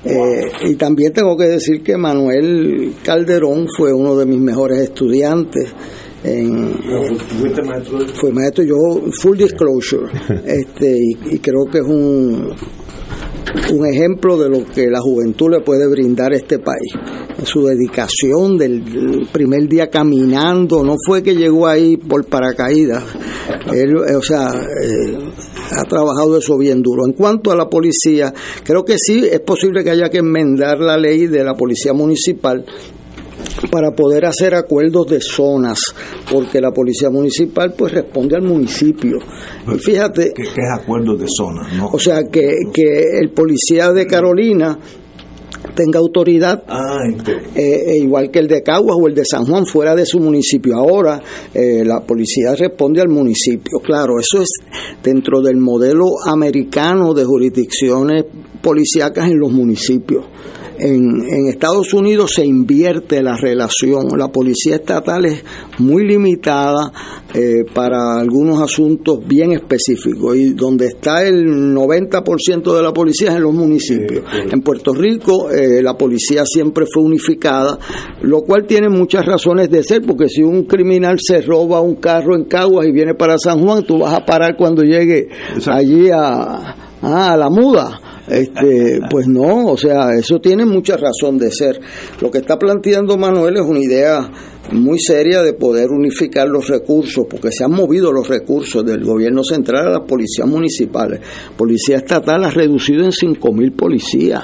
Eh, 0.03 0.51
y 0.69 0.75
también 0.75 1.13
tengo 1.13 1.35
que 1.37 1.45
decir 1.45 1.81
que 1.81 1.97
Manuel 1.97 2.93
Calderón 3.03 3.67
fue 3.75 3.93
uno 3.93 4.15
de 4.15 4.25
mis 4.25 4.39
mejores 4.39 4.79
estudiantes. 4.79 5.73
En, 6.23 6.75
maestro? 7.65 7.99
Fue 8.13 8.31
maestro, 8.31 8.63
yo, 8.63 8.75
full 9.19 9.37
disclosure, 9.37 10.07
este, 10.45 10.99
y 11.31 11.39
creo 11.39 11.65
que 11.65 11.79
es 11.79 11.83
un, 11.83 12.53
un 13.73 13.85
ejemplo 13.85 14.37
de 14.37 14.49
lo 14.49 14.65
que 14.65 14.87
la 14.89 14.99
juventud 14.99 15.51
le 15.51 15.61
puede 15.61 15.87
brindar 15.87 16.31
a 16.31 16.35
este 16.35 16.59
país. 16.59 16.93
Su 17.43 17.65
dedicación 17.65 18.57
del 18.57 19.27
primer 19.31 19.67
día 19.67 19.89
caminando, 19.89 20.83
no 20.83 20.95
fue 21.05 21.23
que 21.23 21.35
llegó 21.35 21.67
ahí 21.67 21.97
por 21.97 22.25
paracaídas, 22.25 23.03
él, 23.73 23.95
eh, 24.07 24.15
o 24.15 24.21
sea, 24.21 24.49
eh, 24.49 25.17
ha 25.71 25.83
trabajado 25.85 26.37
eso 26.37 26.57
bien 26.57 26.81
duro. 26.81 27.05
En 27.05 27.13
cuanto 27.13 27.51
a 27.51 27.55
la 27.55 27.69
policía, 27.69 28.33
creo 28.63 28.83
que 28.83 28.97
sí 28.97 29.25
es 29.29 29.39
posible 29.39 29.83
que 29.83 29.91
haya 29.91 30.09
que 30.09 30.19
enmendar 30.19 30.79
la 30.79 30.97
ley 30.97 31.27
de 31.27 31.43
la 31.43 31.53
policía 31.53 31.93
municipal 31.93 32.65
para 33.71 33.91
poder 33.91 34.25
hacer 34.25 34.55
acuerdos 34.55 35.07
de 35.07 35.21
zonas, 35.21 35.79
porque 36.31 36.61
la 36.61 36.71
policía 36.71 37.09
municipal 37.09 37.73
pues 37.77 37.91
responde 37.93 38.35
al 38.35 38.43
municipio. 38.43 39.17
Y 39.73 39.77
fíjate... 39.77 40.33
¿Qué, 40.33 40.43
es 40.43 40.71
acuerdo 40.73 41.15
de 41.15 41.25
zonas? 41.27 41.67
O 41.91 41.99
sea, 41.99 42.23
que, 42.23 42.55
que 42.73 43.19
el 43.19 43.31
policía 43.31 43.91
de 43.91 44.07
Carolina 44.07 44.77
tenga 45.75 45.99
autoridad, 45.99 46.63
ah, 46.67 46.97
eh, 47.55 47.97
igual 47.97 48.29
que 48.31 48.39
el 48.39 48.47
de 48.47 48.63
Caguas 48.63 48.97
o 48.99 49.07
el 49.07 49.13
de 49.13 49.25
San 49.25 49.45
Juan, 49.45 49.65
fuera 49.65 49.95
de 49.95 50.05
su 50.05 50.19
municipio. 50.19 50.75
Ahora 50.75 51.21
eh, 51.53 51.83
la 51.85 52.01
policía 52.01 52.55
responde 52.55 53.01
al 53.01 53.09
municipio. 53.09 53.79
Claro, 53.79 54.19
eso 54.19 54.41
es 54.41 54.49
dentro 55.03 55.41
del 55.41 55.57
modelo 55.57 56.07
americano 56.25 57.13
de 57.13 57.25
jurisdicciones 57.25 58.25
policíacas 58.61 59.29
en 59.29 59.39
los 59.39 59.51
municipios 59.51 60.25
en, 60.81 61.47
Estados 61.47 61.93
Unidos 61.93 62.33
se 62.35 62.45
invierte 62.45 63.21
la 63.21 63.35
relación. 63.35 64.07
La 64.17 64.29
policía 64.29 64.75
estatal 64.75 65.25
es 65.25 65.43
muy 65.79 66.07
limitada 66.07 66.91
eh, 67.33 67.63
para 67.73 68.19
algunos 68.19 68.61
asuntos 68.61 69.19
bien 69.25 69.51
específicos 69.51 70.35
y 70.35 70.53
donde 70.53 70.87
está 70.87 71.25
el 71.25 71.45
90% 71.73 72.75
de 72.75 72.81
la 72.81 72.91
policía 72.93 73.29
es 73.29 73.35
en 73.35 73.43
los 73.43 73.53
municipios. 73.53 74.23
En 74.51 74.61
Puerto 74.61 74.93
Rico 74.93 75.49
eh, 75.51 75.81
la 75.81 75.95
policía 75.97 76.43
siempre 76.45 76.85
fue 76.91 77.03
unificada, 77.03 77.77
lo 78.21 78.41
cual 78.41 78.65
tiene 78.65 78.89
muchas 78.89 79.25
razones 79.25 79.69
de 79.69 79.83
ser, 79.83 80.01
porque 80.01 80.29
si 80.29 80.41
un 80.41 80.63
criminal 80.63 81.17
se 81.19 81.41
roba 81.41 81.81
un 81.81 81.95
carro 81.95 82.35
en 82.35 82.45
Caguas 82.45 82.87
y 82.87 82.91
viene 82.91 83.13
para 83.13 83.37
San 83.37 83.63
Juan, 83.63 83.83
tú 83.83 83.99
vas 83.99 84.13
a 84.13 84.25
parar 84.25 84.55
cuando 84.57 84.83
llegue 84.83 85.29
allí 85.67 86.09
a, 86.09 86.75
a 87.01 87.37
la 87.37 87.49
muda 87.49 88.00
Este, 88.27 88.99
pues 89.09 89.27
no, 89.27 89.67
o 89.67 89.77
sea, 89.77 90.13
eso 90.17 90.39
tiene 90.39 90.65
mucha 90.65 90.95
razón 90.97 91.37
de 91.37 91.51
ser. 91.51 91.79
Lo 92.21 92.29
que 92.29 92.39
está 92.39 92.57
planteando 92.57 93.17
Manuel 93.17 93.57
es 93.57 93.61
una 93.61 93.79
idea 93.79 94.29
muy 94.71 94.99
seria 94.99 95.41
de 95.41 95.53
poder 95.53 95.89
unificar 95.89 96.47
los 96.47 96.67
recursos, 96.67 97.25
porque 97.29 97.51
se 97.51 97.63
han 97.63 97.71
movido 97.71 98.11
los 98.11 98.27
recursos 98.27 98.85
del 98.85 99.03
gobierno 99.03 99.43
central 99.43 99.87
a 99.87 99.99
las 99.99 100.07
policías 100.07 100.47
municipales. 100.47 101.19
Policía 101.57 101.97
estatal 101.97 102.43
ha 102.43 102.51
reducido 102.51 103.03
en 103.03 103.11
5.000 103.11 103.75
policías. 103.75 104.43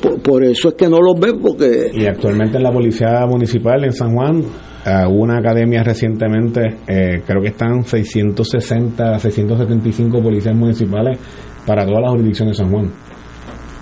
Por, 0.00 0.22
por, 0.22 0.44
eso 0.44 0.68
es 0.68 0.74
que 0.74 0.88
no 0.88 0.98
los 0.98 1.20
ven, 1.20 1.38
porque... 1.40 1.90
Y 1.92 2.06
actualmente 2.06 2.56
en 2.56 2.62
la 2.62 2.72
policía 2.72 3.26
municipal 3.26 3.84
en 3.84 3.92
San 3.92 4.14
Juan 4.14 4.42
Uh, 4.86 5.08
hubo 5.08 5.24
una 5.24 5.38
academia 5.38 5.82
recientemente, 5.82 6.76
eh, 6.86 7.20
creo 7.26 7.42
que 7.42 7.48
están 7.48 7.82
660, 7.82 9.18
675 9.18 10.22
policías 10.22 10.54
municipales 10.54 11.18
para 11.66 11.84
todas 11.84 12.02
las 12.02 12.10
jurisdicciones 12.12 12.56
de 12.56 12.64
San 12.64 12.72
Juan. 12.72 12.92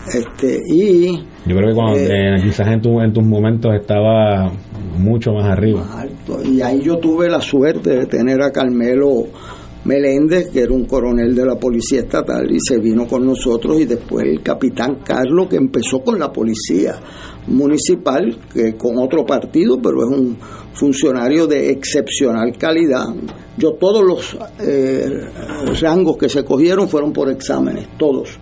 Este, 0.07 0.61
y 0.69 1.17
yo 1.47 1.57
creo 1.57 1.69
que 1.69 1.75
cuando, 1.75 1.99
eh, 1.99 2.37
eh, 2.37 2.43
quizás 2.43 2.69
en, 2.69 2.81
tu, 2.81 3.01
en 3.01 3.13
tus 3.13 3.25
momentos 3.25 3.75
estaba 3.75 4.51
mucho 4.99 5.33
más 5.33 5.47
arriba. 5.47 5.81
Más 5.81 6.03
alto. 6.03 6.43
Y 6.45 6.61
ahí 6.61 6.81
yo 6.83 6.99
tuve 6.99 7.29
la 7.29 7.41
suerte 7.41 7.91
de 7.91 8.07
tener 8.07 8.43
a 8.43 8.51
Carmelo 8.51 9.25
Meléndez, 9.85 10.51
que 10.51 10.61
era 10.61 10.73
un 10.73 10.87
coronel 10.87 11.35
de 11.35 11.45
la 11.45 11.57
Policía 11.57 12.01
Estatal, 12.01 12.51
y 12.51 12.59
se 12.61 12.79
vino 12.79 13.07
con 13.07 13.27
nosotros, 13.27 13.81
y 13.81 13.85
después 13.85 14.27
el 14.27 14.43
capitán 14.43 14.99
Carlos, 15.05 15.49
que 15.49 15.57
empezó 15.57 16.01
con 16.01 16.19
la 16.19 16.33
Policía 16.33 16.97
Municipal, 17.47 18.37
que 18.53 18.75
con 18.75 18.99
otro 18.99 19.25
partido, 19.27 19.79
pero 19.83 19.99
es 20.05 20.19
un 20.19 20.37
funcionario 20.75 21.47
de 21.47 21.71
excepcional 21.71 22.57
calidad. 22.59 23.07
Yo 23.57 23.73
todos 23.75 24.05
los 24.05 24.37
eh, 24.61 25.09
rangos 25.81 26.17
que 26.17 26.29
se 26.29 26.45
cogieron 26.45 26.89
fueron 26.89 27.13
por 27.13 27.31
exámenes, 27.31 27.89
todos. 27.97 28.39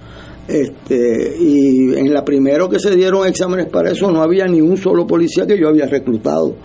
Este, 0.48 1.36
y 1.38 1.94
en 1.94 2.12
la 2.12 2.24
primero 2.24 2.68
que 2.68 2.80
se 2.80 2.96
dieron 2.96 3.26
exámenes 3.26 3.66
para 3.66 3.92
eso 3.92 4.10
no 4.10 4.22
había 4.22 4.46
ni 4.46 4.60
un 4.60 4.76
solo 4.76 5.06
policía 5.06 5.46
que 5.46 5.58
yo 5.58 5.68
había 5.68 5.86
reclutado. 5.86 6.56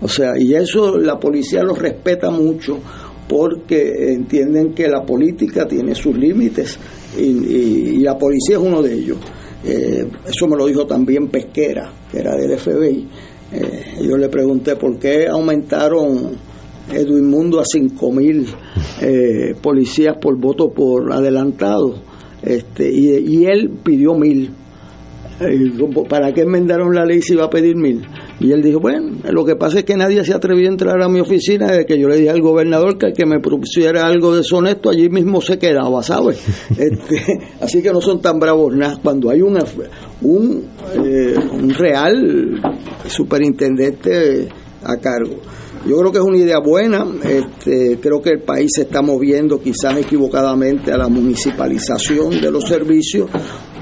O 0.00 0.08
sea, 0.08 0.32
y 0.38 0.54
eso 0.54 0.98
la 0.98 1.18
policía 1.18 1.62
lo 1.62 1.74
respeta 1.74 2.30
mucho 2.30 2.78
porque 3.28 4.12
entienden 4.12 4.74
que 4.74 4.86
la 4.88 5.02
política 5.02 5.66
tiene 5.66 5.94
sus 5.94 6.16
límites 6.16 6.78
y, 7.18 7.98
la 8.02 8.18
policía 8.18 8.56
es 8.56 8.62
uno 8.62 8.82
de 8.82 8.94
ellos. 8.94 9.18
Eh, 9.64 10.06
eso 10.26 10.46
me 10.46 10.56
lo 10.56 10.66
dijo 10.66 10.86
también 10.86 11.28
Pesquera, 11.28 11.90
que 12.10 12.18
era 12.18 12.36
del 12.36 12.58
FBI. 12.58 13.08
Eh, 13.52 13.98
yo 14.02 14.16
le 14.16 14.28
pregunté 14.28 14.76
por 14.76 14.98
qué 14.98 15.26
aumentaron 15.28 16.32
Edwin 16.92 17.28
Mundo 17.28 17.60
a 17.60 17.64
5 17.64 18.12
mil 18.12 18.46
eh, 19.00 19.54
policías 19.60 20.16
por 20.18 20.38
voto 20.38 20.70
por 20.70 21.12
adelantado. 21.12 21.94
Este, 22.42 22.90
y, 22.90 23.16
y 23.18 23.46
él 23.46 23.70
pidió 23.82 24.14
mil. 24.14 24.50
¿Para 26.08 26.32
qué 26.32 26.42
enmendaron 26.42 26.94
la 26.94 27.04
ley 27.04 27.20
si 27.20 27.32
iba 27.34 27.44
a 27.44 27.50
pedir 27.50 27.76
mil? 27.76 28.02
Y 28.40 28.52
él 28.52 28.62
dijo, 28.62 28.80
bueno, 28.80 29.12
lo 29.30 29.44
que 29.44 29.56
pasa 29.56 29.78
es 29.78 29.84
que 29.84 29.96
nadie 29.96 30.24
se 30.24 30.34
atrevió 30.34 30.68
a 30.68 30.72
entrar 30.72 31.00
a 31.00 31.08
mi 31.08 31.20
oficina 31.20 31.66
desde 31.66 31.86
que 31.86 31.98
yo 31.98 32.08
le 32.08 32.16
dije 32.16 32.30
al 32.30 32.40
gobernador 32.40 32.98
que 32.98 33.06
el 33.06 33.12
que 33.12 33.26
me 33.26 33.38
propusiera 33.40 34.06
algo 34.06 34.34
deshonesto 34.34 34.90
allí 34.90 35.08
mismo 35.08 35.40
se 35.40 35.58
quedaba, 35.58 36.02
¿sabes? 36.02 36.42
Este, 36.70 37.22
así 37.60 37.82
que 37.82 37.92
no 37.92 38.00
son 38.00 38.20
tan 38.20 38.38
bravos 38.38 38.74
nada. 38.74 38.98
Cuando 39.02 39.30
hay 39.30 39.40
un, 39.42 39.56
un, 40.22 40.64
eh, 40.94 41.34
un 41.52 41.70
real 41.70 42.60
superintendente 43.06 44.48
a 44.82 44.96
cargo. 44.96 45.36
Yo 45.86 45.98
creo 45.98 46.12
que 46.12 46.18
es 46.18 46.24
una 46.24 46.38
idea 46.38 46.60
buena, 46.60 47.06
este, 47.22 47.98
creo 48.00 48.22
que 48.22 48.30
el 48.30 48.40
país 48.40 48.70
se 48.74 48.82
está 48.82 49.02
moviendo 49.02 49.60
quizás 49.60 49.98
equivocadamente 49.98 50.90
a 50.90 50.96
la 50.96 51.08
municipalización 51.08 52.40
de 52.40 52.50
los 52.50 52.64
servicios 52.64 53.28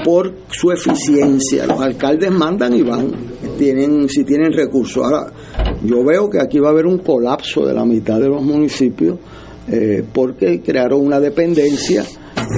por 0.05 0.35
su 0.51 0.73
eficiencia. 0.73 1.65
Los 1.65 1.81
alcaldes 1.81 2.33
mandan 2.33 2.75
y 2.75 2.83
van, 2.83 3.13
tienen, 3.63 4.09
si 4.09 4.25
tienen 4.25 4.53
recursos. 4.53 5.05
Ahora, 5.05 5.33
yo 5.85 6.05
veo 6.05 6.29
que 6.29 6.41
aquí 6.41 6.59
va 6.59 6.69
a 6.69 6.73
haber 6.73 6.87
un 6.87 6.99
colapso 6.99 7.65
de 7.65 7.73
la 7.73 7.85
mitad 7.85 8.19
de 8.19 8.29
los 8.29 8.43
municipios 8.43 9.19
eh, 9.71 10.03
porque 10.13 10.61
crearon 10.61 11.01
una 11.07 11.21
dependencia 11.21 12.05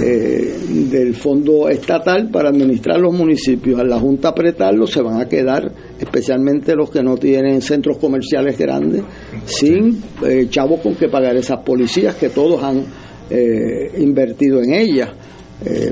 eh, 0.02 0.54
del 0.90 1.14
fondo 1.14 1.68
estatal 1.68 2.30
para 2.30 2.48
administrar 2.48 2.98
los 2.98 3.12
municipios. 3.12 3.78
A 3.78 3.84
la 3.84 4.00
Junta 4.00 4.30
apretarlo 4.30 4.86
se 4.86 5.02
van 5.02 5.20
a 5.20 5.28
quedar, 5.28 5.70
especialmente 6.00 6.74
los 6.74 6.90
que 6.90 7.02
no 7.02 7.16
tienen 7.16 7.60
centros 7.60 7.98
comerciales 7.98 8.58
grandes, 8.58 9.02
sin 9.44 10.02
eh, 10.26 10.46
chavos 10.48 10.80
con 10.80 10.94
que 10.94 11.08
pagar 11.08 11.36
esas 11.36 11.60
policías 11.60 12.14
que 12.16 12.30
todos 12.30 12.62
han 12.62 12.84
eh, 13.30 13.92
invertido 13.98 14.62
en 14.62 14.72
ellas. 14.72 15.10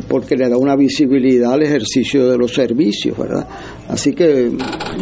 Porque 0.06 0.36
le 0.36 0.50
da 0.50 0.58
una 0.58 0.76
visibilidad 0.76 1.54
al 1.54 1.62
ejercicio 1.62 2.28
de 2.28 2.36
los 2.36 2.52
servicios, 2.52 3.16
¿verdad? 3.16 3.48
Así 3.92 4.14
que 4.14 4.50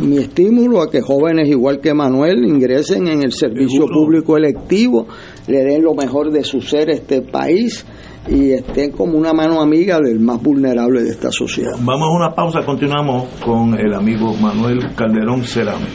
mi 0.03 0.19
estímulo 0.19 0.83
a 0.83 0.91
que 0.91 1.01
jóvenes 1.01 1.49
igual 1.49 1.81
que 1.81 1.95
Manuel 1.95 2.45
ingresen 2.45 3.07
en 3.07 3.23
el 3.23 3.33
servicio 3.33 3.87
público 3.87 4.37
electivo, 4.37 5.07
le 5.47 5.63
den 5.63 5.85
lo 5.85 5.95
mejor 5.95 6.33
de 6.33 6.43
su 6.43 6.61
ser 6.61 6.91
a 6.91 6.95
este 6.95 7.23
país 7.23 7.87
y 8.29 8.51
estén 8.51 8.91
como 8.91 9.17
una 9.17 9.33
mano 9.33 9.61
amiga 9.61 10.01
del 10.01 10.19
más 10.19 10.43
vulnerable 10.43 11.05
de 11.05 11.11
esta 11.11 11.31
sociedad. 11.31 11.71
Vamos 11.79 12.09
a 12.09 12.17
una 12.17 12.35
pausa, 12.35 12.67
continuamos 12.67 13.29
con 13.45 13.79
el 13.79 13.95
amigo 13.95 14.35
Manuel 14.35 14.93
Calderón 14.97 15.45
Cerame. 15.45 15.87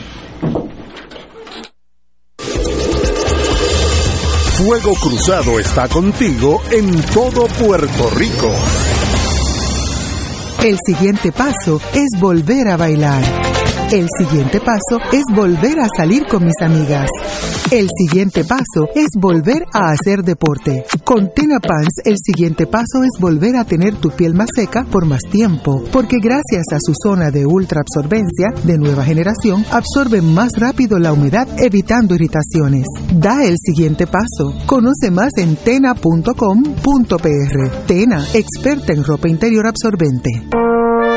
Fuego 4.56 4.94
Cruzado 4.94 5.60
está 5.60 5.86
contigo 5.86 6.62
en 6.72 6.90
todo 7.12 7.46
Puerto 7.58 8.08
Rico. 8.16 8.85
El 10.66 10.78
siguiente 10.84 11.30
paso 11.30 11.80
es 11.94 12.20
volver 12.20 12.66
a 12.66 12.76
bailar. 12.76 13.45
El 13.92 14.08
siguiente 14.18 14.58
paso 14.60 14.98
es 15.12 15.22
volver 15.32 15.78
a 15.78 15.86
salir 15.96 16.26
con 16.26 16.44
mis 16.44 16.60
amigas. 16.60 17.08
El 17.70 17.88
siguiente 17.96 18.42
paso 18.42 18.88
es 18.96 19.06
volver 19.16 19.64
a 19.72 19.92
hacer 19.92 20.24
deporte. 20.24 20.84
Con 21.04 21.30
Tena 21.32 21.60
Pants, 21.60 22.00
el 22.04 22.16
siguiente 22.20 22.66
paso 22.66 23.04
es 23.04 23.20
volver 23.20 23.54
a 23.54 23.64
tener 23.64 23.94
tu 23.94 24.10
piel 24.10 24.34
más 24.34 24.48
seca 24.52 24.84
por 24.90 25.06
más 25.06 25.20
tiempo, 25.30 25.84
porque 25.92 26.16
gracias 26.20 26.64
a 26.72 26.78
su 26.80 26.94
zona 27.00 27.30
de 27.30 27.46
ultra 27.46 27.80
absorbencia 27.80 28.52
de 28.64 28.76
nueva 28.76 29.04
generación, 29.04 29.64
absorbe 29.70 30.20
más 30.20 30.50
rápido 30.58 30.98
la 30.98 31.12
humedad, 31.12 31.46
evitando 31.58 32.16
irritaciones. 32.16 32.86
Da 33.12 33.44
el 33.44 33.54
siguiente 33.56 34.08
paso. 34.08 34.52
Conoce 34.66 35.12
más 35.12 35.30
en 35.36 35.54
tena.com.pr. 35.54 36.26
Tena, 37.86 38.26
experta 38.34 38.92
en 38.92 39.04
ropa 39.04 39.28
interior 39.28 39.64
absorbente. 39.64 40.30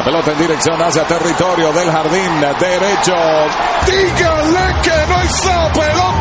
La 0.00 0.06
pelota 0.06 0.32
en 0.32 0.38
dirección 0.38 0.80
hacia 0.80 1.04
territorio 1.04 1.70
del 1.74 1.90
jardín 1.90 2.40
derecho. 2.58 3.14
Dígale 3.84 4.74
que 4.82 5.12
no 5.12 5.20
esa 5.20 5.72
pelota. 5.74 6.20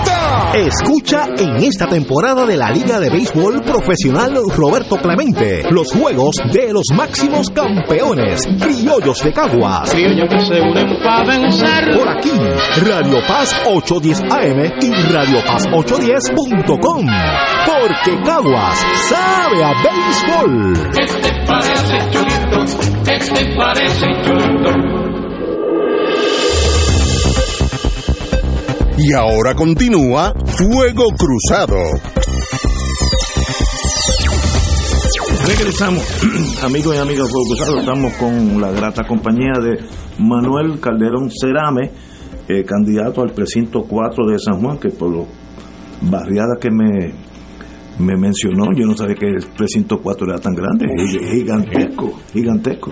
Escucha 0.53 1.25
en 1.37 1.63
esta 1.63 1.87
temporada 1.87 2.45
de 2.45 2.57
la 2.57 2.71
Liga 2.71 2.99
de 2.99 3.09
Béisbol 3.09 3.61
Profesional 3.61 4.33
Roberto 4.53 4.97
Clemente 4.97 5.63
los 5.69 5.91
juegos 5.93 6.35
de 6.51 6.73
los 6.73 6.85
máximos 6.93 7.49
campeones, 7.51 8.41
criollos 8.59 9.23
de 9.23 9.31
Caguas. 9.31 9.91
Criollos 9.91 10.27
que 10.27 10.39
se 10.39 10.59
unen 10.59 10.99
para 11.03 11.23
vencer. 11.25 11.97
Por 11.97 12.09
aquí, 12.09 12.31
Radio 12.81 13.19
Paz 13.27 13.55
810 13.65 14.21
AM 14.31 14.73
y 14.81 15.13
Radio 15.13 15.43
Paz 15.45 15.67
810.com. 15.67 17.05
Porque 17.65 18.21
Caguas 18.25 18.85
sabe 19.07 19.63
a 19.63 19.71
béisbol. 19.83 20.91
¿Qué 20.91 21.05
te 21.21 21.45
parece, 21.45 21.97
chulito? 22.09 22.65
¿Qué 23.05 23.19
te 23.19 23.55
parece? 23.73 24.05
Y 28.97 29.13
ahora 29.13 29.53
continúa 29.55 30.33
Fuego 30.45 31.05
Cruzado. 31.17 31.77
Regresamos, 35.47 36.03
amigos 36.63 36.95
y 36.95 36.97
amigas 36.97 37.29
Fuego 37.29 37.47
Cruzado, 37.47 37.79
estamos 37.79 38.13
con 38.13 38.61
la 38.61 38.71
grata 38.71 39.03
compañía 39.07 39.53
de 39.61 39.77
Manuel 40.19 40.79
Calderón 40.79 41.29
Cerame, 41.29 41.91
eh, 42.47 42.63
candidato 42.63 43.21
al 43.21 43.31
precinto 43.31 43.83
4 43.87 44.27
de 44.27 44.39
San 44.39 44.61
Juan, 44.61 44.77
que 44.79 44.89
por 44.89 45.11
lo 45.11 45.27
barriada 46.01 46.57
que 46.59 46.71
me, 46.71 47.13
me 47.99 48.17
mencionó, 48.17 48.71
yo 48.75 48.85
no 48.85 48.95
sabía 48.95 49.15
que 49.15 49.27
el 49.27 49.45
precinto 49.55 49.99
4 50.01 50.27
era 50.27 50.39
tan 50.39 50.53
grande, 50.53 50.87
es 50.95 51.31
gigantesco, 51.31 52.19
gigantesco. 52.33 52.91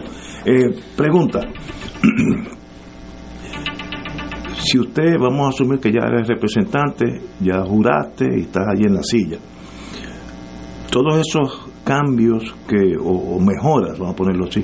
Eh, 0.50 0.74
pregunta, 0.96 1.42
si 4.64 4.80
usted, 4.80 5.18
vamos 5.20 5.46
a 5.46 5.50
asumir 5.50 5.78
que 5.78 5.92
ya 5.92 6.08
eres 6.08 6.26
representante, 6.26 7.20
ya 7.42 7.66
juraste 7.66 8.30
y 8.34 8.44
estás 8.44 8.64
allí 8.72 8.86
en 8.86 8.94
la 8.94 9.04
silla, 9.04 9.40
todos 10.90 11.20
esos 11.20 11.68
cambios 11.84 12.56
que 12.66 12.96
o, 12.98 13.10
o 13.10 13.42
mejoras, 13.42 14.00
vamos 14.00 14.14
a 14.14 14.16
ponerlo 14.16 14.46
así, 14.46 14.64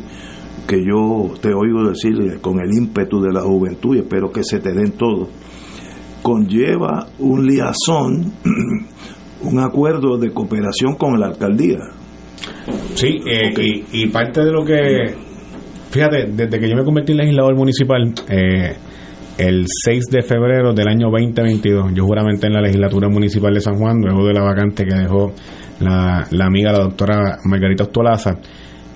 que 0.65 0.77
yo 0.77 1.33
te 1.41 1.53
oigo 1.53 1.89
decir 1.89 2.39
con 2.39 2.61
el 2.61 2.73
ímpetu 2.73 3.19
de 3.19 3.33
la 3.33 3.41
juventud 3.41 3.97
y 3.97 3.99
espero 3.99 4.31
que 4.31 4.45
se 4.45 4.61
te 4.61 4.71
den 4.71 4.93
todos, 4.93 5.27
conlleva 6.21 7.07
un 7.19 7.45
liazón, 7.45 8.31
un 9.43 9.59
acuerdo 9.59 10.17
de 10.17 10.31
cooperación 10.31 10.95
con 10.95 11.19
la 11.19 11.25
alcaldía. 11.25 11.79
Sí, 12.95 13.19
eh, 13.25 13.83
y, 13.91 14.03
y 14.03 14.07
parte 14.07 14.45
de 14.45 14.51
lo 14.53 14.63
que, 14.63 15.22
fíjate, 15.93 16.25
desde 16.25 16.59
que 16.59 16.67
yo 16.67 16.75
me 16.75 16.83
convertí 16.83 17.11
en 17.11 17.19
legislador 17.19 17.55
municipal, 17.55 18.11
eh, 18.27 18.75
el 19.37 19.65
6 19.67 20.05
de 20.11 20.23
febrero 20.23 20.73
del 20.73 20.87
año 20.87 21.11
2022, 21.11 21.93
yo 21.93 22.03
juramenté 22.03 22.47
en 22.47 22.53
la 22.53 22.61
legislatura 22.61 23.09
municipal 23.09 23.53
de 23.53 23.61
San 23.61 23.77
Juan, 23.77 24.01
luego 24.01 24.25
de 24.25 24.33
la 24.33 24.41
vacante 24.41 24.85
que 24.85 24.95
dejó 24.95 25.33
la, 25.81 26.25
la 26.31 26.45
amiga, 26.45 26.71
la 26.71 26.79
doctora 26.79 27.37
Margarita 27.45 27.83
Ostolaza. 27.83 28.39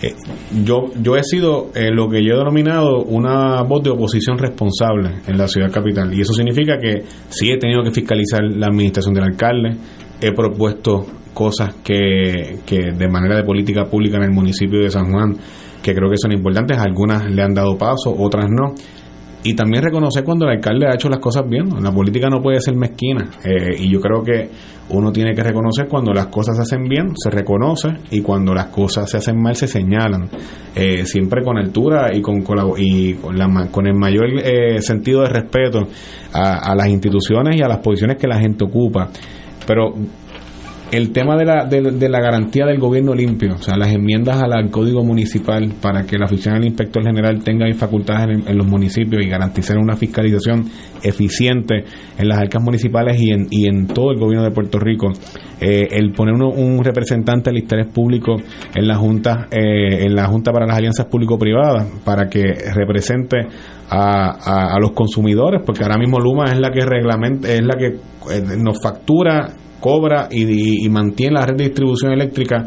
Eh, 0.01 0.15
yo, 0.63 0.91
yo 0.99 1.15
he 1.15 1.23
sido 1.23 1.69
eh, 1.75 1.91
lo 1.91 2.09
que 2.09 2.23
yo 2.23 2.33
he 2.33 2.37
denominado 2.37 3.03
una 3.03 3.61
voz 3.61 3.83
de 3.83 3.91
oposición 3.91 4.39
responsable 4.39 5.21
en 5.27 5.37
la 5.37 5.47
ciudad 5.47 5.71
capital. 5.71 6.11
Y 6.11 6.21
eso 6.21 6.33
significa 6.33 6.79
que 6.79 7.03
sí 7.29 7.51
he 7.51 7.57
tenido 7.57 7.83
que 7.83 7.91
fiscalizar 7.91 8.41
la 8.43 8.67
administración 8.67 9.13
del 9.13 9.23
alcalde, 9.23 9.75
he 10.19 10.31
propuesto 10.31 11.05
cosas 11.35 11.75
que, 11.83 12.59
que 12.65 12.91
de 12.91 13.07
manera 13.07 13.35
de 13.35 13.43
política 13.43 13.85
pública 13.85 14.17
en 14.17 14.23
el 14.23 14.31
municipio 14.31 14.81
de 14.81 14.89
San 14.89 15.11
Juan 15.11 15.35
que 15.87 15.95
creo 15.95 16.09
que 16.09 16.17
son 16.17 16.33
importantes, 16.33 16.77
algunas 16.77 17.31
le 17.31 17.41
han 17.41 17.53
dado 17.53 17.77
paso, 17.77 18.13
otras 18.13 18.47
no 18.49 18.73
y 19.43 19.55
también 19.55 19.81
reconocer 19.81 20.25
cuando 20.25 20.45
el 20.45 20.57
alcalde 20.57 20.87
ha 20.87 20.95
hecho 20.95 21.07
las 21.07 21.19
cosas 21.19 21.47
bien. 21.47 21.69
La 21.81 21.91
política 21.91 22.29
no 22.29 22.41
puede 22.41 22.59
ser 22.59 22.75
mezquina. 22.75 23.29
Eh, 23.45 23.77
y 23.79 23.89
yo 23.93 24.01
creo 24.01 24.21
que 24.21 24.49
uno 24.89 25.11
tiene 25.13 25.33
que 25.33 25.41
reconocer 25.41 25.87
cuando 25.87 26.11
las 26.11 26.27
cosas 26.27 26.57
se 26.57 26.63
hacen 26.63 26.89
bien, 26.89 27.13
se 27.15 27.29
reconoce, 27.29 27.89
y 28.11 28.21
cuando 28.21 28.53
las 28.53 28.67
cosas 28.67 29.09
se 29.09 29.17
hacen 29.17 29.41
mal, 29.41 29.55
se 29.55 29.67
señalan. 29.67 30.29
Eh, 30.75 31.05
siempre 31.05 31.45
con 31.45 31.57
altura 31.57 32.13
y 32.13 32.21
con, 32.21 32.43
y 32.77 33.13
con, 33.13 33.87
el 33.87 33.95
mayor 33.95 34.25
eh, 34.43 34.81
sentido 34.81 35.21
de 35.21 35.29
respeto 35.29 35.87
a 36.33 36.75
las 36.75 36.89
instituciones 36.89 37.55
y 37.57 37.61
a 37.61 37.69
las 37.69 37.79
posiciones 37.79 38.17
que 38.17 38.27
la 38.27 38.39
gente 38.39 38.65
ocupa. 38.65 39.09
Pero 39.65 39.93
el 40.91 41.11
tema 41.11 41.35
de 41.35 41.45
la, 41.45 41.65
de, 41.65 42.09
la 42.09 42.19
garantía 42.21 42.65
del 42.65 42.79
gobierno 42.79 43.13
limpio, 43.13 43.55
o 43.55 43.57
sea, 43.57 43.75
las 43.75 43.91
enmiendas 43.91 44.41
al, 44.41 44.69
código 44.71 45.03
municipal 45.03 45.73
para 45.81 46.03
que 46.03 46.17
la 46.17 46.25
oficina 46.25 46.55
del 46.55 46.65
inspector 46.65 47.03
general 47.03 47.43
tenga 47.43 47.65
facultades 47.73 48.47
en, 48.47 48.57
los 48.57 48.65
municipios 48.65 49.21
y 49.21 49.27
garantizar 49.27 49.77
una 49.77 49.95
fiscalización 49.95 50.65
eficiente 51.03 51.83
en 52.17 52.27
las 52.27 52.39
arcas 52.39 52.63
municipales 52.63 53.19
y 53.19 53.31
en, 53.31 53.47
y 53.49 53.67
en 53.67 53.87
todo 53.87 54.11
el 54.11 54.19
gobierno 54.19 54.45
de 54.45 54.51
Puerto 54.51 54.79
Rico. 54.79 55.11
Eh, 55.59 55.87
el 55.91 56.11
poner 56.11 56.35
un 56.35 56.83
representante 56.83 57.49
del 57.49 57.63
interés 57.63 57.87
público 57.87 58.35
en 58.75 58.87
la 58.87 58.95
junta 58.95 59.47
eh, 59.49 60.05
en 60.05 60.15
la 60.15 60.27
junta 60.27 60.51
para 60.51 60.67
las 60.67 60.77
alianzas 60.77 61.07
público-privadas 61.07 61.87
para 62.05 62.27
que 62.27 62.43
represente 62.75 63.37
a, 63.89 64.75
a, 64.75 64.79
los 64.79 64.91
consumidores 64.91 65.63
porque 65.65 65.81
ahora 65.81 65.97
mismo 65.97 66.19
Luma 66.19 66.51
es 66.51 66.59
la 66.59 66.69
que 66.69 66.81
reglamenta 66.85 67.49
es 67.51 67.63
la 67.63 67.75
que 67.75 67.87
eh, 67.87 68.43
nos 68.55 68.77
factura 68.83 69.47
cobra 69.79 70.27
y, 70.31 70.85
y, 70.85 70.89
mantiene 70.89 71.33
la 71.33 71.45
red 71.45 71.55
de 71.55 71.63
distribución 71.65 72.11
eléctrica 72.13 72.65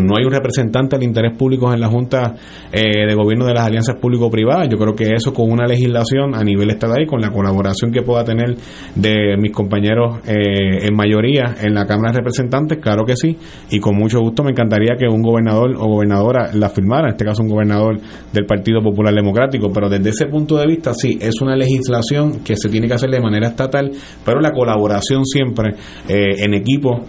no 0.00 0.16
hay 0.16 0.24
un 0.24 0.32
representante 0.32 0.96
del 0.96 1.04
interés 1.04 1.36
público 1.36 1.72
en 1.72 1.80
la 1.80 1.88
Junta 1.88 2.34
eh, 2.72 3.06
de 3.06 3.14
Gobierno 3.14 3.46
de 3.46 3.54
las 3.54 3.66
Alianzas 3.66 3.96
Público-Privadas. 4.00 4.68
Yo 4.70 4.78
creo 4.78 4.94
que 4.94 5.12
eso 5.14 5.32
con 5.32 5.50
una 5.50 5.66
legislación 5.66 6.34
a 6.34 6.42
nivel 6.44 6.70
estatal 6.70 7.02
y 7.02 7.06
con 7.06 7.20
la 7.20 7.30
colaboración 7.30 7.92
que 7.92 8.02
pueda 8.02 8.24
tener 8.24 8.56
de 8.94 9.36
mis 9.38 9.52
compañeros 9.52 10.20
eh, 10.26 10.86
en 10.86 10.94
mayoría 10.94 11.54
en 11.60 11.74
la 11.74 11.86
Cámara 11.86 12.12
de 12.12 12.18
Representantes, 12.18 12.78
claro 12.78 13.04
que 13.04 13.16
sí, 13.16 13.36
y 13.70 13.78
con 13.80 13.96
mucho 13.96 14.20
gusto 14.20 14.42
me 14.42 14.50
encantaría 14.50 14.96
que 14.96 15.06
un 15.06 15.22
gobernador 15.22 15.74
o 15.76 15.86
gobernadora 15.88 16.50
la 16.54 16.68
firmara, 16.68 17.08
en 17.08 17.12
este 17.12 17.24
caso 17.24 17.42
un 17.42 17.48
gobernador 17.48 17.98
del 18.32 18.46
Partido 18.46 18.80
Popular 18.82 19.14
Democrático, 19.14 19.70
pero 19.72 19.88
desde 19.88 20.10
ese 20.10 20.26
punto 20.26 20.56
de 20.56 20.66
vista 20.66 20.94
sí, 20.94 21.18
es 21.20 21.40
una 21.40 21.56
legislación 21.56 22.40
que 22.44 22.56
se 22.56 22.68
tiene 22.68 22.88
que 22.88 22.94
hacer 22.94 23.10
de 23.10 23.20
manera 23.20 23.48
estatal, 23.48 23.90
pero 24.24 24.40
la 24.40 24.52
colaboración 24.52 25.24
siempre 25.24 25.74
eh, 26.08 26.44
en 26.44 26.54
equipo 26.54 27.04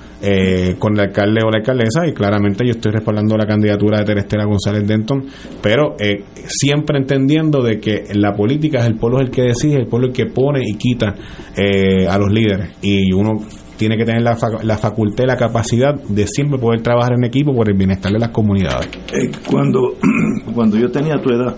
con 0.80 0.94
el 0.94 1.02
alcalde 1.02 1.42
o 1.46 1.52
la 1.52 1.58
alcaldesa 1.58 2.08
y 2.08 2.14
claramente 2.14 2.66
yo 2.66 2.72
estoy 2.74 2.92
respaldando 2.92 3.38
la 3.38 3.46
candidatura 3.46 4.00
de 4.00 4.06
Terestela 4.06 4.46
González 4.46 4.88
Denton, 4.88 5.26
pero 5.62 5.96
eh, 6.00 6.24
siempre 6.48 6.98
entendiendo 6.98 7.62
de 7.62 7.80
que 7.80 8.04
la 8.14 8.34
política 8.34 8.80
es 8.80 8.86
el 8.86 8.96
pueblo 8.96 9.20
el 9.20 9.30
que 9.30 9.44
decide, 9.44 9.78
el 9.78 9.88
pueblo 9.88 10.08
el 10.08 10.14
que 10.14 10.26
pone 10.28 10.62
y 10.64 10.76
quita 10.76 11.16
eh, 11.56 12.08
a 12.08 12.18
los 12.18 12.32
líderes 12.32 12.78
y 12.82 13.12
uno 13.14 13.40
tiene 13.78 13.98
que 13.98 14.06
tener 14.06 14.22
la, 14.22 14.38
la 14.64 14.78
facultad 14.78 15.24
y 15.24 15.28
la 15.28 15.36
capacidad 15.36 15.94
de 15.96 16.28
siempre 16.28 16.60
poder 16.60 16.82
trabajar 16.82 17.14
en 17.14 17.26
equipo 17.26 17.54
por 17.54 17.70
el 17.70 17.78
bienestar 17.78 18.12
de 18.12 18.20
las 18.20 18.30
comunidades. 18.30 18.88
Eh, 19.14 19.32
cuando, 19.50 19.96
cuando 20.54 20.78
yo 20.78 20.90
tenía 20.92 21.16
tu 21.22 21.32
edad, 21.32 21.56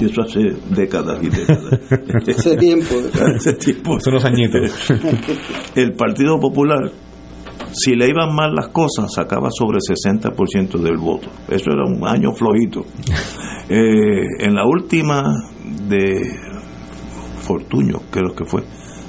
y 0.00 0.04
eso 0.04 0.22
hace 0.22 0.40
décadas 0.70 1.18
y 1.22 1.28
décadas. 1.28 1.80
Ese 2.26 2.56
tiempo. 2.56 2.94
Ese 3.34 3.52
tiempo. 3.54 3.98
Son 4.00 4.14
los 4.14 4.24
añitos. 4.24 4.90
El 5.74 5.92
Partido 5.92 6.38
Popular 6.38 6.92
si 7.78 7.94
le 7.94 8.08
iban 8.08 8.34
mal 8.34 8.54
las 8.54 8.68
cosas, 8.68 9.12
sacaba 9.14 9.50
sobre 9.50 9.78
60% 9.78 10.78
del 10.78 10.96
voto. 10.96 11.28
Eso 11.48 11.70
era 11.70 11.84
un 11.84 12.06
año 12.06 12.32
flojito. 12.32 12.84
Eh, 13.70 14.24
en 14.38 14.54
la 14.54 14.64
última 14.64 15.22
de 15.86 16.22
Fortuño, 17.42 18.00
creo 18.10 18.34
que 18.34 18.46
fue, 18.46 18.62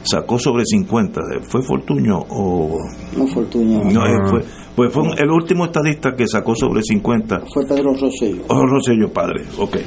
sacó 0.03 0.37
sobre 0.37 0.65
50. 0.65 1.21
¿Fue 1.47 1.61
Fortuño 1.61 2.19
o.? 2.27 2.77
No, 3.15 3.25
Fortuño. 3.25 3.85
No, 3.85 4.05
eh, 4.05 4.19
fue, 4.29 4.41
pues 4.75 4.91
fue 4.91 5.03
el 5.17 5.31
último 5.31 5.63
estadista 5.63 6.13
que 6.13 6.27
sacó 6.27 6.55
sobre 6.55 6.81
50. 6.83 7.43
Fue 7.53 7.65
Pedro 7.65 7.93
Rosello. 7.93 8.41
Oh, 8.49 8.65
Rosello, 8.65 9.13
padre, 9.13 9.45
ok. 9.57 9.77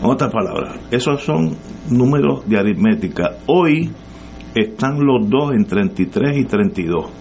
En 0.00 0.08
otras 0.08 0.32
palabras, 0.32 0.78
esos 0.92 1.20
son 1.24 1.56
números 1.90 2.48
de 2.48 2.56
aritmética. 2.56 3.38
Hoy 3.48 3.90
están 4.54 5.04
los 5.04 5.28
dos 5.28 5.54
en 5.54 5.64
33 5.64 6.38
y 6.38 6.44
32 6.44 7.17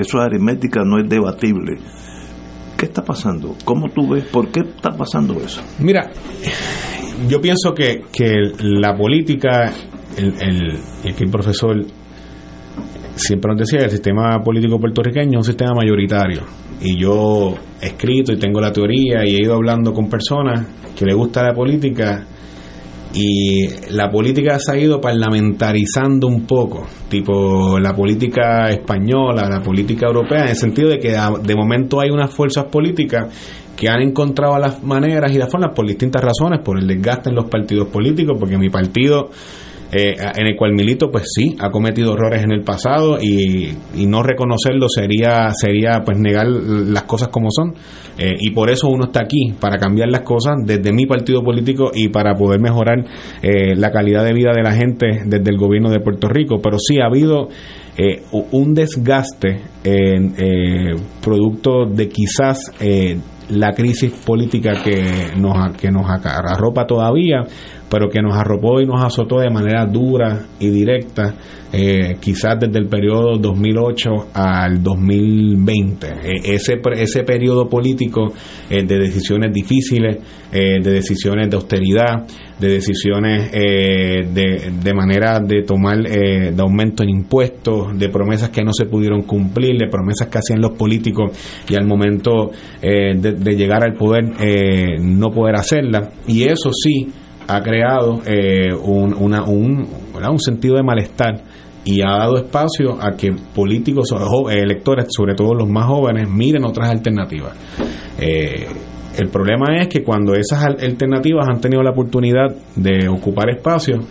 eso 0.00 0.18
es 0.18 0.24
aritmética, 0.24 0.82
no 0.84 0.98
es 0.98 1.08
debatible. 1.08 1.78
¿Qué 2.76 2.86
está 2.86 3.02
pasando? 3.02 3.56
¿Cómo 3.64 3.88
tú 3.88 4.08
ves? 4.10 4.24
¿Por 4.24 4.48
qué 4.48 4.60
está 4.60 4.90
pasando 4.90 5.34
eso? 5.40 5.62
Mira, 5.78 6.10
yo 7.28 7.40
pienso 7.40 7.72
que, 7.74 8.04
que 8.12 8.34
la 8.60 8.94
política, 8.94 9.72
el, 10.16 10.34
el, 10.40 10.78
el, 11.04 11.30
profesor 11.30 11.82
siempre 13.14 13.52
nos 13.52 13.60
decía 13.60 13.78
que 13.78 13.84
el 13.86 13.90
sistema 13.90 14.38
político 14.44 14.78
puertorriqueño 14.78 15.30
es 15.30 15.36
un 15.36 15.44
sistema 15.44 15.72
mayoritario. 15.74 16.42
Y 16.82 17.00
yo 17.00 17.54
he 17.80 17.86
escrito 17.86 18.32
y 18.32 18.38
tengo 18.38 18.60
la 18.60 18.70
teoría 18.70 19.24
y 19.24 19.36
he 19.36 19.42
ido 19.42 19.54
hablando 19.54 19.94
con 19.94 20.10
personas 20.10 20.66
que 20.94 21.06
le 21.06 21.14
gusta 21.14 21.42
la 21.42 21.54
política 21.54 22.26
y 23.16 23.66
la 23.92 24.10
política 24.10 24.58
se 24.58 24.72
ha 24.72 24.78
ido 24.78 25.00
parlamentarizando 25.00 26.26
un 26.26 26.46
poco, 26.46 26.86
tipo 27.08 27.78
la 27.78 27.94
política 27.94 28.68
española, 28.68 29.48
la 29.48 29.62
política 29.62 30.06
europea, 30.06 30.42
en 30.42 30.48
el 30.48 30.56
sentido 30.56 30.90
de 30.90 30.98
que 30.98 31.16
de 31.42 31.56
momento 31.56 31.98
hay 31.98 32.10
unas 32.10 32.30
fuerzas 32.30 32.66
políticas 32.66 33.34
que 33.74 33.88
han 33.88 34.02
encontrado 34.02 34.58
las 34.58 34.82
maneras 34.82 35.32
y 35.32 35.38
las 35.38 35.50
formas 35.50 35.70
por 35.74 35.86
distintas 35.86 36.22
razones, 36.22 36.60
por 36.62 36.78
el 36.78 36.86
desgaste 36.86 37.30
en 37.30 37.36
los 37.36 37.46
partidos 37.48 37.88
políticos, 37.88 38.36
porque 38.38 38.58
mi 38.58 38.68
partido 38.68 39.30
eh, 39.92 40.16
en 40.36 40.46
el 40.48 40.56
cual 40.56 40.72
milito, 40.72 41.10
pues 41.10 41.24
sí, 41.32 41.54
ha 41.60 41.70
cometido 41.70 42.14
errores 42.14 42.42
en 42.42 42.50
el 42.50 42.62
pasado 42.62 43.18
y, 43.20 43.72
no 44.06 44.22
reconocerlo 44.22 44.88
sería, 44.88 45.50
sería 45.52 46.02
pues 46.04 46.18
negar 46.18 46.46
las 46.46 47.04
cosas 47.04 47.28
como 47.28 47.50
son. 47.50 47.74
Eh, 48.18 48.34
y 48.40 48.50
por 48.50 48.70
eso 48.70 48.88
uno 48.88 49.06
está 49.06 49.20
aquí, 49.20 49.54
para 49.60 49.78
cambiar 49.78 50.08
las 50.08 50.22
cosas 50.22 50.54
desde 50.64 50.92
mi 50.92 51.06
partido 51.06 51.42
político 51.42 51.90
y 51.94 52.08
para 52.08 52.34
poder 52.34 52.60
mejorar 52.60 53.04
eh, 53.42 53.76
la 53.76 53.90
calidad 53.90 54.24
de 54.24 54.32
vida 54.32 54.52
de 54.54 54.62
la 54.62 54.72
gente 54.72 55.22
desde 55.24 55.50
el 55.50 55.58
gobierno 55.58 55.90
de 55.90 56.00
Puerto 56.00 56.28
Rico. 56.28 56.60
Pero 56.62 56.78
sí 56.78 56.98
ha 57.00 57.06
habido 57.06 57.48
un 58.52 58.74
desgaste 58.74 59.62
producto 61.22 61.86
de 61.86 62.08
quizás 62.10 62.70
la 63.48 63.72
crisis 63.72 64.12
política 64.12 64.82
que 64.82 65.30
nos, 65.38 65.76
que 65.76 65.90
nos 65.90 66.06
arropa 66.08 66.86
todavía 66.86 67.44
pero 67.88 68.08
que 68.08 68.20
nos 68.20 68.36
arropó 68.36 68.80
y 68.80 68.86
nos 68.86 69.02
azotó 69.04 69.38
de 69.38 69.50
manera 69.50 69.86
dura 69.86 70.46
y 70.58 70.70
directa, 70.70 71.34
eh, 71.72 72.16
quizás 72.20 72.58
desde 72.58 72.78
el 72.78 72.86
periodo 72.88 73.36
2008 73.38 74.28
al 74.32 74.82
2020. 74.82 76.06
Eh, 76.06 76.54
ese, 76.54 76.80
ese 76.94 77.22
periodo 77.22 77.68
político 77.68 78.32
eh, 78.70 78.84
de 78.84 78.98
decisiones 78.98 79.52
difíciles, 79.52 80.18
de 80.52 80.80
decisiones 80.80 81.50
de 81.50 81.56
austeridad, 81.56 82.24
de 82.58 82.68
decisiones 82.68 83.52
de, 83.52 84.72
de, 84.82 84.94
manera 84.94 85.38
de 85.38 85.64
tomar 85.64 85.98
de 85.98 86.54
aumento 86.58 87.02
en 87.02 87.10
impuestos, 87.10 87.98
de 87.98 88.08
promesas 88.08 88.48
que 88.48 88.62
no 88.62 88.72
se 88.72 88.86
pudieron 88.86 89.24
cumplir, 89.24 89.76
de 89.76 89.88
promesas 89.90 90.28
que 90.28 90.38
hacían 90.38 90.62
los 90.62 90.70
políticos 90.78 91.32
y 91.68 91.74
al 91.74 91.86
momento 91.86 92.52
de, 92.80 93.54
llegar 93.54 93.84
al 93.84 93.92
poder 93.94 94.24
no 95.02 95.30
poder 95.30 95.56
hacerla. 95.56 96.10
Y 96.26 96.44
eso 96.44 96.70
sí 96.72 97.06
ha 97.48 97.60
creado 97.60 98.20
un, 98.82 99.14
una, 99.14 99.44
un, 99.44 99.86
un 100.14 100.40
sentido 100.40 100.76
de 100.76 100.82
malestar 100.82 101.42
y 101.86 102.02
ha 102.02 102.18
dado 102.18 102.36
espacio 102.36 102.98
a 103.00 103.16
que 103.16 103.32
políticos 103.54 104.12
electores, 104.50 105.06
sobre 105.08 105.34
todo 105.34 105.54
los 105.54 105.68
más 105.68 105.86
jóvenes, 105.86 106.28
miren 106.28 106.64
otras 106.64 106.90
alternativas. 106.90 107.56
Eh, 108.18 108.66
el 109.16 109.28
problema 109.28 109.76
es 109.80 109.88
que 109.88 110.02
cuando 110.02 110.34
esas 110.34 110.64
alternativas 110.64 111.46
han 111.48 111.60
tenido 111.60 111.82
la 111.84 111.92
oportunidad 111.92 112.54
de 112.74 113.08
ocupar 113.08 113.50
espacios, 113.50 114.04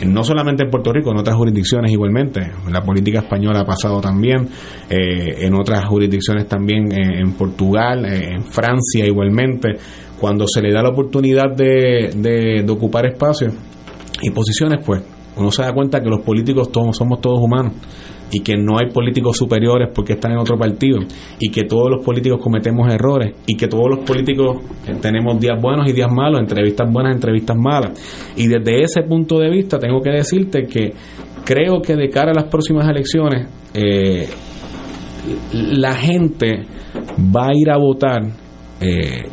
eh, 0.00 0.04
no 0.06 0.24
solamente 0.24 0.64
en 0.64 0.70
Puerto 0.70 0.92
Rico, 0.92 1.12
en 1.12 1.18
otras 1.18 1.36
jurisdicciones 1.36 1.92
igualmente. 1.92 2.50
La 2.68 2.82
política 2.82 3.20
española 3.20 3.60
ha 3.60 3.64
pasado 3.64 4.00
también, 4.00 4.48
eh, 4.90 5.46
en 5.46 5.54
otras 5.54 5.84
jurisdicciones 5.84 6.48
también, 6.48 6.90
en 6.92 7.32
Portugal, 7.34 8.04
en 8.06 8.42
Francia 8.42 9.06
igualmente. 9.06 9.68
Cuando 10.24 10.46
se 10.48 10.62
le 10.62 10.72
da 10.72 10.82
la 10.82 10.88
oportunidad 10.88 11.54
de, 11.54 12.08
de 12.64 12.72
ocupar 12.72 13.04
espacios 13.04 13.52
y 14.22 14.30
posiciones, 14.30 14.78
pues 14.82 15.02
uno 15.36 15.50
se 15.50 15.60
da 15.60 15.74
cuenta 15.74 16.00
que 16.00 16.08
los 16.08 16.22
políticos 16.22 16.70
somos 16.72 17.20
todos 17.20 17.40
humanos 17.42 17.74
y 18.32 18.40
que 18.40 18.56
no 18.56 18.78
hay 18.78 18.90
políticos 18.90 19.36
superiores 19.36 19.90
porque 19.94 20.14
están 20.14 20.32
en 20.32 20.38
otro 20.38 20.56
partido 20.56 21.00
y 21.38 21.50
que 21.50 21.64
todos 21.64 21.90
los 21.90 22.02
políticos 22.02 22.40
cometemos 22.42 22.90
errores 22.90 23.34
y 23.46 23.54
que 23.54 23.68
todos 23.68 23.84
los 23.90 23.98
políticos 23.98 24.62
tenemos 25.02 25.38
días 25.38 25.60
buenos 25.60 25.86
y 25.90 25.92
días 25.92 26.10
malos, 26.10 26.40
entrevistas 26.40 26.90
buenas, 26.90 27.16
entrevistas 27.16 27.58
malas. 27.58 28.32
Y 28.34 28.46
desde 28.46 28.82
ese 28.82 29.02
punto 29.02 29.38
de 29.38 29.50
vista 29.50 29.78
tengo 29.78 30.00
que 30.00 30.08
decirte 30.08 30.64
que 30.64 30.94
creo 31.44 31.82
que 31.82 31.96
de 31.96 32.08
cara 32.08 32.30
a 32.30 32.34
las 32.34 32.50
próximas 32.50 32.88
elecciones 32.88 33.46
eh, 33.74 34.26
la 35.52 35.92
gente 35.92 36.64
va 37.18 37.48
a 37.48 37.54
ir 37.54 37.70
a 37.70 37.76
votar 37.76 38.22
eh, 38.80 39.24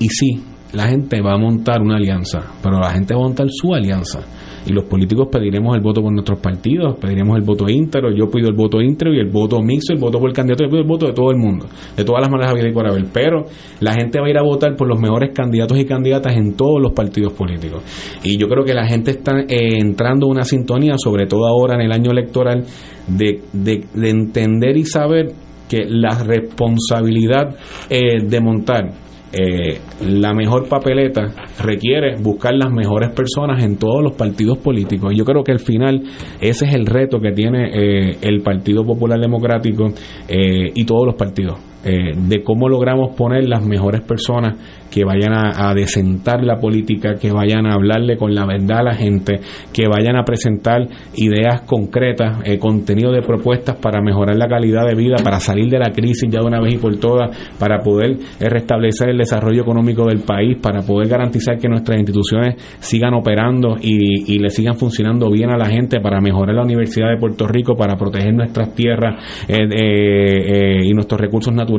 y 0.00 0.08
sí, 0.08 0.42
la 0.72 0.88
gente 0.88 1.20
va 1.20 1.34
a 1.34 1.38
montar 1.38 1.80
una 1.80 1.96
alianza, 1.96 2.40
pero 2.62 2.80
la 2.80 2.90
gente 2.90 3.14
va 3.14 3.20
a 3.20 3.24
montar 3.24 3.46
su 3.50 3.72
alianza 3.74 4.20
y 4.66 4.72
los 4.72 4.84
políticos 4.84 5.28
pediremos 5.30 5.74
el 5.74 5.82
voto 5.82 6.02
por 6.02 6.12
nuestros 6.12 6.38
partidos, 6.38 6.96
pediremos 7.00 7.36
el 7.36 7.42
voto 7.42 7.68
íntero, 7.68 8.10
yo 8.14 8.30
pido 8.30 8.48
el 8.48 8.54
voto 8.54 8.80
íntero 8.80 9.12
y 9.12 9.18
el 9.18 9.28
voto 9.28 9.60
mixto, 9.60 9.92
el 9.94 9.98
voto 9.98 10.18
por 10.18 10.28
el 10.28 10.34
candidato, 10.34 10.64
yo 10.64 10.70
pido 10.70 10.82
el 10.82 10.88
voto 10.88 11.06
de 11.06 11.12
todo 11.12 11.30
el 11.30 11.38
mundo, 11.38 11.66
de 11.96 12.04
todas 12.04 12.20
las 12.20 12.30
maneras 12.30 12.52
habidas 12.52 12.70
y 12.70 12.74
por 12.74 12.88
haber, 12.88 13.04
pero 13.12 13.44
la 13.80 13.94
gente 13.94 14.20
va 14.20 14.26
a 14.26 14.30
ir 14.30 14.38
a 14.38 14.42
votar 14.42 14.76
por 14.76 14.88
los 14.88 15.00
mejores 15.00 15.30
candidatos 15.34 15.78
y 15.78 15.84
candidatas 15.84 16.36
en 16.36 16.54
todos 16.54 16.80
los 16.80 16.92
partidos 16.92 17.32
políticos. 17.32 17.82
Y 18.22 18.36
yo 18.36 18.48
creo 18.48 18.64
que 18.64 18.74
la 18.74 18.86
gente 18.86 19.12
está 19.12 19.40
eh, 19.40 19.78
entrando 19.78 20.26
en 20.26 20.32
una 20.32 20.44
sintonía, 20.44 20.94
sobre 20.98 21.26
todo 21.26 21.46
ahora 21.46 21.74
en 21.74 21.82
el 21.82 21.92
año 21.92 22.10
electoral, 22.10 22.64
de, 23.06 23.40
de, 23.52 24.10
entender 24.10 24.76
y 24.76 24.84
saber 24.84 25.32
que 25.68 25.84
la 25.88 26.22
responsabilidad 26.22 27.56
eh, 27.88 28.22
de 28.24 28.40
montar 28.40 28.90
eh, 29.32 29.80
la 30.00 30.32
mejor 30.32 30.68
papeleta 30.68 31.32
requiere 31.62 32.16
buscar 32.16 32.54
las 32.54 32.72
mejores 32.72 33.10
personas 33.10 33.62
en 33.62 33.76
todos 33.76 34.02
los 34.02 34.14
partidos 34.14 34.58
políticos. 34.58 35.12
Yo 35.16 35.24
creo 35.24 35.44
que 35.44 35.52
al 35.52 35.60
final 35.60 36.02
ese 36.40 36.66
es 36.66 36.74
el 36.74 36.86
reto 36.86 37.20
que 37.20 37.32
tiene 37.32 37.68
eh, 37.72 38.16
el 38.22 38.42
Partido 38.42 38.84
Popular 38.84 39.20
Democrático 39.20 39.92
eh, 40.28 40.70
y 40.74 40.84
todos 40.84 41.06
los 41.06 41.14
partidos. 41.14 41.69
Eh, 41.82 42.12
de 42.14 42.42
cómo 42.42 42.68
logramos 42.68 43.16
poner 43.16 43.48
las 43.48 43.64
mejores 43.64 44.02
personas 44.02 44.54
que 44.90 45.02
vayan 45.02 45.32
a, 45.32 45.72
desentar 45.72 46.42
la 46.42 46.58
política, 46.58 47.14
que 47.14 47.30
vayan 47.30 47.64
a 47.64 47.74
hablarle 47.74 48.16
con 48.16 48.34
la 48.34 48.44
verdad 48.44 48.80
a 48.80 48.82
la 48.82 48.94
gente, 48.94 49.40
que 49.72 49.86
vayan 49.86 50.16
a 50.16 50.24
presentar 50.24 50.82
ideas 51.14 51.62
concretas, 51.62 52.40
eh, 52.44 52.58
contenido 52.58 53.12
de 53.12 53.22
propuestas 53.22 53.76
para 53.76 54.02
mejorar 54.02 54.36
la 54.36 54.48
calidad 54.48 54.84
de 54.86 54.96
vida, 54.96 55.16
para 55.22 55.38
salir 55.38 55.70
de 55.70 55.78
la 55.78 55.92
crisis 55.92 56.28
ya 56.28 56.40
de 56.40 56.46
una 56.46 56.60
vez 56.60 56.74
y 56.74 56.78
por 56.78 56.96
todas, 56.96 57.30
para 57.56 57.78
poder 57.78 58.18
eh, 58.40 58.48
restablecer 58.48 59.10
el 59.10 59.18
desarrollo 59.18 59.62
económico 59.62 60.06
del 60.06 60.22
país, 60.22 60.58
para 60.60 60.82
poder 60.82 61.08
garantizar 61.08 61.56
que 61.56 61.68
nuestras 61.68 61.96
instituciones 61.96 62.56
sigan 62.80 63.14
operando 63.14 63.76
y, 63.80 64.38
le 64.40 64.50
sigan 64.50 64.74
funcionando 64.74 65.30
bien 65.30 65.50
a 65.50 65.56
la 65.56 65.66
gente, 65.66 66.00
para 66.00 66.20
mejorar 66.20 66.56
la 66.56 66.62
Universidad 66.62 67.10
de 67.10 67.18
Puerto 67.18 67.46
Rico, 67.46 67.76
para 67.76 67.96
proteger 67.96 68.34
nuestras 68.34 68.74
tierras 68.74 69.22
y 69.48 70.92
nuestros 70.94 71.20
recursos 71.20 71.54
naturales 71.54 71.69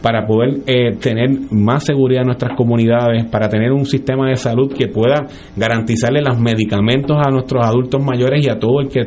para 0.00 0.26
poder 0.26 0.60
eh, 0.66 0.96
tener 1.00 1.30
más 1.50 1.84
seguridad 1.84 2.22
en 2.22 2.28
nuestras 2.28 2.56
comunidades, 2.56 3.26
para 3.26 3.48
tener 3.48 3.72
un 3.72 3.86
sistema 3.86 4.28
de 4.28 4.36
salud 4.36 4.72
que 4.72 4.88
pueda 4.88 5.26
garantizarle 5.56 6.20
los 6.22 6.38
medicamentos 6.38 7.16
a 7.16 7.30
nuestros 7.30 7.64
adultos 7.64 8.02
mayores 8.02 8.44
y 8.44 8.50
a 8.50 8.58
todo 8.58 8.80
el 8.80 8.88
que 8.88 9.02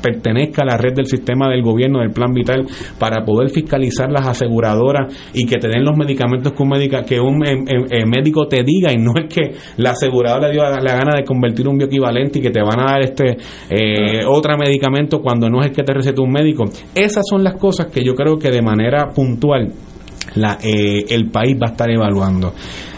pertenezca 0.00 0.62
a 0.62 0.66
la 0.66 0.76
red 0.76 0.94
del 0.94 1.06
sistema 1.06 1.48
del 1.48 1.62
gobierno 1.62 2.00
del 2.00 2.10
plan 2.10 2.32
vital 2.32 2.66
para 2.98 3.24
poder 3.24 3.50
fiscalizar 3.50 4.10
las 4.10 4.26
aseguradoras 4.26 5.14
y 5.32 5.46
que 5.46 5.58
te 5.58 5.68
den 5.68 5.84
los 5.84 5.96
medicamentos 5.96 6.52
que 6.52 6.62
un, 6.62 6.70
que 7.06 7.20
un 7.20 7.46
em, 7.46 7.64
em, 7.68 7.84
eh, 7.90 8.06
médico 8.06 8.46
te 8.46 8.62
diga 8.62 8.92
y 8.92 8.98
no 8.98 9.12
es 9.16 9.32
que 9.32 9.54
la 9.76 9.90
aseguradora 9.90 10.48
le 10.48 10.54
dio 10.54 10.62
la, 10.62 10.80
gana 10.80 11.16
de 11.16 11.24
convertir 11.24 11.68
un 11.68 11.78
bioequivalente 11.78 12.38
y 12.38 12.42
que 12.42 12.50
te 12.50 12.62
van 12.62 12.80
a 12.80 12.92
dar 12.92 13.02
este 13.02 13.36
eh, 13.70 14.24
otro 14.26 14.56
medicamento 14.56 15.20
cuando 15.20 15.48
no 15.48 15.60
es 15.60 15.66
el 15.66 15.72
que 15.72 15.82
te 15.82 15.92
receta 15.92 16.22
un 16.22 16.32
médico 16.32 16.64
esas 16.94 17.24
son 17.28 17.44
las 17.44 17.54
cosas 17.54 17.86
que 17.86 18.04
yo 18.04 18.14
creo 18.14 18.38
que 18.38 18.50
de 18.50 18.62
manera 18.62 19.08
puntual 19.14 19.72
la, 20.34 20.58
eh, 20.62 21.04
el 21.08 21.30
país 21.30 21.56
va 21.56 21.68
a 21.68 21.70
estar 21.70 21.90
evaluando. 21.90 22.52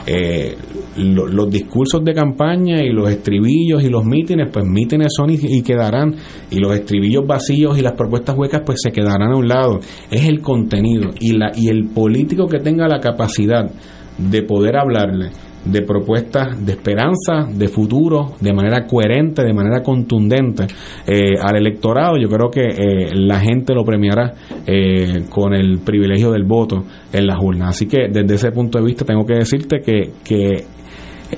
Eh, 0.07 0.57
los 0.97 1.51
discursos 1.51 2.05
de 2.05 2.15
campaña 2.15 2.83
y 2.83 2.91
los 2.91 3.11
estribillos 3.11 3.83
y 3.83 3.89
los 3.89 4.05
mítines, 4.05 4.49
pues 4.53 4.65
mítines 4.67 5.13
son 5.15 5.31
y, 5.31 5.63
quedarán, 5.63 6.15
y 6.51 6.59
los 6.59 6.75
estribillos 6.75 7.27
vacíos 7.27 7.79
y 7.79 7.83
las 7.83 7.93
propuestas 7.93 8.37
huecas, 8.37 8.63
pues 8.65 8.81
se 8.83 8.91
quedarán 8.93 9.33
a 9.33 9.37
un 9.37 9.49
lado. 9.49 9.81
Es 10.11 10.27
el 10.27 10.41
contenido 10.41 11.11
y, 11.19 11.33
la, 11.33 11.53
y 11.55 11.69
el 11.69 11.89
político 11.89 12.47
que 12.47 12.59
tenga 12.59 12.89
la 12.89 13.01
capacidad 13.01 13.71
de 14.19 14.43
poder 14.43 14.77
hablarle 14.77 15.31
de 15.65 15.83
propuestas 15.83 16.65
de 16.65 16.73
esperanza, 16.73 17.47
de 17.53 17.69
futuro, 17.69 18.33
de 18.41 18.53
manera 18.53 18.87
coherente, 18.87 19.43
de 19.43 19.53
manera 19.53 19.83
contundente 19.83 20.67
eh, 21.07 21.35
al 21.41 21.57
electorado. 21.57 22.17
Yo 22.17 22.29
creo 22.29 22.51
que 22.51 22.63
eh, 22.63 23.15
la 23.15 23.41
gente 23.41 23.75
lo 23.75 23.85
premiará 23.85 24.33
eh, 24.67 25.25
con 25.29 25.55
el 25.55 25.81
privilegio 25.81 26.31
del 26.31 26.45
voto 26.45 26.85
en 27.13 27.27
las 27.27 27.39
urnas. 27.41 27.71
Así 27.71 27.87
que 27.87 28.09
desde 28.11 28.35
ese 28.35 28.53
punto 28.53 28.79
de 28.79 28.85
vista 28.85 29.05
tengo 29.05 29.25
que 29.25 29.35
decirte 29.35 29.81
que, 29.81 30.13
que 30.25 30.65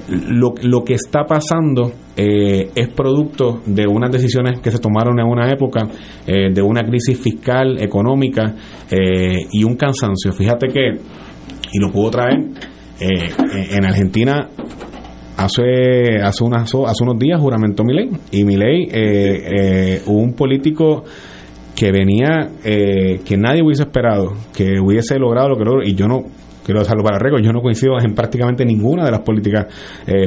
lo, 0.09 0.55
lo, 0.63 0.85
que 0.85 0.95
está 0.95 1.25
pasando 1.25 1.93
es 2.17 2.89
producto 2.89 3.61
de 3.67 3.87
unas 3.87 4.11
decisiones 4.11 4.61
que 4.61 4.71
se 4.71 4.79
tomaron 4.79 5.19
en 5.19 5.27
una 5.27 5.51
época, 5.51 5.89
de 6.27 6.63
una 6.63 6.83
crisis 6.83 7.19
fiscal, 7.19 7.83
económica 7.83 8.55
y 9.51 9.65
un 9.65 9.77
cansancio. 9.77 10.33
Fíjate 10.33 10.69
que, 10.69 10.91
y 11.73 11.79
lo 11.79 11.91
puedo 11.91 12.11
traer, 12.11 12.39
eh, 13.05 13.31
en 13.73 13.85
Argentina 13.85 14.49
hace 15.37 16.19
hace, 16.23 16.45
unas, 16.45 16.63
hace 16.63 17.03
unos 17.03 17.19
días 17.19 17.41
juramentó 17.41 17.83
mi 17.83 17.95
ley 17.95 18.11
y 18.31 18.45
mi 18.45 18.57
ley 18.57 18.85
eh, 18.93 19.49
eh, 19.51 20.03
un 20.07 20.35
político 20.35 21.03
que 21.75 21.91
venía 21.91 22.51
que 22.63 23.37
nadie 23.37 23.63
hubiese 23.65 23.83
esperado 23.83 24.35
que 24.55 24.79
hubiese 24.79 25.19
logrado 25.19 25.49
lo 25.49 25.57
que 25.57 25.65
logró 25.65 25.83
y 25.83 25.95
yo 25.95 26.07
no 26.07 26.23
quiero 26.65 26.81
dejarlo 26.81 27.03
para 27.03 27.17
arreglo 27.17 27.39
yo 27.41 27.53
no 27.53 27.61
coincido 27.61 27.99
en 28.01 28.15
prácticamente 28.15 28.65
ninguna 28.65 29.05
de 29.05 29.11
las 29.11 29.21
políticas 29.21 29.67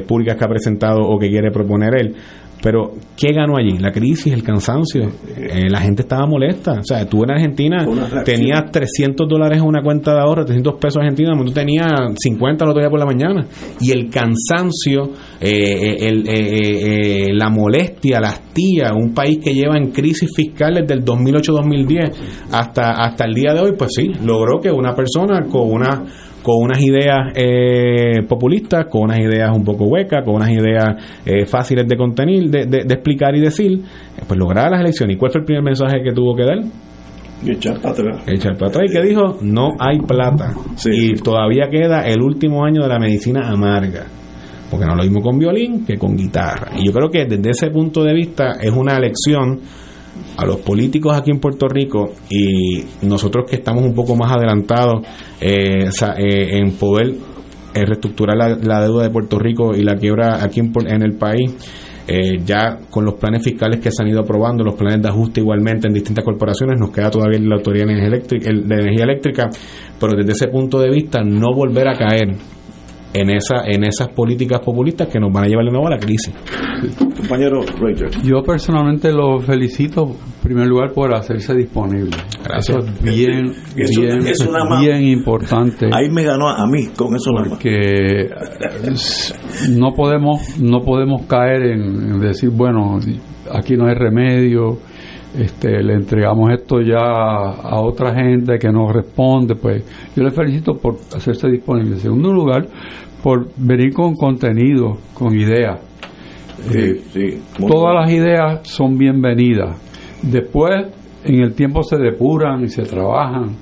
públicas 0.07 0.37
que 0.37 0.43
ha 0.43 0.47
presentado 0.47 1.01
o 1.01 1.17
que 1.17 1.29
quiere 1.29 1.51
proponer 1.51 1.95
él 1.95 2.15
pero, 2.61 2.93
¿qué 3.15 3.31
ganó 3.31 3.57
allí? 3.57 3.77
La 3.77 3.91
crisis, 3.91 4.33
el 4.33 4.41
cansancio. 4.41 5.03
Eh, 5.37 5.69
la 5.69 5.81
gente 5.81 6.01
estaba 6.01 6.25
molesta. 6.25 6.79
O 6.79 6.83
sea, 6.83 7.05
tú 7.05 7.23
en 7.23 7.31
Argentina 7.31 7.85
tenías 8.23 8.71
300 8.71 9.27
dólares 9.27 9.59
en 9.59 9.67
una 9.67 9.83
cuenta 9.83 10.13
de 10.13 10.21
ahorro, 10.21 10.45
300 10.45 10.75
pesos 10.79 10.97
argentinos, 10.97 11.37
tú 11.45 11.51
tenías 11.51 11.87
50 12.15 12.65
el 12.65 12.71
otro 12.71 12.81
día 12.81 12.89
por 12.89 12.99
la 12.99 13.05
mañana. 13.05 13.45
Y 13.79 13.91
el 13.91 14.09
cansancio, 14.09 15.11
eh, 15.39 15.97
eh, 16.01 17.33
la 17.33 17.49
molestia, 17.49 18.19
la 18.19 18.29
hastía, 18.29 18.93
un 18.95 19.13
país 19.13 19.37
que 19.43 19.53
lleva 19.53 19.77
en 19.77 19.91
crisis 19.91 20.31
fiscal 20.35 20.73
desde 20.73 20.95
el 20.95 21.05
2008-2010 21.05 22.11
hasta, 22.51 22.91
hasta 22.93 23.25
el 23.25 23.33
día 23.33 23.53
de 23.53 23.59
hoy, 23.59 23.73
pues 23.77 23.91
sí, 23.95 24.11
logró 24.23 24.59
que 24.59 24.71
una 24.71 24.95
persona 24.95 25.43
con 25.43 25.71
una 25.71 26.03
con 26.45 26.63
unas 26.63 26.79
ideas 26.79 27.33
eh, 27.33 28.21
populistas, 28.29 28.85
con 28.85 29.05
unas 29.05 29.17
ideas 29.17 29.49
un 29.51 29.63
poco 29.63 29.85
huecas, 29.85 30.23
con 30.23 30.35
unas 30.35 30.51
ideas 30.51 30.93
eh, 31.25 31.47
fáciles 31.47 31.87
de 31.87 31.97
contener, 31.97 32.43
de, 32.43 32.81
explicar 32.81 33.35
y 33.35 33.41
decir, 33.41 33.71
eh, 33.73 34.21
pues 34.27 34.39
lograr 34.39 34.69
las 34.69 34.81
elecciones. 34.81 35.15
¿Y 35.15 35.17
cuál 35.17 35.31
fue 35.31 35.41
el 35.41 35.45
primer 35.45 35.63
mensaje 35.63 36.03
que 36.03 36.11
tuvo 36.11 36.35
que 36.35 36.43
dar? 36.43 36.59
echar 37.47 37.81
para 37.81 37.93
atrás. 37.93 38.23
Echar 38.27 38.55
para 38.57 38.69
atrás. 38.69 38.91
¿Y 38.91 38.93
que 38.93 39.01
dijo? 39.01 39.39
No 39.41 39.69
hay 39.79 39.97
plata. 40.01 40.53
Y 40.85 41.15
todavía 41.15 41.67
queda 41.71 42.05
el 42.05 42.21
último 42.21 42.63
año 42.63 42.83
de 42.83 42.89
la 42.89 42.99
medicina 42.99 43.49
amarga 43.49 44.05
porque 44.69 44.85
no 44.85 44.95
lo 44.95 45.03
mismo 45.03 45.21
con 45.21 45.39
violín 45.39 45.83
que 45.85 45.97
con 45.97 46.15
guitarra. 46.15 46.71
Y 46.77 46.85
yo 46.85 46.91
creo 46.91 47.09
que 47.09 47.25
desde 47.25 47.49
ese 47.49 47.69
punto 47.71 48.03
de 48.03 48.13
vista 48.13 48.57
es 48.61 48.71
una 48.71 48.99
lección 48.99 49.61
a 50.37 50.45
los 50.45 50.57
políticos 50.57 51.15
aquí 51.17 51.31
en 51.31 51.39
Puerto 51.39 51.67
Rico 51.67 52.13
y 52.29 52.83
nosotros 53.03 53.45
que 53.49 53.57
estamos 53.57 53.83
un 53.83 53.93
poco 53.93 54.15
más 54.15 54.31
adelantados 54.31 55.05
eh, 55.39 55.89
eh, 56.17 56.57
en 56.57 56.71
poder 56.73 57.13
eh, 57.73 57.85
reestructurar 57.85 58.35
la, 58.37 58.81
deuda 58.81 59.03
de 59.03 59.09
Puerto 59.09 59.39
Rico 59.39 59.75
y 59.75 59.83
la 59.83 59.95
quiebra 59.95 60.43
aquí 60.43 60.59
en, 60.59 61.01
el 61.01 61.13
país. 61.13 61.53
ya 62.45 62.79
con 62.89 63.03
los 63.03 63.15
planes 63.15 63.43
fiscales 63.43 63.79
que 63.79 63.91
se 63.91 64.03
han 64.03 64.09
ido 64.09 64.21
aprobando, 64.21 64.63
los 64.63 64.75
planes 64.75 65.01
de 65.01 65.09
ajuste 65.09 65.41
igualmente 65.41 65.87
en 65.87 65.93
distintas 65.93 66.23
corporaciones, 66.23 66.79
nos 66.79 66.91
queda 66.91 67.09
todavía 67.09 67.39
la 67.39 67.55
Autoridad 67.55 67.87
de 67.87 67.93
Energía 67.93 68.15
Eléctrica, 68.15 68.51
de 68.51 68.75
Energía 68.75 69.03
Eléctrica 69.03 69.49
pero 69.99 70.15
desde 70.15 70.33
ese 70.33 70.47
punto 70.47 70.79
de 70.79 70.89
vista 70.89 71.21
no 71.23 71.53
volver 71.53 71.87
a 71.87 71.97
caer 71.97 72.35
en, 73.15 73.29
esa, 73.29 73.63
en 73.65 73.83
esas 73.85 74.09
políticas 74.09 74.59
populistas 74.59 75.07
que 75.07 75.19
nos 75.19 75.31
van 75.31 75.45
a 75.45 75.47
llevar 75.47 75.65
de 75.65 75.71
nuevo 75.71 75.87
a 75.87 75.91
la 75.91 75.97
crisis. 75.97 76.33
Compañero 76.97 77.61
Yo 78.23 78.43
personalmente 78.43 79.11
lo 79.11 79.39
felicito, 79.39 80.03
en 80.03 80.43
primer 80.43 80.67
lugar, 80.67 80.91
por 80.93 81.15
hacerse 81.15 81.55
disponible. 81.55 82.11
Gracias. 82.43 82.77
Eso 82.77 82.79
es 82.79 83.03
bien, 83.03 83.53
bien, 83.75 84.19
bien 84.81 85.03
importante. 85.07 85.89
Ahí 85.93 86.09
me 86.09 86.23
ganó 86.23 86.49
a 86.49 86.67
mí 86.67 86.87
con 86.95 87.15
eso 87.15 87.31
Porque 87.49 88.29
no 89.69 89.93
podemos, 89.93 90.59
no 90.59 90.81
podemos 90.81 91.25
caer 91.25 91.63
en 91.71 92.19
decir, 92.19 92.49
bueno, 92.49 92.99
aquí 93.51 93.77
no 93.77 93.87
hay 93.87 93.95
remedio 93.95 94.77
este, 95.37 95.83
le 95.83 95.95
entregamos 95.95 96.49
esto 96.51 96.79
ya 96.81 96.97
a 96.97 97.81
otra 97.81 98.13
gente 98.15 98.57
que 98.57 98.71
nos 98.71 98.93
responde, 98.93 99.55
pues 99.55 99.83
yo 100.15 100.23
le 100.23 100.31
felicito 100.31 100.75
por 100.75 100.95
hacerse 101.13 101.49
disponible. 101.49 101.95
En 101.95 101.99
segundo 101.99 102.31
lugar, 102.31 102.67
por 103.25 103.47
venir 103.57 103.91
con 103.91 104.13
contenido, 104.13 104.99
con 105.15 105.33
ideas. 105.33 105.79
Eh, 106.71 107.39
todas 107.57 107.95
las 107.95 108.11
ideas 108.11 108.67
son 108.67 108.99
bienvenidas. 108.99 109.81
Después, 110.21 110.93
en 111.23 111.39
el 111.39 111.55
tiempo 111.55 111.81
se 111.81 111.97
depuran 111.97 112.63
y 112.65 112.67
se 112.67 112.83
trabajan, 112.83 113.55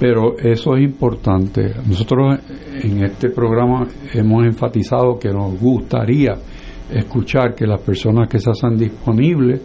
pero 0.00 0.36
eso 0.36 0.74
es 0.74 0.82
importante. 0.82 1.72
Nosotros 1.86 2.40
en 2.82 3.04
este 3.04 3.30
programa 3.30 3.86
hemos 4.12 4.44
enfatizado 4.44 5.20
que 5.20 5.28
nos 5.28 5.56
gustaría 5.60 6.34
escuchar 6.90 7.54
que 7.54 7.64
las 7.64 7.80
personas 7.82 8.28
que 8.28 8.40
se 8.40 8.50
hacen 8.50 8.76
disponibles 8.76 9.60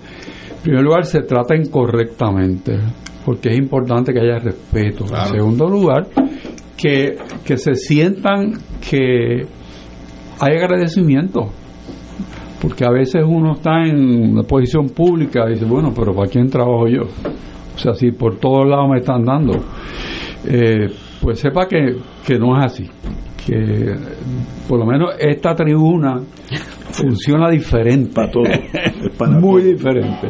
en 0.51 0.61
primer 0.61 0.83
lugar, 0.83 1.03
se 1.07 1.23
traten 1.23 1.67
correctamente, 1.71 2.77
porque 3.25 3.49
es 3.49 3.57
importante 3.57 4.13
que 4.13 4.19
haya 4.19 4.37
respeto. 4.37 5.05
En 5.05 5.31
segundo 5.31 5.67
lugar, 5.67 6.07
que, 6.81 7.17
que 7.45 7.57
se 7.57 7.75
sientan 7.75 8.53
que 8.89 9.45
hay 10.39 10.57
agradecimiento, 10.57 11.49
porque 12.59 12.85
a 12.85 12.89
veces 12.89 13.23
uno 13.23 13.53
está 13.53 13.83
en 13.85 14.31
una 14.31 14.43
posición 14.43 14.89
pública 14.89 15.45
y 15.47 15.53
dice, 15.53 15.65
bueno, 15.65 15.93
pero 15.95 16.13
¿para 16.15 16.27
quién 16.27 16.49
trabajo 16.49 16.87
yo? 16.87 17.03
O 17.03 17.77
sea, 17.77 17.93
si 17.93 18.11
por 18.11 18.37
todos 18.37 18.67
lados 18.67 18.89
me 18.89 18.99
están 18.99 19.23
dando, 19.23 19.53
eh, 20.45 20.87
pues 21.21 21.39
sepa 21.39 21.67
que, 21.67 21.97
que 22.25 22.39
no 22.39 22.57
es 22.57 22.65
así, 22.65 22.89
que 23.45 23.95
por 24.67 24.79
lo 24.79 24.85
menos 24.85 25.11
esta 25.19 25.53
tribuna 25.53 26.19
funciona 26.91 27.49
diferente. 27.49 28.11
Para 28.13 28.31
todo. 28.31 28.43
Muy 29.39 29.61
diferente. 29.61 30.29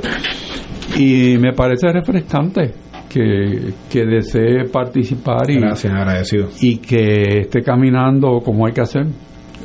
Y 0.98 1.38
me 1.38 1.54
parece 1.54 1.88
refrescante 1.88 2.91
que, 3.12 3.74
que 3.90 4.06
desee 4.06 4.66
participar 4.72 5.50
y, 5.50 5.60
Gracias, 5.60 5.94
agradecido. 5.94 6.48
y 6.62 6.78
que 6.78 7.42
esté 7.42 7.62
caminando 7.62 8.40
como 8.44 8.66
hay 8.66 8.74
que 8.74 8.82
hacer 8.82 9.06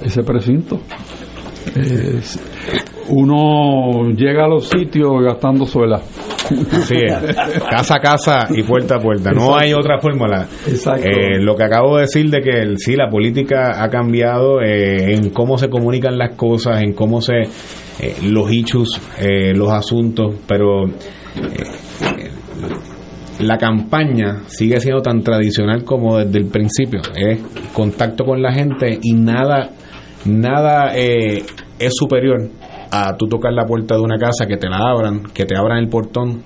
ese 0.02 0.22
precinto. 0.22 0.80
uno 3.08 4.10
llega 4.10 4.44
a 4.44 4.48
los 4.48 4.68
sitios 4.68 5.22
gastando 5.22 5.64
suela. 5.64 6.00
Así 6.72 6.96
casa 7.70 7.96
a 7.96 8.00
casa 8.00 8.48
y 8.50 8.62
puerta 8.62 8.96
a 8.96 9.00
puerta. 9.00 9.32
No 9.32 9.56
hay 9.56 9.72
otra 9.72 9.98
fórmula. 9.98 10.46
Eh, 10.66 11.38
lo 11.40 11.56
que 11.56 11.64
acabo 11.64 11.96
de 11.96 12.02
decir 12.02 12.30
de 12.30 12.40
que 12.40 12.76
sí, 12.76 12.94
la 12.94 13.08
política 13.08 13.82
ha 13.82 13.88
cambiado 13.88 14.60
eh, 14.60 15.14
en 15.14 15.30
cómo 15.30 15.58
se 15.58 15.68
comunican 15.68 16.16
las 16.16 16.36
cosas, 16.36 16.82
en 16.82 16.92
cómo 16.92 17.20
se. 17.20 17.34
Eh, 17.98 18.16
los 18.24 18.52
issues, 18.52 19.00
los 19.54 19.70
asuntos, 19.72 20.36
pero. 20.46 20.84
La 23.40 23.58
campaña 23.58 24.42
sigue 24.46 24.80
siendo 24.80 25.02
tan 25.02 25.22
tradicional 25.22 25.84
como 25.84 26.18
desde 26.18 26.38
el 26.38 26.46
principio. 26.46 27.00
Es 27.14 27.40
contacto 27.72 28.24
con 28.24 28.42
la 28.42 28.52
gente 28.52 28.98
y 29.02 29.14
nada, 29.14 29.70
nada 30.24 30.94
es 30.94 31.44
superior 31.94 32.48
a 32.90 33.16
tú 33.16 33.26
tocar 33.26 33.52
la 33.52 33.66
puerta 33.66 33.94
de 33.94 34.00
una 34.00 34.18
casa, 34.18 34.46
que 34.46 34.56
te 34.56 34.68
la 34.68 34.78
abran, 34.78 35.24
que 35.34 35.44
te 35.44 35.56
abran 35.56 35.78
el 35.78 35.88
portón 35.88 36.42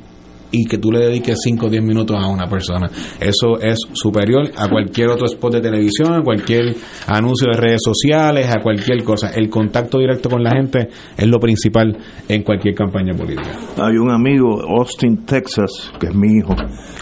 y 0.51 0.65
que 0.65 0.79
tú 0.79 0.91
le 0.91 1.01
dediques 1.01 1.39
5 1.43 1.67
o 1.67 1.69
10 1.69 1.83
minutos 1.83 2.17
a 2.19 2.29
una 2.29 2.49
persona. 2.49 2.91
Eso 3.21 3.59
es 3.61 3.79
superior 3.93 4.51
a 4.57 4.69
cualquier 4.69 5.09
otro 5.09 5.27
spot 5.27 5.55
de 5.55 5.61
televisión, 5.61 6.15
a 6.15 6.23
cualquier 6.23 6.75
anuncio 7.07 7.49
de 7.53 7.59
redes 7.59 7.81
sociales, 7.85 8.49
a 8.51 8.61
cualquier 8.61 9.03
cosa. 9.05 9.31
El 9.31 9.49
contacto 9.49 9.99
directo 9.99 10.29
con 10.29 10.43
la 10.43 10.51
gente 10.51 10.89
es 11.17 11.27
lo 11.27 11.39
principal 11.39 11.97
en 12.29 12.43
cualquier 12.43 12.75
campaña 12.75 13.15
política. 13.15 13.51
Hay 13.79 13.97
un 13.97 14.11
amigo, 14.11 14.61
Austin, 14.79 15.25
Texas, 15.25 15.93
que 15.99 16.09
es 16.09 16.15
mi 16.15 16.39
hijo, 16.39 16.55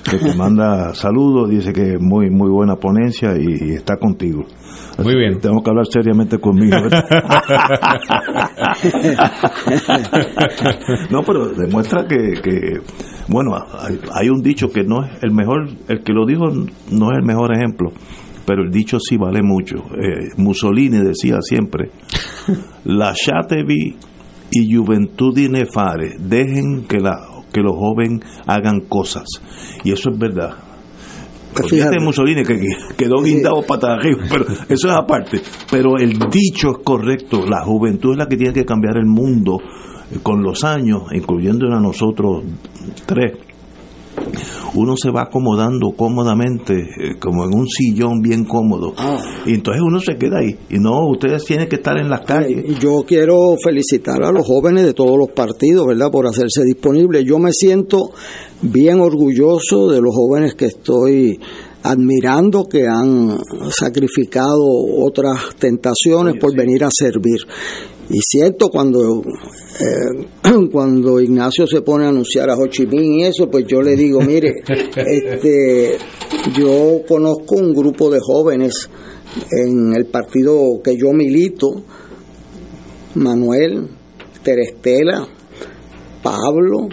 que 0.08 0.18
te 0.18 0.34
manda 0.36 0.94
saludos, 0.94 1.50
dice 1.50 1.72
que 1.72 1.96
muy, 1.98 2.30
muy 2.30 2.50
buena 2.50 2.76
ponencia 2.76 3.32
y 3.38 3.74
está 3.74 3.96
contigo. 3.96 4.44
Muy 5.02 5.14
bien. 5.14 5.40
Tengo 5.40 5.62
que 5.62 5.70
hablar 5.70 5.86
seriamente 5.86 6.38
conmigo. 6.38 6.76
no, 11.10 11.22
pero 11.22 11.48
demuestra 11.50 12.06
que, 12.06 12.80
bueno, 13.28 13.56
hay, 14.12 14.28
un 14.28 14.42
dicho 14.42 14.68
que 14.68 14.84
no 14.84 15.04
es 15.04 15.22
el 15.22 15.32
mejor, 15.32 15.68
el 15.88 16.02
que 16.02 16.12
lo 16.12 16.26
dijo 16.26 16.46
no 16.90 17.10
es 17.10 17.18
el 17.18 17.24
mejor 17.24 17.54
ejemplo, 17.54 17.92
pero 18.46 18.62
el 18.62 18.70
dicho 18.70 18.98
sí 18.98 19.16
vale 19.16 19.42
mucho. 19.42 19.76
Eh, 19.76 20.30
Mussolini 20.36 20.98
decía 20.98 21.36
siempre, 21.40 21.90
la 22.84 23.12
chatevi 23.14 23.96
y 24.50 24.74
juventud 24.74 25.36
nefare, 25.38 26.16
dejen 26.18 26.86
que, 26.88 26.98
la, 26.98 27.16
que 27.52 27.60
los 27.60 27.76
jóvenes 27.76 28.20
hagan 28.46 28.80
cosas. 28.88 29.26
Y 29.84 29.92
eso 29.92 30.10
es 30.10 30.18
verdad 30.18 30.68
Fíjate 31.66 31.98
Mussolini 32.00 32.42
que 32.44 32.58
quedó 32.96 33.22
guindado 33.22 33.62
para 33.62 33.94
arriba, 33.94 34.22
pero 34.30 34.44
eso 34.68 34.88
es 34.88 34.94
aparte. 34.94 35.40
Pero 35.70 35.96
el 35.98 36.18
dicho 36.30 36.70
es 36.70 36.84
correcto, 36.84 37.44
la 37.46 37.64
juventud 37.64 38.12
es 38.12 38.18
la 38.18 38.26
que 38.26 38.36
tiene 38.36 38.52
que 38.52 38.64
cambiar 38.64 38.96
el 38.96 39.06
mundo 39.06 39.58
con 40.22 40.42
los 40.42 40.64
años, 40.64 41.02
incluyendo 41.12 41.66
a 41.74 41.80
nosotros 41.80 42.42
tres. 43.06 43.32
Uno 44.74 44.96
se 44.96 45.10
va 45.10 45.22
acomodando 45.22 45.92
cómodamente, 45.96 46.74
eh, 46.74 47.18
como 47.18 47.44
en 47.44 47.54
un 47.54 47.68
sillón 47.68 48.20
bien 48.20 48.44
cómodo. 48.44 48.92
Ah. 48.96 49.18
Y 49.46 49.54
entonces 49.54 49.82
uno 49.82 50.00
se 50.00 50.16
queda 50.16 50.38
ahí. 50.38 50.56
Y 50.70 50.78
no, 50.78 51.08
ustedes 51.08 51.44
tienen 51.44 51.68
que 51.68 51.76
estar 51.76 51.96
en 51.98 52.10
las 52.10 52.22
calles. 52.22 52.78
Yo 52.78 53.04
quiero 53.06 53.54
felicitar 53.62 54.22
a 54.22 54.32
los 54.32 54.46
jóvenes 54.46 54.84
de 54.84 54.92
todos 54.92 55.16
los 55.16 55.30
partidos, 55.30 55.86
¿verdad?, 55.86 56.10
por 56.10 56.26
hacerse 56.26 56.64
disponibles. 56.64 57.24
Yo 57.24 57.38
me 57.38 57.52
siento 57.52 58.10
bien 58.60 59.00
orgulloso 59.00 59.88
de 59.88 60.00
los 60.00 60.14
jóvenes 60.14 60.54
que 60.54 60.66
estoy 60.66 61.38
admirando 61.82 62.64
que 62.64 62.86
han 62.86 63.38
sacrificado 63.70 64.66
otras 64.98 65.54
tentaciones 65.58 66.34
por 66.40 66.54
venir 66.54 66.84
a 66.84 66.90
servir. 66.92 67.38
Y 68.10 68.20
siento 68.22 68.68
cuando 68.68 69.22
eh, 69.22 70.26
cuando 70.72 71.20
Ignacio 71.20 71.66
se 71.66 71.82
pone 71.82 72.06
a 72.06 72.08
anunciar 72.08 72.48
a 72.50 72.56
Ho 72.56 72.66
Chi 72.68 72.86
Minh 72.86 73.20
y 73.20 73.24
eso, 73.24 73.50
pues 73.50 73.66
yo 73.66 73.82
le 73.82 73.96
digo, 73.96 74.20
mire, 74.20 74.62
este, 74.96 75.98
yo 76.58 77.02
conozco 77.06 77.56
un 77.56 77.72
grupo 77.74 78.10
de 78.10 78.18
jóvenes 78.20 78.88
en 79.50 79.94
el 79.94 80.06
partido 80.06 80.80
que 80.82 80.96
yo 80.96 81.12
milito, 81.12 81.82
Manuel, 83.14 83.88
Terestela, 84.42 85.26
Pablo, 86.22 86.88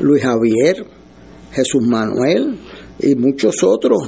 Luis 0.00 0.22
Javier, 0.22 0.84
Jesús 1.52 1.82
Manuel 1.82 2.58
y 2.98 3.14
muchos 3.14 3.62
otros. 3.62 3.98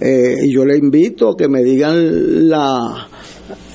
Eh, 0.00 0.34
y 0.44 0.52
yo 0.52 0.64
le 0.64 0.76
invito 0.76 1.30
a 1.30 1.36
que 1.36 1.48
me 1.48 1.62
digan 1.62 2.48
la, 2.48 3.08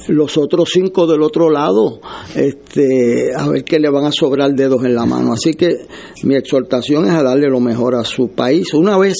los 0.09 0.37
otros 0.37 0.69
cinco 0.71 1.07
del 1.07 1.21
otro 1.21 1.49
lado, 1.49 2.01
este, 2.35 3.31
a 3.35 3.47
ver 3.47 3.63
qué 3.63 3.79
le 3.79 3.89
van 3.89 4.05
a 4.05 4.11
sobrar 4.11 4.53
dedos 4.53 4.83
en 4.85 4.95
la 4.95 5.05
mano. 5.05 5.33
Así 5.33 5.53
que 5.53 5.87
mi 6.23 6.35
exhortación 6.35 7.05
es 7.05 7.11
a 7.11 7.23
darle 7.23 7.47
lo 7.47 7.59
mejor 7.59 7.95
a 7.95 8.03
su 8.03 8.29
país. 8.29 8.73
Una 8.73 8.97
vez, 8.97 9.15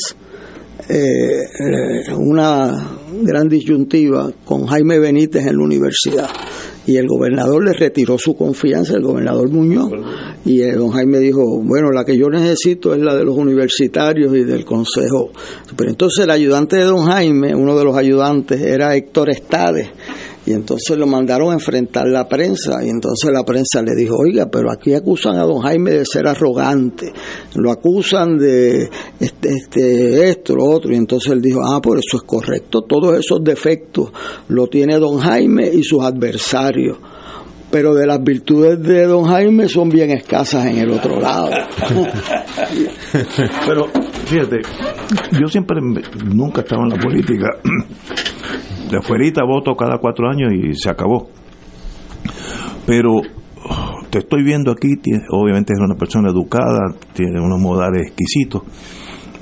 eh, 0.90 2.14
una 2.16 2.98
gran 3.22 3.48
disyuntiva 3.48 4.32
con 4.46 4.66
Jaime 4.66 5.00
Benítez 5.00 5.46
en 5.46 5.58
la 5.58 5.64
universidad 5.64 6.30
y 6.90 6.98
el 6.98 7.08
gobernador 7.08 7.64
le 7.64 7.74
retiró 7.74 8.18
su 8.18 8.36
confianza, 8.36 8.96
el 8.96 9.04
gobernador 9.04 9.48
Muñoz, 9.52 9.92
y 10.44 10.62
el 10.62 10.78
don 10.78 10.90
Jaime 10.90 11.20
dijo, 11.20 11.62
bueno, 11.62 11.92
la 11.92 12.04
que 12.04 12.18
yo 12.18 12.30
necesito 12.30 12.96
es 12.96 13.02
la 13.02 13.16
de 13.16 13.24
los 13.24 13.38
universitarios 13.38 14.34
y 14.36 14.44
del 14.44 14.66
consejo. 14.66 15.30
Pero 15.76 15.92
entonces 15.92 16.24
el 16.24 16.32
ayudante 16.32 16.78
de 16.78 16.86
don 16.86 17.06
Jaime, 17.06 17.54
uno 17.54 17.78
de 17.78 17.86
los 17.86 17.96
ayudantes, 17.96 18.60
era 18.60 18.96
Héctor 18.96 19.30
Estades, 19.30 19.90
Y 20.50 20.54
entonces 20.54 20.98
lo 20.98 21.06
mandaron 21.06 21.52
a 21.52 21.54
enfrentar 21.54 22.08
la 22.08 22.28
prensa 22.28 22.84
y 22.84 22.90
entonces 22.90 23.30
la 23.32 23.44
prensa 23.44 23.84
le 23.84 23.94
dijo, 23.96 24.16
oiga, 24.18 24.50
pero 24.50 24.72
aquí 24.72 24.96
acusan 24.96 25.36
a 25.36 25.44
don 25.44 25.60
Jaime 25.62 25.92
de 25.92 26.06
ser 26.12 26.28
arrogante, 26.28 27.14
lo 27.54 27.70
acusan 27.70 28.36
de 28.40 28.90
este, 29.20 29.50
este, 29.50 30.28
esto, 30.28 30.56
lo 30.56 30.66
otro. 30.66 30.92
Y 30.92 30.96
entonces 30.96 31.34
él 31.34 31.40
dijo, 31.40 31.62
ah, 31.64 31.80
por 31.80 32.00
eso 32.00 32.18
es 32.18 32.24
correcto, 32.24 32.82
todos 32.82 33.20
esos 33.20 33.44
defectos 33.44 34.12
lo 34.48 34.66
tiene 34.66 34.98
don 34.98 35.20
Jaime 35.20 35.70
y 35.72 35.84
sus 35.84 36.04
adversarios 36.04 36.98
pero 37.72 37.94
de 37.94 38.08
las 38.08 38.24
virtudes 38.24 38.82
de 38.82 39.06
don 39.06 39.26
Jaime 39.26 39.68
son 39.68 39.90
bien 39.90 40.10
escasas 40.10 40.66
en 40.66 40.80
el 40.80 40.90
otro 40.90 41.20
lado. 41.20 41.52
pero 43.68 43.86
fíjate, 44.26 44.62
yo 45.40 45.48
siempre 45.48 45.78
nunca 46.26 46.62
estaba 46.62 46.82
en 46.86 46.90
la 46.90 46.96
política. 46.96 47.50
De 48.90 48.98
afuerita 48.98 49.44
voto 49.44 49.76
cada 49.76 49.98
cuatro 50.00 50.28
años 50.30 50.52
y 50.54 50.74
se 50.76 50.90
acabó. 50.90 51.30
Pero 52.86 53.22
te 54.10 54.20
estoy 54.20 54.44
viendo 54.44 54.72
aquí, 54.72 54.96
obviamente 55.32 55.74
es 55.74 55.80
una 55.80 55.96
persona 55.96 56.30
educada, 56.30 56.96
tiene 57.14 57.40
unos 57.40 57.60
modales 57.60 58.08
exquisitos. 58.08 58.64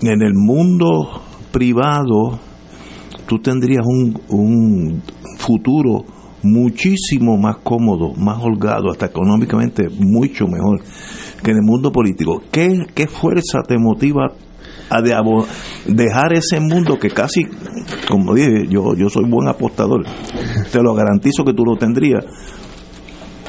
En 0.02 0.22
el 0.22 0.34
mundo 0.34 1.22
privado, 1.52 2.40
tú 3.26 3.40
tendrías 3.40 3.86
un, 3.86 4.20
un 4.30 5.02
futuro 5.38 6.04
muchísimo 6.44 7.38
más 7.38 7.58
cómodo, 7.58 8.14
más 8.16 8.38
holgado, 8.44 8.92
hasta 8.92 9.08
económicamente 9.08 9.88
mucho 9.90 10.46
mejor 10.48 10.82
que 11.44 11.52
en 11.52 11.58
el 11.58 11.64
mundo 11.64 11.92
político. 11.92 12.42
¿Qué, 12.52 12.86
qué 12.94 13.08
fuerza 13.08 13.64
te 13.68 13.78
motiva 13.78 14.34
a 14.90 15.02
dejar 15.86 16.34
ese 16.34 16.60
mundo 16.60 16.98
que 16.98 17.10
casi, 17.10 17.42
como 18.08 18.34
dije, 18.34 18.68
yo, 18.70 18.96
yo 18.96 19.10
soy 19.10 19.26
buen 19.30 19.48
apostador, 19.48 20.06
te 20.72 20.82
lo 20.82 20.94
garantizo 20.94 21.44
que 21.44 21.54
tú 21.54 21.64
lo 21.66 21.76
tendrías, 21.76 22.26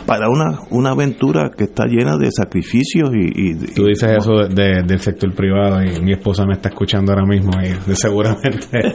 para 0.08 0.30
una, 0.30 0.60
una 0.70 0.92
aventura 0.92 1.50
que 1.54 1.64
está 1.64 1.84
llena 1.84 2.16
de 2.16 2.30
sacrificios 2.32 3.10
y... 3.12 3.54
Tú 3.74 3.84
dices 3.84 4.16
eso 4.16 4.48
del 4.48 4.98
sector 5.00 5.34
privado 5.34 5.82
y 5.82 6.00
mi 6.00 6.12
esposa 6.14 6.46
me 6.46 6.54
está 6.54 6.70
escuchando 6.70 7.12
ahora 7.12 7.26
mismo 7.26 7.50
y 7.60 7.74
seguramente 7.94 8.68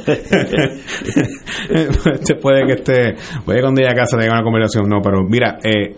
se 2.24 2.34
puede 2.42 2.66
que 2.66 2.74
esté... 2.74 3.14
Voy 3.46 3.60
a 3.60 3.62
cuando 3.62 3.82
llegue 3.82 3.92
a 3.92 3.96
casa 3.96 4.18
tenga 4.18 4.34
una 4.34 4.44
conversación, 4.44 4.90
no, 4.90 5.02
pero 5.04 5.24
mira, 5.24 5.60
eh, 5.64 5.96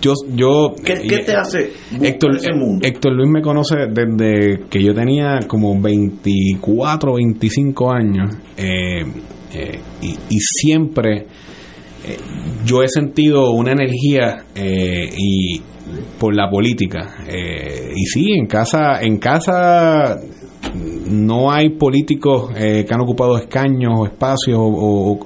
yo, 0.00 0.14
yo 0.34 0.74
¿Qué, 0.84 0.96
te 0.96 1.32
hace 1.34 1.72
Héctor, 2.00 2.38
Héctor 2.82 3.12
Luis 3.12 3.30
me 3.30 3.42
conoce 3.42 3.76
desde 3.90 4.68
que 4.68 4.82
yo 4.82 4.94
tenía 4.94 5.40
como 5.46 5.80
24 5.80 7.14
25 7.14 7.92
años 7.92 8.34
eh, 8.56 9.02
eh, 9.52 9.78
y, 10.02 10.08
y, 10.28 10.38
siempre 10.40 11.26
yo 12.64 12.82
he 12.82 12.88
sentido 12.88 13.50
una 13.50 13.72
energía 13.72 14.44
eh, 14.54 15.08
y 15.16 15.60
por 16.18 16.34
la 16.34 16.50
política 16.50 17.24
eh, 17.26 17.92
y 17.94 18.04
sí 18.06 18.32
en 18.32 18.46
casa 18.46 19.00
en 19.00 19.18
casa 19.18 20.18
no 21.06 21.50
hay 21.50 21.70
políticos 21.70 22.50
eh, 22.56 22.84
que 22.86 22.94
han 22.94 23.00
ocupado 23.00 23.38
escaños 23.38 23.94
o 23.96 24.06
espacios 24.06 24.58
o, 24.60 25.18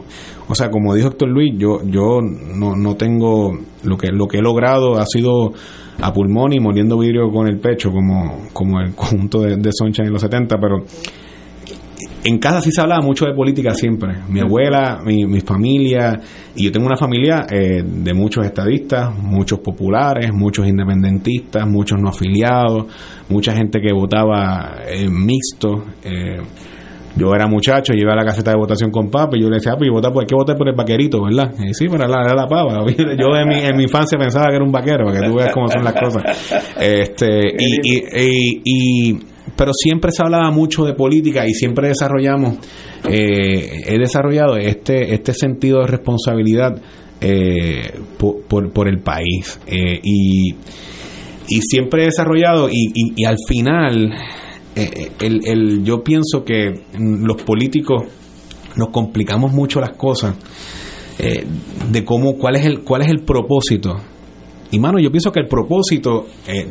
o, 0.49 0.55
sea 0.55 0.71
como 0.71 0.95
dijo 0.95 1.09
Héctor 1.09 1.29
Luis 1.29 1.55
yo 1.57 1.83
yo 1.85 2.21
no, 2.21 2.77
no 2.77 2.97
tengo 2.97 3.53
lo 3.85 3.97
que 3.97 4.09
lo 4.09 4.27
que 4.27 4.39
he 4.39 4.43
logrado 4.43 4.99
ha 4.99 5.07
sido 5.07 5.53
a 6.01 6.13
pulmón 6.13 6.53
y 6.53 6.61
moliendo 6.61 6.99
vidrio 6.99 7.31
con 7.31 7.49
el 7.49 7.59
pecho 7.59 7.91
como 7.91 8.49
como 8.53 8.81
el 8.81 8.95
conjunto 8.95 9.41
de, 9.41 9.57
de 9.57 9.71
Soncha 9.73 10.03
en 10.03 10.13
los 10.13 10.23
70 10.23 10.57
pero 10.61 10.85
en 12.25 12.39
casa 12.39 12.61
sí 12.61 12.71
se 12.71 12.81
hablaba 12.81 13.01
mucho 13.03 13.27
de 13.27 13.35
política 13.35 13.75
siempre. 13.75 14.19
Mi 14.29 14.41
abuela, 14.41 15.01
mi, 15.05 15.27
mi 15.27 15.41
familia, 15.41 16.21
y 16.55 16.65
yo 16.65 16.73
tengo 16.73 16.87
una 16.87 16.97
familia 16.97 17.47
eh, 17.51 17.83
de 17.85 18.15
muchos 18.15 18.47
estadistas, 18.47 19.17
muchos 19.19 19.59
populares, 19.59 20.33
muchos 20.33 20.69
independentistas, 20.69 21.67
muchos 21.67 22.01
no 22.01 22.11
afiliados, 22.11 22.87
mucha 23.29 23.53
gente 23.55 23.81
que 23.81 23.93
votaba 23.93 24.83
eh, 24.87 25.09
mixto. 25.09 25.85
Eh, 26.05 26.41
yo 27.17 27.35
era 27.35 27.47
muchacho, 27.47 27.93
llevé 27.93 28.13
a 28.13 28.17
la 28.17 28.25
caseta 28.25 28.53
de 28.53 28.57
votación 28.57 28.91
con 28.91 29.11
papá 29.11 29.37
y 29.37 29.43
yo 29.43 29.49
le 29.49 29.57
decía, 29.57 29.73
ah, 29.73 29.77
pues 29.79 29.91
vota, 29.91 30.09
hay 30.09 30.27
que 30.27 30.35
votar 30.35 30.57
por 30.57 30.69
el 30.69 30.75
vaquerito, 30.75 31.23
¿verdad? 31.23 31.53
Y 31.59 31.75
sí, 31.75 31.87
pero 31.89 32.05
era 32.05 32.09
la, 32.09 32.35
la 32.35 32.47
pava. 32.47 32.85
Yo 32.97 33.37
en 33.37 33.49
mi, 33.49 33.59
en 33.61 33.77
mi 33.77 33.85
infancia 33.85 34.19
pensaba 34.19 34.47
que 34.49 34.57
era 34.57 34.65
un 34.65 34.73
vaquero, 34.73 35.07
para 35.07 35.21
que 35.21 35.29
tú 35.29 35.35
veas 35.37 35.53
cómo 35.53 35.69
son 35.69 35.85
las 35.85 35.95
cosas. 35.95 36.23
Este, 36.79 37.41
y, 37.59 37.81
y, 37.85 38.63
y 38.65 39.19
pero 39.57 39.73
siempre 39.75 40.11
se 40.13 40.23
hablaba 40.23 40.51
mucho 40.51 40.85
de 40.85 40.95
política 40.95 41.47
y 41.47 41.53
siempre 41.53 41.89
desarrollamos, 41.89 42.57
eh, 43.09 43.83
he 43.87 43.99
desarrollado 43.99 44.57
este, 44.57 45.15
este 45.15 45.35
sentido 45.35 45.81
de 45.81 45.87
responsabilidad 45.89 46.81
eh, 47.21 47.93
por, 48.19 48.73
por, 48.73 48.89
el 48.89 49.01
país. 49.01 49.61
Eh, 49.67 50.01
y, 50.03 50.55
y 51.49 51.61
siempre 51.61 52.03
he 52.03 52.05
desarrollado, 52.07 52.69
y, 52.69 52.91
y, 53.17 53.25
al 53.25 53.37
final, 53.47 54.13
el, 54.75 55.41
el, 55.45 55.85
yo 55.85 56.03
pienso 56.03 56.45
que 56.45 56.85
los 56.99 57.43
políticos 57.43 58.05
nos 58.77 58.89
complicamos 58.89 59.53
mucho 59.53 59.81
las 59.81 59.97
cosas 59.97 60.37
de 61.19 62.05
cómo, 62.05 62.37
cuál 62.37 62.57
es 62.57 62.65
el, 62.65 62.81
cuál 62.81 63.03
es 63.03 63.09
el 63.09 63.21
propósito. 63.23 63.97
Y 64.71 64.79
mano, 64.79 64.99
yo 64.99 65.11
pienso 65.11 65.31
que 65.31 65.41
el 65.41 65.47
propósito 65.47 66.27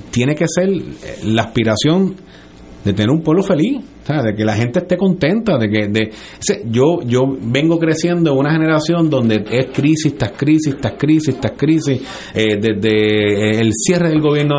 tiene 0.10 0.36
que 0.36 0.46
ser 0.48 0.70
la 1.24 1.44
aspiración 1.44 2.16
de 2.84 2.94
tener 2.94 3.12
un 3.12 3.22
pueblo 3.22 3.44
feliz 3.44 3.82
de 4.24 4.34
que 4.36 4.44
la 4.44 4.56
gente 4.56 4.80
esté 4.80 4.98
contenta, 4.98 5.58
de 5.58 5.70
que 5.70 5.88
de, 5.88 6.12
yo 6.70 7.00
yo 7.06 7.22
vengo 7.42 7.80
creciendo 7.80 8.32
en 8.32 8.38
una 8.38 8.52
generación 8.52 9.10
donde 9.10 9.44
es 9.50 9.68
crisis 9.74 10.18
tras 10.18 10.32
crisis, 10.32 10.78
tras 10.80 10.94
crisis, 10.98 11.40
tras 11.40 11.54
crisis, 11.58 12.02
eh, 12.34 12.58
desde 12.60 12.90
eh, 12.90 13.62
el 13.62 13.72
cierre 13.74 14.10
del 14.10 14.22
gobierno 14.22 14.56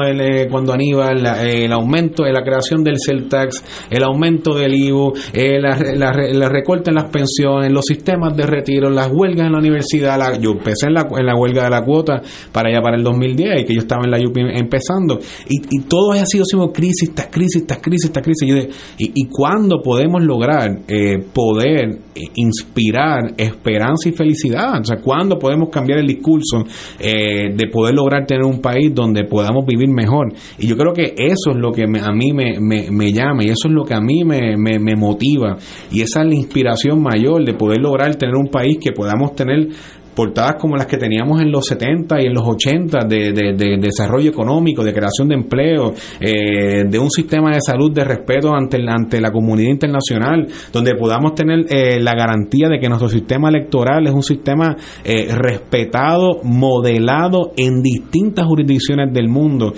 cuando 0.50 0.72
Aníbal, 0.72 1.24
el 1.46 1.72
aumento 1.72 2.24
de 2.24 2.32
la 2.32 2.42
creación 2.42 2.82
del 2.82 2.96
CELTAX, 3.04 3.62
el 3.90 4.02
aumento 4.02 4.54
del 4.54 4.74
IVU, 4.74 5.12
eh, 5.32 5.60
la, 5.60 5.76
la, 5.76 6.48
recorte 6.48 6.90
en 6.90 6.96
las 6.96 7.10
pensiones, 7.10 7.70
los 7.70 7.84
sistemas 7.84 8.36
de 8.36 8.46
retiro, 8.46 8.90
las 8.90 9.08
huelgas 9.10 9.46
en 9.46 9.52
la 9.52 9.58
universidad, 9.58 10.38
yo 10.40 10.52
empecé 10.52 10.86
en 10.86 10.94
la, 10.94 11.08
en 11.16 11.26
la 11.26 11.34
huelga 11.34 11.64
de 11.64 11.70
la 11.70 11.82
cuota 11.82 12.22
para 12.52 12.68
allá 12.68 12.80
para 12.82 12.96
el 12.96 13.02
2010 13.02 13.62
y 13.62 13.64
que 13.64 13.74
yo 13.74 13.80
estaba 13.80 14.04
en 14.04 14.10
la 14.10 14.18
UP 14.18 14.36
empezando. 14.36 15.18
Y, 15.48 15.62
y 15.70 15.82
todo 15.82 16.12
ha 16.12 16.26
sido, 16.26 16.44
sido 16.44 16.72
crisis 16.72 17.14
tras 17.14 17.28
crisis, 17.28 17.66
tras 17.66 17.80
crisis, 17.80 18.12
tras 18.12 18.24
crisis. 18.24 18.48
Y, 18.48 19.04
y, 19.04 19.12
y 19.14 19.28
¿Cuándo 19.42 19.82
podemos 19.82 20.22
lograr 20.22 20.70
eh, 20.86 21.18
poder 21.34 21.98
eh, 22.14 22.20
inspirar 22.36 23.32
esperanza 23.36 24.08
y 24.08 24.12
felicidad? 24.12 24.80
O 24.80 24.84
sea, 24.84 24.98
¿cuándo 25.02 25.36
podemos 25.36 25.68
cambiar 25.68 25.98
el 25.98 26.06
discurso 26.06 26.58
eh, 27.00 27.52
de 27.52 27.66
poder 27.66 27.92
lograr 27.92 28.24
tener 28.24 28.44
un 28.44 28.60
país 28.60 28.94
donde 28.94 29.24
podamos 29.24 29.66
vivir 29.66 29.88
mejor? 29.88 30.32
Y 30.60 30.68
yo 30.68 30.76
creo 30.76 30.92
que 30.92 31.14
eso 31.16 31.50
es 31.50 31.56
lo 31.56 31.72
que 31.72 31.82
a 31.82 32.12
mí 32.12 32.32
me, 32.32 32.60
me, 32.60 33.12
llama 33.12 33.42
y 33.42 33.46
eso 33.46 33.66
es 33.66 33.74
lo 33.74 33.82
que 33.82 33.94
a 33.94 34.00
mí 34.00 34.22
me, 34.24 34.56
me 34.56 34.94
motiva. 34.94 35.56
Y 35.90 36.02
esa 36.02 36.22
es 36.22 36.28
la 36.28 36.34
inspiración 36.36 37.02
mayor 37.02 37.44
de 37.44 37.54
poder 37.54 37.80
lograr 37.80 38.14
tener 38.14 38.36
un 38.36 38.46
país 38.46 38.78
que 38.80 38.92
podamos 38.92 39.34
tener 39.34 39.70
portadas 40.14 40.56
como 40.60 40.76
las 40.76 40.86
que 40.86 40.96
teníamos 40.96 41.40
en 41.40 41.50
los 41.50 41.66
70 41.66 42.20
y 42.20 42.26
en 42.26 42.34
los 42.34 42.46
80 42.46 43.06
de, 43.06 43.32
de, 43.32 43.76
desarrollo 43.78 44.30
económico, 44.30 44.84
de 44.84 44.92
creación 44.92 45.28
de 45.28 45.34
empleo, 45.34 45.92
eh, 46.20 46.84
de 46.88 46.98
un 46.98 47.10
sistema 47.10 47.54
de 47.54 47.60
salud 47.60 47.92
de 47.92 48.04
respeto 48.04 48.54
ante, 48.54 48.78
ante 48.86 49.20
la 49.20 49.30
comunidad 49.30 49.70
internacional, 49.70 50.46
donde 50.72 50.94
podamos 50.94 51.34
tener 51.34 51.66
eh, 51.68 52.00
la 52.00 52.14
garantía 52.14 52.68
de 52.68 52.78
que 52.78 52.88
nuestro 52.88 53.08
sistema 53.08 53.48
electoral 53.48 54.06
es 54.06 54.12
un 54.12 54.22
sistema 54.22 54.76
eh, 55.04 55.28
respetado, 55.34 56.40
modelado 56.42 57.52
en 57.56 57.82
distintas 57.82 58.46
jurisdicciones 58.46 59.12
del 59.12 59.28
mundo, 59.28 59.72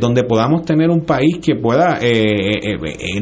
donde 0.00 0.24
podamos 0.24 0.62
tener 0.64 0.90
un 0.90 1.02
país 1.02 1.38
que 1.42 1.54
pueda 1.54 1.98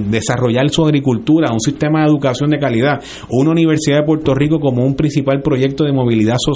desarrollar 0.09 0.69
su 0.71 0.85
agricultura, 0.85 1.53
un 1.53 1.61
sistema 1.61 2.01
de 2.01 2.09
educación 2.09 2.51
de 2.51 2.59
calidad, 2.59 3.03
una 3.31 3.51
universidad 3.51 3.99
de 3.99 4.03
Puerto 4.05 4.35
Rico 4.35 4.59
como 4.59 4.85
un 4.85 4.95
principal 4.95 5.41
proyecto 5.43 5.85
de 5.85 5.93
movilidad 5.93 6.37
social, 6.39 6.48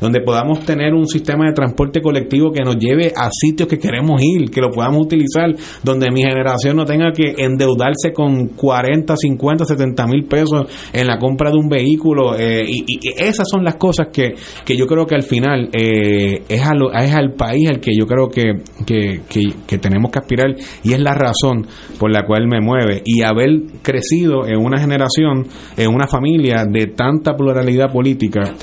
donde 0.00 0.20
podamos 0.20 0.60
tener 0.60 0.94
un 0.94 1.06
sistema 1.06 1.46
de 1.46 1.52
transporte 1.52 2.00
colectivo 2.00 2.52
que 2.52 2.62
nos 2.62 2.76
lleve 2.76 3.12
a 3.14 3.28
sitios 3.30 3.68
que 3.68 3.78
queremos 3.78 4.22
ir, 4.22 4.50
que 4.50 4.60
lo 4.60 4.70
podamos 4.70 5.02
utilizar, 5.02 5.54
donde 5.82 6.10
mi 6.10 6.22
generación 6.22 6.76
no 6.76 6.84
tenga 6.84 7.12
que 7.12 7.34
endeudarse 7.38 8.12
con 8.12 8.48
40, 8.48 9.14
50, 9.16 9.64
70 9.64 10.06
mil 10.06 10.24
pesos 10.24 10.66
en 10.92 11.06
la 11.06 11.18
compra 11.18 11.50
de 11.50 11.56
un 11.56 11.68
vehículo. 11.68 12.36
Eh, 12.38 12.64
y, 12.68 12.86
esas 13.18 13.48
son 13.48 13.64
las 13.64 13.76
cosas 13.76 14.08
que, 14.12 14.34
que 14.64 14.76
yo 14.76 14.86
creo 14.86 15.06
que 15.06 15.14
al 15.14 15.22
final 15.22 15.68
eh, 15.72 16.42
es, 16.48 16.60
es 16.60 17.14
al 17.14 17.32
país 17.32 17.68
al 17.68 17.80
que 17.80 17.92
yo 17.96 18.06
creo 18.06 18.28
que, 18.28 18.62
que, 18.86 19.20
que 19.66 19.78
tenemos 19.78 20.10
que 20.10 20.18
aspirar 20.18 20.54
y 20.82 20.92
es 20.92 21.00
la 21.00 21.14
razón 21.14 21.66
por 21.98 22.10
la 22.10 22.24
cual 22.26 22.46
me 22.46 22.60
mueve. 22.60 23.02
Y 23.04 23.22
haber 23.22 23.50
crecido 23.82 24.46
en 24.46 24.58
una 24.58 24.78
generación, 24.78 25.46
en 25.76 25.94
una 25.94 26.06
familia 26.06 26.64
de 26.64 26.86
tanta 26.86 27.34
pluralidad 27.34 27.92
política, 27.92 28.54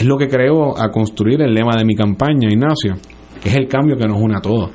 es 0.00 0.06
lo 0.06 0.16
que 0.16 0.28
creo 0.28 0.80
a 0.80 0.90
construir 0.90 1.42
el 1.42 1.52
lema 1.52 1.76
de 1.76 1.84
mi 1.84 1.94
campaña, 1.94 2.48
Ignacio, 2.50 2.96
que 3.42 3.50
es 3.50 3.54
el 3.54 3.68
cambio 3.68 3.98
que 3.98 4.08
nos 4.08 4.18
une 4.18 4.34
a 4.34 4.40
todos. 4.40 4.70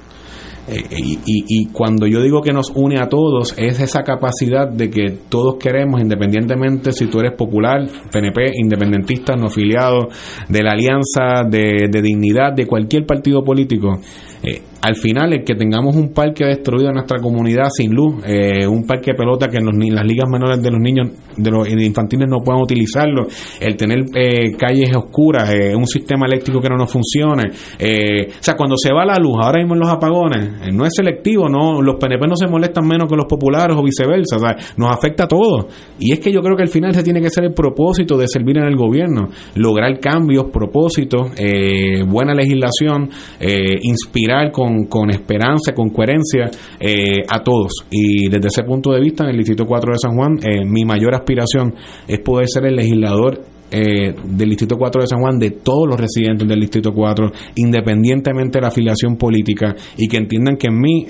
Eh, 0.68 0.84
y, 0.91 1.19
y, 1.26 1.65
cuando 1.72 2.06
yo 2.06 2.22
digo 2.22 2.41
que 2.41 2.52
nos 2.52 2.72
une 2.76 2.99
a 2.99 3.10
todos, 3.10 3.56
es 3.57 3.80
esa 3.80 4.03
capacidad 4.03 4.69
de 4.69 4.91
que 4.91 5.18
todos 5.27 5.56
queremos, 5.60 5.99
independientemente 5.99 6.91
si 6.91 7.07
tú 7.07 7.22
eres 7.22 7.34
popular, 7.34 7.88
PNP, 8.11 8.52
independentista, 8.53 9.35
no 9.35 9.47
afiliado, 9.47 10.10
de 10.47 10.61
la 10.61 10.73
alianza, 10.73 11.43
de, 11.49 11.88
de 11.89 12.02
dignidad, 12.03 12.53
de 12.56 12.68
cualquier 12.68 13.07
partido 13.07 13.43
político, 13.43 13.99
eh, 14.45 14.61
al 14.85 14.95
final 14.95 15.34
el 15.34 15.43
que 15.43 15.55
tengamos 15.55 15.95
un 15.95 16.13
parque 16.13 16.45
destruido 16.45 16.89
en 16.89 16.93
nuestra 16.93 17.19
comunidad 17.19 17.69
sin 17.76 17.91
luz, 17.91 18.23
eh, 18.23 18.67
un 18.67 18.85
parque 18.85 19.11
de 19.11 19.17
pelota 19.17 19.47
que 19.47 19.57
en 19.57 19.65
los, 19.65 19.73
las 19.76 20.05
ligas 20.05 20.30
menores 20.30 20.61
de 20.61 20.69
los 20.69 20.80
niños, 20.80 21.07
de 21.35 21.49
los 21.49 21.67
infantiles 21.67 22.30
no 22.30 22.38
puedan 22.43 22.61
utilizarlo, 22.61 23.26
el 23.59 23.76
tener 23.76 24.05
eh, 24.13 24.55
calles 24.55 24.95
oscuras, 24.95 25.49
eh, 25.49 25.76
un 25.76 25.88
sistema 25.88 26.27
eléctrico 26.27 26.61
que 26.61 26.69
no 26.69 26.77
nos 26.77 26.91
funcione, 26.91 27.49
o 27.49 28.43
sea, 28.43 28.55
cuando 28.55 28.76
se 28.77 28.93
va 28.93 29.05
la 29.05 29.17
luz, 29.17 29.38
ahora 29.41 29.59
mismo 29.59 29.73
en 29.73 29.80
los 29.80 29.89
apagones, 29.89 30.72
no 30.72 30.85
es 30.85 30.93
selectivo, 30.95 31.49
no 31.49 31.81
los 31.81 31.95
PNP 31.95 32.27
no 32.27 32.35
se 32.35 32.45
molestan 32.47 32.85
menos 32.85 33.09
que 33.09 33.15
los 33.15 33.26
populares 33.26 33.76
o 33.76 33.81
viceversa, 33.81 34.35
o 34.35 34.39
sea, 34.39 34.55
nos 34.77 34.95
afecta 34.95 35.23
a 35.23 35.27
todos. 35.27 35.65
Y 35.97 36.11
es 36.11 36.19
que 36.19 36.31
yo 36.31 36.41
creo 36.41 36.55
que 36.55 36.63
al 36.63 36.69
final 36.69 36.93
se 36.93 37.01
tiene 37.01 37.22
que 37.22 37.31
ser 37.31 37.45
el 37.45 37.53
propósito 37.53 38.17
de 38.17 38.27
servir 38.27 38.59
en 38.59 38.65
el 38.65 38.76
gobierno, 38.76 39.30
lograr 39.55 39.99
cambios, 39.99 40.45
propósitos, 40.53 41.31
buena 42.07 42.35
legislación, 42.35 43.09
inspirar 43.81 44.35
con 44.52 44.86
con, 44.86 45.10
esperanza, 45.10 45.74
con 45.74 45.90
coherencia 45.90 46.49
eh, 46.80 47.24
a 47.28 47.41
todos. 47.44 47.72
Y 47.90 48.30
desde 48.30 48.48
ese 48.48 48.64
punto 48.64 48.91
de 48.91 49.02
vista, 49.02 49.24
en 49.24 49.32
el 49.32 49.38
Distrito 49.38 49.66
4 49.66 49.94
de 49.94 49.98
San 49.99 50.16
Juan, 50.16 50.38
eh, 50.44 50.66
mi 50.66 50.84
mayor 50.84 51.16
aspiración 51.16 51.74
es 52.07 52.20
poder 52.20 52.48
ser 52.48 52.66
el 52.66 52.76
legislador 52.76 53.41
eh, 53.72 54.14
del 54.24 54.49
Distrito 54.49 54.78
4 54.78 55.02
de 55.02 55.07
San 55.07 55.22
Juan, 55.22 55.40
de 55.40 55.52
todos 55.52 55.88
los 55.88 55.99
residentes 55.99 56.48
del 56.48 56.60
Distrito 56.60 56.91
4, 56.94 57.32
independientemente 57.56 58.60
de 58.60 58.62
la 58.62 58.68
afiliación 58.68 59.18
política, 59.18 59.76
y 59.98 60.07
que 60.07 60.18
entiendan 60.18 60.57
que 60.57 60.68
en 60.68 60.80
mí 60.80 61.06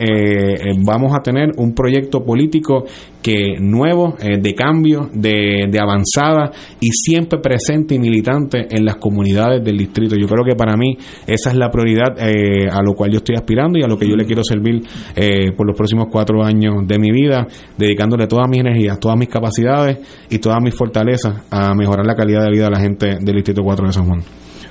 vamos 0.84 1.12
a 1.14 1.22
tener 1.22 1.52
un 1.58 1.74
proyecto 1.74 2.24
político 2.24 2.86
que 3.26 3.58
nuevo, 3.60 4.16
eh, 4.20 4.38
de 4.40 4.54
cambio, 4.54 5.10
de, 5.12 5.68
de, 5.68 5.80
avanzada 5.80 6.52
y 6.80 6.90
siempre 6.92 7.40
presente 7.40 7.96
y 7.96 8.00
militante 8.00 8.68
en 8.70 8.86
las 8.86 8.98
comunidades 8.98 9.64
del 9.64 9.80
distrito. 9.80 10.16
Yo 10.16 10.28
creo 10.28 10.46
que 10.46 10.54
para 10.56 10.78
mí 10.78 10.96
esa 11.26 11.50
es 11.50 11.56
la 11.56 11.72
prioridad 11.72 12.16
eh, 12.20 12.70
a 12.70 12.84
lo 12.84 12.94
cual 12.94 13.10
yo 13.10 13.18
estoy 13.18 13.34
aspirando 13.36 13.80
y 13.80 13.82
a 13.82 13.88
lo 13.88 13.98
que 13.98 14.08
yo 14.08 14.16
le 14.16 14.26
quiero 14.26 14.44
servir 14.44 14.84
eh, 15.16 15.52
por 15.58 15.66
los 15.66 15.76
próximos 15.76 16.06
cuatro 16.12 16.44
años 16.44 16.86
de 16.86 17.00
mi 17.00 17.10
vida, 17.10 17.48
dedicándole 17.76 18.28
todas 18.28 18.48
mis 18.48 18.60
energías, 18.60 19.00
todas 19.00 19.18
mis 19.18 19.30
capacidades 19.30 19.98
y 20.30 20.38
todas 20.38 20.62
mis 20.62 20.76
fortalezas 20.76 21.48
a 21.50 21.74
mejorar 21.74 22.06
la 22.06 22.14
calidad 22.14 22.44
de 22.44 22.52
vida 22.52 22.66
de 22.66 22.72
la 22.72 22.80
gente 22.80 23.18
del 23.20 23.36
Distrito 23.38 23.64
4 23.64 23.88
de 23.88 23.92
San 23.92 24.06
Juan. 24.06 24.22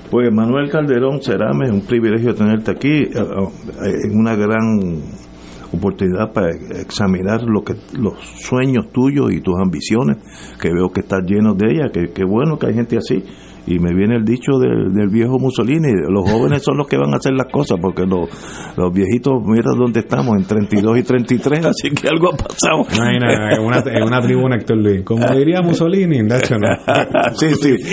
Pues 0.09 0.31
Manuel 0.31 0.69
Calderón 0.69 1.21
Cerame, 1.21 1.69
un 1.69 1.81
privilegio 1.81 2.33
tenerte 2.33 2.71
aquí 2.71 3.03
en 3.03 4.17
una 4.17 4.33
gran 4.37 5.24
oportunidad 5.71 6.33
para 6.33 6.49
examinar 6.49 7.43
lo 7.43 7.63
que 7.63 7.75
los 7.93 8.13
sueños 8.19 8.91
tuyos 8.91 9.31
y 9.31 9.41
tus 9.41 9.55
ambiciones, 9.59 10.17
que 10.59 10.69
veo 10.73 10.89
que 10.89 11.01
estás 11.01 11.23
lleno 11.25 11.53
de 11.53 11.71
ellas, 11.71 11.91
que, 11.91 12.11
que 12.11 12.23
bueno 12.23 12.57
que 12.57 12.67
hay 12.67 12.73
gente 12.73 12.97
así 12.97 13.23
y 13.67 13.79
me 13.79 13.93
viene 13.93 14.15
el 14.15 14.25
dicho 14.25 14.59
del, 14.59 15.09
viejo 15.09 15.39
Mussolini, 15.39 15.91
los 16.09 16.29
jóvenes 16.29 16.61
son 16.63 16.77
los 16.77 16.87
que 16.87 16.97
van 16.97 17.13
a 17.13 17.17
hacer 17.17 17.33
las 17.33 17.47
cosas, 17.51 17.79
porque 17.81 18.05
los, 18.05 18.29
los 18.77 18.93
viejitos, 18.93 19.33
mira 19.43 19.71
dónde 19.75 20.01
estamos, 20.01 20.37
en 20.37 20.45
32 20.45 20.99
y 20.99 21.03
33, 21.03 21.65
así 21.71 21.89
que 21.89 22.07
algo 22.07 22.33
ha 22.33 22.37
pasado. 22.37 22.83
No 22.97 23.03
hay 23.03 23.19
nada, 23.19 23.59
una, 23.61 23.83
una 24.05 24.21
tribuna, 24.21 24.55
Héctor 24.57 24.77
Luis. 24.77 25.03
Como 25.03 25.27
diría 25.35 25.61
Mussolini, 25.61 26.21
de 26.23 26.37
hecho 26.37 26.55
no. 26.57 26.67
sí, 27.35 27.55
sí. 27.55 27.75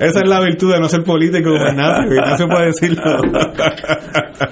Esa 0.00 0.20
es 0.20 0.28
la 0.28 0.40
virtud 0.40 0.72
de 0.72 0.80
no 0.80 0.88
ser 0.88 1.02
político, 1.02 1.50
Ignacio, 1.50 2.14
Ignacio 2.14 2.46
puede 2.48 2.66
decirlo. 2.66 3.02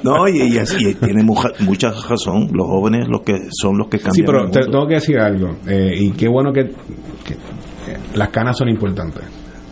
no, 0.02 0.28
y, 0.28 0.54
y, 0.54 0.58
así, 0.58 0.94
tiene 0.96 1.22
mucha, 1.22 1.50
mucha 1.60 1.92
razón, 2.08 2.48
los 2.52 2.66
jóvenes 2.66 3.06
los 3.08 3.22
que 3.22 3.38
son 3.50 3.78
los 3.78 3.88
que 3.88 3.98
cambian. 3.98 4.14
Sí, 4.14 4.22
pero 4.24 4.50
tengo 4.50 4.86
que 4.88 4.94
decir 4.94 5.18
algo, 5.18 5.56
eh, 5.68 5.94
y 5.96 6.10
qué 6.12 6.28
bueno 6.28 6.52
que 6.52 6.70
las 8.14 8.28
canas 8.28 8.56
son 8.58 8.68
importantes. 8.68 9.24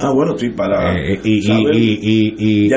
Ah, 0.02 0.12
bueno, 0.14 0.36
sí, 0.38 0.48
para. 0.48 0.94
Eh, 0.94 1.20
y, 1.24 1.46
y, 1.46 2.66
y, 2.66 2.68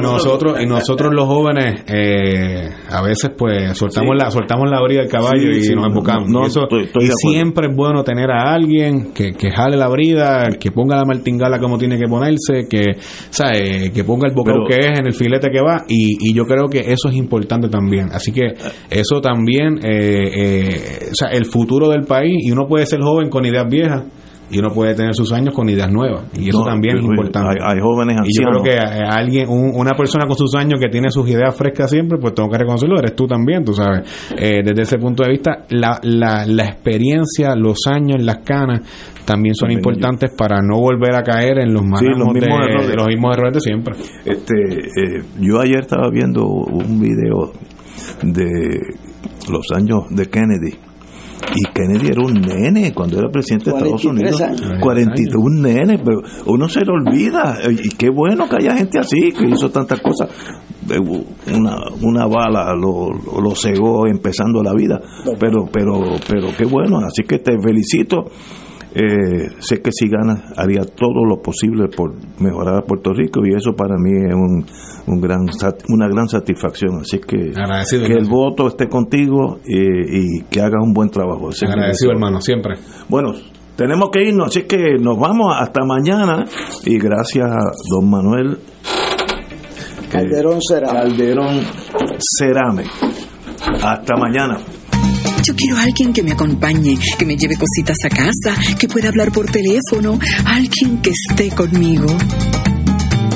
nosotros, 0.00 0.58
y 0.58 0.66
nosotros 0.66 1.12
los 1.12 1.26
jóvenes, 1.26 1.84
eh, 1.86 2.70
a 2.88 3.02
veces, 3.02 3.32
pues, 3.36 3.76
soltamos, 3.76 4.16
la, 4.16 4.30
soltamos 4.30 4.70
la 4.70 4.80
brida 4.80 5.00
del 5.00 5.10
caballo 5.10 5.50
y 5.50 5.74
nos 5.74 5.86
embocamos. 5.86 6.56
y 7.00 7.06
siempre 7.30 7.68
es 7.70 7.76
bueno 7.76 8.02
tener 8.02 8.30
a 8.30 8.54
alguien 8.54 9.12
que, 9.12 9.32
que 9.32 9.50
jale 9.50 9.76
la 9.76 9.88
brida, 9.88 10.48
que 10.58 10.70
ponga 10.70 10.96
la 10.96 11.04
martingala 11.04 11.58
como 11.58 11.76
tiene 11.76 11.98
que 11.98 12.06
ponerse, 12.08 12.66
que, 12.68 12.96
¿sabe? 13.28 13.90
que 13.92 14.02
ponga 14.02 14.26
el 14.26 14.34
bocado 14.34 14.64
que 14.66 14.76
es 14.76 14.98
en 14.98 15.06
el 15.06 15.12
filete 15.12 15.50
que 15.50 15.60
va. 15.60 15.84
Y, 15.86 16.32
yo 16.32 16.46
creo 16.46 16.66
que 16.68 16.78
eso 16.78 17.10
es 17.10 17.14
importante 17.14 17.68
también. 17.68 18.08
Así 18.10 18.32
que 18.32 18.54
eso 18.88 19.20
también, 19.20 19.80
eh, 19.82 21.08
o 21.10 21.14
sea, 21.14 21.28
el 21.28 21.44
futuro 21.44 21.90
del 21.90 22.04
país, 22.04 22.38
y 22.42 22.50
uno 22.50 22.66
puede 22.66 22.86
ser 22.86 23.02
joven 23.02 23.28
con 23.28 23.44
ideas 23.44 23.66
viejas 23.68 24.04
y 24.50 24.58
uno 24.58 24.68
puede 24.70 24.94
tener 24.94 25.14
sus 25.14 25.32
años 25.32 25.54
con 25.54 25.68
ideas 25.68 25.90
nuevas 25.90 26.24
y 26.34 26.48
eso 26.48 26.62
también 26.64 26.98
es 26.98 27.04
importante. 27.04 27.58
hay, 27.62 27.80
jóvenes 27.80 28.18
y 28.24 28.40
yo 28.40 28.48
creo 28.48 28.62
que 28.62 28.78
alguien 28.78 29.48
una 29.48 29.92
persona 29.92 30.26
con 30.26 30.36
sus 30.36 30.54
años 30.54 30.80
que 30.80 30.88
tiene 30.88 31.10
sus 31.10 31.28
ideas 31.28 31.54
frescas 31.56 31.90
siempre 31.90 32.18
pues 32.18 32.34
tengo 32.34 32.50
que 32.50 32.58
reconocerlo 32.58 32.98
eres 32.98 33.16
tú 33.16 33.26
también 33.26 33.64
tú 33.64 33.72
sabes. 33.72 34.02
Eh, 34.36 34.62
desde 34.64 34.82
ese 34.82 34.98
punto 34.98 35.22
de 35.22 35.30
vista 35.30 35.64
la, 35.70 35.98
la, 36.02 36.44
la 36.46 36.64
experiencia 36.64 37.54
los 37.56 37.86
años 37.86 38.22
las 38.22 38.38
canas 38.38 38.80
también 39.24 39.54
son 39.54 39.70
importantes 39.70 40.30
para 40.36 40.60
no 40.60 40.78
volver 40.78 41.14
a 41.14 41.22
caer 41.22 41.58
en 41.58 41.72
los, 41.72 41.82
sí, 41.98 42.06
los, 42.06 42.32
mismos 42.32 42.34
de, 42.34 42.72
errores. 42.72 42.96
los 42.96 43.06
mismos 43.06 43.36
errores 43.36 43.54
de 43.54 43.60
siempre. 43.60 43.94
Este 44.24 44.54
eh, 44.54 45.22
yo 45.40 45.60
ayer 45.60 45.80
estaba 45.80 46.10
viendo 46.10 46.46
un 46.46 47.00
video 47.00 47.52
de 48.22 48.80
los 49.50 49.70
años 49.72 50.04
de 50.10 50.26
Kennedy 50.26 50.91
y 51.54 51.64
Kennedy 51.72 52.08
era 52.08 52.22
un 52.22 52.34
nene 52.34 52.92
cuando 52.92 53.18
era 53.18 53.28
presidente 53.30 53.70
de 53.70 53.76
Estados 53.76 54.04
Unidos. 54.04 54.40
Años. 54.40 54.78
42, 54.80 55.34
un 55.36 55.62
nene, 55.62 55.98
pero 55.98 56.20
uno 56.46 56.68
se 56.68 56.84
lo 56.84 56.94
olvida. 56.94 57.58
Y 57.70 57.88
qué 57.90 58.10
bueno 58.10 58.48
que 58.48 58.56
haya 58.56 58.76
gente 58.76 58.98
así, 58.98 59.32
que 59.32 59.48
hizo 59.48 59.70
tantas 59.70 60.00
cosas. 60.00 60.28
Una, 61.54 61.76
una 62.02 62.26
bala 62.26 62.74
lo, 62.74 63.08
lo 63.10 63.54
cegó 63.54 64.06
empezando 64.06 64.62
la 64.62 64.74
vida. 64.74 65.00
Pero, 65.38 65.66
pero, 65.70 66.00
pero 66.28 66.48
qué 66.56 66.64
bueno. 66.64 66.98
Así 66.98 67.22
que 67.24 67.38
te 67.38 67.52
felicito 67.62 68.24
eh, 68.94 69.48
sé 69.58 69.80
que 69.80 69.90
si 69.92 70.08
gana 70.08 70.52
haría 70.56 70.82
todo 70.84 71.24
lo 71.24 71.40
posible 71.40 71.88
por 71.88 72.14
mejorar 72.40 72.76
a 72.76 72.82
Puerto 72.82 73.12
Rico 73.12 73.40
y 73.44 73.54
eso 73.54 73.72
para 73.72 73.96
mí 73.96 74.12
es 74.12 74.34
un, 74.34 74.66
un 75.06 75.20
gran 75.20 75.40
una 75.88 76.08
gran 76.08 76.28
satisfacción. 76.28 77.00
Así 77.00 77.18
que 77.18 77.52
que 77.52 78.12
el 78.12 78.28
voto 78.28 78.68
esté 78.68 78.88
contigo 78.88 79.58
y 79.66 80.42
que 80.44 80.60
hagas 80.60 80.82
un 80.82 80.92
buen 80.92 81.08
trabajo. 81.10 81.50
Agradecido 81.66 82.12
hermano 82.12 82.40
siempre. 82.40 82.76
Bueno 83.08 83.32
tenemos 83.76 84.10
que 84.10 84.22
irnos 84.22 84.48
así 84.48 84.64
que 84.64 84.98
nos 85.00 85.18
vamos 85.18 85.56
hasta 85.58 85.84
mañana 85.84 86.44
y 86.84 86.98
gracias 86.98 87.50
a 87.50 87.58
don 87.90 88.10
Manuel. 88.10 88.58
Calderón 90.10 90.58
Cerame. 90.60 90.92
Calderón 90.92 91.60
Cerame. 92.38 92.84
Hasta 93.82 94.16
mañana 94.16 94.58
yo 95.42 95.54
quiero 95.56 95.76
a 95.76 95.82
alguien 95.82 96.12
que 96.12 96.22
me 96.22 96.32
acompañe, 96.32 96.96
que 97.18 97.26
me 97.26 97.36
lleve 97.36 97.56
cositas 97.56 97.96
a 98.04 98.08
casa, 98.08 98.56
que 98.78 98.86
pueda 98.86 99.08
hablar 99.08 99.32
por 99.32 99.50
teléfono, 99.50 100.18
alguien 100.44 101.00
que 101.02 101.10
esté 101.10 101.50
conmigo. 101.50 102.06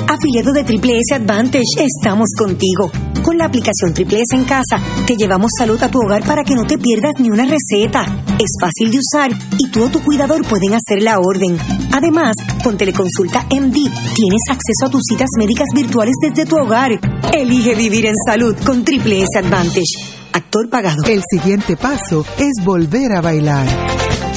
Afiliado 0.07 0.53
de 0.53 0.63
Triple 0.63 0.99
S 0.99 1.13
Advantage, 1.13 1.63
estamos 1.79 2.29
contigo. 2.37 2.89
Con 3.23 3.37
la 3.37 3.45
aplicación 3.45 3.93
Triple 3.93 4.19
S 4.19 4.35
en 4.35 4.45
casa, 4.45 4.81
te 5.05 5.15
llevamos 5.17 5.51
salud 5.57 5.81
a 5.83 5.91
tu 5.91 5.99
hogar 5.99 6.23
para 6.23 6.43
que 6.43 6.55
no 6.55 6.65
te 6.65 6.77
pierdas 6.77 7.13
ni 7.19 7.29
una 7.29 7.45
receta. 7.45 8.23
Es 8.39 8.51
fácil 8.59 8.91
de 8.91 8.99
usar 8.99 9.31
y 9.57 9.69
tú 9.69 9.83
o 9.83 9.89
tu 9.89 10.01
cuidador 10.01 10.47
pueden 10.47 10.73
hacer 10.73 11.03
la 11.03 11.19
orden. 11.19 11.57
Además, 11.91 12.35
con 12.63 12.77
Teleconsulta 12.77 13.45
MD, 13.49 13.73
tienes 14.15 14.41
acceso 14.49 14.85
a 14.85 14.89
tus 14.89 15.01
citas 15.09 15.29
médicas 15.37 15.67
virtuales 15.75 16.15
desde 16.21 16.45
tu 16.45 16.55
hogar. 16.55 16.99
Elige 17.33 17.75
vivir 17.75 18.05
en 18.05 18.15
salud 18.25 18.55
con 18.65 18.85
Triple 18.85 19.23
S 19.23 19.37
Advantage 19.37 20.16
actor 20.33 20.69
pagado. 20.69 21.03
El 21.07 21.23
siguiente 21.29 21.75
paso 21.75 22.25
es 22.37 22.63
volver 22.63 23.13
a 23.13 23.21
bailar. 23.21 23.67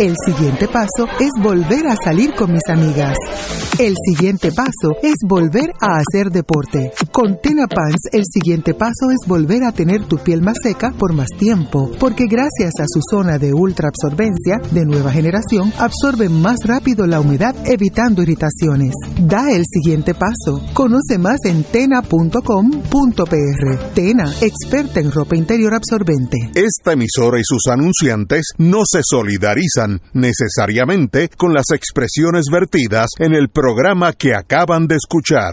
El 0.00 0.14
siguiente 0.24 0.66
paso 0.66 1.06
es 1.20 1.28
volver 1.42 1.86
a 1.86 1.94
salir 1.94 2.32
con 2.34 2.50
mis 2.50 2.66
amigas. 2.70 3.18
El 3.78 3.94
siguiente 4.02 4.50
paso 4.50 4.96
es 5.02 5.16
volver 5.26 5.72
a 5.78 5.98
hacer 5.98 6.30
deporte. 6.30 6.90
Con 7.12 7.38
Tena 7.42 7.66
Pants, 7.66 8.08
el 8.12 8.24
siguiente 8.24 8.72
paso 8.72 9.10
es 9.10 9.28
volver 9.28 9.62
a 9.62 9.72
tener 9.72 10.06
tu 10.06 10.16
piel 10.16 10.40
más 10.40 10.56
seca 10.62 10.94
por 10.98 11.12
más 11.12 11.28
tiempo, 11.38 11.90
porque 11.98 12.28
gracias 12.28 12.72
a 12.80 12.86
su 12.86 13.00
zona 13.10 13.38
de 13.38 13.52
ultra 13.52 13.88
absorbencia 13.88 14.58
de 14.70 14.86
nueva 14.86 15.12
generación, 15.12 15.70
absorbe 15.78 16.30
más 16.30 16.56
rápido 16.64 17.06
la 17.06 17.20
humedad, 17.20 17.54
evitando 17.66 18.22
irritaciones. 18.22 18.94
Da 19.20 19.50
el 19.50 19.64
siguiente 19.70 20.14
paso. 20.14 20.64
Conoce 20.72 21.18
más 21.18 21.40
en 21.44 21.62
tena.com.pr. 21.64 22.40
Tena, 23.94 24.32
experta 24.40 25.00
en 25.00 25.12
ropa 25.12 25.36
interior 25.36 25.74
absorbente. 25.74 26.38
Esta 26.54 26.92
emisora 26.92 27.38
y 27.38 27.44
sus 27.44 27.66
anunciantes 27.66 28.52
no 28.56 28.82
se 28.86 29.00
solidarizan 29.04 29.89
necesariamente 30.12 31.28
con 31.36 31.54
las 31.54 31.66
expresiones 31.74 32.46
vertidas 32.52 33.08
en 33.18 33.34
el 33.34 33.48
programa 33.48 34.12
que 34.12 34.34
acaban 34.34 34.86
de 34.86 34.96
escuchar. 34.96 35.48